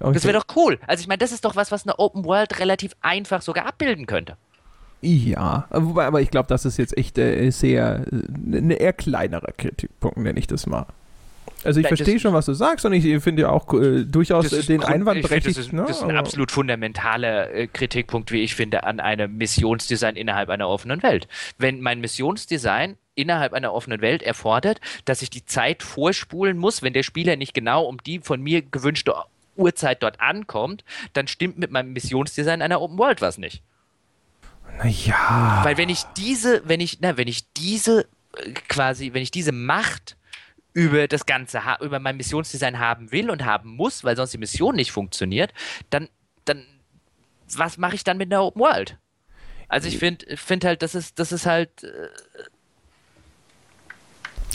Okay. 0.00 0.12
Das 0.12 0.24
wäre 0.24 0.38
doch 0.38 0.46
cool. 0.56 0.78
Also 0.86 1.00
ich 1.00 1.08
meine, 1.08 1.18
das 1.18 1.32
ist 1.32 1.44
doch 1.44 1.56
was, 1.56 1.70
was 1.70 1.84
eine 1.84 1.98
Open 1.98 2.24
World 2.24 2.58
relativ 2.58 2.92
einfach 3.00 3.42
sogar 3.42 3.66
abbilden 3.66 4.06
könnte. 4.06 4.36
Ja, 5.00 5.66
wobei, 5.70 6.06
aber 6.06 6.20
ich 6.20 6.30
glaube, 6.30 6.48
das 6.48 6.64
ist 6.64 6.76
jetzt 6.76 6.96
echt 6.96 7.18
äh, 7.18 7.50
sehr, 7.50 8.04
äh, 8.12 8.56
ein 8.56 8.70
eher 8.70 8.92
kleinerer 8.92 9.52
Kritikpunkt, 9.56 10.16
nenne 10.16 10.38
ich 10.38 10.46
das 10.46 10.66
mal. 10.66 10.86
Also 11.64 11.80
ich 11.80 11.86
verstehe 11.86 12.18
schon, 12.18 12.34
was 12.34 12.46
du 12.46 12.54
sagst 12.54 12.84
und 12.84 12.92
ich 12.92 13.22
finde 13.22 13.42
ja 13.42 13.50
auch 13.50 13.72
äh, 13.74 14.04
durchaus 14.04 14.50
den 14.50 14.80
Grund, 14.80 14.92
Einwand 14.92 15.22
berechtigt. 15.22 15.58
Das 15.58 15.66
ist, 15.66 15.72
ne? 15.72 15.84
das 15.86 15.98
ist 15.98 16.02
ein 16.02 16.16
absolut 16.16 16.50
fundamentaler 16.50 17.52
äh, 17.52 17.66
Kritikpunkt, 17.66 18.32
wie 18.32 18.42
ich 18.42 18.54
finde, 18.54 18.84
an 18.84 19.00
einem 19.00 19.36
Missionsdesign 19.36 20.16
innerhalb 20.16 20.48
einer 20.50 20.68
offenen 20.68 21.02
Welt. 21.02 21.28
Wenn 21.58 21.80
mein 21.80 22.00
Missionsdesign 22.00 22.96
innerhalb 23.14 23.52
einer 23.52 23.72
offenen 23.72 24.00
Welt 24.00 24.22
erfordert, 24.22 24.80
dass 25.04 25.22
ich 25.22 25.30
die 25.30 25.44
Zeit 25.44 25.82
vorspulen 25.82 26.56
muss, 26.56 26.82
wenn 26.82 26.92
der 26.92 27.02
Spieler 27.02 27.36
nicht 27.36 27.54
genau 27.54 27.84
um 27.84 27.98
die 27.98 28.20
von 28.20 28.40
mir 28.40 28.62
gewünschte 28.62 29.14
Uhrzeit 29.56 30.02
dort 30.02 30.20
ankommt, 30.20 30.84
dann 31.12 31.28
stimmt 31.28 31.58
mit 31.58 31.70
meinem 31.70 31.92
Missionsdesign 31.92 32.62
einer 32.62 32.80
Open 32.80 32.98
World 32.98 33.20
was 33.20 33.38
nicht. 33.38 33.62
Naja. 34.78 35.60
Weil 35.64 35.76
wenn 35.76 35.88
ich 35.88 36.04
diese, 36.16 36.66
wenn 36.66 36.80
ich, 36.80 36.98
na, 37.00 37.16
wenn 37.16 37.28
ich 37.28 37.52
diese 37.52 38.08
äh, 38.36 38.52
quasi, 38.68 39.12
wenn 39.12 39.22
ich 39.22 39.30
diese 39.30 39.52
Macht 39.52 40.16
über 40.72 41.06
das 41.06 41.26
Ganze, 41.26 41.60
über 41.80 41.98
mein 41.98 42.16
Missionsdesign 42.16 42.78
haben 42.78 43.12
will 43.12 43.30
und 43.30 43.44
haben 43.44 43.76
muss, 43.76 44.04
weil 44.04 44.16
sonst 44.16 44.32
die 44.32 44.38
Mission 44.38 44.74
nicht 44.74 44.90
funktioniert, 44.90 45.52
dann, 45.90 46.08
dann, 46.46 46.64
was 47.54 47.76
mache 47.76 47.94
ich 47.94 48.04
dann 48.04 48.16
mit 48.16 48.32
einer 48.32 48.42
Open 48.42 48.62
World? 48.62 48.98
Also 49.68 49.88
ich 49.88 49.98
finde 49.98 50.36
find 50.36 50.64
halt, 50.64 50.82
das 50.82 50.94
ist, 50.94 51.18
das 51.18 51.32
ist 51.32 51.46
halt. 51.46 51.84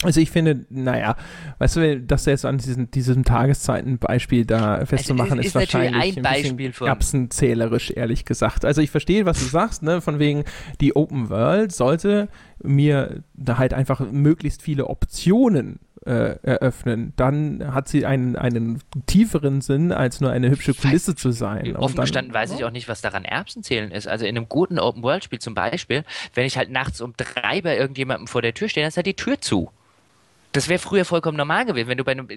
Also 0.04 0.20
ich 0.20 0.32
finde, 0.32 0.66
naja, 0.70 1.16
weißt 1.60 1.76
du, 1.76 2.02
das 2.02 2.26
jetzt 2.26 2.46
an 2.46 2.58
diesem, 2.58 2.92
diesem 2.92 3.24
Tageszeitenbeispiel 3.24 4.46
da 4.46 4.86
festzumachen, 4.86 5.40
also 5.40 5.42
ist, 5.42 5.48
ist, 5.48 5.56
ist 5.56 5.74
wahrscheinlich 5.74 6.18
ein, 6.18 6.26
ein 6.26 6.58
bisschen 6.58 6.88
erbsenzählerisch, 6.88 7.92
ehrlich 7.92 8.26
gesagt. 8.26 8.66
Also 8.66 8.82
ich 8.82 8.92
verstehe, 8.92 9.26
was 9.26 9.40
du 9.40 9.46
sagst, 9.46 9.84
ne, 9.84 10.02
von 10.02 10.20
wegen, 10.20 10.44
die 10.82 10.96
Open 10.96 11.30
World 11.30 11.72
sollte 11.72 12.30
mir 12.62 13.24
da 13.34 13.58
halt 13.58 13.74
einfach 13.74 14.00
möglichst 14.00 14.62
viele 14.62 14.88
Optionen 14.88 15.80
äh, 16.08 16.38
eröffnen, 16.42 17.14
dann 17.18 17.74
hat 17.74 17.90
sie 17.90 18.06
einen, 18.06 18.36
einen 18.36 18.82
tieferen 19.08 19.62
Sinn, 19.62 19.92
als 19.92 20.22
nur 20.22 20.32
eine 20.32 20.50
hübsche 20.50 20.74
Kulisse 20.74 21.16
zu 21.16 21.32
sein. 21.32 21.76
Offen 21.76 22.00
gestanden 22.00 22.34
weiß 22.34 22.54
ich 22.54 22.64
auch 22.64 22.72
nicht, 22.72 22.88
was 22.88 23.02
daran 23.02 23.26
Erbsenzählen 23.26 23.92
ist. 23.92 24.08
Also 24.08 24.26
in 24.26 24.38
einem 24.38 24.48
guten 24.48 24.80
Open-World-Spiel 24.80 25.40
zum 25.40 25.54
Beispiel, 25.54 26.04
wenn 26.34 26.46
ich 26.46 26.58
halt 26.58 26.72
nachts 26.72 27.02
um 27.02 27.14
drei 27.18 27.62
bei 27.62 27.78
irgendjemandem 27.78 28.28
vor 28.28 28.42
der 28.42 28.54
Tür 28.54 28.70
stehe, 28.70 28.84
dann 28.84 28.90
ist 28.90 28.98
halt 28.98 29.06
die 29.06 29.16
Tür 29.16 29.42
zu. 29.42 29.70
Das 30.58 30.70
wäre 30.70 30.80
früher 30.80 31.06
vollkommen 31.06 31.38
normal 31.38 31.66
gewesen, 31.66 31.88
wenn 31.88 32.00
du 32.00 32.04
bei 32.04 32.14
einem, 32.14 32.28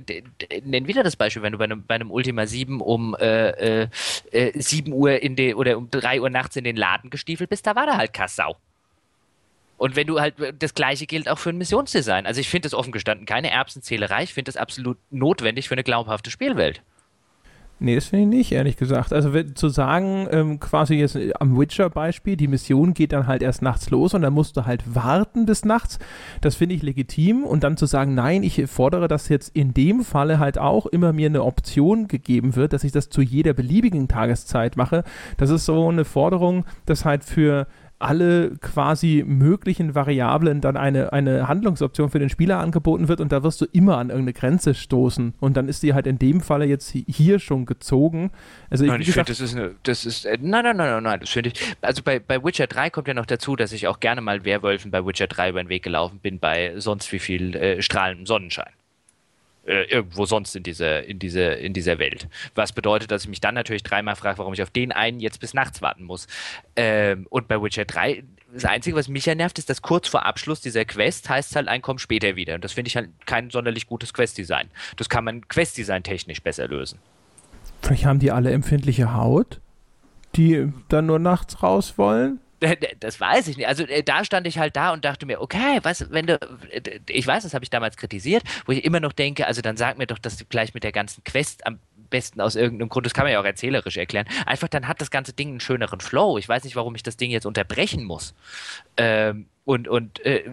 nenn 0.62 0.87
wieder 0.87 1.03
das 1.03 1.16
Beispiel, 1.16 1.41
wenn 1.41 1.53
du 1.53 1.59
bei 1.59 1.64
einem, 1.64 1.87
bei 1.87 1.95
einem 1.95 2.11
Ultima 2.11 2.47
7 2.47 2.83
um 2.83 3.16
äh, 3.18 3.85
äh, 4.31 4.61
7 4.61 4.93
Uhr 4.93 5.23
in 5.23 5.37
die, 5.37 5.55
oder 5.55 5.79
um 5.79 5.91
3 5.91 6.21
Uhr 6.21 6.29
nachts 6.29 6.55
in 6.55 6.64
den 6.64 6.77
Laden 6.77 7.09
gestiefelt 7.09 7.49
bist, 7.49 7.66
da 7.66 7.75
war 7.77 7.87
da 7.87 7.97
halt 7.97 8.12
Kassau. 8.12 8.59
Und 9.79 9.97
wenn 9.97 10.07
du 10.07 10.21
halt, 10.21 10.35
das 10.59 10.75
gleiche 10.75 11.07
gilt 11.07 11.31
auch 11.31 11.39
für 11.39 11.49
ein 11.49 11.57
Missionsdesign. 11.57 12.27
Also 12.27 12.43
ich 12.43 12.51
finde 12.51 12.66
das 12.66 12.75
offen 12.75 12.93
gestanden 12.93 13.25
keine 13.25 13.51
Erbsenzählerei, 13.53 14.25
ich 14.25 14.35
finde 14.35 14.53
das 14.53 14.59
absolut 14.59 14.99
notwendig 15.11 15.68
für 15.68 15.75
eine 15.75 15.85
glaubhafte 15.85 16.31
Spielwelt. 16.31 16.83
Nee, 17.83 17.95
das 17.95 18.09
finde 18.09 18.24
ich 18.24 18.28
nicht, 18.28 18.53
ehrlich 18.53 18.76
gesagt. 18.76 19.11
Also 19.14 19.33
zu 19.55 19.70
sagen, 19.70 20.28
ähm, 20.31 20.61
quasi 20.61 20.97
jetzt 20.97 21.18
am 21.41 21.59
Witcher-Beispiel, 21.59 22.37
die 22.37 22.47
Mission 22.47 22.93
geht 22.93 23.12
dann 23.12 23.26
halt 23.26 23.43
erst 23.43 23.62
nachts 23.62 23.89
los 23.89 24.12
und 24.12 24.20
dann 24.20 24.35
musst 24.35 24.59
du 24.59 24.66
halt 24.66 24.95
warten 24.95 25.47
bis 25.47 25.64
nachts, 25.64 25.99
das 26.43 26.57
finde 26.57 26.74
ich 26.74 26.83
legitim. 26.83 27.43
Und 27.43 27.64
dann 27.64 27.78
zu 27.78 27.87
sagen, 27.87 28.14
nein, 28.14 28.43
ich 28.43 28.66
fordere, 28.66 29.09
dass 29.09 29.31
jetzt 29.31 29.57
in 29.57 29.72
dem 29.72 30.05
Falle 30.05 30.39
halt 30.39 30.59
auch 30.59 30.85
immer 30.85 31.14
mir 31.14 31.28
eine 31.28 31.43
Option 31.43 32.07
gegeben 32.07 32.55
wird, 32.55 32.74
dass 32.74 32.85
ich 32.85 32.93
das 32.93 33.09
zu 33.09 33.22
jeder 33.22 33.55
beliebigen 33.55 34.09
Tageszeit 34.09 34.76
mache, 34.76 35.03
das 35.39 35.49
ist 35.49 35.64
so 35.64 35.89
eine 35.89 36.05
Forderung, 36.05 36.66
das 36.85 37.07
halt 37.07 37.24
für 37.24 37.66
alle 38.01 38.57
quasi 38.61 39.22
möglichen 39.26 39.94
Variablen 39.94 40.61
dann 40.61 40.76
eine, 40.76 41.12
eine 41.12 41.48
Handlungsoption 41.48 42.11
für 42.11 42.18
den 42.18 42.30
Spieler 42.30 42.59
angeboten 42.59 43.09
wird 43.09 43.20
und 43.20 43.30
da 43.30 43.42
wirst 43.42 43.61
du 43.61 43.66
immer 43.72 43.98
an 43.98 44.09
irgendeine 44.09 44.32
Grenze 44.32 44.74
stoßen. 44.74 45.34
Und 45.38 45.57
dann 45.57 45.68
ist 45.68 45.82
die 45.82 45.92
halt 45.92 46.07
in 46.07 46.18
dem 46.18 46.40
Falle 46.40 46.64
jetzt 46.64 46.90
hier 46.90 47.38
schon 47.38 47.66
gezogen. 47.66 48.30
Also 48.70 48.86
nein, 48.86 49.03
ich, 49.03 49.09
ich 49.09 49.14
finde, 49.14 49.28
das 49.28 49.40
ist 49.40 49.55
eine, 49.55 49.74
das 49.82 50.07
ist, 50.07 50.24
äh, 50.24 50.38
nein, 50.40 50.64
nein, 50.64 50.76
nein, 50.76 50.90
nein, 50.90 51.03
nein, 51.03 51.20
das 51.20 51.30
finde 51.30 51.51
ich, 51.51 51.76
also 51.82 52.03
bei, 52.03 52.18
bei 52.18 52.42
Witcher 52.42 52.66
3 52.66 52.90
kommt 52.90 53.07
ja 53.07 53.14
noch 53.14 53.26
dazu, 53.26 53.55
dass 53.55 53.72
ich 53.72 53.86
auch 53.86 54.01
gerne 54.01 54.22
mal 54.22 54.44
Werwölfen 54.44 54.90
bei 54.90 55.05
Witcher 55.05 55.26
3 55.26 55.51
über 55.51 55.62
den 55.62 55.68
Weg 55.68 55.82
gelaufen 55.82 56.18
bin, 56.20 56.38
bei 56.38 56.72
sonst 56.78 57.12
wie 57.12 57.18
viel 57.18 57.55
äh, 57.55 57.82
strahlendem 57.82 58.26
Sonnenschein 58.26 58.72
äh, 59.67 59.85
irgendwo 59.85 60.27
sonst 60.27 60.57
in 60.57 60.63
dieser, 60.63 61.05
in, 61.05 61.19
diese, 61.19 61.43
in 61.43 61.73
dieser 61.73 61.99
Welt. 61.99 62.29
Was 62.55 62.73
bedeutet, 62.73 63.11
dass 63.11 63.25
ich 63.25 63.29
mich 63.29 63.41
dann 63.41 63.55
natürlich 63.55 63.83
dreimal 63.83 64.17
frage, 64.17 64.39
warum 64.39 64.53
ich 64.55 64.63
auf 64.63 64.71
den 64.71 64.93
einen 64.93 65.21
jetzt 65.21 65.41
bis 65.41 65.55
nachts 65.55 65.83
warten 65.83 66.05
muss. 66.05 66.27
Ähm, 66.77 67.27
und 67.31 67.49
bei 67.49 67.61
Witcher 67.61 67.85
3, 67.85 68.25
das 68.53 68.65
Einzige, 68.65 68.97
was 68.97 69.09
mich 69.09 69.27
ja 69.27 69.35
nervt, 69.35 69.59
ist, 69.59 69.71
dass 69.71 69.83
kurz 69.83 70.09
vor 70.09 70.27
Abschluss 70.27 70.61
dieser 70.61 70.85
Quest 70.85 71.29
heißt 71.29 71.55
halt, 71.55 71.69
ein 71.69 71.83
komm 71.83 71.99
später 71.99 72.37
wieder. 72.37 72.55
Und 72.55 72.65
das 72.65 72.73
finde 72.73 72.89
ich 72.89 72.97
halt 72.97 73.11
kein 73.27 73.51
sonderlich 73.51 73.87
gutes 73.87 74.13
Questdesign. 74.13 74.69
Das 74.97 75.09
kann 75.09 75.25
man 75.25 75.47
Questdesign 75.47 76.03
technisch 76.03 76.43
besser 76.43 76.67
lösen. 76.67 76.99
Vielleicht 77.83 78.05
haben 78.07 78.19
die 78.19 78.31
alle 78.31 78.51
empfindliche 78.51 79.15
Haut, 79.15 79.61
die 80.37 80.73
dann 80.89 81.07
nur 81.07 81.19
nachts 81.19 81.63
raus 81.63 81.97
wollen? 81.97 82.41
Das 83.01 83.21
weiß 83.21 83.49
ich 83.49 83.57
nicht. 83.57 83.67
Also 83.67 83.85
äh, 83.85 84.03
da 84.03 84.25
stand 84.25 84.47
ich 84.47 84.59
halt 84.59 84.77
da 84.77 84.93
und 84.93 85.05
dachte 85.05 85.27
mir, 85.27 85.41
okay, 85.41 85.81
was, 85.83 86.11
wenn 86.11 86.27
du, 86.27 86.39
äh, 86.71 87.01
ich 87.09 87.27
weiß, 87.27 87.43
das 87.43 87.55
habe 87.55 87.65
ich 87.65 87.71
damals 87.71 87.97
kritisiert, 87.97 88.43
wo 88.67 88.73
ich 88.73 88.85
immer 88.85 89.01
noch 89.01 89.13
denke, 89.13 89.47
also 89.47 89.63
dann 89.63 89.77
sag 89.77 89.99
mir 89.99 90.07
doch, 90.07 90.19
dass 90.19 90.37
du 90.37 90.45
gleich 90.45 90.75
mit 90.75 90.85
der 90.85 90.93
ganzen 90.93 91.25
Quest 91.25 91.67
am 91.67 91.79
besten 92.11 92.41
aus 92.41 92.57
irgendeinem 92.57 92.89
Grund, 92.89 93.07
das 93.07 93.15
kann 93.15 93.25
man 93.25 93.33
ja 93.33 93.41
auch 93.41 93.45
erzählerisch 93.45 93.97
erklären, 93.97 94.27
einfach 94.45 94.69
dann 94.69 94.89
hat 94.89 95.01
das 95.01 95.11
ganze 95.11 95.33
Ding 95.33 95.51
einen 95.51 95.61
schöneren 95.61 96.01
Flow. 96.01 96.39
Ich 96.39 96.49
weiß 96.49 96.65
nicht, 96.65 96.77
warum 96.77 96.95
ich 96.95 97.03
das 97.03 97.17
Ding 97.17 97.31
jetzt 97.31 97.47
unterbrechen 97.47 98.05
muss. 98.05 98.35
Ähm, 98.97 99.47
und, 99.65 99.89
und, 99.89 100.25
äh, 100.27 100.51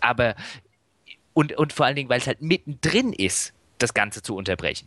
aber, 0.00 0.36
und, 1.34 1.52
und 1.54 1.72
vor 1.72 1.86
allen 1.86 1.96
Dingen, 1.96 2.08
weil 2.08 2.20
es 2.20 2.26
halt 2.26 2.42
mittendrin 2.42 3.12
ist 3.12 3.52
das 3.82 3.94
Ganze 3.94 4.22
zu 4.22 4.36
unterbrechen. 4.36 4.86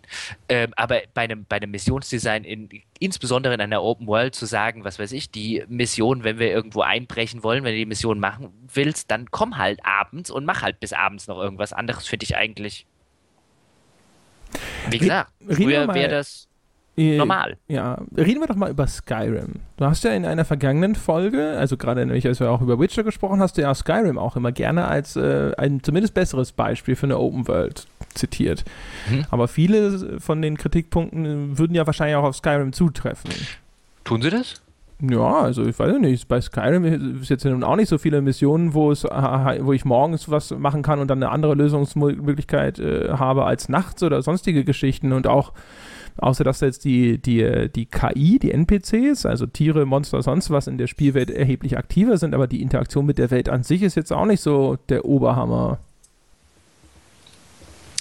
Ähm, 0.50 0.74
aber 0.76 1.02
bei 1.14 1.24
einem, 1.24 1.46
bei 1.46 1.58
einem 1.58 1.72
Missionsdesign, 1.72 2.43
in, 2.43 2.70
insbesondere 3.00 3.54
in 3.54 3.62
einer 3.62 3.84
Open 3.84 4.08
World, 4.08 4.36
zu 4.36 4.46
sagen, 4.46 4.84
was 4.84 5.00
weiß 5.00 5.12
ich, 5.12 5.32
die 5.32 5.64
Mission, 5.68 6.24
wenn 6.24 6.39
wir 6.39 6.52
irgendwo 6.52 6.82
einbrechen 6.82 7.43
wollen, 7.43 7.64
wenn 7.64 7.74
du 7.74 7.78
die 7.78 7.86
Mission 7.86 8.20
machen 8.20 8.50
willst, 8.74 9.12
dann 9.12 9.30
komm 9.32 9.58
halt 9.58 9.80
abends 9.84 10.30
und 10.30 10.46
mach 10.46 10.62
halt 10.62 10.80
bis 10.80 10.93
abends 10.93 11.28
noch 11.28 11.39
irgendwas 11.39 11.74
anderes, 11.74 12.08
finde 12.08 12.24
ich 12.24 12.36
eigentlich. 12.36 12.86
Wie 14.89 15.00
gesagt, 15.00 15.32
früher 15.48 15.93
wäre 15.93 16.10
das 16.10 16.48
äh, 16.98 17.18
normal. 17.18 17.58
Ja, 17.68 17.98
reden 18.16 18.39
wir 18.39 18.48
doch 18.48 18.56
mal 18.56 18.70
über 18.70 18.88
Skyrim. 18.88 19.56
Du 19.78 19.86
hast 19.86 20.04
ja 20.04 20.12
in 20.12 20.26
einer 20.26 20.46
vergangenen 20.46 20.96
Folge, 20.96 21.58
also 21.58 21.78
gerade 21.78 22.06
nämlich, 22.06 22.26
als 22.26 22.39
wir 22.39 22.50
auch 22.50 22.62
über 22.62 22.80
Witcher 22.80 23.04
gesprochen 23.04 23.41
hast, 23.41 23.58
du 23.58 23.62
ja 23.62 23.74
Skyrim 23.74 24.18
auch 24.18 24.36
immer 24.36 24.52
gerne 24.52 24.88
als 24.88 25.16
äh, 25.16 25.52
ein 25.58 25.84
zumindest 25.84 26.14
besseres 26.14 26.52
Beispiel 26.52 26.96
für 26.96 27.08
eine 27.08 27.20
Open 27.20 27.48
World 27.48 27.86
zitiert. 28.16 28.66
Mhm. 29.09 29.26
Aber 29.30 29.47
viele 29.47 30.20
von 30.20 30.41
den 30.41 30.57
Kritikpunkten 30.57 31.57
würden 31.57 31.76
ja 31.76 31.86
wahrscheinlich 31.86 32.16
auch 32.16 32.24
auf 32.24 32.36
Skyrim 32.36 32.74
zutreffen. 32.74 33.32
Tun 34.03 34.22
sie 34.22 34.30
das? 34.30 34.61
Ja, 35.01 35.41
also 35.41 35.66
ich 35.66 35.78
weiß 35.78 35.99
nicht, 35.99 36.28
bei 36.30 36.39
Skyrim 36.39 37.20
ist 37.22 37.30
jetzt 37.30 37.43
nun 37.43 37.63
auch 37.63 37.76
nicht 37.76 37.89
so 37.89 37.97
viele 37.97 38.22
Missionen, 38.22 38.74
wo 38.74 38.91
es, 38.91 39.03
wo 39.03 39.74
ich 39.74 39.84
morgens 39.84 40.32
was 40.32 40.51
machen 40.51 40.84
kann 40.84 40.99
und 40.99 41.09
dann 41.09 41.22
eine 41.22 41.32
andere 41.32 41.53
Lösungsmöglichkeit 41.53 42.80
äh, 42.80 43.09
habe 43.09 43.43
als 43.43 43.68
nachts 43.68 44.03
oder 44.03 44.22
sonstige 44.22 44.63
Geschichten 44.63 45.11
und 45.11 45.28
auch 45.28 45.51
Außer 46.18 46.45
dass 46.45 46.61
jetzt 46.61 46.86
die, 46.86 47.18
die, 47.18 47.70
die 47.76 47.88
KI, 47.88 48.39
die 48.39 48.51
NPCs, 48.51 49.26
also 49.26 49.45
Tiere, 49.47 49.86
Monster, 49.86 50.22
sonst 50.22 50.49
was 50.49 50.68
in 50.68 50.78
der 50.78 50.88
Spielwelt 50.88 51.30
erheblich 51.30 51.78
aktiver 51.78 52.18
sind, 52.18 52.34
aber 52.34 52.47
die 52.47 52.61
Interaktion 52.61 53.05
mit 53.05 53.18
der 53.18 53.32
Welt 53.32 53.49
an 53.49 53.63
sich 53.63 53.82
ist 53.84 53.95
jetzt 53.95 54.13
auch 54.13 54.26
nicht 54.26 54.39
so 54.39 54.78
der 54.88 55.03
Oberhammer. 55.03 55.80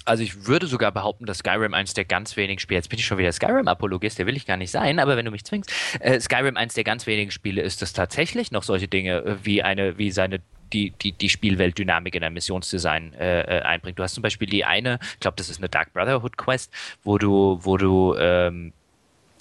Also 0.05 0.23
ich 0.23 0.47
würde 0.47 0.67
sogar 0.67 0.93
behaupten, 0.93 1.27
dass 1.27 1.39
Skyrim 1.39 1.75
eins 1.75 1.95
der 1.95 2.05
ganz 2.05 2.37
wenigen 2.37 2.59
Spiele, 2.59 2.79
jetzt 2.79 2.89
bin 2.89 2.99
ich 2.99 3.07
schon 3.07 3.19
wieder 3.19 3.33
Skyrim-Apologist, 3.33 4.19
der 4.19 4.27
will 4.27 4.37
ich 4.37 4.47
gar 4.47 4.57
nicht 4.57 4.71
sein, 4.71 4.99
aber 4.99 5.17
wenn 5.17 5.25
du 5.25 5.31
mich 5.31 5.45
zwingst, 5.45 5.73
äh, 6.01 6.21
Skyrim 6.21 6.57
eins 6.57 6.75
der 6.75 6.85
ganz 6.85 7.07
wenigen 7.07 7.31
Spiele 7.31 7.63
ist, 7.63 7.81
das 7.83 7.93
tatsächlich 7.93 8.51
noch 8.51 8.63
solche 8.63 8.89
Dinge 8.89 9.25
äh, 9.25 9.37
wie 9.43 9.63
eine, 9.63 9.99
wie 9.99 10.11
seine 10.11 10.41
die, 10.73 10.91
die, 10.91 11.13
die 11.13 11.29
Spielweltdynamik 11.29 12.15
in 12.15 12.25
ein 12.25 12.33
Missionsdesign 12.33 13.15
äh, 13.15 13.43
äh, 13.43 13.63
einbringt. 13.63 13.99
Du 13.99 14.03
hast 14.03 14.15
zum 14.15 14.23
Beispiel 14.23 14.49
die 14.49 14.65
eine, 14.65 14.99
ich 15.15 15.21
glaube, 15.21 15.37
das 15.37 15.49
ist 15.49 15.59
eine 15.59 15.69
Dark 15.69 15.93
Brotherhood 15.93 16.37
Quest, 16.37 16.73
wo 17.03 17.17
du, 17.17 17.59
wo 17.63 17.77
du 17.77 18.15
ähm, 18.19 18.73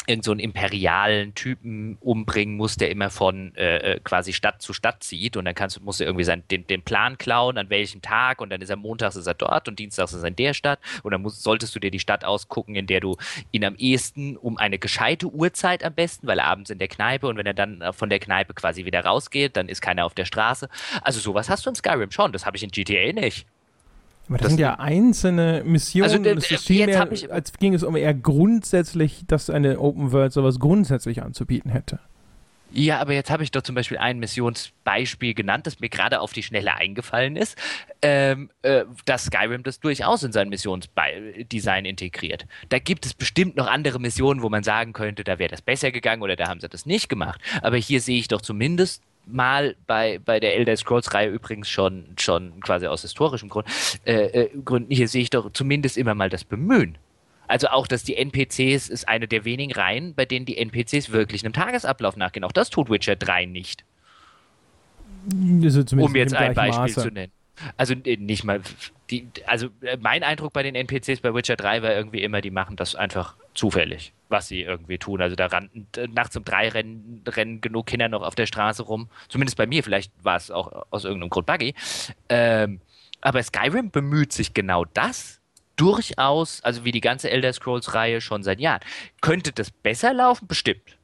irgend 0.08 0.26
so 0.26 0.32
einen 0.32 0.39
imperialen 0.39 1.34
Typen 1.36 1.97
umbringen 2.01 2.58
muss, 2.58 2.76
der 2.76 2.89
immer 2.89 3.10
von 3.10 3.56
äh, 3.56 3.93
äh, 3.93 3.99
quasi 4.04 4.34
Stadt 4.34 4.62
zu 4.62 4.74
Stadt 4.74 5.04
zieht 5.04 5.38
und 5.38 5.46
dann 5.46 5.55
kannst, 5.55 5.82
musst 5.82 6.00
du 6.00 6.04
irgendwie 6.04 6.24
sein, 6.24 6.43
den, 6.51 6.67
den 6.67 6.82
Plan 6.82 7.17
klauen, 7.17 7.58
an 7.58 7.70
welchem 7.70 8.01
Tag 8.01 8.42
und 8.42 8.50
dann 8.50 8.62
ist 8.62 8.70
er 8.70 8.75
montags 8.75 9.16
ist 9.16 9.28
er 9.28 9.34
dort 9.34 9.67
und 9.67 9.80
dienstags 9.80 10.13
ist 10.13 10.24
er 10.24 10.28
in 10.28 10.36
der 10.36 10.54
Stadt 10.54 10.80
und 11.04 11.12
dann 11.12 11.21
musst, 11.21 11.43
solltest 11.43 11.75
du 11.75 11.80
dir 11.80 11.92
die 11.92 12.00
Stadt 12.00 12.25
ausgucken, 12.25 12.75
in 12.75 12.88
der 12.88 13.00
du 13.00 13.16
ihn 13.51 13.63
am 13.63 13.75
ehesten 13.75 14.38
um 14.38 14.58
eine 14.58 14.78
gescheite 14.80 15.28
Uhrzeit 15.28 15.84
am 15.84 15.93
besten, 15.93 16.28
weil 16.28 16.39
er 16.39 16.46
abends 16.46 16.70
in 16.70 16.80
der 16.80 16.88
Kneipe 16.88 17.28
und 17.28 17.38
wenn 17.38 17.46
er 17.46 17.54
dann 17.54 17.84
von 17.93 18.09
der 18.09 18.20
Kneipe 18.20 18.54
quasi 18.54 18.86
wieder 18.86 19.05
rausgeht, 19.05 19.55
dann 19.55 19.70
ist 19.70 19.82
keiner 19.82 20.05
auf 20.05 20.13
der 20.13 20.25
Straße. 20.25 20.70
Also 21.01 21.20
sowas 21.20 21.50
hast 21.50 21.66
du 21.66 21.70
in 21.70 21.75
Skyrim 21.75 22.12
schon, 22.12 22.32
das 22.32 22.46
habe 22.46 22.58
ich 22.58 22.63
in 22.63 22.71
GTA 22.71 23.13
nicht. 23.13 23.46
Aber 24.28 24.37
das, 24.37 24.43
das 24.43 24.51
sind 24.51 24.59
ja 24.59 24.79
einzelne 24.79 25.63
Missionen. 25.66 26.04
Also, 26.04 26.24
äh, 26.24 26.33
es 26.36 26.51
ist 26.51 26.66
viel 26.66 26.86
mehr, 26.86 27.08
als 27.29 27.54
ging 27.54 27.74
es 27.74 27.83
um 27.83 27.95
eher 27.95 28.13
grundsätzlich, 28.13 29.24
dass 29.28 29.50
eine 29.50 29.79
Open 29.79 30.12
World 30.12 30.32
sowas 30.32 30.59
grundsätzlich 30.59 31.21
anzubieten 31.21 31.70
hätte. 31.70 32.00
Ja, 32.75 33.00
aber 33.00 33.13
jetzt 33.13 33.29
habe 33.29 33.43
ich 33.43 33.51
doch 33.51 33.62
zum 33.62 33.75
Beispiel 33.75 34.00
ein 34.00 34.17
Missionsbeispiel 34.17 35.36
genannt, 35.36 35.67
das 35.67 35.79
mir 35.79 35.89
gerade 35.89 36.20
auf 36.20 36.33
die 36.33 36.41
Schnelle 36.41 36.74
eingefallen 36.74 37.36
ist, 37.36 37.55
ähm, 38.01 38.50
äh, 38.63 38.86
dass 39.05 39.25
Skyrim 39.25 39.62
das 39.62 39.79
durchaus 39.79 40.24
in 40.24 40.32
sein 40.32 40.50
Missionsdesign 40.50 41.86
integriert. 41.86 42.47
Da 42.70 42.79
gibt 42.79 43.05
es 43.05 43.13
bestimmt 43.13 43.55
noch 43.58 43.67
andere 43.67 44.00
Missionen, 44.00 44.41
wo 44.41 44.50
man 44.50 44.63
sagen 44.63 44.93
könnte, 44.93 45.24
da 45.24 45.37
wäre 45.37 45.51
das 45.51 45.62
besser 45.62 45.91
gegangen 45.91 46.24
oder 46.24 46.36
da 46.36 46.47
haben 46.47 46.62
sie 46.62 46.67
das 46.67 46.87
nicht 46.87 47.09
gemacht. 47.09 47.39
Aber 47.62 47.78
hier 47.78 48.01
sehe 48.01 48.17
ich 48.17 48.28
doch 48.28 48.41
zumindest 48.41 49.04
mal 49.25 49.75
bei, 49.87 50.20
bei 50.20 50.39
der 50.39 50.55
Elder 50.55 50.75
Scrolls-Reihe 50.75 51.29
übrigens 51.29 51.70
schon, 51.70 52.05
schon 52.20 52.59
quasi 52.62 52.87
aus 52.87 53.01
historischem 53.01 53.50
Grund, 53.50 53.67
äh, 54.05 54.25
äh, 54.25 54.50
Gründen, 54.63 54.93
hier 54.93 55.08
sehe 55.08 55.21
ich 55.21 55.29
doch 55.29 55.51
zumindest 55.54 55.97
immer 55.97 56.16
mal 56.16 56.29
das 56.29 56.43
Bemühen. 56.43 56.97
Also 57.47 57.67
auch, 57.67 57.87
dass 57.87 58.04
die 58.04 58.16
NPCs 58.16 58.89
ist 58.89 59.08
eine 59.08 59.28
der 59.28 59.45
wenigen 59.45 59.74
Reihen, 59.74 60.16
bei 60.16 60.25
denen 60.25 60.45
die 60.45 60.58
NPCs 60.58 61.12
wirklich 61.12 61.43
einem 61.43 61.54
Tagesablauf 61.54 62.16
nachgehen. 62.16 62.43
Auch 62.43 62.51
das 62.51 62.70
tut 62.70 62.89
Witcher 62.89 63.16
3 63.16 63.45
nicht. 63.45 63.83
um 65.32 66.16
jetzt 66.16 66.33
ein 66.33 66.54
Beispiel 66.54 66.82
Maße. 66.82 67.01
zu 67.01 67.12
nennen. 67.12 67.32
Also 67.78 67.93
äh, 67.93 68.17
nicht 68.17 68.43
mal, 68.43 68.62
die, 69.09 69.28
also 69.45 69.67
äh, 69.82 69.97
mein 69.97 70.24
Eindruck 70.24 70.54
bei 70.54 70.63
den 70.63 70.75
NPCs 70.75 71.21
bei 71.21 71.33
Witcher 71.33 71.55
3 71.55 71.83
war 71.83 71.93
irgendwie 71.93 72.24
immer, 72.24 72.41
die 72.41 72.51
machen 72.51 72.75
das 72.75 72.95
einfach 72.95 73.36
zufällig, 73.54 74.13
was 74.30 74.47
sie 74.47 74.62
irgendwie 74.62 74.97
tun. 74.97 75.21
Also 75.21 75.36
da 75.36 75.47
rannten 75.47 75.88
nachts 76.13 76.36
um 76.36 76.43
drei 76.43 76.70
rennen, 76.70 77.24
rennen 77.28 77.62
genug 77.62 77.88
Kinder 77.88 78.09
noch 78.09 78.21
auf 78.21 78.36
der 78.36 78.46
Straße 78.46 78.84
rum. 78.84 79.09
Zumindest 79.30 79.58
bei 79.58 79.67
mir, 79.67 79.84
vielleicht 79.84 80.12
war 80.24 80.38
es 80.38 80.51
auch 80.51 80.86
aus 80.89 81.05
irgendeinem 81.05 81.30
Grund 81.30 81.46
buggy. 81.46 81.75
Ähm, 82.30 82.82
aber 83.21 83.42
Skyrim 83.42 83.92
bemüht 83.92 84.34
sich 84.34 84.54
genau 84.54 84.86
das 84.86 85.39
durchaus, 85.75 86.63
also 86.63 86.86
wie 86.86 86.92
die 86.92 87.01
ganze 87.01 87.30
Elder 87.30 87.51
Scrolls-Reihe 87.54 88.21
schon 88.21 88.43
seit 88.43 88.59
Jahren. 88.59 88.82
Könnte 89.21 89.51
das 89.51 89.71
besser 89.71 90.13
laufen? 90.13 90.47
Bestimmt. 90.47 90.97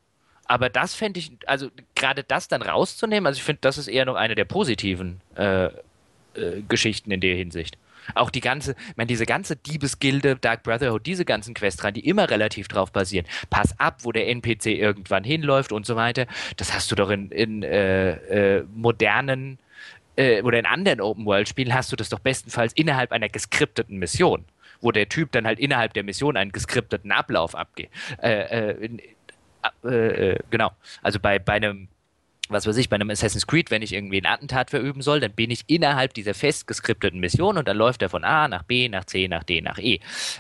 Aber 0.46 0.70
das 0.70 0.96
fände 0.96 1.20
ich, 1.20 1.32
also 1.46 1.70
gerade 1.96 2.24
das 2.24 2.48
dann 2.48 2.62
rauszunehmen, 2.62 3.28
also 3.28 3.38
ich 3.38 3.44
finde, 3.44 3.62
das 3.62 3.78
ist 3.78 3.88
eher 3.88 4.06
noch 4.06 4.16
eine 4.16 4.36
der 4.36 4.46
positiven 4.46 5.22
äh, 5.36 5.66
äh, 5.66 5.72
Geschichten 6.68 7.12
in 7.12 7.22
der 7.22 7.36
Hinsicht. 7.36 7.78
Auch 8.16 8.30
die 8.30 8.42
ganze, 8.42 8.76
ich 8.90 8.98
meine, 8.98 9.08
diese 9.08 9.26
ganze 9.26 9.56
Diebesgilde, 9.56 10.36
Dark 10.36 10.64
Brotherhood, 10.64 11.06
diese 11.06 11.26
ganzen 11.26 11.54
Quests 11.54 11.84
rein, 11.84 11.94
die 11.94 12.08
immer 12.08 12.30
relativ 12.30 12.68
drauf 12.68 12.92
basieren. 12.92 13.26
Pass 13.50 13.80
ab, 13.80 14.00
wo 14.04 14.12
der 14.12 14.28
NPC 14.30 14.68
irgendwann 14.68 15.24
hinläuft 15.24 15.72
und 15.72 15.86
so 15.86 15.96
weiter. 15.96 16.26
Das 16.58 16.74
hast 16.74 16.92
du 16.92 16.96
doch 16.96 17.10
in, 17.10 17.32
in 17.32 17.64
äh, 17.64 18.58
äh, 18.58 18.66
modernen 18.74 19.60
äh, 20.16 20.42
oder 20.42 20.60
in 20.60 20.66
anderen 20.66 21.02
Open-World-Spielen 21.02 21.74
hast 21.74 21.92
du 21.92 21.96
das 21.96 22.10
doch 22.10 22.20
bestenfalls 22.20 22.74
innerhalb 22.74 23.12
einer 23.12 23.30
geskripteten 23.30 23.98
Mission 23.98 24.46
wo 24.82 24.94
der 24.94 25.10
Typ 25.10 25.34
dann 25.34 25.46
halt 25.46 25.60
innerhalb 25.60 25.94
der 25.94 26.04
Mission 26.04 26.38
einen 26.38 26.54
geskripteten 26.54 27.12
Ablauf 27.12 27.54
abgeht. 27.54 27.90
Äh, 28.22 28.76
äh, 28.76 29.00
äh, 29.84 30.32
äh, 30.32 30.40
genau. 30.50 30.72
Also 31.02 31.20
bei, 31.20 31.40
bei 31.40 31.54
einem 31.54 31.90
was 32.50 32.68
weiß 32.68 32.78
ich, 32.78 32.90
bei 32.90 32.96
einem 32.96 33.10
Assassin's 33.10 33.48
Creed, 33.48 33.72
wenn 33.72 33.82
ich 33.82 33.94
irgendwie 33.94 34.20
ein 34.20 34.26
Attentat 34.26 34.70
verüben 34.70 35.02
soll, 35.02 35.20
dann 35.20 35.32
bin 35.32 35.52
ich 35.52 35.64
innerhalb 35.68 36.14
dieser 36.14 36.34
fest 36.34 36.68
geskripteten 36.68 37.20
Mission 37.20 37.58
und 37.58 37.68
dann 37.68 37.78
läuft 37.78 38.02
er 38.02 38.10
von 38.10 38.24
A 38.24 38.48
nach 38.48 38.64
B, 38.64 38.90
nach 38.90 39.06
C, 39.06 39.28
nach 39.28 39.44
D, 39.44 39.62
nach 39.62 39.78
E. 39.78 40.00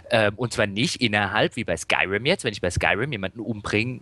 Ähm, 0.10 0.34
und 0.36 0.53
zwar 0.53 0.68
nicht 0.68 1.02
innerhalb, 1.02 1.56
wie 1.56 1.64
bei 1.64 1.77
Skyrim 1.77 2.26
jetzt, 2.26 2.44
wenn 2.44 2.53
ich 2.53 2.61
bei 2.61 2.69
Skyrim 2.69 3.11
jemanden 3.11 3.40
umbringen 3.40 4.02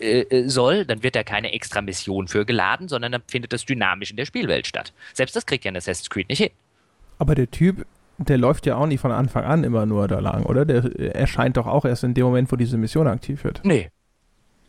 äh, 0.00 0.20
äh, 0.20 0.48
soll, 0.48 0.84
dann 0.84 1.02
wird 1.02 1.16
da 1.16 1.22
keine 1.22 1.52
extra 1.52 1.80
Mission 1.80 2.28
für 2.28 2.44
geladen, 2.44 2.88
sondern 2.88 3.12
dann 3.12 3.22
findet 3.28 3.52
das 3.52 3.64
dynamisch 3.64 4.10
in 4.10 4.16
der 4.16 4.26
Spielwelt 4.26 4.66
statt. 4.66 4.92
Selbst 5.12 5.36
das 5.36 5.46
kriegt 5.46 5.64
ja 5.64 5.70
ein 5.70 5.76
Assassin's 5.76 6.10
Creed 6.10 6.28
nicht 6.28 6.38
hin. 6.38 6.50
Aber 7.18 7.34
der 7.34 7.50
Typ 7.50 7.86
der 8.18 8.38
läuft 8.38 8.66
ja 8.66 8.76
auch 8.76 8.86
nicht 8.86 9.00
von 9.00 9.10
Anfang 9.10 9.44
an 9.44 9.64
immer 9.64 9.86
nur 9.86 10.06
da 10.06 10.20
lang, 10.20 10.44
oder? 10.44 10.64
Der 10.64 10.84
erscheint 11.16 11.56
doch 11.56 11.66
auch 11.66 11.84
erst 11.84 12.04
in 12.04 12.14
dem 12.14 12.24
Moment, 12.24 12.50
wo 12.52 12.56
diese 12.56 12.76
Mission 12.76 13.08
aktiv 13.08 13.42
wird. 13.44 13.60
Nee. 13.64 13.90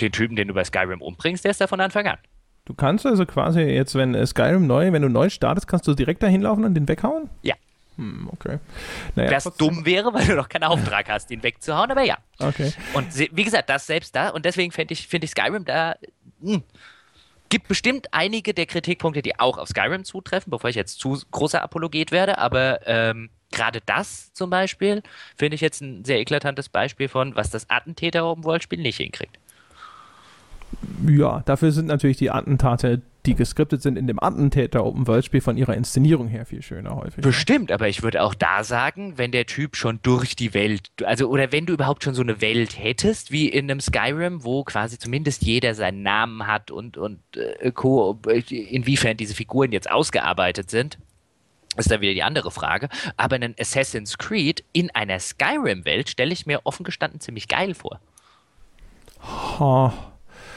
Den 0.02 0.12
Typen, 0.12 0.36
den 0.36 0.48
du 0.48 0.54
bei 0.54 0.64
Skyrim 0.64 1.02
umbringst, 1.02 1.44
der 1.44 1.52
ist 1.52 1.62
da 1.62 1.68
von 1.68 1.80
Anfang 1.80 2.08
an. 2.08 2.18
Du 2.66 2.74
kannst 2.74 3.06
also 3.06 3.26
quasi 3.26 3.62
jetzt, 3.62 3.96
wenn 3.96 4.26
Skyrim 4.26 4.66
neu, 4.66 4.92
wenn 4.92 5.02
du 5.02 5.10
neu 5.10 5.30
startest, 5.30 5.68
kannst 5.68 5.88
du 5.88 5.94
direkt 5.94 6.24
dahin 6.24 6.42
laufen 6.42 6.66
und 6.66 6.74
den 6.74 6.88
weghauen? 6.88 7.30
Ja. 7.44 7.56
Hm, 7.98 8.28
okay. 8.32 8.60
Naja, 9.16 9.32
Was 9.32 9.56
dumm 9.56 9.86
wäre, 9.86 10.14
weil 10.14 10.26
du 10.26 10.36
noch 10.36 10.50
keinen 10.50 10.64
Auftrag 10.64 11.08
hast, 11.10 11.30
den 11.30 11.44
wegzuhauen, 11.44 11.92
aber 11.92 12.02
ja. 12.02 12.18
Okay. 12.40 12.74
Und 12.94 13.08
wie 13.18 13.44
gesagt, 13.44 13.70
das 13.70 13.88
selbst 13.88 14.16
da, 14.16 14.30
und 14.30 14.46
deswegen 14.46 14.72
finde 14.72 14.94
ich, 14.94 15.08
find 15.08 15.24
ich 15.24 15.32
Skyrim 15.32 15.64
da. 15.64 15.96
Mh, 16.42 16.56
hm, 16.56 16.64
gibt 17.50 17.68
bestimmt 17.68 18.08
einige 18.12 18.54
der 18.54 18.66
Kritikpunkte, 18.66 19.22
die 19.22 19.40
auch 19.40 19.58
auf 19.58 19.70
Skyrim 19.70 20.04
zutreffen, 20.04 20.50
bevor 20.50 20.70
ich 20.70 20.76
jetzt 20.76 21.00
zu 21.00 21.22
großer 21.32 21.62
Apologet 21.62 22.12
werde, 22.12 22.38
aber 22.38 22.86
ähm, 22.88 23.30
gerade 23.52 23.82
das 23.86 24.34
zum 24.34 24.50
Beispiel 24.50 25.04
finde 25.38 25.56
ich 25.56 25.62
jetzt 25.62 25.82
ein 25.82 26.04
sehr 26.04 26.20
eklatantes 26.20 26.70
Beispiel 26.70 27.08
von, 27.08 27.36
was 27.36 27.52
das 27.52 27.70
Attentäter 27.70 28.26
Open 28.26 28.44
World 28.44 28.64
Spiel 28.64 28.82
nicht 28.82 28.98
hinkriegt. 28.98 29.38
Ja, 31.08 31.42
dafür 31.46 31.72
sind 31.72 31.88
natürlich 31.88 32.18
die 32.18 32.32
Attentate, 32.32 33.02
die 33.26 33.36
geskriptet 33.36 33.82
sind 33.82 33.98
in 33.98 34.08
dem 34.08 34.22
Attentäter 34.22 34.86
Open 34.86 35.08
World 35.08 35.26
Spiel 35.26 35.42
von 35.42 35.58
ihrer 35.58 35.74
Inszenierung 35.74 36.28
her 36.28 36.46
viel 36.46 36.62
schöner 36.62 36.96
häufig. 36.96 37.24
Bestimmt, 37.24 37.72
aber 37.72 37.88
ich 37.88 38.04
würde 38.04 38.22
auch 38.22 38.34
da 38.34 38.64
sagen, 38.64 39.18
wenn 39.18 39.32
der 39.32 39.46
Typ 39.46 39.76
schon 39.76 40.00
durch 40.04 40.36
die 40.36 40.54
Welt, 40.54 40.90
also 41.04 41.28
oder 41.30 41.52
wenn 41.52 41.66
du 41.66 41.74
überhaupt 41.74 42.04
schon 42.04 42.14
so 42.14 42.22
eine 42.22 42.42
Welt 42.42 42.78
hättest, 42.78 43.32
wie 43.32 43.48
in 43.48 43.70
einem 43.70 43.80
Skyrim, 43.80 44.44
wo 44.44 44.64
quasi 44.64 44.98
zumindest 44.98 45.44
jeder 45.44 45.74
seinen 45.74 46.04
Namen 46.04 46.48
hat 46.48 46.72
und, 46.72 46.98
und 46.98 47.20
äh, 47.36 47.72
inwiefern 48.50 49.18
diese 49.18 49.34
Figuren 49.34 49.72
jetzt 49.72 49.90
ausgearbeitet 49.90 50.70
sind, 50.70 50.98
ist 51.78 51.92
dann 51.92 52.02
wieder 52.02 52.14
die 52.14 52.24
andere 52.24 52.52
Frage. 52.52 52.90
Aber 53.18 53.36
einen 53.36 53.56
Assassin's 53.60 54.18
Creed 54.18 54.64
in 54.72 54.92
einer 54.92 55.20
Skyrim-Welt 55.20 56.10
stelle 56.10 56.32
ich 56.32 56.46
mir 56.46 56.62
offen 56.64 56.84
gestanden 56.84 57.20
ziemlich 57.20 57.48
geil 57.48 57.74
vor. 57.74 58.00
Oh. 59.60 59.92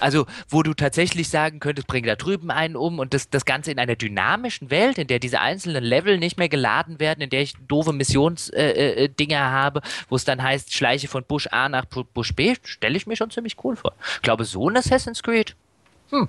Also, 0.01 0.27
wo 0.49 0.63
du 0.63 0.75
tatsächlich 0.75 1.29
sagen 1.29 1.61
könntest, 1.61 1.87
bring 1.87 2.05
da 2.05 2.17
drüben 2.17 2.51
einen 2.51 2.77
um 2.77 2.99
und 2.99 3.15
das, 3.15 3.31
das 3.31 3.45
Ganze 3.45 3.71
in 3.71 3.79
einer 3.79 3.97
dynamischen 3.97 4.71
Welt, 4.71 4.99
in 4.99 5.07
der 5.07 5.19
diese 5.19 5.41
einzelnen 5.41 5.85
Level 5.85 6.19
nicht 6.19 6.39
mehr 6.39 6.49
geladen 6.49 7.01
werden, 7.01 7.21
in 7.21 7.31
der 7.31 7.43
ich 7.43 7.55
doofe 7.67 7.93
Missionsdinger 7.93 8.57
äh, 8.57 8.99
äh, 8.99 9.51
habe, 9.51 9.83
wo 10.09 10.17
es 10.17 10.25
dann 10.25 10.43
heißt, 10.43 10.73
schleiche 10.73 11.09
von 11.09 11.25
Busch 11.25 11.49
A 11.51 11.69
nach 11.69 11.85
Busch 11.85 12.35
B, 12.35 12.55
stelle 12.63 12.97
ich 12.97 13.07
mir 13.07 13.17
schon 13.17 13.31
ziemlich 13.31 13.57
cool 13.65 13.77
vor. 13.77 13.93
Ich 14.17 14.23
glaube, 14.23 14.45
so 14.45 14.69
ein 14.69 14.77
Assassin's 14.77 15.23
Creed, 15.23 15.55
hm, 16.11 16.29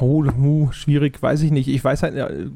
Oh, 0.00 0.24
uh, 0.24 0.72
schwierig, 0.72 1.22
weiß 1.22 1.42
ich 1.42 1.50
nicht. 1.50 1.68
Ich 1.68 1.82
weiß 1.82 2.02
halt, 2.02 2.14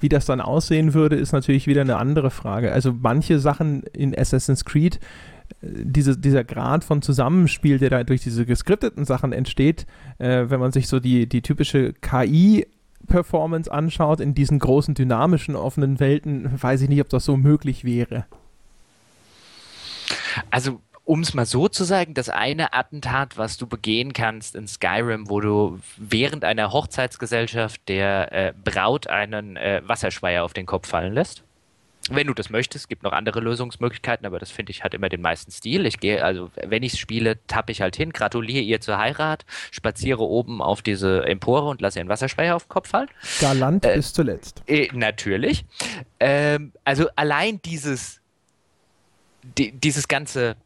wie 0.00 0.08
das 0.08 0.26
dann 0.26 0.40
aussehen 0.40 0.94
würde, 0.94 1.16
ist 1.16 1.32
natürlich 1.32 1.66
wieder 1.66 1.82
eine 1.82 1.96
andere 1.96 2.30
Frage. 2.30 2.72
Also 2.72 2.94
manche 3.00 3.38
Sachen 3.38 3.82
in 3.92 4.16
Assassin's 4.16 4.64
Creed, 4.64 4.96
äh, 4.96 5.00
diese, 5.64 6.18
dieser 6.18 6.44
Grad 6.44 6.84
von 6.84 7.02
Zusammenspiel, 7.02 7.78
der 7.78 7.90
da 7.90 8.04
durch 8.04 8.22
diese 8.22 8.46
geskripteten 8.46 9.04
Sachen 9.04 9.32
entsteht, 9.32 9.86
äh, 10.18 10.44
wenn 10.48 10.60
man 10.60 10.72
sich 10.72 10.88
so 10.88 11.00
die, 11.00 11.28
die 11.28 11.42
typische 11.42 11.92
KI 11.94 12.66
Performance 13.06 13.70
anschaut 13.70 14.20
in 14.20 14.34
diesen 14.34 14.58
großen 14.58 14.94
dynamischen 14.94 15.56
offenen 15.56 16.00
Welten, 16.00 16.50
weiß 16.62 16.82
ich 16.82 16.88
nicht, 16.88 17.00
ob 17.00 17.08
das 17.08 17.24
so 17.24 17.36
möglich 17.36 17.84
wäre. 17.84 18.24
Also 20.50 20.80
um 21.04 21.20
es 21.20 21.34
mal 21.34 21.44
so 21.44 21.68
zu 21.68 21.84
sagen, 21.84 22.14
das 22.14 22.30
eine 22.30 22.72
Attentat, 22.72 23.36
was 23.36 23.58
du 23.58 23.66
begehen 23.66 24.14
kannst 24.14 24.54
in 24.54 24.66
Skyrim, 24.66 25.28
wo 25.28 25.40
du 25.40 25.78
während 25.98 26.44
einer 26.44 26.72
Hochzeitsgesellschaft 26.72 27.88
der 27.88 28.32
äh, 28.32 28.52
Braut 28.64 29.06
einen 29.06 29.56
äh, 29.56 29.82
Wasserschweier 29.84 30.44
auf 30.44 30.54
den 30.54 30.64
Kopf 30.64 30.88
fallen 30.88 31.12
lässt. 31.12 31.44
Wenn 32.10 32.26
du 32.26 32.34
das 32.34 32.50
möchtest, 32.50 32.90
gibt 32.90 33.02
noch 33.02 33.12
andere 33.12 33.40
Lösungsmöglichkeiten, 33.40 34.26
aber 34.26 34.38
das 34.38 34.50
finde 34.50 34.72
ich 34.72 34.84
hat 34.84 34.92
immer 34.92 35.08
den 35.08 35.22
meisten 35.22 35.50
Stil. 35.50 35.86
Ich 35.86 36.00
gehe, 36.00 36.22
also 36.22 36.50
wenn 36.54 36.82
ich 36.82 37.00
spiele, 37.00 37.38
tappe 37.46 37.72
ich 37.72 37.80
halt 37.80 37.96
hin, 37.96 38.12
gratuliere 38.12 38.62
ihr 38.62 38.80
zur 38.82 38.98
Heirat, 38.98 39.46
spaziere 39.70 40.20
oben 40.20 40.60
auf 40.60 40.82
diese 40.82 41.24
Empore 41.24 41.70
und 41.70 41.80
lasse 41.80 41.98
ihren 41.98 42.10
Wasserspeicher 42.10 42.56
auf 42.56 42.64
den 42.64 42.68
Kopf 42.68 42.90
fallen. 42.90 43.08
Galant 43.40 43.86
äh, 43.86 43.96
bis 43.96 44.12
zuletzt. 44.12 44.62
Äh, 44.66 44.88
natürlich. 44.92 45.64
Ähm, 46.20 46.72
also 46.84 47.08
allein 47.16 47.62
dieses, 47.62 48.20
die, 49.56 49.72
dieses 49.72 50.06
ganze 50.06 50.56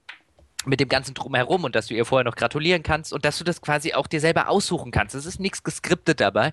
mit 0.66 0.80
dem 0.80 0.88
ganzen 0.88 1.14
Drumherum 1.14 1.64
und 1.64 1.76
dass 1.76 1.86
du 1.86 1.94
ihr 1.94 2.04
vorher 2.04 2.24
noch 2.24 2.34
gratulieren 2.34 2.82
kannst 2.82 3.12
und 3.12 3.24
dass 3.24 3.38
du 3.38 3.44
das 3.44 3.62
quasi 3.62 3.94
auch 3.94 4.08
dir 4.08 4.20
selber 4.20 4.48
aussuchen 4.48 4.90
kannst. 4.90 5.14
Es 5.14 5.24
ist 5.24 5.38
nichts 5.38 5.62
geskriptet 5.62 6.20
dabei. 6.20 6.52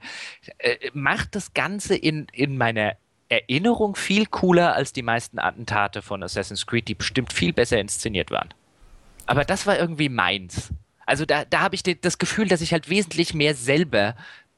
Äh, 0.60 0.92
macht 0.94 1.36
das 1.36 1.56
Ganze 1.56 1.96
in, 1.96 2.28
in 2.32 2.56
meiner 2.56 2.98
Erinnerung 3.30 3.96
viel 3.96 4.26
cooler 4.26 4.76
als 4.76 4.94
die 4.94 5.02
meisten 5.02 5.40
Attentate 5.40 6.02
von 6.02 6.22
Assassin's 6.24 6.66
Creed, 6.66 6.88
die 6.88 6.96
bestimmt 6.96 7.34
viel 7.34 7.54
besser 7.54 7.80
inszeniert 7.80 8.32
waren. 8.32 8.54
Aber 9.26 9.44
das 9.44 9.66
war 9.66 9.78
irgendwie 9.80 10.10
meins. 10.10 10.72
Also 11.06 11.26
da, 11.26 11.46
da 11.46 11.62
habe 11.62 11.76
ich 11.76 11.84
das 11.84 12.18
Gefühl, 12.18 12.48
dass 12.48 12.62
ich 12.62 12.72
halt 12.72 12.90
wesentlich 12.90 13.34
mehr 13.34 13.56
selber 13.56 14.16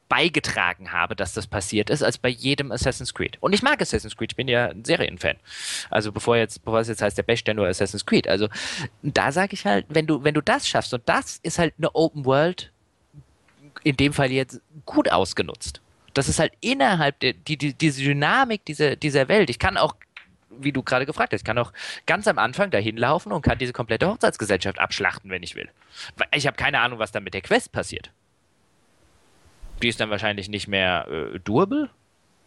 beigetragen 0.08 0.92
habe, 0.92 1.14
dass 1.14 1.34
das 1.34 1.46
passiert 1.46 1.90
ist, 1.90 2.02
als 2.02 2.18
bei 2.18 2.30
jedem 2.30 2.72
Assassin's 2.72 3.12
Creed. 3.12 3.36
Und 3.40 3.52
ich 3.52 3.62
mag 3.62 3.80
Assassin's 3.80 4.16
Creed, 4.16 4.32
ich 4.32 4.36
bin 4.36 4.48
ja 4.48 4.68
ein 4.68 4.84
Serienfan. 4.84 5.36
Also 5.90 6.12
bevor 6.12 6.36
jetzt, 6.36 6.64
bevor 6.64 6.80
es 6.80 6.88
jetzt 6.88 7.02
heißt, 7.02 7.18
der 7.18 7.22
Beste 7.22 7.52
nur 7.54 7.66
Assassin's 7.66 8.06
Creed. 8.06 8.26
Also 8.26 8.48
da 9.02 9.32
sage 9.32 9.52
ich 9.52 9.66
halt, 9.66 9.86
wenn 9.88 10.06
du, 10.06 10.24
wenn 10.24 10.34
du 10.34 10.40
das 10.40 10.66
schaffst, 10.66 10.94
und 10.94 11.02
das 11.06 11.38
ist 11.42 11.58
halt 11.58 11.74
eine 11.78 11.94
Open 11.94 12.24
World, 12.24 12.72
in 13.84 13.96
dem 13.96 14.12
Fall 14.12 14.32
jetzt 14.32 14.60
gut 14.86 15.12
ausgenutzt. 15.12 15.82
Das 16.14 16.28
ist 16.28 16.38
halt 16.38 16.52
innerhalb 16.60 17.20
der, 17.20 17.32
die, 17.32 17.56
die, 17.56 17.74
diese 17.74 18.02
Dynamik 18.02 18.64
dieser, 18.64 18.96
dieser 18.96 19.28
Welt. 19.28 19.50
Ich 19.50 19.58
kann 19.58 19.76
auch 19.76 19.94
wie 20.60 20.72
du 20.72 20.82
gerade 20.82 21.06
gefragt 21.06 21.32
hast, 21.32 21.42
ich 21.42 21.44
kann 21.44 21.58
auch 21.58 21.72
ganz 22.06 22.26
am 22.26 22.38
Anfang 22.38 22.70
dahin 22.70 22.96
laufen 22.96 23.32
und 23.32 23.42
kann 23.42 23.58
diese 23.58 23.72
komplette 23.72 24.08
Hochzeitsgesellschaft 24.08 24.78
abschlachten, 24.78 25.30
wenn 25.30 25.42
ich 25.42 25.54
will. 25.54 25.68
Ich 26.34 26.46
habe 26.46 26.56
keine 26.56 26.80
Ahnung, 26.80 26.98
was 26.98 27.12
dann 27.12 27.24
mit 27.24 27.34
der 27.34 27.42
Quest 27.42 27.72
passiert. 27.72 28.10
Die 29.82 29.88
ist 29.88 30.00
dann 30.00 30.10
wahrscheinlich 30.10 30.48
nicht 30.48 30.68
mehr 30.68 31.06
äh, 31.08 31.38
doable. 31.38 31.90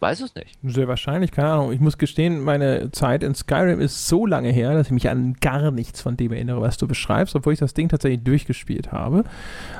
Weiß 0.01 0.19
es 0.21 0.33
nicht. 0.33 0.57
Sehr 0.63 0.87
wahrscheinlich, 0.87 1.31
keine 1.31 1.49
Ahnung. 1.49 1.71
Ich 1.71 1.79
muss 1.79 1.99
gestehen, 1.99 2.43
meine 2.43 2.89
Zeit 2.89 3.21
in 3.21 3.35
Skyrim 3.35 3.79
ist 3.79 4.07
so 4.07 4.25
lange 4.25 4.49
her, 4.49 4.73
dass 4.73 4.87
ich 4.87 4.93
mich 4.93 5.07
an 5.09 5.35
gar 5.41 5.69
nichts 5.69 6.01
von 6.01 6.17
dem 6.17 6.31
erinnere, 6.31 6.59
was 6.59 6.77
du 6.77 6.87
beschreibst, 6.87 7.35
obwohl 7.35 7.53
ich 7.53 7.59
das 7.59 7.75
Ding 7.75 7.87
tatsächlich 7.87 8.23
durchgespielt 8.23 8.91
habe. 8.91 9.25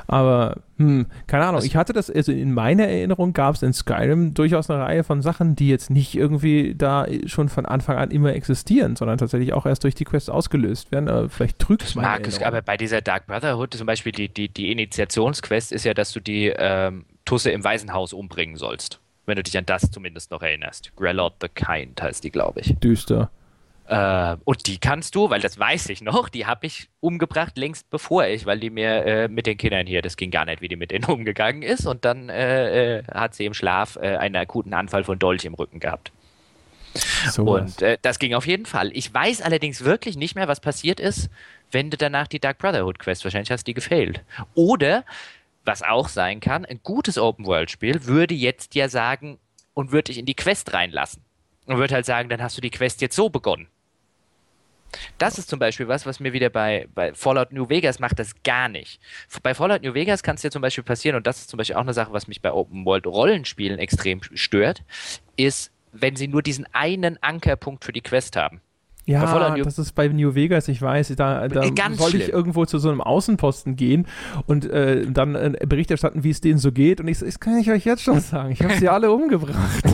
Aber, 0.06 0.58
hm, 0.76 1.06
keine 1.26 1.46
Ahnung. 1.46 1.56
Was? 1.56 1.64
Ich 1.64 1.74
hatte 1.74 1.92
das, 1.92 2.08
also 2.08 2.30
in 2.30 2.54
meiner 2.54 2.86
Erinnerung 2.86 3.32
gab 3.32 3.56
es 3.56 3.64
in 3.64 3.72
Skyrim 3.72 4.32
durchaus 4.32 4.70
eine 4.70 4.80
Reihe 4.80 5.02
von 5.02 5.22
Sachen, 5.22 5.56
die 5.56 5.68
jetzt 5.68 5.90
nicht 5.90 6.14
irgendwie 6.14 6.76
da 6.76 7.04
schon 7.26 7.48
von 7.48 7.66
Anfang 7.66 7.96
an 7.96 8.12
immer 8.12 8.32
existieren, 8.32 8.94
sondern 8.94 9.18
tatsächlich 9.18 9.52
auch 9.52 9.66
erst 9.66 9.82
durch 9.82 9.96
die 9.96 10.04
Quest 10.04 10.30
ausgelöst 10.30 10.92
werden. 10.92 11.08
Aber 11.08 11.28
vielleicht 11.30 11.58
trügt 11.58 11.82
es 11.82 11.96
Mag 11.96 12.28
es, 12.28 12.40
aber 12.40 12.62
bei 12.62 12.76
dieser 12.76 13.00
Dark 13.00 13.26
Brotherhood 13.26 13.74
zum 13.74 13.88
Beispiel, 13.88 14.12
die, 14.12 14.28
die, 14.28 14.48
die 14.48 14.70
Initiationsquest 14.70 15.72
ist 15.72 15.84
ja, 15.84 15.94
dass 15.94 16.12
du 16.12 16.20
die 16.20 16.52
ähm, 16.56 17.06
Tusse 17.24 17.50
im 17.50 17.64
Waisenhaus 17.64 18.12
umbringen 18.12 18.54
sollst. 18.54 19.00
Wenn 19.32 19.36
du 19.36 19.44
dich 19.44 19.56
an 19.56 19.64
das 19.64 19.90
zumindest 19.90 20.30
noch 20.30 20.42
erinnerst. 20.42 20.94
Grellot 20.94 21.36
the 21.40 21.48
Kind 21.48 22.02
heißt 22.02 22.22
die, 22.22 22.30
glaube 22.30 22.60
ich. 22.60 22.78
Düster. 22.80 23.30
Äh, 23.86 24.36
und 24.44 24.66
die 24.66 24.76
kannst 24.76 25.14
du, 25.14 25.30
weil 25.30 25.40
das 25.40 25.58
weiß 25.58 25.88
ich 25.88 26.02
noch, 26.02 26.28
die 26.28 26.44
habe 26.44 26.66
ich 26.66 26.90
umgebracht 27.00 27.56
längst 27.56 27.88
bevor 27.88 28.26
ich, 28.26 28.44
weil 28.44 28.60
die 28.60 28.68
mir 28.68 29.06
äh, 29.06 29.28
mit 29.28 29.46
den 29.46 29.56
Kindern 29.56 29.86
hier, 29.86 30.02
das 30.02 30.18
ging 30.18 30.30
gar 30.30 30.44
nicht, 30.44 30.60
wie 30.60 30.68
die 30.68 30.76
mit 30.76 30.90
denen 30.90 31.04
umgegangen 31.08 31.62
ist. 31.62 31.86
Und 31.86 32.04
dann 32.04 32.28
äh, 32.28 32.98
äh 32.98 33.04
hat 33.10 33.34
sie 33.34 33.46
im 33.46 33.54
Schlaf 33.54 33.96
äh, 33.96 34.16
einen 34.16 34.36
akuten 34.36 34.74
Anfall 34.74 35.02
von 35.02 35.18
Dolch 35.18 35.46
im 35.46 35.54
Rücken 35.54 35.80
gehabt. 35.80 36.12
So 37.30 37.44
und 37.44 37.80
äh, 37.80 37.96
das 38.02 38.18
ging 38.18 38.34
auf 38.34 38.46
jeden 38.46 38.66
Fall. 38.66 38.90
Ich 38.92 39.14
weiß 39.14 39.40
allerdings 39.40 39.82
wirklich 39.82 40.18
nicht 40.18 40.34
mehr, 40.34 40.46
was 40.46 40.60
passiert 40.60 41.00
ist, 41.00 41.30
wenn 41.70 41.88
du 41.88 41.96
danach 41.96 42.26
die 42.28 42.38
Dark 42.38 42.58
Brotherhood 42.58 42.98
Quest, 42.98 43.24
wahrscheinlich 43.24 43.50
hast 43.50 43.66
die 43.66 43.72
gefailt. 43.72 44.20
Oder 44.54 45.06
was 45.64 45.82
auch 45.82 46.08
sein 46.08 46.40
kann, 46.40 46.64
ein 46.64 46.80
gutes 46.82 47.18
Open-World-Spiel 47.18 48.06
würde 48.06 48.34
jetzt 48.34 48.74
ja 48.74 48.88
sagen 48.88 49.38
und 49.74 49.92
würde 49.92 50.04
dich 50.04 50.18
in 50.18 50.26
die 50.26 50.34
Quest 50.34 50.72
reinlassen. 50.72 51.22
Und 51.66 51.78
würde 51.78 51.94
halt 51.94 52.06
sagen, 52.06 52.28
dann 52.28 52.42
hast 52.42 52.56
du 52.56 52.60
die 52.60 52.70
Quest 52.70 53.00
jetzt 53.02 53.14
so 53.14 53.30
begonnen. 53.30 53.68
Das 55.18 55.38
ist 55.38 55.48
zum 55.48 55.58
Beispiel 55.58 55.88
was, 55.88 56.04
was 56.06 56.20
mir 56.20 56.32
wieder 56.32 56.50
bei, 56.50 56.86
bei 56.94 57.14
Fallout 57.14 57.52
New 57.52 57.68
Vegas 57.68 57.98
macht, 57.98 58.18
das 58.18 58.42
gar 58.42 58.68
nicht. 58.68 59.00
Bei 59.42 59.54
Fallout 59.54 59.82
New 59.82 59.94
Vegas 59.94 60.22
kann 60.22 60.34
es 60.34 60.42
dir 60.42 60.50
zum 60.50 60.60
Beispiel 60.60 60.84
passieren, 60.84 61.16
und 61.16 61.26
das 61.26 61.38
ist 61.38 61.50
zum 61.50 61.58
Beispiel 61.58 61.76
auch 61.76 61.82
eine 61.82 61.94
Sache, 61.94 62.12
was 62.12 62.28
mich 62.28 62.42
bei 62.42 62.52
Open 62.52 62.84
World 62.84 63.06
Rollenspielen 63.06 63.78
extrem 63.78 64.22
stört, 64.22 64.82
ist, 65.36 65.72
wenn 65.92 66.16
sie 66.16 66.28
nur 66.28 66.42
diesen 66.42 66.66
einen 66.74 67.22
Ankerpunkt 67.22 67.84
für 67.84 67.92
die 67.92 68.00
Quest 68.00 68.36
haben. 68.36 68.60
Ja, 69.04 69.56
das 69.56 69.78
ist 69.78 69.92
bei 69.92 70.06
New 70.06 70.34
Vegas, 70.36 70.68
ich 70.68 70.80
weiß, 70.80 71.12
da, 71.16 71.48
da 71.48 71.62
soll 71.94 72.14
ich 72.14 72.28
irgendwo 72.28 72.66
zu 72.66 72.78
so 72.78 72.88
einem 72.88 73.00
Außenposten 73.00 73.74
gehen 73.74 74.06
und 74.46 74.64
äh, 74.70 75.04
dann 75.10 75.34
äh, 75.34 75.56
Bericht 75.66 75.90
erstatten, 75.90 76.22
wie 76.22 76.30
es 76.30 76.40
denen 76.40 76.58
so 76.58 76.70
geht. 76.70 77.00
Und 77.00 77.08
ich 77.08 77.18
das 77.18 77.40
kann 77.40 77.58
ich 77.58 77.70
euch 77.70 77.84
jetzt 77.84 78.02
schon 78.02 78.20
sagen. 78.20 78.52
Ich 78.52 78.62
habe 78.62 78.74
sie 78.74 78.88
alle 78.88 79.10
umgebracht. 79.10 79.84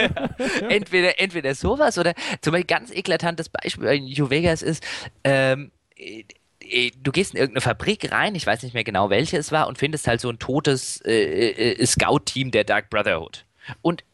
entweder, 0.68 1.18
entweder 1.20 1.54
sowas 1.56 1.98
oder 1.98 2.14
zum 2.40 2.52
Beispiel 2.52 2.66
ganz 2.66 2.92
eklatantes 2.92 3.48
Beispiel 3.48 3.84
bei 3.84 3.98
New 3.98 4.30
Vegas 4.30 4.62
ist, 4.62 4.84
ähm, 5.24 5.72
äh, 5.96 6.90
du 7.02 7.10
gehst 7.10 7.34
in 7.34 7.40
irgendeine 7.40 7.62
Fabrik 7.62 8.12
rein, 8.12 8.36
ich 8.36 8.46
weiß 8.46 8.62
nicht 8.62 8.74
mehr 8.74 8.84
genau 8.84 9.10
welche 9.10 9.38
es 9.38 9.50
war, 9.50 9.66
und 9.66 9.78
findest 9.78 10.06
halt 10.06 10.20
so 10.20 10.30
ein 10.30 10.38
totes 10.38 11.00
äh, 11.04 11.72
äh 11.80 11.86
Scout-Team 11.86 12.52
der 12.52 12.62
Dark 12.62 12.90
Brotherhood. 12.90 13.44
Und 13.82 14.04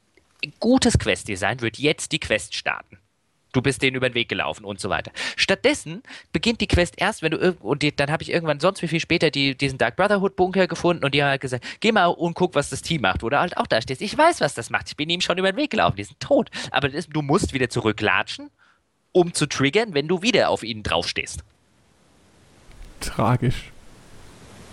gutes 0.58 0.98
Quest-Design 0.98 1.60
wird 1.60 1.78
jetzt 1.78 2.12
die 2.12 2.20
Quest 2.20 2.54
starten. 2.54 2.98
Du 3.52 3.62
bist 3.62 3.82
denen 3.82 3.96
über 3.96 4.08
den 4.08 4.14
Weg 4.14 4.28
gelaufen 4.28 4.64
und 4.64 4.78
so 4.78 4.90
weiter. 4.90 5.10
Stattdessen 5.36 6.02
beginnt 6.32 6.60
die 6.60 6.66
Quest 6.66 6.94
erst, 6.98 7.22
wenn 7.22 7.32
du 7.32 7.56
und 7.60 7.82
die, 7.82 7.94
dann 7.94 8.10
habe 8.10 8.22
ich 8.22 8.30
irgendwann 8.30 8.60
sonst 8.60 8.82
wie 8.82 8.88
viel 8.88 9.00
später 9.00 9.30
die, 9.30 9.56
diesen 9.56 9.78
Dark 9.78 9.96
Brotherhood 9.96 10.36
Bunker 10.36 10.66
gefunden 10.66 11.04
und 11.04 11.14
die 11.14 11.22
haben 11.22 11.30
halt 11.30 11.40
gesagt, 11.40 11.64
geh 11.80 11.92
mal 11.92 12.06
und 12.06 12.34
guck, 12.34 12.54
was 12.54 12.70
das 12.70 12.82
Team 12.82 13.02
macht. 13.02 13.22
Oder 13.22 13.40
halt 13.40 13.56
auch 13.56 13.66
da 13.66 13.80
stehst. 13.80 14.02
Ich 14.02 14.16
weiß, 14.16 14.40
was 14.40 14.54
das 14.54 14.70
macht. 14.70 14.88
Ich 14.88 14.96
bin 14.96 15.08
ihm 15.08 15.20
schon 15.20 15.38
über 15.38 15.52
den 15.52 15.56
Weg 15.56 15.70
gelaufen. 15.70 15.96
Die 15.96 16.04
sind 16.04 16.20
tot. 16.20 16.50
Aber 16.70 16.92
ist, 16.92 17.08
du 17.12 17.22
musst 17.22 17.54
wieder 17.54 17.70
zurücklatschen, 17.70 18.50
um 19.12 19.32
zu 19.32 19.46
triggern, 19.46 19.94
wenn 19.94 20.08
du 20.08 20.22
wieder 20.22 20.50
auf 20.50 20.62
ihnen 20.62 20.82
draufstehst. 20.82 21.42
Tragisch. 23.00 23.70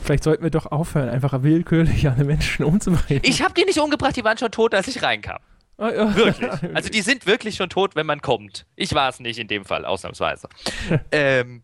Vielleicht 0.03 0.23
sollten 0.23 0.43
wir 0.43 0.51
doch 0.51 0.67
aufhören, 0.67 1.09
einfach 1.09 1.41
willkürlich 1.41 2.07
alle 2.07 2.25
Menschen 2.25 2.63
umzubringen. 2.65 3.23
Ich 3.25 3.41
habe 3.41 3.53
die 3.53 3.65
nicht 3.65 3.79
umgebracht, 3.79 4.15
die 4.15 4.23
waren 4.23 4.37
schon 4.37 4.51
tot, 4.51 4.75
als 4.75 4.87
ich 4.87 5.01
reinkam. 5.01 5.39
Oh, 5.77 5.87
ja. 5.87 6.15
Wirklich. 6.15 6.51
Also 6.73 6.89
die 6.89 7.01
sind 7.01 7.25
wirklich 7.25 7.55
schon 7.55 7.69
tot, 7.69 7.95
wenn 7.95 8.05
man 8.05 8.21
kommt. 8.21 8.65
Ich 8.75 8.93
war 8.93 9.09
es 9.09 9.19
nicht 9.19 9.39
in 9.39 9.47
dem 9.47 9.65
Fall, 9.65 9.85
ausnahmsweise. 9.85 10.47
ähm, 11.11 11.63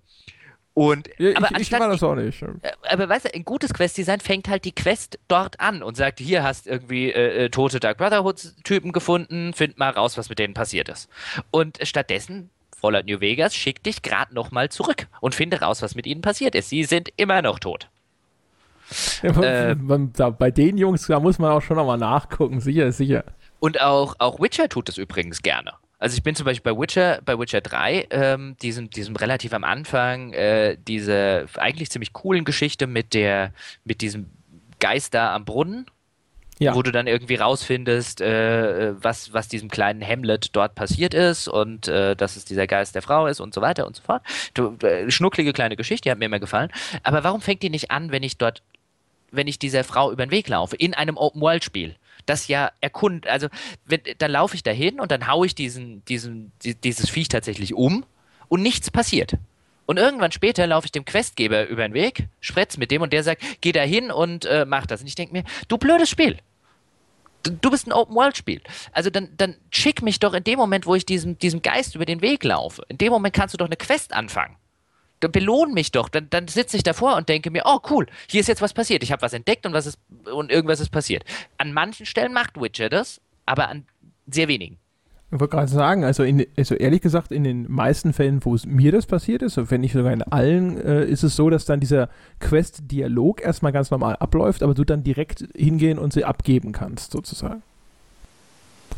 und, 0.73 1.09
ja, 1.17 1.35
aber 1.35 1.51
ich, 1.51 1.71
ich 1.71 1.71
war 1.71 1.89
das 1.89 2.01
auch 2.01 2.15
nicht. 2.15 2.41
Äh, 2.41 2.71
aber 2.89 3.09
weißt 3.09 3.25
du, 3.25 3.33
ein 3.33 3.43
gutes 3.43 3.73
Quest-Design 3.73 4.21
fängt 4.21 4.47
halt 4.47 4.63
die 4.63 4.71
Quest 4.71 5.19
dort 5.27 5.59
an 5.59 5.83
und 5.83 5.97
sagt, 5.97 6.19
hier 6.19 6.43
hast 6.43 6.67
irgendwie 6.67 7.11
äh, 7.11 7.45
äh 7.45 7.49
tote 7.49 7.79
Dark 7.79 7.97
Brotherhood-Typen 7.97 8.91
gefunden, 8.91 9.53
find 9.53 9.77
mal 9.77 9.89
raus, 9.89 10.17
was 10.17 10.29
mit 10.29 10.39
denen 10.39 10.53
passiert 10.53 10.87
ist. 10.87 11.09
Und 11.51 11.77
stattdessen 11.81 12.49
Fallout 12.81 13.05
New 13.05 13.19
Vegas 13.19 13.55
schickt 13.55 13.85
dich 13.85 14.01
gerade 14.01 14.33
nochmal 14.33 14.69
zurück 14.69 15.07
und 15.19 15.35
finde 15.35 15.59
raus, 15.59 15.81
was 15.81 15.95
mit 15.95 16.07
ihnen 16.07 16.21
passiert 16.21 16.55
ist. 16.55 16.69
Sie 16.69 16.83
sind 16.83 17.09
immer 17.15 17.41
noch 17.41 17.59
tot. 17.59 17.89
Ja, 19.21 19.69
äh, 19.69 19.75
bei 19.75 20.51
den 20.51 20.77
Jungs, 20.77 21.07
da 21.07 21.19
muss 21.19 21.37
man 21.37 21.51
auch 21.51 21.61
schon 21.61 21.77
nochmal 21.77 21.97
nachgucken, 21.97 22.59
sicher, 22.59 22.91
sicher. 22.91 23.23
Und 23.61 23.79
auch, 23.79 24.15
auch 24.17 24.39
Witcher 24.39 24.67
tut 24.69 24.89
das 24.89 24.97
übrigens 24.97 25.43
gerne. 25.43 25.73
Also 25.99 26.17
ich 26.17 26.23
bin 26.23 26.33
zum 26.33 26.45
Beispiel 26.45 26.73
bei 26.73 26.81
Witcher, 26.81 27.21
bei 27.23 27.37
Witcher 27.37 27.61
3, 27.61 28.07
ähm, 28.09 28.55
diesem, 28.59 28.89
diesem 28.89 29.15
relativ 29.15 29.53
am 29.53 29.63
Anfang, 29.63 30.33
äh, 30.33 30.77
diese 30.79 31.45
eigentlich 31.57 31.91
ziemlich 31.91 32.11
coolen 32.11 32.43
Geschichte 32.43 32.87
mit 32.87 33.13
der, 33.13 33.53
mit 33.85 34.01
diesem 34.01 34.31
Geist 34.79 35.13
da 35.13 35.35
am 35.35 35.45
Brunnen, 35.45 35.85
ja. 36.57 36.73
wo 36.73 36.81
du 36.81 36.91
dann 36.91 37.05
irgendwie 37.05 37.35
rausfindest, 37.35 38.19
äh, 38.21 38.95
was, 38.99 39.31
was 39.31 39.47
diesem 39.47 39.69
kleinen 39.69 40.03
Hamlet 40.03 40.55
dort 40.55 40.73
passiert 40.73 41.13
ist 41.13 41.47
und 41.47 41.87
äh, 41.87 42.15
dass 42.15 42.37
es 42.37 42.45
dieser 42.45 42.65
Geist 42.65 42.95
der 42.95 43.03
Frau 43.03 43.27
ist 43.27 43.39
und 43.39 43.53
so 43.53 43.61
weiter 43.61 43.85
und 43.85 43.95
so 43.95 44.01
fort. 44.01 44.23
Du, 44.55 44.75
äh, 44.83 45.11
schnucklige 45.11 45.53
kleine 45.53 45.75
Geschichte, 45.75 46.05
die 46.05 46.11
hat 46.11 46.17
mir 46.17 46.25
immer 46.25 46.39
gefallen. 46.39 46.71
Aber 47.03 47.23
warum 47.23 47.41
fängt 47.41 47.61
die 47.61 47.69
nicht 47.69 47.91
an, 47.91 48.11
wenn 48.11 48.23
ich 48.23 48.39
dort, 48.39 48.63
wenn 49.29 49.47
ich 49.47 49.59
dieser 49.59 49.83
Frau 49.83 50.11
über 50.11 50.25
den 50.25 50.31
Weg 50.31 50.47
laufe, 50.47 50.75
in 50.75 50.95
einem 50.95 51.15
Open-World-Spiel? 51.15 51.95
Das 52.31 52.47
ja 52.47 52.71
erkunden. 52.81 53.29
Also 53.29 53.47
wenn, 53.85 54.01
dann 54.17 54.31
laufe 54.31 54.55
ich 54.55 54.63
dahin 54.63 54.99
und 54.99 55.11
dann 55.11 55.27
haue 55.27 55.45
ich 55.45 55.55
diesen, 55.55 56.03
diesen, 56.05 56.51
dieses 56.61 57.09
Viech 57.09 57.27
tatsächlich 57.27 57.73
um 57.73 58.05
und 58.47 58.61
nichts 58.61 58.89
passiert. 58.89 59.33
Und 59.85 59.97
irgendwann 59.97 60.31
später 60.31 60.65
laufe 60.67 60.85
ich 60.85 60.91
dem 60.91 61.05
Questgeber 61.05 61.67
über 61.67 61.87
den 61.87 61.93
Weg, 61.93 62.27
spretz 62.39 62.77
mit 62.77 62.91
dem 62.91 63.01
und 63.01 63.11
der 63.11 63.23
sagt, 63.23 63.43
geh 63.61 63.71
da 63.71 63.81
hin 63.81 64.09
und 64.09 64.45
äh, 64.45 64.65
mach 64.65 64.85
das. 64.85 65.01
Und 65.01 65.07
ich 65.07 65.15
denke 65.15 65.33
mir, 65.33 65.43
du 65.67 65.77
blödes 65.77 66.09
Spiel. 66.09 66.37
Du, 67.43 67.51
du 67.51 67.71
bist 67.71 67.87
ein 67.87 67.91
Open-World-Spiel. 67.91 68.61
Also 68.93 69.09
dann, 69.09 69.29
dann 69.35 69.57
schick 69.71 70.01
mich 70.01 70.19
doch 70.19 70.33
in 70.33 70.43
dem 70.43 70.59
Moment, 70.59 70.85
wo 70.85 70.95
ich 70.95 71.05
diesem, 71.05 71.37
diesem 71.39 71.61
Geist 71.61 71.95
über 71.95 72.05
den 72.05 72.21
Weg 72.21 72.43
laufe. 72.43 72.83
In 72.87 72.99
dem 72.99 73.11
Moment 73.11 73.33
kannst 73.35 73.53
du 73.53 73.57
doch 73.57 73.65
eine 73.65 73.77
Quest 73.77 74.13
anfangen 74.13 74.55
belohn 75.29 75.73
mich 75.73 75.91
doch. 75.91 76.09
Dann, 76.09 76.27
dann 76.29 76.47
sitze 76.47 76.77
ich 76.77 76.83
davor 76.83 77.15
und 77.17 77.29
denke 77.29 77.51
mir, 77.51 77.63
oh 77.65 77.79
cool, 77.89 78.07
hier 78.27 78.41
ist 78.41 78.47
jetzt 78.47 78.61
was 78.61 78.73
passiert. 78.73 79.03
Ich 79.03 79.11
habe 79.11 79.21
was 79.21 79.33
entdeckt 79.33 79.65
und 79.65 79.73
was 79.73 79.85
ist 79.85 79.99
und 80.31 80.51
irgendwas 80.51 80.79
ist 80.79 80.89
passiert. 80.89 81.23
An 81.57 81.73
manchen 81.73 82.05
Stellen 82.05 82.33
macht 82.33 82.59
Witcher 82.59 82.89
das, 82.89 83.21
aber 83.45 83.69
an 83.69 83.85
sehr 84.27 84.47
wenigen. 84.47 84.77
Ich 85.33 85.39
wollte 85.39 85.55
gerade 85.55 85.71
sagen, 85.71 86.03
also, 86.03 86.23
in, 86.23 86.45
also 86.57 86.75
ehrlich 86.75 86.99
gesagt, 86.99 87.31
in 87.31 87.45
den 87.45 87.71
meisten 87.71 88.11
Fällen, 88.11 88.43
wo 88.43 88.53
es 88.53 88.65
mir 88.65 88.91
das 88.91 89.05
passiert 89.05 89.41
ist, 89.41 89.57
wenn 89.71 89.79
nicht 89.79 89.93
sogar 89.93 90.11
in 90.11 90.23
allen, 90.23 90.77
äh, 90.81 91.05
ist 91.05 91.23
es 91.23 91.37
so, 91.37 91.49
dass 91.49 91.63
dann 91.63 91.79
dieser 91.79 92.09
Quest-Dialog 92.41 93.41
erstmal 93.41 93.71
ganz 93.71 93.91
normal 93.91 94.17
abläuft, 94.17 94.61
aber 94.61 94.73
du 94.73 94.83
dann 94.83 95.03
direkt 95.03 95.47
hingehen 95.55 95.99
und 95.99 96.11
sie 96.11 96.25
abgeben 96.25 96.73
kannst, 96.73 97.11
sozusagen. 97.11 97.63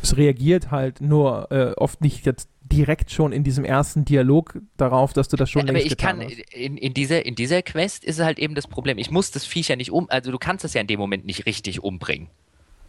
Es 0.02 0.16
reagiert 0.16 0.72
halt 0.72 1.00
nur 1.00 1.52
äh, 1.52 1.72
oft 1.76 2.00
nicht 2.00 2.26
jetzt 2.26 2.48
direkt 2.64 3.10
schon 3.10 3.32
in 3.32 3.44
diesem 3.44 3.64
ersten 3.64 4.04
Dialog 4.04 4.58
darauf, 4.76 5.12
dass 5.12 5.28
du 5.28 5.36
das 5.36 5.50
schon 5.50 5.66
ja, 5.66 5.72
aber 5.72 5.82
ich 5.82 5.96
kann 5.96 6.20
in, 6.20 6.76
in 6.76 6.94
dieser 6.94 7.24
in 7.24 7.34
dieser 7.34 7.62
Quest 7.62 8.04
ist 8.04 8.20
halt 8.20 8.38
eben 8.38 8.54
das 8.54 8.66
Problem. 8.66 8.98
Ich 8.98 9.10
muss 9.10 9.30
das 9.30 9.44
Viech 9.44 9.68
ja 9.68 9.76
nicht 9.76 9.92
um, 9.92 10.08
also 10.08 10.30
du 10.30 10.38
kannst 10.38 10.64
es 10.64 10.74
ja 10.74 10.80
in 10.80 10.86
dem 10.86 10.98
Moment 10.98 11.26
nicht 11.26 11.46
richtig 11.46 11.82
umbringen. 11.82 12.28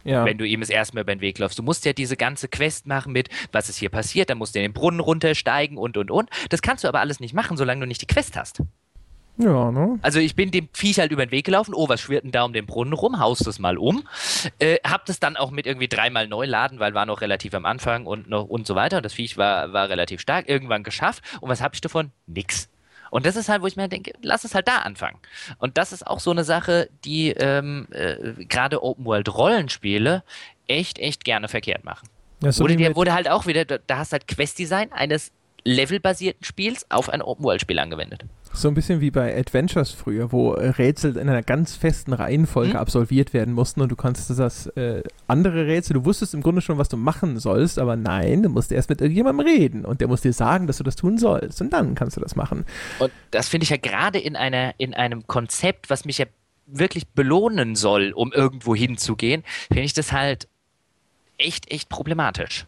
Ja. 0.04 0.24
Wenn 0.24 0.38
du 0.38 0.46
ihm 0.46 0.62
es 0.62 0.70
erstmal 0.70 1.02
über 1.02 1.14
den 1.14 1.20
Weg 1.20 1.38
läufst. 1.38 1.58
Du 1.58 1.64
musst 1.64 1.84
ja 1.84 1.92
diese 1.92 2.16
ganze 2.16 2.46
Quest 2.46 2.86
machen 2.86 3.12
mit, 3.12 3.28
was 3.50 3.68
ist 3.68 3.76
hier 3.76 3.88
passiert, 3.88 4.30
dann 4.30 4.38
musst 4.38 4.54
du 4.54 4.60
in 4.60 4.62
den 4.62 4.72
Brunnen 4.72 5.00
runtersteigen 5.00 5.76
und 5.76 5.96
und 5.96 6.12
und. 6.12 6.30
Das 6.48 6.62
kannst 6.62 6.84
du 6.84 6.88
aber 6.88 7.00
alles 7.00 7.18
nicht 7.18 7.34
machen, 7.34 7.56
solange 7.56 7.80
du 7.80 7.86
nicht 7.88 8.02
die 8.02 8.06
Quest 8.06 8.36
hast. 8.36 8.62
Ja, 9.38 9.70
ne? 9.70 9.98
Also 10.02 10.18
ich 10.18 10.34
bin 10.34 10.50
dem 10.50 10.68
Viech 10.72 10.98
halt 10.98 11.12
über 11.12 11.24
den 11.26 11.30
Weg 11.30 11.44
gelaufen, 11.44 11.74
oh, 11.74 11.88
was 11.88 12.00
schwirrt 12.00 12.24
denn 12.24 12.32
da 12.32 12.44
um 12.44 12.52
den 12.52 12.64
Brunnen 12.64 12.94
rum, 12.94 13.18
haust 13.20 13.46
das 13.46 13.58
mal 13.58 13.76
um. 13.76 14.06
Äh, 14.58 14.78
hab 14.86 15.04
das 15.04 15.20
dann 15.20 15.36
auch 15.36 15.50
mit 15.50 15.66
irgendwie 15.66 15.88
dreimal 15.88 16.26
neu 16.26 16.46
laden, 16.46 16.78
weil 16.78 16.94
war 16.94 17.04
noch 17.04 17.20
relativ 17.20 17.54
am 17.54 17.66
Anfang 17.66 18.06
und 18.06 18.28
noch 18.28 18.44
und 18.44 18.66
so 18.66 18.74
weiter. 18.74 18.98
Und 18.98 19.04
das 19.04 19.12
Viech 19.12 19.36
war, 19.36 19.72
war 19.72 19.88
relativ 19.88 20.20
stark, 20.20 20.48
irgendwann 20.48 20.82
geschafft. 20.82 21.22
Und 21.40 21.50
was 21.50 21.60
hab 21.60 21.74
ich 21.74 21.80
davon? 21.80 22.12
Nix. 22.26 22.70
Und 23.10 23.26
das 23.26 23.36
ist 23.36 23.48
halt, 23.48 23.62
wo 23.62 23.66
ich 23.66 23.76
mir 23.76 23.88
denke, 23.88 24.12
lass 24.22 24.44
es 24.44 24.54
halt 24.54 24.68
da 24.68 24.78
anfangen. 24.78 25.18
Und 25.58 25.78
das 25.78 25.92
ist 25.92 26.06
auch 26.06 26.20
so 26.20 26.30
eine 26.30 26.44
Sache, 26.44 26.88
die 27.04 27.30
ähm, 27.30 27.86
äh, 27.90 28.44
gerade 28.46 28.82
Open 28.82 29.04
World 29.04 29.32
Rollenspiele 29.32 30.24
echt, 30.66 30.98
echt 30.98 31.24
gerne 31.24 31.48
verkehrt 31.48 31.84
machen. 31.84 32.08
So 32.40 32.64
wurde, 32.64 32.76
der, 32.76 32.96
wurde 32.96 33.14
halt 33.14 33.28
auch 33.28 33.46
wieder, 33.46 33.64
da 33.64 33.98
hast 33.98 34.12
du 34.12 34.14
halt 34.14 34.28
Quest-Design 34.28 34.92
eines 34.92 35.32
levelbasierten 35.66 36.44
Spiels 36.44 36.86
auf 36.90 37.10
ein 37.10 37.20
Open-World-Spiel 37.20 37.78
angewendet. 37.78 38.24
So 38.52 38.68
ein 38.68 38.74
bisschen 38.74 39.00
wie 39.00 39.10
bei 39.10 39.36
Adventures 39.36 39.90
früher, 39.90 40.32
wo 40.32 40.52
Rätsel 40.52 41.16
in 41.16 41.28
einer 41.28 41.42
ganz 41.42 41.76
festen 41.76 42.12
Reihenfolge 42.12 42.70
mhm. 42.70 42.76
absolviert 42.76 43.34
werden 43.34 43.52
mussten 43.52 43.82
und 43.82 43.90
du 43.90 43.96
kannst 43.96 44.30
das 44.30 44.66
äh, 44.68 45.02
andere 45.26 45.66
Rätsel, 45.66 45.94
du 45.94 46.04
wusstest 46.04 46.32
im 46.32 46.42
Grunde 46.42 46.62
schon, 46.62 46.78
was 46.78 46.88
du 46.88 46.96
machen 46.96 47.38
sollst, 47.38 47.78
aber 47.78 47.96
nein, 47.96 48.44
du 48.44 48.48
musst 48.48 48.72
erst 48.72 48.88
mit 48.88 49.00
irgendjemandem 49.00 49.46
reden 49.46 49.84
und 49.84 50.00
der 50.00 50.08
muss 50.08 50.22
dir 50.22 50.32
sagen, 50.32 50.66
dass 50.66 50.78
du 50.78 50.84
das 50.84 50.96
tun 50.96 51.18
sollst 51.18 51.60
und 51.60 51.72
dann 51.72 51.94
kannst 51.94 52.16
du 52.16 52.20
das 52.20 52.36
machen. 52.36 52.64
Und 52.98 53.12
das 53.30 53.48
finde 53.48 53.64
ich 53.64 53.70
ja 53.70 53.76
gerade 53.76 54.18
in, 54.18 54.36
in 54.78 54.94
einem 54.94 55.26
Konzept, 55.26 55.90
was 55.90 56.04
mich 56.04 56.18
ja 56.18 56.26
wirklich 56.66 57.08
belohnen 57.08 57.76
soll, 57.76 58.12
um 58.12 58.32
irgendwo 58.32 58.74
hinzugehen, 58.74 59.42
finde 59.68 59.82
ich 59.82 59.94
das 59.94 60.12
halt 60.12 60.48
echt, 61.38 61.70
echt 61.70 61.88
problematisch. 61.88 62.66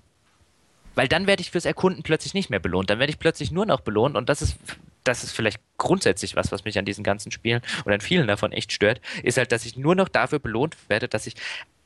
Weil 0.98 1.06
dann 1.06 1.28
werde 1.28 1.40
ich 1.42 1.52
fürs 1.52 1.64
Erkunden 1.64 2.02
plötzlich 2.02 2.34
nicht 2.34 2.50
mehr 2.50 2.58
belohnt. 2.58 2.90
Dann 2.90 2.98
werde 2.98 3.12
ich 3.12 3.20
plötzlich 3.20 3.52
nur 3.52 3.64
noch 3.66 3.82
belohnt 3.82 4.16
und 4.16 4.28
das 4.28 4.42
ist 4.42 4.58
das 5.04 5.22
ist 5.22 5.30
vielleicht 5.30 5.60
grundsätzlich 5.76 6.34
was, 6.34 6.50
was 6.50 6.64
mich 6.64 6.76
an 6.76 6.86
diesen 6.86 7.04
ganzen 7.04 7.30
Spielen 7.30 7.62
oder 7.84 7.94
an 7.94 8.00
vielen 8.00 8.26
davon 8.26 8.50
echt 8.50 8.72
stört, 8.72 9.00
ist 9.22 9.38
halt, 9.38 9.52
dass 9.52 9.64
ich 9.64 9.76
nur 9.76 9.94
noch 9.94 10.08
dafür 10.08 10.40
belohnt 10.40 10.76
werde, 10.88 11.06
dass 11.06 11.28
ich 11.28 11.36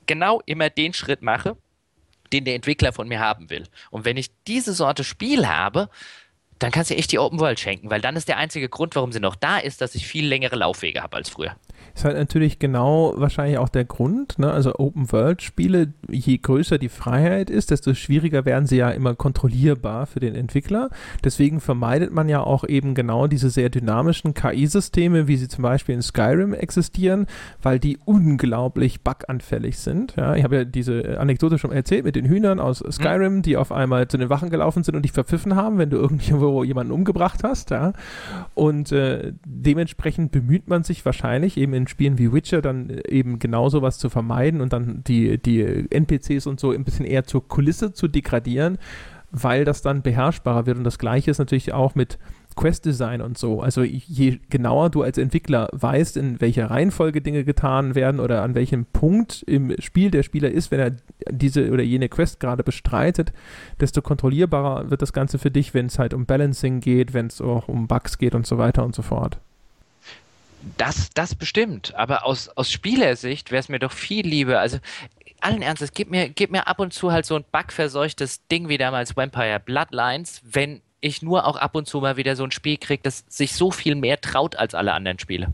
genau 0.06 0.40
immer 0.46 0.70
den 0.70 0.94
Schritt 0.94 1.20
mache, 1.20 1.58
den 2.32 2.46
der 2.46 2.54
Entwickler 2.54 2.94
von 2.94 3.06
mir 3.06 3.20
haben 3.20 3.50
will. 3.50 3.68
Und 3.90 4.06
wenn 4.06 4.16
ich 4.16 4.30
diese 4.46 4.72
Sorte 4.72 5.04
Spiel 5.04 5.46
habe, 5.46 5.90
dann 6.62 6.70
kannst 6.70 6.90
du 6.90 6.96
echt 6.96 7.12
die 7.12 7.18
Open 7.18 7.40
World 7.40 7.58
schenken, 7.58 7.90
weil 7.90 8.00
dann 8.00 8.16
ist 8.16 8.28
der 8.28 8.36
einzige 8.36 8.68
Grund, 8.68 8.94
warum 8.94 9.12
sie 9.12 9.20
noch 9.20 9.36
da 9.36 9.58
ist, 9.58 9.80
dass 9.80 9.94
ich 9.94 10.06
viel 10.06 10.26
längere 10.26 10.56
Laufwege 10.56 11.02
habe 11.02 11.16
als 11.16 11.28
früher. 11.28 11.56
Ist 11.94 12.04
halt 12.04 12.16
natürlich 12.16 12.58
genau 12.58 13.12
wahrscheinlich 13.16 13.58
auch 13.58 13.68
der 13.68 13.84
Grund. 13.84 14.38
Ne? 14.38 14.50
Also 14.50 14.74
Open-World-Spiele, 14.76 15.92
je 16.08 16.38
größer 16.38 16.78
die 16.78 16.88
Freiheit 16.88 17.50
ist, 17.50 17.70
desto 17.70 17.92
schwieriger 17.92 18.46
werden 18.46 18.66
sie 18.66 18.76
ja 18.76 18.90
immer 18.90 19.14
kontrollierbar 19.14 20.06
für 20.06 20.20
den 20.20 20.34
Entwickler. 20.34 20.88
Deswegen 21.22 21.60
vermeidet 21.60 22.10
man 22.12 22.28
ja 22.30 22.40
auch 22.40 22.64
eben 22.66 22.94
genau 22.94 23.26
diese 23.26 23.50
sehr 23.50 23.68
dynamischen 23.68 24.32
KI-Systeme, 24.32 25.28
wie 25.28 25.36
sie 25.36 25.48
zum 25.48 25.62
Beispiel 25.62 25.94
in 25.94 26.02
Skyrim 26.02 26.54
existieren, 26.54 27.26
weil 27.60 27.78
die 27.78 27.98
unglaublich 28.04 29.02
buganfällig 29.02 29.78
sind. 29.78 30.14
Ja? 30.16 30.34
Ich 30.34 30.44
habe 30.44 30.56
ja 30.56 30.64
diese 30.64 31.18
Anekdote 31.20 31.58
schon 31.58 31.72
erzählt 31.72 32.04
mit 32.04 32.16
den 32.16 32.24
Hühnern 32.24 32.58
aus 32.58 32.82
Skyrim, 32.90 33.36
mhm. 33.36 33.42
die 33.42 33.58
auf 33.58 33.70
einmal 33.70 34.08
zu 34.08 34.16
den 34.16 34.30
Wachen 34.30 34.48
gelaufen 34.48 34.82
sind 34.82 34.94
und 34.94 35.02
dich 35.02 35.12
verpfiffen 35.12 35.56
haben, 35.56 35.76
wenn 35.76 35.90
du 35.90 35.96
irgendwo 36.12 36.51
jemanden 36.64 36.92
umgebracht 36.92 37.42
hast. 37.42 37.70
Ja? 37.70 37.92
Und 38.54 38.92
äh, 38.92 39.32
dementsprechend 39.44 40.32
bemüht 40.32 40.68
man 40.68 40.82
sich 40.84 41.04
wahrscheinlich 41.04 41.56
eben 41.56 41.74
in 41.74 41.88
Spielen 41.88 42.18
wie 42.18 42.32
Witcher 42.32 42.62
dann 42.62 42.90
äh, 42.90 43.08
eben 43.08 43.38
genau 43.38 43.68
sowas 43.68 43.98
zu 43.98 44.10
vermeiden 44.10 44.60
und 44.60 44.72
dann 44.72 45.02
die, 45.06 45.38
die 45.38 45.86
NPCs 45.90 46.46
und 46.46 46.60
so 46.60 46.70
ein 46.70 46.84
bisschen 46.84 47.06
eher 47.06 47.24
zur 47.24 47.46
Kulisse 47.48 47.92
zu 47.92 48.08
degradieren, 48.08 48.78
weil 49.30 49.64
das 49.64 49.82
dann 49.82 50.02
beherrschbarer 50.02 50.66
wird. 50.66 50.78
Und 50.78 50.84
das 50.84 50.98
gleiche 50.98 51.30
ist 51.30 51.38
natürlich 51.38 51.72
auch 51.72 51.94
mit 51.94 52.18
Quest-Design 52.54 53.20
und 53.20 53.38
so. 53.38 53.60
Also 53.60 53.82
je 53.82 54.38
genauer 54.50 54.90
du 54.90 55.02
als 55.02 55.18
Entwickler 55.18 55.68
weißt, 55.72 56.16
in 56.16 56.40
welcher 56.40 56.70
Reihenfolge 56.70 57.20
Dinge 57.20 57.44
getan 57.44 57.94
werden 57.94 58.20
oder 58.20 58.42
an 58.42 58.54
welchem 58.54 58.84
Punkt 58.86 59.42
im 59.46 59.74
Spiel 59.80 60.10
der 60.10 60.22
Spieler 60.22 60.50
ist, 60.50 60.70
wenn 60.70 60.80
er 60.80 60.96
diese 61.30 61.70
oder 61.70 61.82
jene 61.82 62.08
Quest 62.08 62.40
gerade 62.40 62.62
bestreitet, 62.62 63.32
desto 63.80 64.02
kontrollierbarer 64.02 64.90
wird 64.90 65.02
das 65.02 65.12
Ganze 65.12 65.38
für 65.38 65.50
dich, 65.50 65.74
wenn 65.74 65.86
es 65.86 65.98
halt 65.98 66.14
um 66.14 66.26
Balancing 66.26 66.80
geht, 66.80 67.14
wenn 67.14 67.26
es 67.26 67.40
auch 67.40 67.68
um 67.68 67.88
Bugs 67.88 68.18
geht 68.18 68.34
und 68.34 68.46
so 68.46 68.58
weiter 68.58 68.84
und 68.84 68.94
so 68.94 69.02
fort. 69.02 69.38
Das, 70.76 71.10
das 71.10 71.34
bestimmt. 71.34 71.94
Aber 71.94 72.24
aus, 72.24 72.48
aus 72.48 72.70
Spielersicht 72.70 73.50
wäre 73.50 73.60
es 73.60 73.68
mir 73.68 73.78
doch 73.78 73.92
viel 73.92 74.26
lieber. 74.26 74.60
Also, 74.60 74.78
allen 75.40 75.62
Ernstes, 75.62 75.92
gib 75.92 76.10
mir, 76.10 76.28
gib 76.28 76.50
mir 76.50 76.66
ab 76.66 76.78
und 76.78 76.92
zu 76.92 77.12
halt 77.12 77.26
so 77.26 77.36
ein 77.36 77.44
bugverseuchtes 77.50 78.46
Ding 78.46 78.68
wie 78.68 78.78
damals 78.78 79.16
Vampire 79.16 79.60
Bloodlines, 79.60 80.40
wenn 80.44 80.80
ich 81.02 81.20
nur 81.20 81.46
auch 81.46 81.56
ab 81.56 81.74
und 81.74 81.86
zu 81.86 82.00
mal 82.00 82.16
wieder 82.16 82.36
so 82.36 82.44
ein 82.44 82.52
Spiel 82.52 82.78
kriege, 82.78 83.02
das 83.02 83.24
sich 83.28 83.54
so 83.54 83.70
viel 83.70 83.94
mehr 83.94 84.20
traut 84.20 84.56
als 84.56 84.74
alle 84.74 84.94
anderen 84.94 85.18
Spiele. 85.18 85.52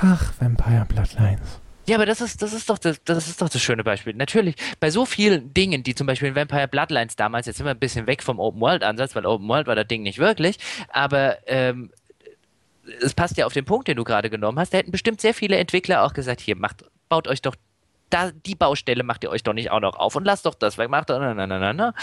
Ach, 0.00 0.32
Vampire 0.40 0.86
Bloodlines. 0.88 1.60
Ja, 1.86 1.96
aber 1.96 2.06
das 2.06 2.20
ist, 2.20 2.40
das 2.40 2.52
ist 2.52 2.70
doch 2.70 2.78
das, 2.78 3.02
das 3.04 3.26
ist 3.26 3.42
doch 3.42 3.48
das 3.48 3.60
schöne 3.60 3.82
Beispiel. 3.82 4.14
Natürlich, 4.14 4.54
bei 4.78 4.90
so 4.90 5.04
vielen 5.04 5.52
Dingen, 5.52 5.82
die 5.82 5.96
zum 5.96 6.06
Beispiel 6.06 6.28
in 6.28 6.36
Vampire 6.36 6.68
Bloodlines 6.68 7.16
damals, 7.16 7.46
jetzt 7.46 7.56
sind 7.56 7.66
wir 7.66 7.72
ein 7.72 7.78
bisschen 7.78 8.06
weg 8.06 8.22
vom 8.22 8.38
Open 8.38 8.60
World 8.60 8.84
Ansatz, 8.84 9.16
weil 9.16 9.26
Open 9.26 9.48
World 9.48 9.66
war 9.66 9.74
das 9.74 9.88
Ding 9.88 10.02
nicht 10.02 10.18
wirklich, 10.18 10.58
aber 10.88 11.38
ähm, 11.48 11.90
es 13.00 13.14
passt 13.14 13.36
ja 13.36 13.46
auf 13.46 13.52
den 13.52 13.64
Punkt, 13.64 13.88
den 13.88 13.96
du 13.96 14.04
gerade 14.04 14.30
genommen 14.30 14.58
hast. 14.58 14.72
Da 14.72 14.78
hätten 14.78 14.92
bestimmt 14.92 15.20
sehr 15.20 15.34
viele 15.34 15.56
Entwickler 15.56 16.04
auch 16.04 16.12
gesagt, 16.14 16.40
hier, 16.40 16.56
macht, 16.56 16.84
baut 17.08 17.26
euch 17.26 17.42
doch 17.42 17.56
da, 18.12 18.30
die 18.30 18.54
Baustelle 18.54 19.02
macht 19.02 19.24
ihr 19.24 19.30
euch 19.30 19.42
doch 19.42 19.52
nicht 19.52 19.70
auch 19.70 19.80
noch 19.80 19.96
auf 19.96 20.16
und 20.16 20.24
lasst 20.24 20.46
doch 20.46 20.54
das 20.54 20.78
weg, 20.78 20.90
macht 20.90 21.10
doch, 21.10 21.18
na, 21.18 21.34
na, 21.34 21.46
na, 21.46 21.72
na. 21.72 21.94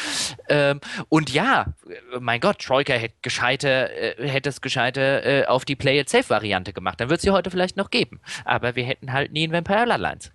Ähm, 0.48 0.80
und 1.10 1.32
ja, 1.32 1.74
mein 2.20 2.40
Gott, 2.40 2.60
Troika 2.60 2.94
hätte 2.94 3.16
gescheiter, 3.22 3.92
äh, 3.92 4.28
hätte 4.28 4.50
es 4.50 4.62
gescheiter 4.62 5.26
äh, 5.26 5.46
auf 5.46 5.66
die 5.66 5.76
Play 5.76 6.00
It 6.00 6.10
Safe 6.10 6.30
Variante 6.30 6.74
gemacht. 6.74 7.00
Dann 7.00 7.10
wird 7.10 7.20
es 7.20 7.24
sie 7.24 7.32
heute 7.32 7.52
vielleicht 7.52 7.78
noch 7.78 7.90
geben. 7.90 8.20
Aber 8.46 8.76
wir 8.76 8.84
hätten 8.84 9.14
halt 9.14 9.32
nie 9.32 9.48
ein 9.48 9.52
Vampire 9.52 9.86
Bloodlines. 9.86 10.32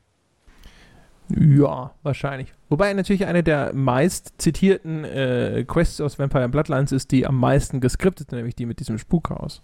Ja, 1.29 1.93
wahrscheinlich. 2.03 2.53
Wobei 2.69 2.93
natürlich 2.93 3.27
eine 3.27 3.43
der 3.43 3.73
meist 3.73 4.35
zitierten 4.39 5.05
äh, 5.05 5.65
Quests 5.67 6.01
aus 6.01 6.19
Vampire 6.19 6.49
Bloodlines 6.49 6.93
ist 6.93 7.13
die 7.13 7.27
am 7.27 7.39
meisten 7.39 7.81
geskriptete, 7.81 8.37
nämlich 8.37 8.55
die 8.55 8.67
mit 8.67 8.79
diesem 8.79 8.99
Spukhaus. 8.99 9.63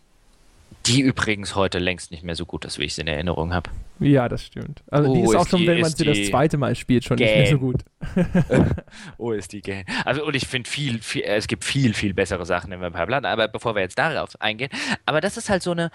Die 0.86 1.00
übrigens 1.00 1.54
heute 1.54 1.78
längst 1.78 2.10
nicht 2.10 2.22
mehr 2.22 2.34
so 2.34 2.46
gut 2.46 2.64
ist, 2.64 2.78
wie 2.78 2.84
ich 2.84 2.94
sie 2.94 3.02
in 3.02 3.08
Erinnerung 3.08 3.52
habe. 3.52 3.70
Ja, 3.98 4.28
das 4.28 4.44
stimmt. 4.44 4.82
Also 4.90 5.10
oh, 5.10 5.14
die 5.14 5.20
ist, 5.20 5.30
ist 5.30 5.36
auch 5.36 5.46
schon, 5.46 5.60
die, 5.60 5.66
wenn 5.66 5.80
man 5.80 5.90
sie 5.90 6.04
das 6.04 6.28
zweite 6.28 6.56
Mal 6.56 6.74
spielt, 6.74 7.04
schon 7.04 7.18
gähn. 7.18 7.26
nicht 7.26 7.36
mehr 7.36 7.50
so 7.50 7.58
gut. 7.58 7.84
oh, 9.18 9.32
ist 9.32 9.52
die 9.52 9.60
gähn. 9.60 9.84
Also 10.04 10.24
und 10.24 10.34
ich 10.34 10.46
finde 10.46 10.68
viel, 10.68 11.00
viel, 11.00 11.22
es 11.22 11.46
gibt 11.46 11.64
viel, 11.64 11.92
viel 11.92 12.14
bessere 12.14 12.46
Sachen 12.46 12.72
in 12.72 12.80
Vampire 12.80 13.06
Blood, 13.06 13.26
aber 13.26 13.48
bevor 13.48 13.74
wir 13.74 13.82
jetzt 13.82 13.98
darauf 13.98 14.40
eingehen, 14.40 14.70
aber 15.04 15.20
das 15.20 15.36
ist 15.36 15.50
halt 15.50 15.62
so 15.62 15.72
eine, 15.72 15.90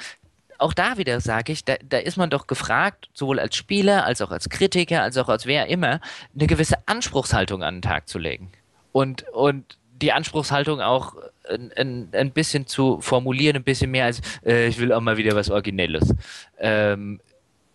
auch 0.59 0.73
da 0.73 0.97
wieder 0.97 1.19
sage 1.19 1.51
ich, 1.51 1.65
da, 1.65 1.75
da 1.83 1.97
ist 1.97 2.17
man 2.17 2.29
doch 2.29 2.47
gefragt, 2.47 3.09
sowohl 3.13 3.39
als 3.39 3.55
Spieler, 3.55 4.05
als 4.05 4.21
auch 4.21 4.31
als 4.31 4.49
Kritiker, 4.49 5.01
als 5.01 5.17
auch 5.17 5.27
als 5.27 5.45
wer 5.47 5.67
immer, 5.67 5.99
eine 6.35 6.47
gewisse 6.47 6.75
Anspruchshaltung 6.85 7.63
an 7.63 7.77
den 7.77 7.81
Tag 7.81 8.07
zu 8.07 8.19
legen. 8.19 8.51
Und, 8.91 9.27
und 9.29 9.77
die 10.01 10.11
Anspruchshaltung 10.11 10.81
auch 10.81 11.15
ein, 11.49 12.09
ein, 12.11 12.31
bisschen 12.31 12.67
zu 12.67 12.99
formulieren, 13.01 13.57
ein 13.57 13.63
bisschen 13.63 13.91
mehr 13.91 14.05
als 14.05 14.21
äh, 14.45 14.67
ich 14.67 14.79
will 14.79 14.91
auch 14.91 15.01
mal 15.01 15.17
wieder 15.17 15.35
was 15.35 15.49
Originelles. 15.49 16.13
Ähm, 16.59 17.19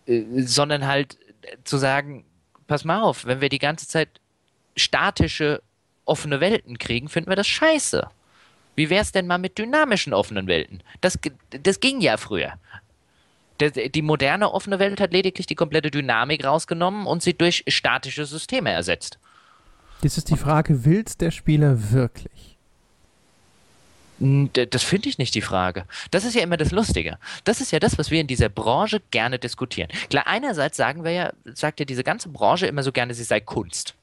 äh, 0.05 0.23
sondern 0.43 0.87
halt 0.87 1.17
zu 1.63 1.77
sagen, 1.77 2.25
pass 2.67 2.85
mal 2.85 3.01
auf, 3.01 3.25
wenn 3.25 3.41
wir 3.41 3.49
die 3.49 3.59
ganze 3.59 3.87
Zeit 3.87 4.09
statische, 4.75 5.61
offene 6.05 6.39
Welten 6.39 6.77
kriegen, 6.77 7.09
finden 7.09 7.29
wir 7.29 7.35
das 7.35 7.47
scheiße. 7.47 8.07
Wie 8.75 8.89
wäre 8.89 9.01
es 9.01 9.11
denn 9.11 9.27
mal 9.27 9.37
mit 9.37 9.57
dynamischen 9.57 10.13
offenen 10.13 10.47
Welten? 10.47 10.81
Das, 11.01 11.19
das 11.49 11.79
ging 11.79 12.01
ja 12.01 12.17
früher. 12.17 12.53
Die 13.61 14.01
moderne 14.01 14.51
offene 14.51 14.79
Welt 14.79 14.99
hat 14.99 15.13
lediglich 15.13 15.45
die 15.45 15.55
komplette 15.55 15.91
Dynamik 15.91 16.43
rausgenommen 16.43 17.05
und 17.05 17.21
sie 17.21 17.35
durch 17.35 17.63
statische 17.67 18.25
Systeme 18.25 18.71
ersetzt. 18.71 19.19
Jetzt 20.01 20.17
ist 20.17 20.29
die 20.29 20.37
Frage, 20.37 20.83
will 20.83 21.03
es 21.05 21.15
der 21.15 21.29
Spieler 21.29 21.91
wirklich? 21.91 22.50
Das 24.21 24.83
finde 24.83 25.09
ich 25.09 25.17
nicht 25.17 25.33
die 25.33 25.41
Frage. 25.41 25.85
Das 26.11 26.25
ist 26.25 26.35
ja 26.35 26.43
immer 26.43 26.57
das 26.57 26.71
Lustige. 26.71 27.17
Das 27.43 27.59
ist 27.59 27.71
ja 27.71 27.79
das, 27.79 27.97
was 27.97 28.11
wir 28.11 28.21
in 28.21 28.27
dieser 28.27 28.49
Branche 28.49 29.01
gerne 29.09 29.39
diskutieren. 29.39 29.89
Klar, 30.11 30.27
einerseits 30.27 30.77
sagen 30.77 31.03
wir 31.03 31.11
ja, 31.11 31.33
sagt 31.45 31.79
ja 31.79 31.87
diese 31.87 32.03
ganze 32.03 32.29
Branche 32.29 32.67
immer 32.67 32.83
so 32.83 32.91
gerne, 32.91 33.15
sie 33.15 33.23
sei 33.23 33.39
Kunst. 33.39 33.95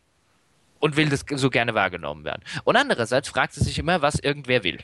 Und 0.80 0.96
will 0.96 1.08
das 1.08 1.24
so 1.28 1.50
gerne 1.50 1.74
wahrgenommen 1.74 2.24
werden. 2.24 2.42
Und 2.64 2.74
andererseits 2.74 3.28
fragt 3.28 3.54
sie 3.54 3.62
sich 3.62 3.78
immer, 3.78 4.02
was 4.02 4.16
irgendwer 4.16 4.64
will. 4.64 4.78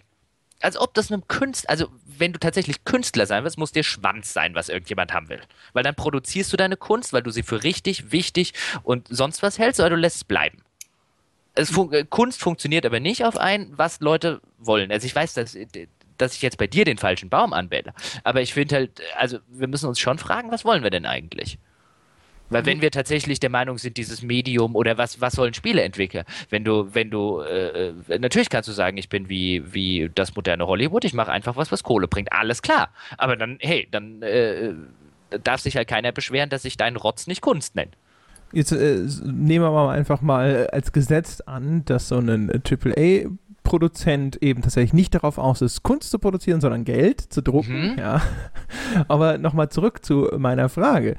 Als 0.61 0.77
ob 0.77 0.94
das 0.94 1.11
einem 1.11 1.27
Künstler, 1.27 1.70
also 1.70 1.89
wenn 2.06 2.32
du 2.32 2.39
tatsächlich 2.39 2.85
Künstler 2.85 3.27
sein 3.27 3.43
willst, 3.43 3.59
muss 3.59 3.73
dir 3.73 3.82
Schwanz 3.82 4.32
sein, 4.32 4.55
was 4.55 4.69
irgendjemand 4.69 5.12
haben 5.12 5.28
will. 5.28 5.40
Weil 5.73 5.82
dann 5.82 5.97
produzierst 5.97 6.52
du 6.52 6.56
deine 6.56 6.77
Kunst, 6.77 7.12
weil 7.12 7.23
du 7.24 7.32
sie 7.32 7.43
für 7.43 7.65
richtig, 7.65 8.12
wichtig 8.12 8.55
und 8.85 9.09
sonst 9.11 9.43
was 9.43 9.59
hältst, 9.59 9.81
oder 9.81 9.90
du 9.90 9.97
lässt 9.97 10.16
es 10.16 10.24
bleiben 10.24 10.64
fun 11.63 11.93
äh, 11.93 12.05
Kunst 12.09 12.41
funktioniert 12.41 12.87
aber 12.87 13.01
nicht 13.01 13.25
auf 13.25 13.37
ein, 13.37 13.73
was 13.77 14.01
Leute 14.01 14.41
wollen. 14.59 14.91
Also 14.91 15.07
ich 15.07 15.15
weiß, 15.15 15.35
dass, 15.35 15.57
dass 16.19 16.35
ich 16.35 16.43
jetzt 16.43 16.59
bei 16.59 16.67
dir 16.67 16.85
den 16.85 16.99
falschen 16.99 17.29
Baum 17.29 17.53
anwähle. 17.53 17.93
Aber 18.25 18.41
ich 18.41 18.55
finde 18.55 18.75
halt, 18.77 19.01
also 19.17 19.39
wir 19.49 19.69
müssen 19.69 19.89
uns 19.89 19.99
schon 19.99 20.19
fragen, 20.19 20.51
was 20.51 20.65
wollen 20.65 20.83
wir 20.83 20.91
denn 20.91 21.07
eigentlich? 21.07 21.59
Weil 22.51 22.67
wenn 22.67 22.83
wir 22.83 22.91
tatsächlich 22.91 23.41
der 23.41 23.51
Meinung 23.51 23.79
sind, 23.79 23.97
dieses 23.97 24.23
Medium 24.23 24.77
oder 24.77 24.99
was, 24.99 25.21
was 25.21 25.33
sollen 25.33 25.55
Spiele 25.55 25.83
entwickeln? 25.83 26.25
Wenn 26.51 26.63
du, 26.63 26.95
wenn 26.95 27.11
du, 27.11 27.41
äh, 27.41 27.89
äh, 27.89 28.19
natürlich 28.19 28.51
kannst 28.51 28.69
du 28.69 28.73
sagen, 28.73 28.99
ich 28.99 29.09
bin 29.09 29.29
wie, 29.29 29.73
wie 29.73 30.11
das 30.15 30.37
moderne 30.37 30.67
Hollywood, 30.67 31.05
ich 31.05 31.15
mache 31.15 31.33
einfach 31.33 31.57
was, 31.57 31.73
was 31.73 31.83
Kohle 31.83 32.07
bringt. 32.07 32.33
Alles 32.33 32.61
klar. 32.61 32.91
Aber 33.17 33.37
dann, 33.37 33.59
hey, 33.61 33.89
dann 33.91 34.23
äh, 34.23 34.75
darf 35.43 35.63
sich 35.63 35.77
halt 35.77 35.89
keiner 35.89 36.13
beschweren, 36.13 36.51
dass 36.51 36.65
ich 36.65 36.77
deinen 36.77 36.97
Rotz 36.97 37.27
nicht 37.27 37.41
Kunst 37.41 37.75
nenne. 37.77 37.91
Jetzt 38.55 38.73
äh, 38.73 39.01
nehmen 39.25 39.65
wir 39.65 39.71
mal 39.71 39.91
einfach 39.91 40.23
mal 40.23 40.69
als 40.69 40.93
Gesetz 40.93 41.41
an, 41.41 41.85
dass 41.85 42.09
so 42.09 42.19
ein 42.19 42.51
AAA 42.51 43.29
Produzent 43.65 44.43
eben 44.43 44.61
tatsächlich 44.61 44.93
nicht 44.93 45.15
darauf 45.15 45.39
aus 45.39 45.63
ist, 45.63 45.83
Kunst 45.83 46.11
zu 46.11 46.19
produzieren, 46.19 46.61
sondern 46.61 46.85
Geld 46.85 47.21
zu 47.21 47.43
drucken. 47.43 47.93
Mhm. 47.93 47.99
Ja. 47.99 48.23
Aber 49.09 49.39
nochmal 49.39 49.71
zurück 49.71 50.05
zu 50.05 50.29
meiner 50.37 50.69
Frage. 50.69 51.17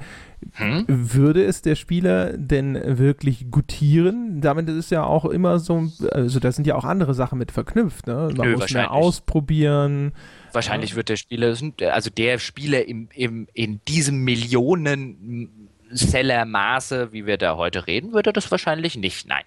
Hm? 0.52 0.84
Würde 0.86 1.44
es 1.44 1.62
der 1.62 1.74
Spieler 1.74 2.36
denn 2.36 2.80
wirklich 2.98 3.50
gutieren? 3.50 4.40
Damit 4.40 4.68
ist 4.68 4.76
es 4.76 4.90
ja 4.90 5.02
auch 5.02 5.24
immer 5.24 5.58
so, 5.58 5.90
also 6.12 6.38
da 6.38 6.52
sind 6.52 6.68
ja 6.68 6.76
auch 6.76 6.84
andere 6.84 7.14
Sachen 7.14 7.38
mit 7.38 7.50
verknüpft. 7.50 8.06
Ne? 8.06 8.30
Man 8.36 8.50
Nö, 8.50 8.56
muss 8.56 8.72
mehr 8.72 8.92
ausprobieren. 8.92 10.12
Wahrscheinlich 10.52 10.90
ja. 10.90 10.96
wird 10.96 11.08
der 11.08 11.16
Spieler, 11.16 11.56
also 11.92 12.10
der 12.10 12.38
Spieler 12.38 12.86
im, 12.86 13.08
im, 13.12 13.48
in 13.54 13.80
diesem 13.88 14.22
Millionen 14.22 15.65
Seller-Maße, 15.90 17.12
wie 17.12 17.26
wir 17.26 17.38
da 17.38 17.56
heute 17.56 17.86
reden, 17.86 18.12
würde 18.12 18.32
das 18.32 18.50
wahrscheinlich 18.50 18.96
nicht, 18.96 19.26
nein. 19.26 19.44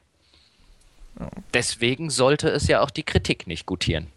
Deswegen 1.54 2.10
sollte 2.10 2.50
es 2.50 2.68
ja 2.68 2.82
auch 2.82 2.92
die 2.92 3.04
Kritik 3.04 3.48
nicht 3.48 3.66
gutieren. 3.66 4.08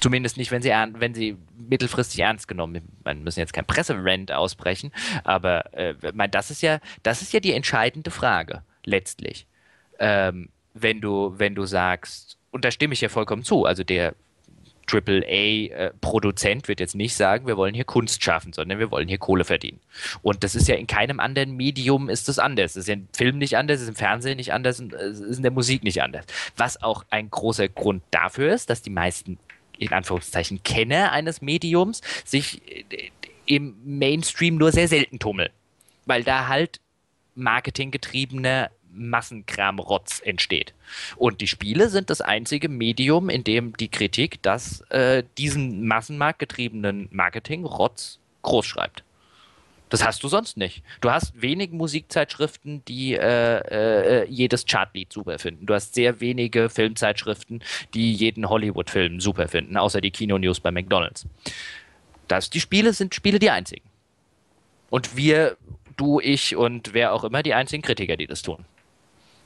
Zumindest 0.00 0.36
nicht, 0.36 0.50
wenn 0.50 0.62
sie, 0.62 0.70
wenn 0.70 1.14
sie 1.14 1.36
mittelfristig 1.56 2.20
ernst 2.20 2.48
genommen 2.48 2.82
Man 3.04 3.22
müssen 3.22 3.38
jetzt 3.38 3.52
kein 3.52 3.66
Presserent 3.66 4.32
ausbrechen, 4.32 4.90
aber 5.22 5.72
äh, 5.74 5.94
das, 6.28 6.50
ist 6.50 6.62
ja, 6.62 6.80
das 7.02 7.22
ist 7.22 7.32
ja 7.32 7.40
die 7.40 7.52
entscheidende 7.52 8.10
Frage, 8.10 8.62
letztlich. 8.84 9.46
Ähm, 9.98 10.48
wenn, 10.74 11.00
du, 11.00 11.34
wenn 11.36 11.54
du 11.54 11.66
sagst, 11.66 12.36
und 12.50 12.64
da 12.64 12.70
stimme 12.70 12.94
ich 12.94 13.00
ja 13.00 13.08
vollkommen 13.08 13.44
zu, 13.44 13.64
also 13.64 13.84
der 13.84 14.14
AAA-Produzent 14.92 16.68
wird 16.68 16.80
jetzt 16.80 16.94
nicht 16.94 17.14
sagen, 17.14 17.46
wir 17.46 17.56
wollen 17.56 17.74
hier 17.74 17.84
Kunst 17.84 18.22
schaffen, 18.22 18.52
sondern 18.52 18.78
wir 18.78 18.90
wollen 18.90 19.08
hier 19.08 19.18
Kohle 19.18 19.44
verdienen. 19.44 19.80
Und 20.22 20.44
das 20.44 20.54
ist 20.54 20.68
ja 20.68 20.74
in 20.74 20.86
keinem 20.86 21.20
anderen 21.20 21.56
Medium 21.56 22.08
ist 22.08 22.28
das 22.28 22.38
anders. 22.38 22.72
Es 22.72 22.88
ist 22.88 22.88
im 22.88 23.08
Film 23.12 23.38
nicht 23.38 23.56
anders, 23.56 23.80
ist 23.80 23.88
im 23.88 23.94
Fernsehen 23.94 24.36
nicht 24.36 24.52
anders, 24.52 24.80
es 24.80 25.20
ist 25.20 25.36
in 25.38 25.42
der 25.42 25.52
Musik 25.52 25.84
nicht 25.84 26.02
anders. 26.02 26.26
Was 26.56 26.82
auch 26.82 27.04
ein 27.10 27.30
großer 27.30 27.68
Grund 27.68 28.02
dafür 28.10 28.52
ist, 28.52 28.70
dass 28.70 28.82
die 28.82 28.90
meisten 28.90 29.38
in 29.78 29.92
Anführungszeichen 29.92 30.62
Kenner 30.62 31.12
eines 31.12 31.42
Mediums 31.42 32.02
sich 32.24 32.62
äh, 32.68 33.10
im 33.46 33.76
Mainstream 33.84 34.56
nur 34.56 34.72
sehr 34.72 34.88
selten 34.88 35.18
tummeln. 35.18 35.50
Weil 36.06 36.24
da 36.24 36.48
halt 36.48 36.80
marketinggetriebener 37.34 38.70
Massenkramrotz 38.94 40.20
entsteht. 40.24 40.74
Und 41.16 41.40
die 41.40 41.46
Spiele 41.46 41.88
sind 41.88 42.10
das 42.10 42.20
einzige 42.20 42.68
Medium, 42.68 43.28
in 43.28 43.44
dem 43.44 43.76
die 43.76 43.88
Kritik 43.88 44.42
das, 44.42 44.82
äh, 44.90 45.24
diesen 45.38 45.86
massenmarktgetriebenen 45.86 47.08
Marketingrotz 47.10 48.18
großschreibt. 48.42 49.04
Das 49.92 50.02
hast 50.02 50.22
du 50.22 50.28
sonst 50.28 50.56
nicht. 50.56 50.82
Du 51.02 51.10
hast 51.10 51.42
wenig 51.42 51.70
Musikzeitschriften, 51.70 52.82
die 52.86 53.12
äh, 53.12 54.22
äh, 54.22 54.26
jedes 54.26 54.64
Chartlied 54.64 55.12
super 55.12 55.38
finden. 55.38 55.66
Du 55.66 55.74
hast 55.74 55.92
sehr 55.94 56.18
wenige 56.20 56.70
Filmzeitschriften, 56.70 57.62
die 57.92 58.14
jeden 58.14 58.48
Hollywood-Film 58.48 59.20
super 59.20 59.48
finden, 59.48 59.76
außer 59.76 60.00
die 60.00 60.10
Kino-News 60.10 60.60
bei 60.60 60.70
McDonalds. 60.70 61.26
Das, 62.26 62.48
die 62.48 62.60
Spiele 62.60 62.94
sind 62.94 63.14
Spiele 63.14 63.38
die 63.38 63.50
einzigen. 63.50 63.84
Und 64.88 65.14
wir, 65.14 65.58
du, 65.98 66.20
ich 66.20 66.56
und 66.56 66.94
wer 66.94 67.12
auch 67.12 67.24
immer, 67.24 67.42
die 67.42 67.52
einzigen 67.52 67.82
Kritiker, 67.82 68.16
die 68.16 68.26
das 68.26 68.40
tun. 68.40 68.64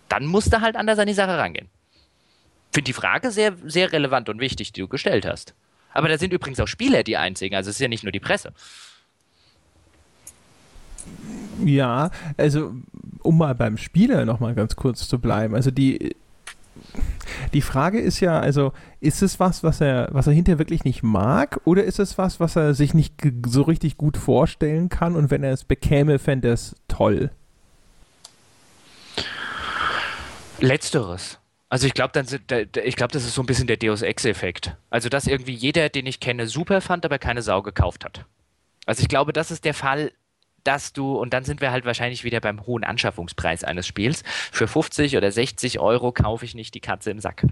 Dann 0.09 0.27
musst 0.27 0.53
du 0.53 0.61
halt 0.61 0.77
anders 0.77 0.99
an 0.99 1.07
die 1.07 1.15
Sache 1.15 1.37
rangehen. 1.37 1.69
Finde 2.73 2.87
die 2.87 2.93
Frage 2.93 3.31
sehr, 3.31 3.55
sehr 3.65 3.93
relevant 3.93 4.29
und 4.29 4.41
wichtig, 4.41 4.73
die 4.73 4.81
du 4.81 4.89
gestellt 4.89 5.27
hast. 5.27 5.55
Aber 5.93 6.09
da 6.09 6.19
sind 6.19 6.33
übrigens 6.33 6.61
auch 6.61 6.69
Spieler 6.69 7.03
die 7.03 7.17
einzigen, 7.17 7.55
also 7.55 7.71
es 7.71 7.77
ist 7.77 7.81
ja 7.81 7.89
nicht 7.89 8.05
nur 8.05 8.13
die 8.13 8.21
Presse. 8.21 8.53
Ja, 11.65 12.11
also 12.37 12.75
um 13.23 13.39
mal 13.39 13.55
beim 13.55 13.79
Spieler 13.79 14.25
nochmal 14.25 14.55
ganz 14.55 14.77
kurz 14.77 15.09
zu 15.09 15.19
bleiben. 15.19 15.55
Also 15.55 15.71
die, 15.71 16.15
die 17.55 17.63
Frage 17.63 17.99
ist 17.99 18.21
ja, 18.21 18.39
also 18.39 18.73
ist 19.01 19.23
es 19.23 19.41
was, 19.41 19.63
was 19.63 19.81
er, 19.81 20.09
was 20.13 20.27
er 20.27 20.33
hinterher 20.33 20.59
wirklich 20.59 20.85
nicht 20.85 21.03
mag, 21.03 21.61
oder 21.65 21.85
ist 21.85 21.99
es 21.99 22.19
was, 22.19 22.41
was 22.41 22.57
er 22.57 22.75
sich 22.75 22.93
nicht 22.93 23.15
so 23.47 23.63
richtig 23.63 23.97
gut 23.97 24.17
vorstellen 24.17 24.89
kann 24.89 25.17
und 25.17 25.31
wenn 25.31 25.43
er 25.43 25.53
es 25.53 25.65
bekäme, 25.65 26.19
fände 26.19 26.49
er 26.49 26.55
es 26.55 26.77
toll? 26.89 27.31
Letzteres. 30.61 31.39
Also 31.69 31.87
ich 31.87 31.95
glaube, 31.95 32.13
dann 32.13 32.27
das 32.27 33.25
ist 33.25 33.35
so 33.35 33.43
ein 33.43 33.47
bisschen 33.47 33.67
der 33.67 33.77
Deus 33.77 34.03
Ex-Effekt. 34.03 34.77
Also 34.91 35.09
dass 35.09 35.27
irgendwie 35.27 35.55
jeder, 35.55 35.89
den 35.89 36.07
ich 36.07 36.21
kenne, 36.21 36.47
super 36.47 36.81
fand, 36.81 37.05
aber 37.05 37.19
keine 37.19 37.43
Sau 37.43 37.63
gekauft 37.63 38.05
hat. 38.05 38.25
Also 38.87 39.03
ich 39.03 39.09
glaube, 39.09 39.33
das 39.33 39.51
ist 39.51 39.65
der 39.65 39.75
Fall 39.75 40.13
dass 40.67 40.93
du, 40.93 41.17
und 41.17 41.33
dann 41.33 41.45
sind 41.45 41.61
wir 41.61 41.71
halt 41.71 41.85
wahrscheinlich 41.85 42.25
wieder 42.25 42.41
beim 42.41 42.67
hohen 42.67 42.85
Anschaffungspreis 42.85 43.65
eines 43.65 43.87
Spiels, 43.87 44.25
für 44.51 44.67
50 44.67 45.17
oder 45.17 45.31
60 45.31 45.79
Euro 45.79 46.13
kaufe 46.13 46.45
ich 46.45 46.55
nicht 46.55 46.75
die 46.75 46.81
Katze 46.81 47.11
im 47.11 47.21
Sack. 47.21 47.47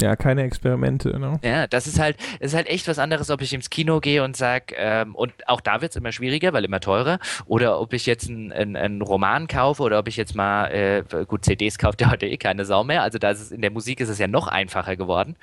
Ja, 0.00 0.16
keine 0.16 0.42
Experimente, 0.42 1.18
ne? 1.20 1.38
Ja, 1.42 1.66
das 1.66 1.86
ist 1.86 2.00
halt, 2.00 2.16
das 2.40 2.48
ist 2.52 2.54
halt 2.54 2.66
echt 2.68 2.88
was 2.88 2.98
anderes, 2.98 3.30
ob 3.30 3.40
ich 3.42 3.52
ins 3.52 3.70
Kino 3.70 4.00
gehe 4.00 4.24
und 4.24 4.36
sage, 4.36 4.74
ähm, 4.76 5.14
und 5.14 5.32
auch 5.46 5.60
da 5.60 5.80
wird 5.82 5.92
es 5.92 5.96
immer 5.96 6.10
schwieriger, 6.10 6.52
weil 6.52 6.64
immer 6.64 6.80
teurer, 6.80 7.20
oder 7.46 7.80
ob 7.80 7.92
ich 7.92 8.06
jetzt 8.06 8.28
einen 8.28 9.02
Roman 9.02 9.46
kaufe 9.46 9.82
oder 9.82 9.98
ob 9.98 10.08
ich 10.08 10.16
jetzt 10.16 10.34
mal, 10.34 10.66
äh, 10.66 11.04
gut, 11.26 11.44
CDs 11.44 11.78
kauft 11.78 12.00
ja 12.00 12.10
heute 12.10 12.26
eh 12.26 12.36
keine 12.36 12.64
Sau 12.64 12.82
mehr, 12.82 13.02
also 13.02 13.18
da 13.18 13.30
ist 13.30 13.40
es, 13.40 13.52
in 13.52 13.62
der 13.62 13.70
Musik 13.70 14.00
ist 14.00 14.08
es 14.08 14.18
ja 14.18 14.26
noch 14.26 14.48
einfacher 14.48 14.96
geworden. 14.96 15.36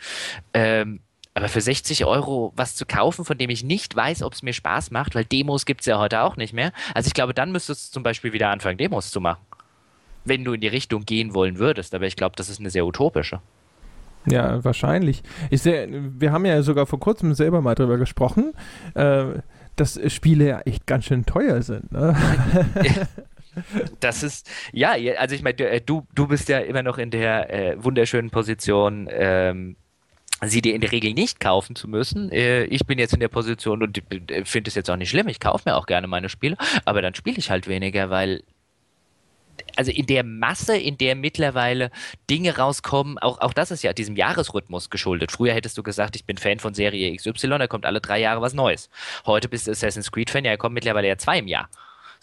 Ähm, 0.53 0.99
aber 1.34 1.48
für 1.48 1.61
60 1.61 2.03
Euro 2.06 2.52
was 2.57 2.76
zu 2.76 2.86
kaufen, 2.86 3.23
von 3.23 3.38
dem 3.38 3.49
ich 3.49 3.64
nicht 3.64 3.95
weiß, 3.95 4.22
ob 4.23 4.34
es 4.34 4.44
mir 4.44 4.52
Spaß 4.53 4.91
macht, 4.91 5.15
weil 5.15 5.23
Demos 5.23 5.65
gibt 5.65 5.82
es 5.82 5.88
ja 5.88 5.98
heute 5.98 6.23
auch 6.23 6.36
nicht 6.36 6.53
mehr. 6.53 6.73
Also 6.94 7.07
ich 7.07 7.14
glaube, 7.14 7.34
dann 7.34 7.53
müsstest 7.53 7.88
du 7.88 7.94
zum 7.94 8.03
Beispiel 8.03 8.34
wieder 8.34 8.49
anfangen, 8.49 8.78
Demos 8.78 9.11
zu 9.11 9.22
machen. 9.22 9.41
Wenn 10.26 10.44
du 10.44 10.52
in 10.53 10.61
die 10.61 10.68
Richtung 10.68 11.06
gehen 11.06 11.34
wollen 11.34 11.57
würdest. 11.57 11.95
Aber 11.95 12.06
ich 12.06 12.18
glaube, 12.18 12.36
das 12.36 12.49
ist 12.49 12.60
eine 12.60 12.69
sehr 12.69 12.86
utopische. 12.86 13.40
Ja, 14.26 14.64
wahrscheinlich. 14.64 15.23
Ich 15.49 15.61
seh, 15.61 15.88
wir 15.89 16.31
haben 16.31 16.45
ja 16.45 16.61
sogar 16.61 16.85
vor 16.85 16.99
kurzem 16.99 17.34
selber 17.34 17.61
mal 17.61 17.76
drüber 17.76 17.98
gesprochen, 17.98 18.53
äh, 18.93 19.26
dass 19.76 19.99
Spiele 20.11 20.48
ja 20.48 20.60
echt 20.61 20.85
ganz 20.85 21.06
schön 21.06 21.26
teuer 21.26 21.61
sind. 21.61 21.91
Ne? 21.91 22.15
Das 23.99 24.23
ist, 24.23 24.49
ja, 24.72 24.95
also 25.18 25.35
ich 25.35 25.43
meine, 25.43 25.81
du, 25.81 26.07
du 26.15 26.27
bist 26.27 26.48
ja 26.48 26.60
immer 26.60 26.84
noch 26.84 26.98
in 26.98 27.11
der 27.11 27.53
äh, 27.53 27.84
wunderschönen 27.84 28.30
Position, 28.30 29.10
ähm, 29.11 29.76
sie 30.43 30.61
dir 30.61 30.73
in 30.73 30.81
der 30.81 30.91
Regel 30.91 31.14
nicht 31.14 31.39
kaufen 31.39 31.76
zu 31.76 31.88
müssen. 31.88 32.31
Äh, 32.31 32.64
ich 32.65 32.85
bin 32.85 32.98
jetzt 32.98 33.14
in 33.14 33.19
der 33.19 33.27
Position 33.27 33.84
und 33.84 33.98
äh, 34.31 34.45
finde 34.45 34.69
es 34.69 34.76
jetzt 34.76 34.89
auch 34.89 34.95
nicht 34.95 35.10
schlimm. 35.10 35.27
Ich 35.27 35.39
kaufe 35.39 35.69
mir 35.69 35.76
auch 35.76 35.85
gerne 35.85 36.07
meine 36.07 36.30
Spiele, 36.30 36.57
aber 36.85 37.02
dann 37.02 37.14
spiele 37.14 37.38
ich 37.38 37.52
halt 37.52 37.68
weniger, 37.68 38.10
weil 38.10 38.43
also 39.76 39.92
in 39.92 40.06
der 40.06 40.24
Masse, 40.24 40.78
in 40.78 40.98
der 40.98 41.16
mittlerweile 41.16 41.92
Dinge 42.30 42.58
rauskommen, 42.58 43.18
auch, 43.18 43.40
auch 43.40 43.54
das 43.54 43.72
ist 43.72 43.84
ja 43.84 43.94
diesem 43.94 44.16
Jahresrhythmus 44.16 44.90
geschuldet. 44.90 45.32
Früher 45.32 45.54
hättest 45.54 45.78
du 45.78 45.84
gesagt, 45.84 46.16
ich 46.16 46.26
bin 46.26 46.38
Fan 46.38 46.60
von 46.60 46.74
Serie 46.74 47.16
XY, 47.16 47.50
da 47.50 47.68
kommt 47.68 47.86
alle 47.86 48.02
drei 48.02 48.20
Jahre 48.20 48.42
was 48.42 48.54
Neues. 48.54 48.90
Heute 49.26 49.50
bist 49.50 49.68
du 49.68 49.72
Assassin's 49.72 50.12
Creed-Fan, 50.12 50.46
ja, 50.46 50.52
er 50.52 50.58
kommt 50.58 50.74
mittlerweile 50.74 51.08
ja 51.08 51.18
zwei 51.18 51.40
im 51.40 51.48
Jahr 51.48 51.70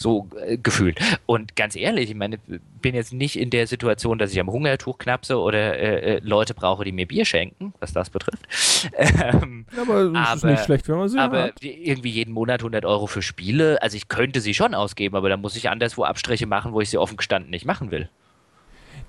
so 0.00 0.28
äh, 0.40 0.56
gefühlt. 0.56 1.00
Und 1.26 1.56
ganz 1.56 1.74
ehrlich, 1.74 2.10
ich 2.10 2.16
meine, 2.16 2.38
bin 2.80 2.94
jetzt 2.94 3.12
nicht 3.12 3.36
in 3.36 3.50
der 3.50 3.66
Situation, 3.66 4.16
dass 4.18 4.32
ich 4.32 4.40
am 4.40 4.50
Hungertuch 4.50 4.96
knapse 4.98 5.38
oder 5.38 5.76
äh, 5.76 6.16
äh, 6.16 6.20
Leute 6.22 6.54
brauche, 6.54 6.84
die 6.84 6.92
mir 6.92 7.06
Bier 7.06 7.24
schenken, 7.24 7.74
was 7.80 7.92
das 7.92 8.08
betrifft. 8.10 8.46
Ähm, 9.08 9.66
ja, 9.74 9.82
aber 9.82 10.04
das 10.10 10.36
ist 10.36 10.44
nicht 10.44 10.64
schlecht, 10.64 10.88
wenn 10.88 10.98
man 10.98 11.08
sie 11.08 11.18
Aber 11.18 11.44
hat. 11.44 11.62
irgendwie 11.62 12.10
jeden 12.10 12.32
Monat 12.32 12.60
100 12.60 12.84
Euro 12.84 13.08
für 13.08 13.22
Spiele, 13.22 13.82
also 13.82 13.96
ich 13.96 14.08
könnte 14.08 14.40
sie 14.40 14.54
schon 14.54 14.72
ausgeben, 14.74 15.16
aber 15.16 15.28
dann 15.28 15.40
muss 15.40 15.56
ich 15.56 15.68
anderswo 15.68 16.04
Abstriche 16.04 16.46
machen, 16.46 16.72
wo 16.72 16.80
ich 16.80 16.90
sie 16.90 16.98
offen 16.98 17.16
gestanden 17.16 17.50
nicht 17.50 17.64
machen 17.64 17.90
will 17.90 18.08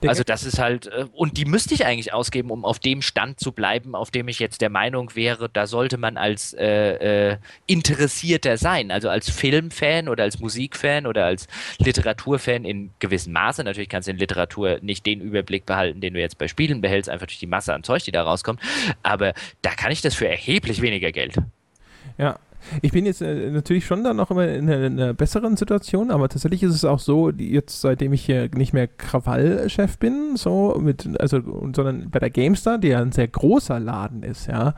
also 0.07 0.23
das 0.23 0.43
ist 0.43 0.59
halt, 0.59 0.87
äh, 0.87 1.05
und 1.13 1.37
die 1.37 1.45
müsste 1.45 1.73
ich 1.73 1.85
eigentlich 1.85 2.13
ausgeben, 2.13 2.51
um 2.51 2.65
auf 2.65 2.79
dem 2.79 3.01
Stand 3.01 3.39
zu 3.39 3.51
bleiben, 3.51 3.95
auf 3.95 4.11
dem 4.11 4.27
ich 4.27 4.39
jetzt 4.39 4.61
der 4.61 4.69
Meinung 4.69 5.15
wäre, 5.15 5.49
da 5.49 5.67
sollte 5.67 5.97
man 5.97 6.17
als 6.17 6.53
äh, 6.53 7.31
äh, 7.31 7.37
Interessierter 7.65 8.57
sein, 8.57 8.91
also 8.91 9.09
als 9.09 9.29
Filmfan 9.29 10.07
oder 10.07 10.23
als 10.23 10.39
Musikfan 10.39 11.05
oder 11.05 11.25
als 11.25 11.47
Literaturfan 11.77 12.65
in 12.65 12.91
gewissem 12.99 13.33
Maße. 13.33 13.63
Natürlich 13.63 13.89
kannst 13.89 14.07
du 14.07 14.11
in 14.11 14.17
Literatur 14.17 14.79
nicht 14.81 15.05
den 15.05 15.21
Überblick 15.21 15.65
behalten, 15.65 16.01
den 16.01 16.13
du 16.13 16.19
jetzt 16.19 16.37
bei 16.37 16.47
Spielen 16.47 16.81
behältst, 16.81 17.09
einfach 17.09 17.27
durch 17.27 17.39
die 17.39 17.47
Masse 17.47 17.73
an 17.73 17.83
Zeug, 17.83 18.03
die 18.03 18.11
da 18.11 18.23
rauskommt. 18.23 18.61
Aber 19.03 19.33
da 19.61 19.71
kann 19.71 19.91
ich 19.91 20.01
das 20.01 20.15
für 20.15 20.27
erheblich 20.27 20.81
weniger 20.81 21.11
Geld. 21.11 21.35
Ja, 22.17 22.39
ich 22.81 22.91
bin 22.91 23.05
jetzt 23.05 23.21
äh, 23.21 23.49
natürlich 23.51 23.85
schon 23.85 24.03
dann 24.03 24.17
noch 24.17 24.31
immer 24.31 24.47
in 24.47 24.69
einer, 24.69 24.85
in 24.85 24.99
einer, 24.99 25.13
besseren 25.13 25.57
Situation, 25.57 26.11
aber 26.11 26.29
tatsächlich 26.29 26.63
ist 26.63 26.75
es 26.75 26.85
auch 26.85 26.99
so, 26.99 27.29
jetzt 27.31 27.81
seitdem 27.81 28.13
ich 28.13 28.25
hier 28.25 28.49
nicht 28.53 28.73
mehr 28.73 28.87
Krawall-Chef 28.87 29.97
bin, 29.97 30.35
so 30.35 30.77
mit, 30.81 31.19
also, 31.19 31.39
sondern 31.75 32.09
bei 32.09 32.19
der 32.19 32.29
GameStar, 32.29 32.77
die 32.77 32.89
ja 32.89 33.01
ein 33.01 33.11
sehr 33.11 33.27
großer 33.27 33.79
Laden 33.79 34.23
ist, 34.23 34.47
ja, 34.47 34.75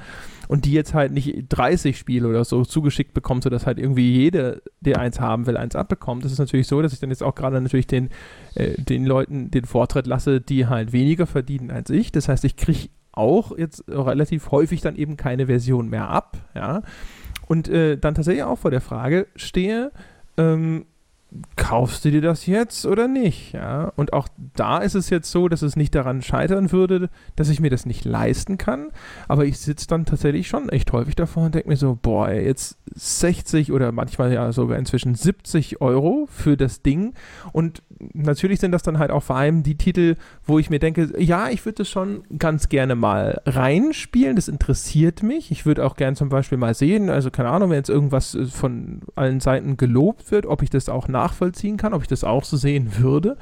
und 0.48 0.66
die 0.66 0.74
jetzt 0.74 0.94
halt 0.94 1.14
nicht 1.14 1.46
30 1.50 1.98
Spiele 1.98 2.28
oder 2.28 2.44
so 2.44 2.66
zugeschickt 2.66 3.14
bekommt, 3.14 3.44
sodass 3.44 3.66
halt 3.66 3.80
irgendwie 3.80 4.12
jeder, 4.12 4.58
der 4.82 5.00
eins 5.00 5.20
haben 5.20 5.48
will, 5.48 5.56
eins 5.56 5.76
abbekommt. 5.76 6.26
Das 6.26 6.32
ist 6.34 6.40
natürlich 6.40 6.68
so, 6.68 6.82
dass 6.82 6.92
ich 6.92 7.00
dann 7.00 7.10
jetzt 7.10 7.24
auch 7.24 7.36
gerade 7.36 7.62
natürlich 7.62 7.88
den, 7.88 8.10
äh, 8.56 8.74
den 8.82 9.06
Leuten 9.06 9.50
den 9.50 9.64
Vortritt 9.64 10.08
lasse, 10.08 10.42
die 10.42 10.68
halt 10.68 10.92
weniger 10.92 11.26
verdienen 11.26 11.72
als 11.72 11.90
ich. 11.90 12.12
Das 12.12 12.28
heißt, 12.28 12.44
ich 12.44 12.58
kriege 12.58 12.90
auch 13.14 13.58
jetzt 13.58 13.86
relativ 13.88 14.52
häufig 14.52 14.82
dann 14.82 14.96
eben 14.96 15.16
keine 15.16 15.48
Version 15.48 15.90
mehr 15.90 16.10
ab, 16.10 16.38
ja 16.56 16.82
und 17.52 17.68
äh, 17.68 17.98
dann 17.98 18.16
tatsächlich 18.16 18.46
auch 18.46 18.60
vor 18.60 18.72
der 18.72 18.80
Frage 18.80 19.28
stehe, 19.36 19.92
ähm, 20.38 20.86
kaufst 21.56 22.04
du 22.04 22.12
dir 22.12 22.22
das 22.22 22.46
jetzt 22.46 22.86
oder 22.86 23.08
nicht? 23.08 23.54
Ja? 23.54 23.94
Und 23.96 24.12
auch 24.12 24.28
da 24.56 24.80
ist 24.80 24.96
es 24.96 25.10
jetzt 25.10 25.32
so, 25.32 25.48
dass 25.48 25.62
es 25.62 25.78
nicht 25.78 25.96
daran 25.96 26.22
scheitern 26.22 26.72
würde, 26.72 27.10
dass 27.36 27.50
ich 27.50 27.62
mir 27.62 27.70
das 27.70 27.86
nicht 27.86 28.04
leisten 28.04 28.58
kann. 28.58 28.90
Aber 29.28 29.46
ich 29.46 29.58
sitze 29.60 29.88
dann 29.88 30.06
tatsächlich 30.06 30.48
schon 30.48 30.70
echt 30.70 30.92
häufig 30.92 31.16
davor 31.16 31.46
und 31.46 31.56
denke 31.56 31.70
mir 31.70 31.78
so, 31.78 31.98
boah, 32.02 32.32
jetzt 32.32 32.78
60 32.94 33.72
oder 33.72 33.92
manchmal 33.92 34.34
ja 34.34 34.52
sogar 34.52 34.78
inzwischen 34.78 35.16
70 35.16 35.80
Euro 35.82 36.28
für 36.30 36.58
das 36.58 36.82
Ding. 36.82 37.14
Und 37.54 37.82
natürlich 38.14 38.60
sind 38.60 38.74
das 38.74 38.84
dann 38.84 39.00
halt 39.00 39.12
auch 39.12 39.24
vor 39.24 39.38
allem 39.38 39.64
die 39.64 39.78
Titel, 39.78 40.16
wo 40.46 40.60
ich 40.60 40.70
mir 40.70 40.80
denke, 40.80 41.14
ja, 41.18 41.50
ich 41.50 41.64
würde 41.66 41.78
das 41.78 41.90
schon 41.90 42.24
ganz 42.38 42.68
gerne 42.68 42.96
mal 42.96 43.42
reinspielen. 43.46 44.36
Das 44.36 44.50
interessiert 44.50 45.24
mich. 45.24 45.52
Ich 45.52 45.66
würde 45.66 45.86
auch 45.86 45.96
gerne 45.96 46.18
zum 46.18 46.28
Beispiel 46.28 46.58
mal 46.58 46.74
sehen, 46.74 47.10
also 47.10 47.32
keine 47.32 47.50
Ahnung, 47.50 47.70
wenn 47.70 47.78
jetzt 47.78 47.90
irgendwas 47.90 48.38
von 48.52 49.02
allen 49.16 49.40
Seiten 49.40 49.78
gelobt 49.78 50.32
wird, 50.32 50.46
ob 50.46 50.62
ich 50.62 50.70
das 50.70 50.90
auch 50.90 51.08
nach 51.08 51.21
nachvollziehen 51.22 51.78
kann, 51.78 51.94
ob 51.94 52.02
ich 52.02 52.08
das 52.08 52.24
auch 52.24 52.44
so 52.44 52.58
sehen 52.58 52.98
würde. 52.98 53.38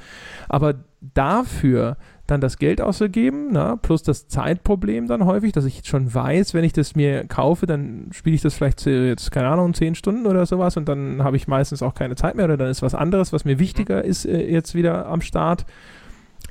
Aber 0.47 0.75
dafür 1.01 1.97
dann 2.27 2.41
das 2.41 2.57
Geld 2.57 2.81
auszugeben, 2.81 3.47
na, 3.51 3.75
plus 3.75 4.03
das 4.03 4.27
Zeitproblem 4.27 5.07
dann 5.07 5.25
häufig, 5.25 5.51
dass 5.51 5.65
ich 5.65 5.81
schon 5.85 6.13
weiß, 6.13 6.53
wenn 6.53 6.63
ich 6.63 6.73
das 6.73 6.95
mir 6.95 7.25
kaufe, 7.25 7.65
dann 7.65 8.09
spiele 8.11 8.35
ich 8.35 8.41
das 8.41 8.53
vielleicht 8.53 8.85
jetzt, 8.85 9.31
keine 9.31 9.47
Ahnung, 9.47 9.73
zehn 9.73 9.95
Stunden 9.95 10.27
oder 10.27 10.45
sowas 10.45 10.77
und 10.77 10.87
dann 10.87 11.23
habe 11.23 11.37
ich 11.37 11.47
meistens 11.47 11.81
auch 11.81 11.95
keine 11.95 12.15
Zeit 12.15 12.35
mehr 12.35 12.45
oder 12.45 12.57
dann 12.57 12.69
ist 12.69 12.81
was 12.81 12.93
anderes, 12.93 13.33
was 13.33 13.45
mir 13.45 13.57
wichtiger 13.57 14.03
ist, 14.03 14.25
äh, 14.25 14.47
jetzt 14.47 14.75
wieder 14.75 15.07
am 15.07 15.21
Start. 15.21 15.65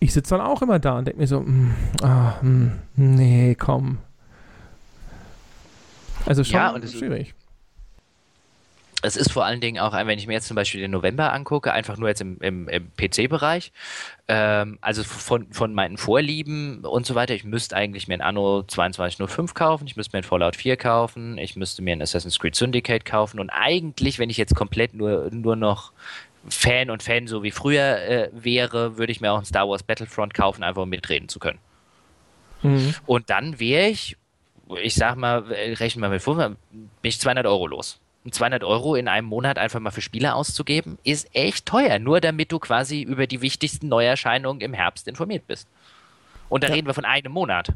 Ich 0.00 0.12
sitze 0.12 0.36
dann 0.36 0.44
auch 0.44 0.62
immer 0.62 0.78
da 0.78 0.98
und 0.98 1.06
denke 1.06 1.20
mir 1.20 1.26
so, 1.26 1.40
mm, 1.40 1.74
ah, 2.02 2.32
mm, 2.42 2.70
nee, 2.96 3.54
komm. 3.54 3.98
Also 6.26 6.42
schon 6.42 6.54
ja, 6.54 6.74
schwierig 6.86 7.34
es 9.02 9.16
ist 9.16 9.30
vor 9.30 9.44
allen 9.44 9.60
Dingen 9.60 9.80
auch, 9.80 9.92
wenn 9.92 10.18
ich 10.18 10.26
mir 10.26 10.32
jetzt 10.32 10.48
zum 10.48 10.56
Beispiel 10.56 10.80
den 10.80 10.90
November 10.90 11.32
angucke, 11.32 11.72
einfach 11.72 11.96
nur 11.98 12.08
jetzt 12.08 12.20
im, 12.20 12.38
im, 12.40 12.68
im 12.68 12.90
PC-Bereich, 12.96 13.70
ähm, 14.26 14.78
also 14.80 15.04
von, 15.04 15.52
von 15.52 15.72
meinen 15.72 15.96
Vorlieben 15.96 16.84
und 16.84 17.06
so 17.06 17.14
weiter, 17.14 17.34
ich 17.34 17.44
müsste 17.44 17.76
eigentlich 17.76 18.08
mir 18.08 18.14
ein 18.14 18.22
Anno 18.22 18.64
2205 18.64 19.54
kaufen, 19.54 19.86
ich 19.86 19.96
müsste 19.96 20.16
mir 20.16 20.22
ein 20.22 20.24
Fallout 20.24 20.56
4 20.56 20.76
kaufen, 20.76 21.38
ich 21.38 21.54
müsste 21.54 21.82
mir 21.82 21.92
ein 21.92 22.02
Assassin's 22.02 22.40
Creed 22.40 22.56
Syndicate 22.56 23.04
kaufen 23.04 23.38
und 23.38 23.50
eigentlich, 23.50 24.18
wenn 24.18 24.30
ich 24.30 24.36
jetzt 24.36 24.56
komplett 24.56 24.94
nur, 24.94 25.30
nur 25.30 25.54
noch 25.54 25.92
Fan 26.48 26.90
und 26.90 27.02
Fan 27.02 27.28
so 27.28 27.44
wie 27.44 27.52
früher 27.52 27.98
äh, 27.98 28.30
wäre, 28.32 28.98
würde 28.98 29.12
ich 29.12 29.20
mir 29.20 29.30
auch 29.30 29.38
ein 29.38 29.44
Star 29.44 29.68
Wars 29.68 29.84
Battlefront 29.84 30.34
kaufen, 30.34 30.64
einfach 30.64 30.82
um 30.82 30.88
mitreden 30.88 31.28
zu 31.28 31.38
können. 31.38 31.58
Mhm. 32.62 32.94
Und 33.06 33.30
dann 33.30 33.60
wäre 33.60 33.86
ich, 33.86 34.16
ich 34.82 34.96
sag 34.96 35.16
mal, 35.16 35.38
rechnen 35.38 36.02
wir 36.02 36.08
mal 36.08 36.18
vor, 36.18 36.36
bin 36.36 36.88
ich 37.02 37.20
200 37.20 37.46
Euro 37.46 37.68
los. 37.68 38.00
200 38.32 38.64
Euro 38.64 38.94
in 38.94 39.08
einem 39.08 39.26
Monat 39.26 39.58
einfach 39.58 39.80
mal 39.80 39.90
für 39.90 40.00
Spiele 40.00 40.34
auszugeben, 40.34 40.98
ist 41.04 41.34
echt 41.34 41.66
teuer, 41.66 41.98
nur 41.98 42.20
damit 42.20 42.52
du 42.52 42.58
quasi 42.58 43.02
über 43.02 43.26
die 43.26 43.40
wichtigsten 43.40 43.88
Neuerscheinungen 43.88 44.60
im 44.60 44.72
Herbst 44.72 45.08
informiert 45.08 45.46
bist. 45.46 45.68
Und 46.48 46.64
da 46.64 46.68
ja. 46.68 46.74
reden 46.74 46.86
wir 46.86 46.94
von 46.94 47.04
einem 47.04 47.32
Monat. 47.32 47.72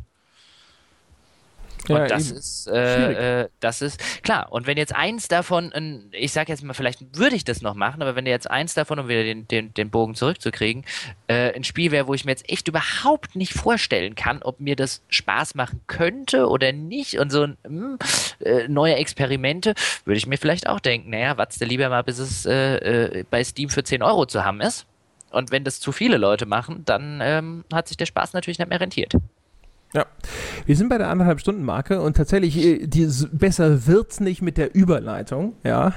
Und 1.88 1.96
ja, 1.96 2.06
das 2.06 2.30
ist, 2.30 2.68
äh, 2.68 3.42
äh, 3.42 3.48
das 3.60 3.82
ist 3.82 4.00
klar. 4.22 4.52
Und 4.52 4.66
wenn 4.66 4.76
jetzt 4.76 4.94
eins 4.94 5.28
davon, 5.28 6.10
ich 6.12 6.32
sage 6.32 6.52
jetzt 6.52 6.62
mal, 6.62 6.74
vielleicht 6.74 7.16
würde 7.16 7.34
ich 7.34 7.44
das 7.44 7.62
noch 7.62 7.74
machen, 7.74 8.02
aber 8.02 8.14
wenn 8.14 8.26
jetzt 8.26 8.50
eins 8.50 8.74
davon, 8.74 8.98
um 8.98 9.08
wieder 9.08 9.24
den, 9.24 9.48
den, 9.48 9.74
den 9.74 9.90
Bogen 9.90 10.14
zurückzukriegen, 10.14 10.84
äh, 11.26 11.52
ein 11.54 11.64
Spiel 11.64 11.90
wäre, 11.90 12.06
wo 12.06 12.14
ich 12.14 12.24
mir 12.24 12.32
jetzt 12.32 12.48
echt 12.48 12.68
überhaupt 12.68 13.34
nicht 13.34 13.52
vorstellen 13.52 14.14
kann, 14.14 14.42
ob 14.42 14.60
mir 14.60 14.76
das 14.76 15.02
Spaß 15.08 15.54
machen 15.54 15.80
könnte 15.86 16.48
oder 16.48 16.72
nicht 16.72 17.18
und 17.18 17.30
so 17.30 17.42
ein, 17.42 17.56
mh, 17.68 17.98
äh, 18.40 18.68
neue 18.68 18.94
Experimente, 18.94 19.74
würde 20.04 20.18
ich 20.18 20.26
mir 20.26 20.38
vielleicht 20.38 20.68
auch 20.68 20.80
denken, 20.80 21.10
naja, 21.10 21.36
was 21.36 21.58
du 21.58 21.64
lieber 21.64 21.88
mal, 21.88 22.02
bis 22.02 22.18
es 22.18 22.46
äh, 22.46 23.24
bei 23.30 23.42
Steam 23.42 23.68
für 23.68 23.82
10 23.82 24.02
Euro 24.02 24.26
zu 24.26 24.44
haben 24.44 24.60
ist. 24.60 24.86
Und 25.30 25.50
wenn 25.50 25.64
das 25.64 25.80
zu 25.80 25.92
viele 25.92 26.18
Leute 26.18 26.46
machen, 26.46 26.84
dann 26.84 27.20
ähm, 27.22 27.64
hat 27.72 27.88
sich 27.88 27.96
der 27.96 28.06
Spaß 28.06 28.34
natürlich 28.34 28.58
nicht 28.58 28.68
mehr 28.68 28.80
rentiert. 28.80 29.14
Ja, 29.94 30.06
wir 30.64 30.74
sind 30.74 30.88
bei 30.88 30.96
der 30.96 31.08
anderthalb 31.08 31.40
Stunden 31.40 31.64
Marke 31.64 32.00
und 32.00 32.16
tatsächlich 32.16 32.56
äh, 32.56 32.86
die, 32.86 33.06
besser 33.30 33.86
wird's 33.86 34.20
nicht 34.20 34.40
mit 34.40 34.56
der 34.56 34.74
Überleitung, 34.74 35.54
ja. 35.64 35.92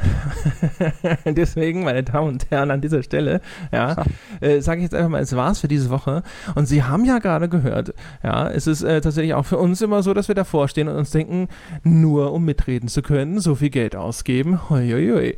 Deswegen, 1.26 1.84
meine 1.85 2.03
Damen 2.03 2.27
und 2.27 2.51
Herren, 2.51 2.72
an 2.72 2.81
dieser 2.81 3.03
Stelle, 3.03 3.39
ja, 3.72 3.95
äh, 4.41 4.59
sage 4.59 4.80
ich 4.80 4.84
jetzt 4.84 4.95
einfach 4.95 5.09
mal, 5.09 5.22
es 5.22 5.34
war's 5.35 5.59
für 5.59 5.69
diese 5.69 5.89
Woche. 5.89 6.23
Und 6.55 6.65
Sie 6.65 6.84
haben 6.84 7.05
ja 7.05 7.19
gerade 7.19 7.47
gehört, 7.47 7.93
ja, 8.22 8.49
es 8.49 8.67
ist 8.67 8.84
äh, 8.84 8.99
tatsächlich 8.99 9.34
auch 9.34 9.45
für 9.45 9.57
uns 9.57 9.81
immer 9.81 10.03
so, 10.03 10.13
dass 10.13 10.27
wir 10.27 10.35
davor 10.35 10.67
stehen 10.67 10.89
und 10.89 10.97
uns 10.97 11.11
denken, 11.11 11.47
nur 11.84 12.34
um 12.34 12.43
mitreden 12.43 12.89
zu 12.89 13.01
können, 13.01 13.39
so 13.39 13.55
viel 13.55 13.69
Geld 13.69 13.95
ausgeben, 13.95 14.69
hoi. 14.69 15.38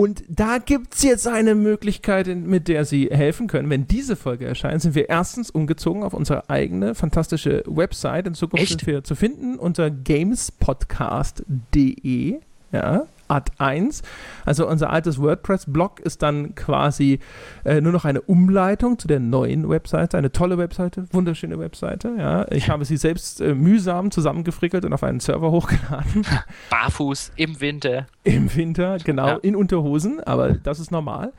Und 0.00 0.22
da 0.28 0.58
gibt 0.58 0.94
es 0.94 1.02
jetzt 1.02 1.26
eine 1.26 1.56
Möglichkeit, 1.56 2.28
mit 2.28 2.68
der 2.68 2.84
Sie 2.84 3.08
helfen 3.10 3.48
können. 3.48 3.68
Wenn 3.68 3.88
diese 3.88 4.14
Folge 4.14 4.46
erscheint, 4.46 4.80
sind 4.80 4.94
wir 4.94 5.08
erstens 5.08 5.50
umgezogen 5.50 6.04
auf 6.04 6.14
unsere 6.14 6.48
eigene 6.48 6.94
fantastische 6.94 7.64
Website. 7.66 8.28
In 8.28 8.34
Zukunft 8.34 8.62
Echt? 8.62 8.78
sind 8.78 8.86
wir 8.86 9.02
zu 9.02 9.16
finden 9.16 9.58
unter 9.58 9.90
gamespodcast.de. 9.90 12.38
Ja, 12.70 13.08
Art 13.28 13.50
1. 13.58 14.02
Also 14.44 14.68
unser 14.68 14.90
altes 14.90 15.20
WordPress-Blog 15.20 16.00
ist 16.00 16.22
dann 16.22 16.54
quasi 16.54 17.20
äh, 17.64 17.80
nur 17.80 17.92
noch 17.92 18.04
eine 18.04 18.20
Umleitung 18.22 18.98
zu 18.98 19.06
der 19.08 19.20
neuen 19.20 19.68
Webseite. 19.68 20.18
Eine 20.18 20.32
tolle 20.32 20.58
Webseite, 20.58 21.06
wunderschöne 21.12 21.58
Webseite. 21.58 22.14
Ja. 22.18 22.50
Ich 22.50 22.68
habe 22.70 22.84
sie 22.84 22.96
selbst 22.96 23.40
äh, 23.40 23.54
mühsam 23.54 24.10
zusammengefrickelt 24.10 24.84
und 24.84 24.92
auf 24.92 25.02
einen 25.02 25.20
Server 25.20 25.50
hochgeladen. 25.50 26.26
Barfuß 26.70 27.32
im 27.36 27.60
Winter. 27.60 28.06
Im 28.24 28.54
Winter, 28.54 28.98
genau, 28.98 29.26
ja. 29.26 29.36
in 29.36 29.56
Unterhosen, 29.56 30.20
aber 30.20 30.52
das 30.52 30.80
ist 30.80 30.90
normal. 30.90 31.32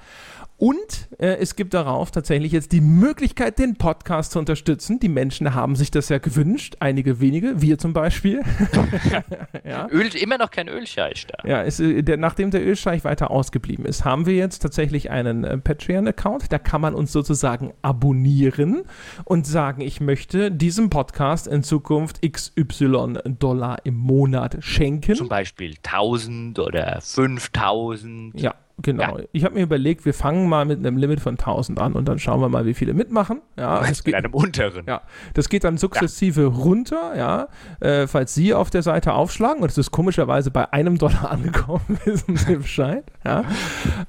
Und 0.60 1.08
äh, 1.20 1.38
es 1.38 1.56
gibt 1.56 1.74
darauf 1.74 2.12
tatsächlich 2.12 2.52
jetzt 2.52 2.74
die 2.74 2.82
Möglichkeit, 2.82 3.60
den 3.60 3.78
Podcast 3.78 4.34
zu 4.34 4.40
unterstützen. 4.40 5.00
Die 5.00 5.08
Menschen 5.08 5.56
haben 5.56 5.78
sich 5.78 5.90
das 5.90 6.10
ja 6.10 6.18
gewünscht, 6.18 6.76
einige 6.82 7.22
wenige, 7.22 7.62
wir 7.62 7.78
zum 7.78 7.94
Beispiel. 7.94 8.42
ja. 9.64 9.88
Öl, 9.90 10.14
immer 10.18 10.38
noch 10.38 10.52
kein 10.52 10.68
Ölscheich 10.68 11.26
da. 11.28 11.48
Ja, 11.48 11.62
ist, 11.62 11.80
äh, 11.80 12.04
der, 12.04 12.18
nachdem 12.18 12.52
der 12.52 12.62
Ölscheich 12.68 13.06
weiter 13.06 13.32
ausgeblieben 13.32 13.86
ist, 13.86 14.04
haben 14.04 14.26
wir 14.26 14.36
jetzt 14.36 14.60
tatsächlich 14.60 15.10
einen 15.10 15.46
äh, 15.46 15.58
Patreon-Account. 15.58 16.52
Da 16.52 16.60
kann 16.60 16.82
man 16.82 16.94
uns 16.94 17.14
sozusagen 17.14 17.72
abonnieren 17.82 18.84
und 19.24 19.48
sagen, 19.48 19.80
ich 19.80 20.02
möchte 20.02 20.52
diesem 20.52 20.90
Podcast 20.90 21.48
in 21.48 21.64
Zukunft 21.64 22.22
XY 22.22 23.20
Dollar 23.40 23.78
im 23.86 23.96
Monat 23.96 24.58
schenken. 24.60 25.16
Zum 25.16 25.30
Beispiel 25.30 25.76
1000 25.86 26.60
oder 26.60 27.00
5000. 27.00 28.42
Ja. 28.42 28.56
Genau. 28.82 29.18
Ja. 29.18 29.24
Ich 29.32 29.44
habe 29.44 29.56
mir 29.56 29.64
überlegt, 29.64 30.06
wir 30.06 30.14
fangen 30.14 30.48
mal 30.48 30.66
mit 30.66 30.80
einem 30.80 30.98
Limit 30.98 31.20
von 31.20 31.34
1000 31.34 31.80
an 31.80 31.94
und 31.94 32.08
dann 32.08 32.20
schauen 32.20 32.40
wir 32.42 32.50
mal, 32.50 32.66
wie 32.66 32.74
viele 32.74 32.94
mitmachen. 32.94 33.42
Ja, 33.58 33.80
das 33.80 34.04
geht, 34.04 34.16
mit 34.16 34.16
einem 34.16 34.34
unteren. 34.34 34.86
Ja, 34.88 35.02
das 35.34 35.50
geht 35.50 35.64
dann 35.64 35.78
sukzessive 35.78 36.42
ja. 36.42 36.48
runter, 36.48 37.14
ja. 37.18 37.48
Äh, 37.80 38.08
falls 38.08 38.34
Sie 38.34 38.54
auf 38.54 38.70
der 38.70 38.84
Seite 38.84 39.14
aufschlagen, 39.14 39.62
und 39.62 39.70
es 39.70 39.78
ist 39.78 39.92
komischerweise 39.92 40.52
bei 40.52 40.72
einem 40.72 40.98
Dollar 40.98 41.32
angekommen, 41.32 42.00
wissen 42.06 42.38
Sie 42.38 42.56
Bescheid. 42.56 43.04
Ja. 43.26 43.44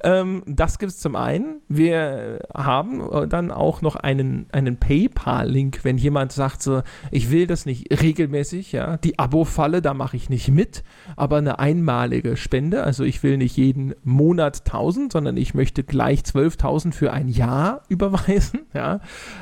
Ähm, 0.03 0.43
das 0.47 0.79
gibt 0.79 0.93
es 0.93 0.99
zum 0.99 1.17
einen. 1.17 1.61
Wir 1.69 2.41
haben 2.55 3.01
äh, 3.11 3.27
dann 3.27 3.51
auch 3.51 3.83
noch 3.83 3.97
einen, 3.97 4.47
einen 4.53 4.77
PayPal-Link, 4.77 5.81
wenn 5.83 5.99
jemand 5.99 6.33
sagt, 6.33 6.63
so, 6.63 6.83
ich 7.11 7.31
will 7.31 7.47
das 7.47 7.67
nicht 7.67 8.03
regelmäßig, 8.03 8.73
ja. 8.73 8.99
Die 8.99 9.19
Abo-Falle, 9.19 9.83
da 9.83 9.95
mache 9.95 10.17
ich 10.17 10.31
nicht 10.31 10.49
mit, 10.49 10.85
aber 11.17 11.39
eine 11.39 11.59
einmalige 11.59 12.37
Spende, 12.37 12.85
also 12.85 13.05
ich 13.05 13.23
will 13.23 13.37
nicht 13.37 13.57
jeden 13.57 13.95
Monat 14.05 14.60
100.000, 14.65 15.13
sondern 15.13 15.37
ich 15.37 15.55
möchte 15.55 15.85
gleich 15.85 16.21
12.000 16.21 16.93
für 16.93 17.13
ein 17.13 17.29
Jahr 17.29 17.83
überweisen, 17.89 18.67
ja, 18.75 19.01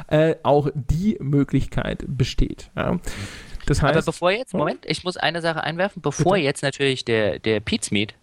äh, 0.08 0.36
auch 0.42 0.70
die 0.74 1.16
Möglichkeit 1.20 2.04
besteht. 2.06 2.70
Ja. 2.76 2.98
Das 3.66 3.82
heißt, 3.82 3.96
Aber 3.96 4.04
bevor 4.04 4.30
jetzt, 4.30 4.54
Moment, 4.54 4.86
ich 4.86 5.04
muss 5.04 5.16
eine 5.16 5.42
Sache 5.42 5.62
einwerfen, 5.62 6.00
bevor 6.00 6.34
bitte? 6.34 6.44
jetzt 6.44 6.62
natürlich 6.62 7.04
der, 7.04 7.38
der 7.38 7.60
Pizmeet 7.60 8.14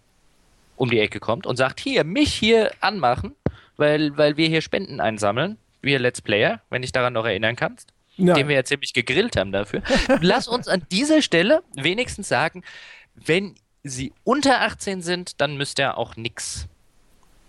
um 0.76 0.90
die 0.90 0.98
Ecke 0.98 1.20
kommt 1.20 1.46
und 1.46 1.56
sagt, 1.56 1.80
hier, 1.80 2.04
mich 2.04 2.34
hier 2.34 2.72
anmachen, 2.80 3.34
weil, 3.76 4.16
weil 4.16 4.36
wir 4.36 4.48
hier 4.48 4.60
Spenden 4.60 5.00
einsammeln, 5.00 5.56
wir 5.82 5.98
Let's 6.00 6.20
Player, 6.20 6.62
wenn 6.68 6.82
dich 6.82 6.92
daran 6.92 7.12
noch 7.12 7.24
erinnern 7.24 7.54
kannst, 7.54 7.92
ja. 8.16 8.34
den 8.34 8.48
wir 8.48 8.56
ja 8.56 8.64
ziemlich 8.64 8.92
gegrillt 8.92 9.36
haben 9.36 9.52
dafür. 9.52 9.82
Lass 10.20 10.48
uns 10.48 10.66
an 10.66 10.84
dieser 10.90 11.22
Stelle 11.22 11.62
wenigstens 11.74 12.28
sagen, 12.28 12.64
wenn 13.14 13.54
sie 13.84 14.12
unter 14.24 14.62
18 14.62 15.00
sind, 15.00 15.40
dann 15.40 15.56
müsst 15.56 15.78
ihr 15.78 15.96
auch 15.96 16.16
nichts 16.16 16.66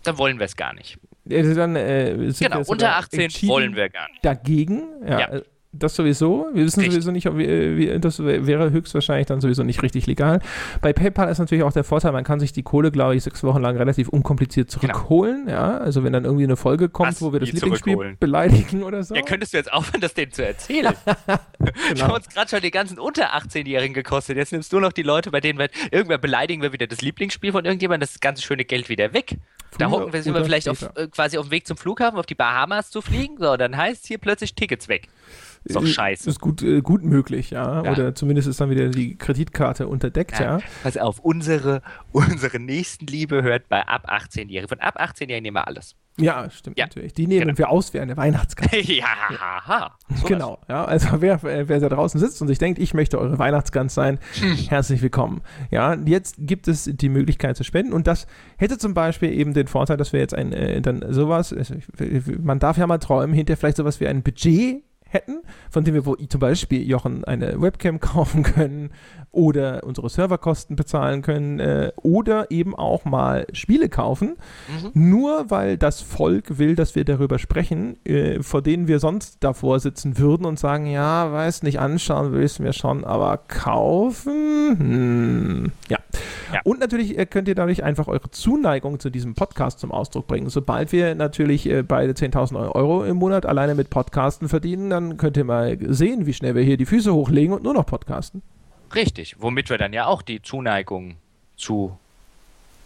dann 0.08 0.18
wollen 0.18 0.40
wir 0.40 0.46
es 0.46 0.56
gar 0.56 0.74
nicht. 0.74 0.98
Also 1.30 1.54
dann, 1.56 1.76
äh, 1.76 2.32
genau, 2.40 2.64
unter 2.66 2.96
18 2.96 3.32
wollen 3.50 3.76
wir 3.76 3.90
gar 3.90 4.10
nicht. 4.10 4.24
Dagegen, 4.24 4.84
ja. 5.06 5.20
ja. 5.20 5.42
Das 5.80 5.96
sowieso. 5.96 6.48
Wir 6.54 6.66
wissen 6.66 6.80
Richtig. 6.80 6.94
sowieso 6.96 7.12
nicht, 7.12 7.28
ob 7.28 7.38
wir, 7.38 7.78
wie, 7.78 8.00
das 8.00 8.20
wäre 8.24 8.72
höchstwahrscheinlich 8.72 9.28
dann 9.28 9.42
sowieso 9.42 9.64
nicht 9.64 9.84
richtig 9.84 10.08
legal. 10.08 10.42
Bei 10.82 10.94
PayPal 10.94 11.30
ist 11.30 11.40
natürlich 11.40 11.64
auch 11.64 11.74
der 11.74 11.84
Vorteil, 11.84 12.12
man 12.12 12.24
kann 12.24 12.40
sich 12.40 12.54
die 12.54 12.64
Kohle, 12.64 12.92
glaube 12.92 13.16
ich, 13.16 13.24
sechs 13.24 13.44
Wochen 13.44 13.62
lang 13.62 13.78
relativ 13.78 14.10
unkompliziert 14.10 14.70
Genau. 14.80 14.94
zurückholen. 14.94 15.48
Ja, 15.48 15.78
also 15.78 16.04
wenn 16.04 16.14
dann 16.14 16.26
irgendwie 16.26 16.44
eine 16.44 16.56
Folge 16.58 16.90
kommt, 16.90 17.10
Was? 17.10 17.22
wo 17.22 17.32
wir 17.34 17.40
das 17.40 17.50
Wie 17.50 17.54
Lieblingsspiel 17.54 18.18
beleidigen 18.20 18.84
oder 18.84 19.04
so. 19.04 19.16
Ja, 19.16 19.22
könntest 19.22 19.54
du 19.54 19.58
jetzt 19.58 19.72
aufhören, 19.72 20.02
das 20.02 20.14
denen 20.14 20.32
zu 20.32 20.46
erzählen? 20.46 20.94
Wir 21.60 21.74
Genau. 21.94 22.04
haben 22.06 22.14
uns 22.16 22.30
gerade 22.30 22.50
schon 22.50 22.62
die 22.62 22.72
ganzen 22.72 23.00
unter 23.00 23.34
18-Jährigen 23.36 23.94
gekostet. 23.94 24.38
Jetzt 24.38 24.52
nimmst 24.52 24.72
du 24.74 24.80
noch 24.80 24.92
die 24.94 25.04
Leute, 25.04 25.32
bei 25.32 25.40
denen 25.42 25.58
wir 25.60 25.70
irgendwer 25.92 26.18
beleidigen 26.18 26.62
wir 26.62 26.74
wieder 26.74 26.88
das 26.88 27.02
Lieblingsspiel 27.02 27.52
von 27.52 27.66
irgendjemandem, 27.66 28.08
das 28.08 28.20
ganze 28.20 28.42
schöne 28.44 28.66
Geld 28.66 28.90
wieder 28.90 29.14
weg. 29.14 29.38
da 29.78 29.90
hocken 29.90 30.12
wir, 30.14 30.22
sind 30.24 30.34
wir 30.34 30.44
vielleicht 30.44 30.70
auf, 30.70 30.84
äh, 30.96 31.08
quasi 31.08 31.38
auf 31.38 31.48
dem 31.48 31.52
Weg 31.52 31.68
zum 31.68 31.78
Flughafen, 31.78 32.18
auf 32.20 32.26
die 32.26 32.36
Bahamas 32.36 32.90
zu 32.90 33.02
fliegen. 33.02 33.36
So, 33.40 33.58
dann 33.58 33.76
heißt 33.78 34.06
hier 34.08 34.18
plötzlich 34.18 34.56
Tickets 34.56 34.88
weg. 34.88 35.08
Ist 35.68 35.76
doch 35.76 35.84
Äh, 35.84 35.88
scheiße. 35.88 36.30
Ist 36.30 36.40
gut, 36.42 36.62
äh, 36.64 36.82
gut 36.82 37.04
möglich, 37.04 37.52
ja. 37.52 37.84
Ja. 37.84 37.92
Oder 37.92 38.16
zumindest 38.16 38.48
ist 38.48 38.60
dann 38.60 38.70
wieder 38.70 38.90
die 38.90 39.16
Kreditkarte 39.18 39.88
unterdeckt, 39.88 40.40
ja. 40.40 40.60
Pass 40.84 40.98
auf, 40.98 41.20
unsere, 41.20 41.82
unsere 42.12 42.60
Nächstenliebe 42.60 43.44
hört 43.44 43.70
bei 43.70 43.86
ab 43.88 44.10
18-Jährigen. 44.10 44.68
Von 44.70 44.80
ab 44.80 45.00
18-Jährigen 45.00 45.44
nehmen 45.44 45.56
wir 45.58 45.68
alles. 45.68 45.96
Ja, 46.20 46.50
stimmt 46.50 46.80
Ja. 46.80 46.86
natürlich. 46.86 47.14
Die 47.14 47.28
nehmen 47.28 47.42
Genau. 47.46 47.58
wir 47.60 47.70
aus 47.70 47.94
wie 47.94 48.00
eine 48.00 48.18
Weihnachtskarte. 48.18 48.78
ja, 48.92 49.06
haha. 49.06 49.96
Genau, 50.26 50.58
ja, 50.68 50.84
also 50.84 51.22
wer, 51.22 51.44
wer 51.44 51.80
da 51.80 51.90
draußen 51.90 52.20
sitzt 52.20 52.42
und 52.42 52.48
sich 52.48 52.58
denkt, 52.58 52.80
ich 52.80 52.96
möchte 52.96 53.20
eure 53.20 53.38
Weihnachtsgans 53.38 53.94
sein, 53.94 54.18
herzlich 54.68 55.04
willkommen. 55.04 55.42
Ja, 55.70 55.94
jetzt 55.94 56.38
gibt 56.40 56.68
es 56.68 56.90
die 56.92 57.10
Möglichkeit 57.10 57.56
zu 57.56 57.64
spenden 57.64 57.94
und 57.94 58.08
das 58.08 58.26
hätte 58.58 58.80
zum 58.80 58.96
Beispiel 58.96 59.32
eben 59.32 59.54
den 59.54 59.68
Vorteil, 59.68 59.98
dass 59.98 60.12
wir 60.12 60.20
jetzt 60.20 60.34
ein, 60.34 60.54
äh, 60.54 60.82
dann 60.82 61.06
sowas, 61.14 61.54
also, 61.54 61.76
man 62.42 62.58
darf 62.58 62.78
ja 62.80 62.88
mal 62.88 62.98
träumen, 62.98 63.36
hinterher 63.36 63.58
vielleicht 63.58 63.78
sowas 63.78 64.00
wie 64.00 64.08
ein 64.08 64.24
Budget 64.24 64.82
hätten, 65.10 65.42
von 65.70 65.84
dem 65.84 65.94
wir 65.94 66.06
wo 66.06 66.16
zum 66.16 66.40
Beispiel 66.40 66.88
Jochen 66.88 67.24
eine 67.24 67.62
Webcam 67.62 68.00
kaufen 68.00 68.44
können 68.44 68.92
oder 69.32 69.84
unsere 69.84 70.10
Serverkosten 70.10 70.76
bezahlen 70.76 71.22
können 71.22 71.60
äh, 71.60 71.92
oder 71.98 72.50
eben 72.50 72.76
auch 72.76 73.06
mal 73.06 73.46
Spiele 73.54 73.90
kaufen, 73.90 74.36
nur 74.94 75.50
weil 75.50 75.78
das 75.78 76.02
Volk 76.02 76.58
will, 76.58 76.76
dass 76.76 76.96
wir 76.96 77.06
darüber 77.06 77.38
sprechen, 77.40 77.98
äh, 78.06 78.42
vor 78.42 78.62
denen 78.62 78.88
wir 78.88 79.00
sonst 79.00 79.44
davor 79.44 79.80
sitzen 79.80 80.18
würden 80.18 80.46
und 80.46 80.58
sagen, 80.58 80.88
ja, 80.88 81.32
weiß 81.32 81.64
nicht, 81.64 81.80
anschauen 81.80 82.32
willst 82.32 82.60
du 82.60 82.64
mir 82.64 82.74
schon, 82.74 83.04
aber 83.04 83.38
kaufen? 83.38 84.80
Hm. 84.80 85.72
Ja. 85.90 85.98
Ja. 86.54 86.62
Und 86.64 86.80
natürlich 86.80 87.18
äh, 87.18 87.26
könnt 87.26 87.48
ihr 87.48 87.56
dadurch 87.56 87.84
einfach 87.84 88.08
eure 88.08 88.30
Zuneigung 88.32 89.00
zu 89.00 89.10
diesem 89.10 89.34
Podcast 89.36 89.80
zum 89.80 89.92
Ausdruck 89.92 90.28
bringen. 90.28 90.50
Sobald 90.50 90.92
wir 90.92 91.16
natürlich 91.16 91.68
äh, 91.70 91.84
beide 91.84 92.14
10.000 92.14 92.72
Euro 92.76 93.04
im 93.04 93.18
Monat 93.18 93.46
alleine 93.46 93.76
mit 93.76 93.90
Podcasten 93.90 94.50
verdienen, 94.50 94.90
dann 94.90 95.18
könnt 95.18 95.38
ihr 95.38 95.44
mal 95.44 95.78
sehen, 95.82 96.26
wie 96.26 96.34
schnell 96.34 96.56
wir 96.56 96.64
hier 96.64 96.78
die 96.78 96.86
Füße 96.86 97.14
hochlegen 97.14 97.54
und 97.54 97.64
nur 97.64 97.74
noch 97.74 97.86
podcasten. 97.86 98.42
Richtig, 98.96 99.36
womit 99.40 99.70
wir 99.70 99.78
dann 99.78 99.94
ja 99.94 100.06
auch 100.06 100.22
die 100.22 100.42
Zuneigung 100.42 101.18
zu 101.58 101.98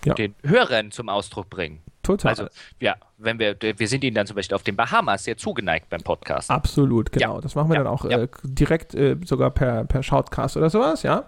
Ja. 0.06 0.14
den 0.16 0.34
Hörern 0.44 0.92
zum 0.92 1.10
Ausdruck 1.10 1.50
bringen. 1.50 1.80
Total. 2.02 2.30
Also, 2.32 2.46
ja, 2.80 2.96
wenn 3.20 3.38
wir, 3.38 3.56
wir 3.62 3.88
sind 3.88 4.04
ihnen 4.04 4.16
dann 4.16 4.26
zum 4.26 4.36
Beispiel 4.36 4.56
auf 4.56 4.64
den 4.64 4.76
Bahamas 4.76 5.24
sehr 5.26 5.38
zugeneigt 5.38 5.88
beim 5.92 6.02
Podcast. 6.02 6.50
Absolut, 6.50 7.12
genau. 7.12 7.40
Das 7.40 7.54
machen 7.54 7.70
wir 7.70 7.76
Ja. 7.76 7.84
dann 7.84 7.94
auch 7.94 8.06
Ja. 8.10 8.24
äh, 8.24 8.28
direkt 8.44 8.96
äh, 8.96 9.18
sogar 9.24 9.52
per, 9.52 9.84
per 9.84 10.02
Shoutcast 10.02 10.58
oder 10.58 10.72
sowas, 10.72 11.04
ja. 11.04 11.26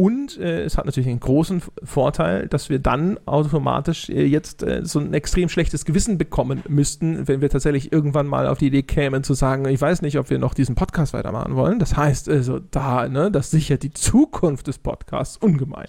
Und 0.00 0.38
äh, 0.38 0.62
es 0.62 0.78
hat 0.78 0.86
natürlich 0.86 1.10
einen 1.10 1.20
großen 1.20 1.60
Vorteil, 1.84 2.48
dass 2.48 2.70
wir 2.70 2.78
dann 2.78 3.18
automatisch 3.26 4.08
äh, 4.08 4.24
jetzt 4.24 4.62
äh, 4.62 4.80
so 4.82 4.98
ein 4.98 5.12
extrem 5.12 5.50
schlechtes 5.50 5.84
Gewissen 5.84 6.16
bekommen 6.16 6.62
müssten, 6.68 7.28
wenn 7.28 7.42
wir 7.42 7.50
tatsächlich 7.50 7.92
irgendwann 7.92 8.26
mal 8.26 8.46
auf 8.46 8.56
die 8.56 8.68
Idee 8.68 8.82
kämen 8.82 9.24
zu 9.24 9.34
sagen, 9.34 9.68
ich 9.68 9.78
weiß 9.78 10.00
nicht, 10.00 10.18
ob 10.18 10.30
wir 10.30 10.38
noch 10.38 10.54
diesen 10.54 10.74
Podcast 10.74 11.12
weitermachen 11.12 11.54
wollen. 11.54 11.78
Das 11.78 11.98
heißt, 11.98 12.30
also 12.30 12.60
da, 12.70 13.10
ne, 13.10 13.30
das 13.30 13.50
sichert 13.50 13.82
die 13.82 13.92
Zukunft 13.92 14.68
des 14.68 14.78
Podcasts 14.78 15.36
ungemein. 15.36 15.88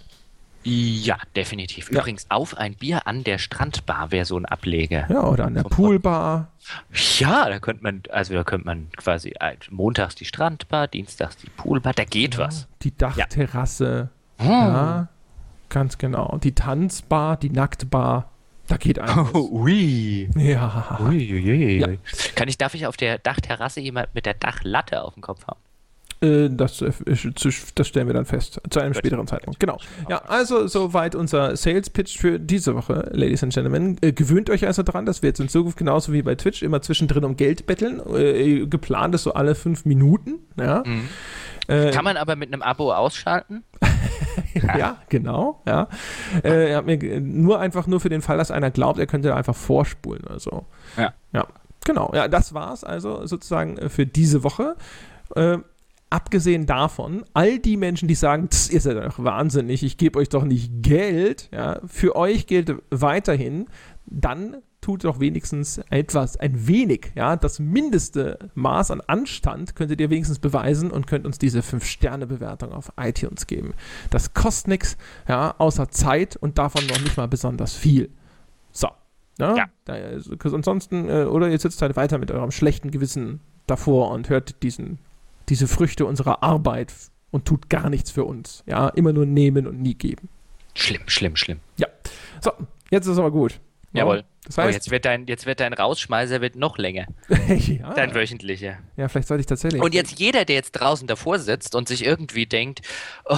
Ja, 0.63 1.17
definitiv. 1.35 1.91
Ja. 1.91 1.99
Übrigens, 1.99 2.25
auf 2.29 2.55
ein 2.55 2.75
Bier 2.75 3.07
an 3.07 3.23
der 3.23 3.39
Strandbar 3.39 4.11
wäre 4.11 4.25
so 4.25 4.37
ein 4.37 4.45
Ableger. 4.45 5.07
Ja, 5.09 5.23
oder 5.23 5.45
an 5.45 5.55
der 5.55 5.63
Poolbar. 5.63 6.51
Ja, 7.17 7.49
da 7.49 7.59
könnte 7.59 7.83
man, 7.83 8.03
also 8.09 8.33
da 8.33 8.43
könnte 8.43 8.65
man 8.67 8.91
quasi 8.95 9.33
äh, 9.39 9.55
montags 9.69 10.15
die 10.15 10.25
Strandbar, 10.25 10.87
dienstags 10.87 11.37
die 11.37 11.49
Poolbar, 11.49 11.93
da 11.93 12.03
geht 12.03 12.37
was. 12.37 12.67
Die 12.83 12.95
Dachterrasse. 12.95 14.09
Hm. 14.37 14.49
Ja, 14.49 15.07
ganz 15.69 15.97
genau. 15.97 16.37
Die 16.43 16.53
Tanzbar, 16.53 17.37
die 17.37 17.49
Nacktbar. 17.49 18.31
Da 18.67 18.77
geht 18.77 18.99
einiges. 18.99 19.33
ui. 19.33 20.29
Ja. 20.35 20.99
Ui, 21.01 21.33
ui, 21.33 21.51
ui. 21.51 21.79
Ja. 21.79 21.87
Kann 22.35 22.47
ich, 22.47 22.57
darf 22.57 22.75
ich 22.75 22.85
auf 22.85 22.97
der 22.97 23.17
Dachterrasse 23.17 23.79
jemand 23.81 24.13
mit 24.13 24.25
der 24.27 24.35
Dachlatte 24.35 25.03
auf 25.03 25.15
dem 25.15 25.21
Kopf 25.21 25.47
haben? 25.47 25.59
Äh, 26.21 26.49
Das, 26.49 26.81
äh, 26.81 26.91
das 27.75 27.87
stellen 27.87 28.07
wir 28.07 28.13
dann 28.13 28.25
fest, 28.25 28.61
zu 28.69 28.79
einem 28.79 28.93
späteren 28.93 29.25
Zeitpunkt. 29.27 29.59
Genau. 29.59 29.77
Ja, 30.09 30.19
also 30.27 30.67
soweit 30.67 31.15
unser 31.15 31.55
Sales 31.55 31.89
Pitch 31.89 32.17
für 32.19 32.39
diese 32.39 32.75
Woche, 32.75 33.09
Ladies 33.11 33.43
and 33.43 33.53
Gentlemen. 33.53 33.97
Äh, 34.01 34.11
gewöhnt 34.13 34.49
euch 34.49 34.65
also 34.67 34.83
dran, 34.83 35.05
dass 35.05 35.21
wir 35.21 35.29
jetzt 35.29 35.39
in 35.39 35.49
Zukunft 35.49 35.77
genauso 35.77 36.13
wie 36.13 36.21
bei 36.21 36.35
Twitch 36.35 36.61
immer 36.61 36.81
zwischendrin 36.81 37.23
um 37.25 37.35
Geld 37.35 37.65
betteln. 37.65 38.01
Äh, 38.13 38.67
geplant 38.67 39.15
ist 39.15 39.23
so 39.23 39.33
alle 39.33 39.55
fünf 39.55 39.85
Minuten. 39.85 40.39
Ja, 40.57 40.83
Mhm. 40.85 41.07
äh, 41.67 41.91
Kann 41.91 42.03
man 42.03 42.17
aber 42.17 42.35
mit 42.35 42.53
einem 42.53 42.61
Abo 42.61 42.93
ausschalten? 42.93 43.63
ja 44.77 44.97
genau. 45.09 45.61
Ja. 45.65 45.87
Äh, 46.43 46.71
er 46.71 46.77
hat 46.77 46.85
mir 46.85 46.97
nur 47.19 47.59
einfach 47.59 47.87
nur 47.87 47.99
für 47.99 48.09
den 48.09 48.21
Fall, 48.21 48.37
dass 48.37 48.51
einer 48.51 48.69
glaubt, 48.71 48.99
er 48.99 49.07
könnte 49.07 49.33
einfach 49.35 49.55
vorspulen 49.55 50.23
oder 50.25 50.39
so. 50.39 50.65
Ja. 50.97 51.13
Ja, 51.33 51.47
genau. 51.85 52.11
Ja, 52.13 52.27
das 52.27 52.53
war's 52.53 52.83
also 52.83 53.25
sozusagen 53.25 53.89
für 53.89 54.05
diese 54.05 54.43
Woche. 54.43 54.75
Abgesehen 56.11 56.65
davon, 56.65 57.23
all 57.33 57.57
die 57.57 57.77
Menschen, 57.77 58.07
die 58.07 58.15
sagen, 58.15 58.49
"Tss, 58.49 58.69
ihr 58.69 58.81
seid 58.81 58.97
doch 58.97 59.23
wahnsinnig, 59.23 59.81
ich 59.81 59.97
gebe 59.97 60.19
euch 60.19 60.29
doch 60.29 60.43
nicht 60.43 60.83
Geld, 60.83 61.49
ja, 61.51 61.79
für 61.87 62.15
euch 62.15 62.45
gilt 62.47 62.75
weiterhin, 62.91 63.67
dann 64.05 64.57
tut 64.81 65.03
doch 65.05 65.19
wenigstens 65.19 65.79
etwas, 65.89 66.37
ein 66.37 66.67
wenig, 66.67 67.11
ja, 67.15 67.35
das 67.35 67.59
mindeste 67.59 68.49
Maß 68.55 68.91
an 68.91 69.01
Anstand 69.01 69.75
könntet 69.75 70.01
ihr 70.01 70.09
wenigstens 70.09 70.39
beweisen 70.39 70.91
und 70.91 71.07
könnt 71.07 71.25
uns 71.25 71.37
diese 71.37 71.61
5-Sterne-Bewertung 71.61 72.73
auf 72.73 72.91
iTunes 72.99 73.47
geben. 73.47 73.73
Das 74.09 74.33
kostet 74.33 74.67
nichts, 74.67 74.97
ja, 75.29 75.55
außer 75.59 75.89
Zeit 75.89 76.35
und 76.35 76.57
davon 76.57 76.85
noch 76.87 76.99
nicht 76.99 77.15
mal 77.15 77.27
besonders 77.27 77.73
viel. 77.73 78.09
So. 78.71 78.89
Ja, 79.39 79.55
Ja. 79.55 79.65
Da, 79.85 79.93
also, 79.93 80.35
ansonsten, 80.55 81.07
äh, 81.07 81.23
oder 81.23 81.49
ihr 81.49 81.59
sitzt 81.59 81.81
halt 81.81 81.95
weiter 81.95 82.17
mit 82.17 82.31
eurem 82.31 82.51
schlechten 82.51 82.91
Gewissen 82.91 83.39
davor 83.67 84.11
und 84.11 84.29
hört 84.29 84.61
diesen, 84.63 84.99
diese 85.51 85.67
Früchte 85.67 86.05
unserer 86.05 86.41
Arbeit 86.43 86.93
und 87.29 87.45
tut 87.45 87.69
gar 87.69 87.89
nichts 87.89 88.09
für 88.09 88.23
uns. 88.23 88.63
Ja, 88.65 88.87
immer 88.87 89.11
nur 89.11 89.25
nehmen 89.25 89.67
und 89.67 89.81
nie 89.81 89.95
geben. 89.95 90.29
Schlimm, 90.75 91.01
schlimm, 91.07 91.35
schlimm. 91.35 91.59
So, 92.39 92.51
jetzt 92.89 93.05
ist 93.05 93.19
aber 93.19 93.31
gut. 93.31 93.59
Ja, 93.91 94.05
Jawohl. 94.05 94.23
Das 94.45 94.57
Oh, 94.57 94.63
heißt, 94.63 94.73
jetzt, 94.73 94.89
wird 94.91 95.05
dein, 95.05 95.27
jetzt 95.27 95.45
wird 95.45 95.59
dein 95.59 95.71
Rausschmeißer 95.73 96.41
wird 96.41 96.55
noch 96.55 96.77
länger. 96.79 97.05
ja, 97.47 97.93
Dein 97.93 98.15
wöchentlicher. 98.15 98.79
ja, 98.97 99.07
vielleicht 99.07 99.27
sollte 99.27 99.41
ich 99.41 99.45
tatsächlich. 99.45 99.81
Und 99.81 99.93
jetzt 99.93 100.19
jeder, 100.19 100.45
der 100.45 100.55
jetzt 100.55 100.71
draußen 100.71 101.07
davor 101.07 101.37
sitzt 101.37 101.75
und 101.75 101.87
sich 101.87 102.03
irgendwie 102.03 102.47
denkt, 102.47 102.81
oh 103.25 103.35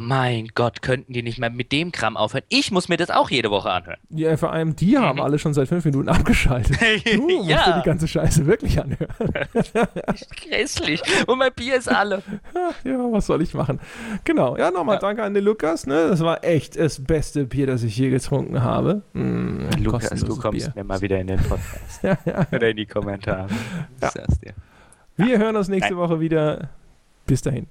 mein 0.00 0.48
Gott, 0.56 0.82
könnten 0.82 1.12
die 1.12 1.22
nicht 1.22 1.38
mal 1.38 1.50
mit 1.50 1.70
dem 1.70 1.92
Kram 1.92 2.16
aufhören? 2.16 2.42
Ich 2.48 2.72
muss 2.72 2.88
mir 2.88 2.96
das 2.96 3.10
auch 3.10 3.30
jede 3.30 3.50
Woche 3.50 3.70
anhören. 3.70 3.98
Ja, 4.10 4.36
vor 4.36 4.52
allem 4.52 4.74
die 4.74 4.98
haben 4.98 5.16
Mhm. 5.18 5.22
alle 5.22 5.38
schon 5.38 5.54
seit 5.54 5.68
fünf 5.68 5.84
Minuten 5.84 6.08
abgeschaltet. 6.08 6.76
Du 7.14 7.22
musst 7.22 7.48
dir 7.48 7.52
ja, 7.54 7.78
die 7.80 7.84
ganze 7.86 8.08
Scheiße 8.08 8.46
wirklich 8.46 8.80
anhören. 8.80 9.08
grässlich. 10.48 11.02
Und 11.26 11.38
mein 11.38 11.52
Bier 11.54 11.76
ist 11.76 11.88
alle. 11.88 12.22
ja, 12.84 12.98
was 13.12 13.26
soll 13.26 13.42
ich 13.42 13.54
machen? 13.54 13.80
Genau. 14.24 14.56
Ja, 14.56 14.70
nochmal 14.70 14.96
Ja. 14.96 15.00
danke 15.00 15.22
an 15.22 15.34
den 15.34 15.44
Lukas. 15.44 15.86
Ne? 15.86 16.08
Das 16.08 16.20
war 16.20 16.44
echt 16.44 16.78
das 16.78 17.02
beste 17.02 17.44
Bier, 17.44 17.66
das 17.66 17.82
ich 17.82 17.96
je 17.96 18.10
getrunken 18.10 18.62
habe. 18.62 19.02
Mm, 19.12 19.68
Lukas, 19.78 20.08
du 20.08 20.08
kostenloses 20.08 20.39
kommst 20.40 20.66
Bier. 20.66 20.72
mir 20.74 20.84
mal 20.84 21.00
wieder 21.00 21.18
in 21.20 21.26
den 21.26 21.38
Podcast. 21.38 22.00
Ja, 22.02 22.16
ja. 22.24 22.46
Oder 22.52 22.70
in 22.70 22.76
die 22.76 22.86
Kommentare. 22.86 23.48
Sag's 24.00 24.38
dir. 24.40 24.54
Wir 25.16 25.38
hören 25.38 25.56
uns 25.56 25.68
nächste 25.68 25.94
Nein. 25.94 26.02
Woche 26.02 26.20
wieder. 26.20 26.70
Bis 27.26 27.42
dahin. 27.42 27.66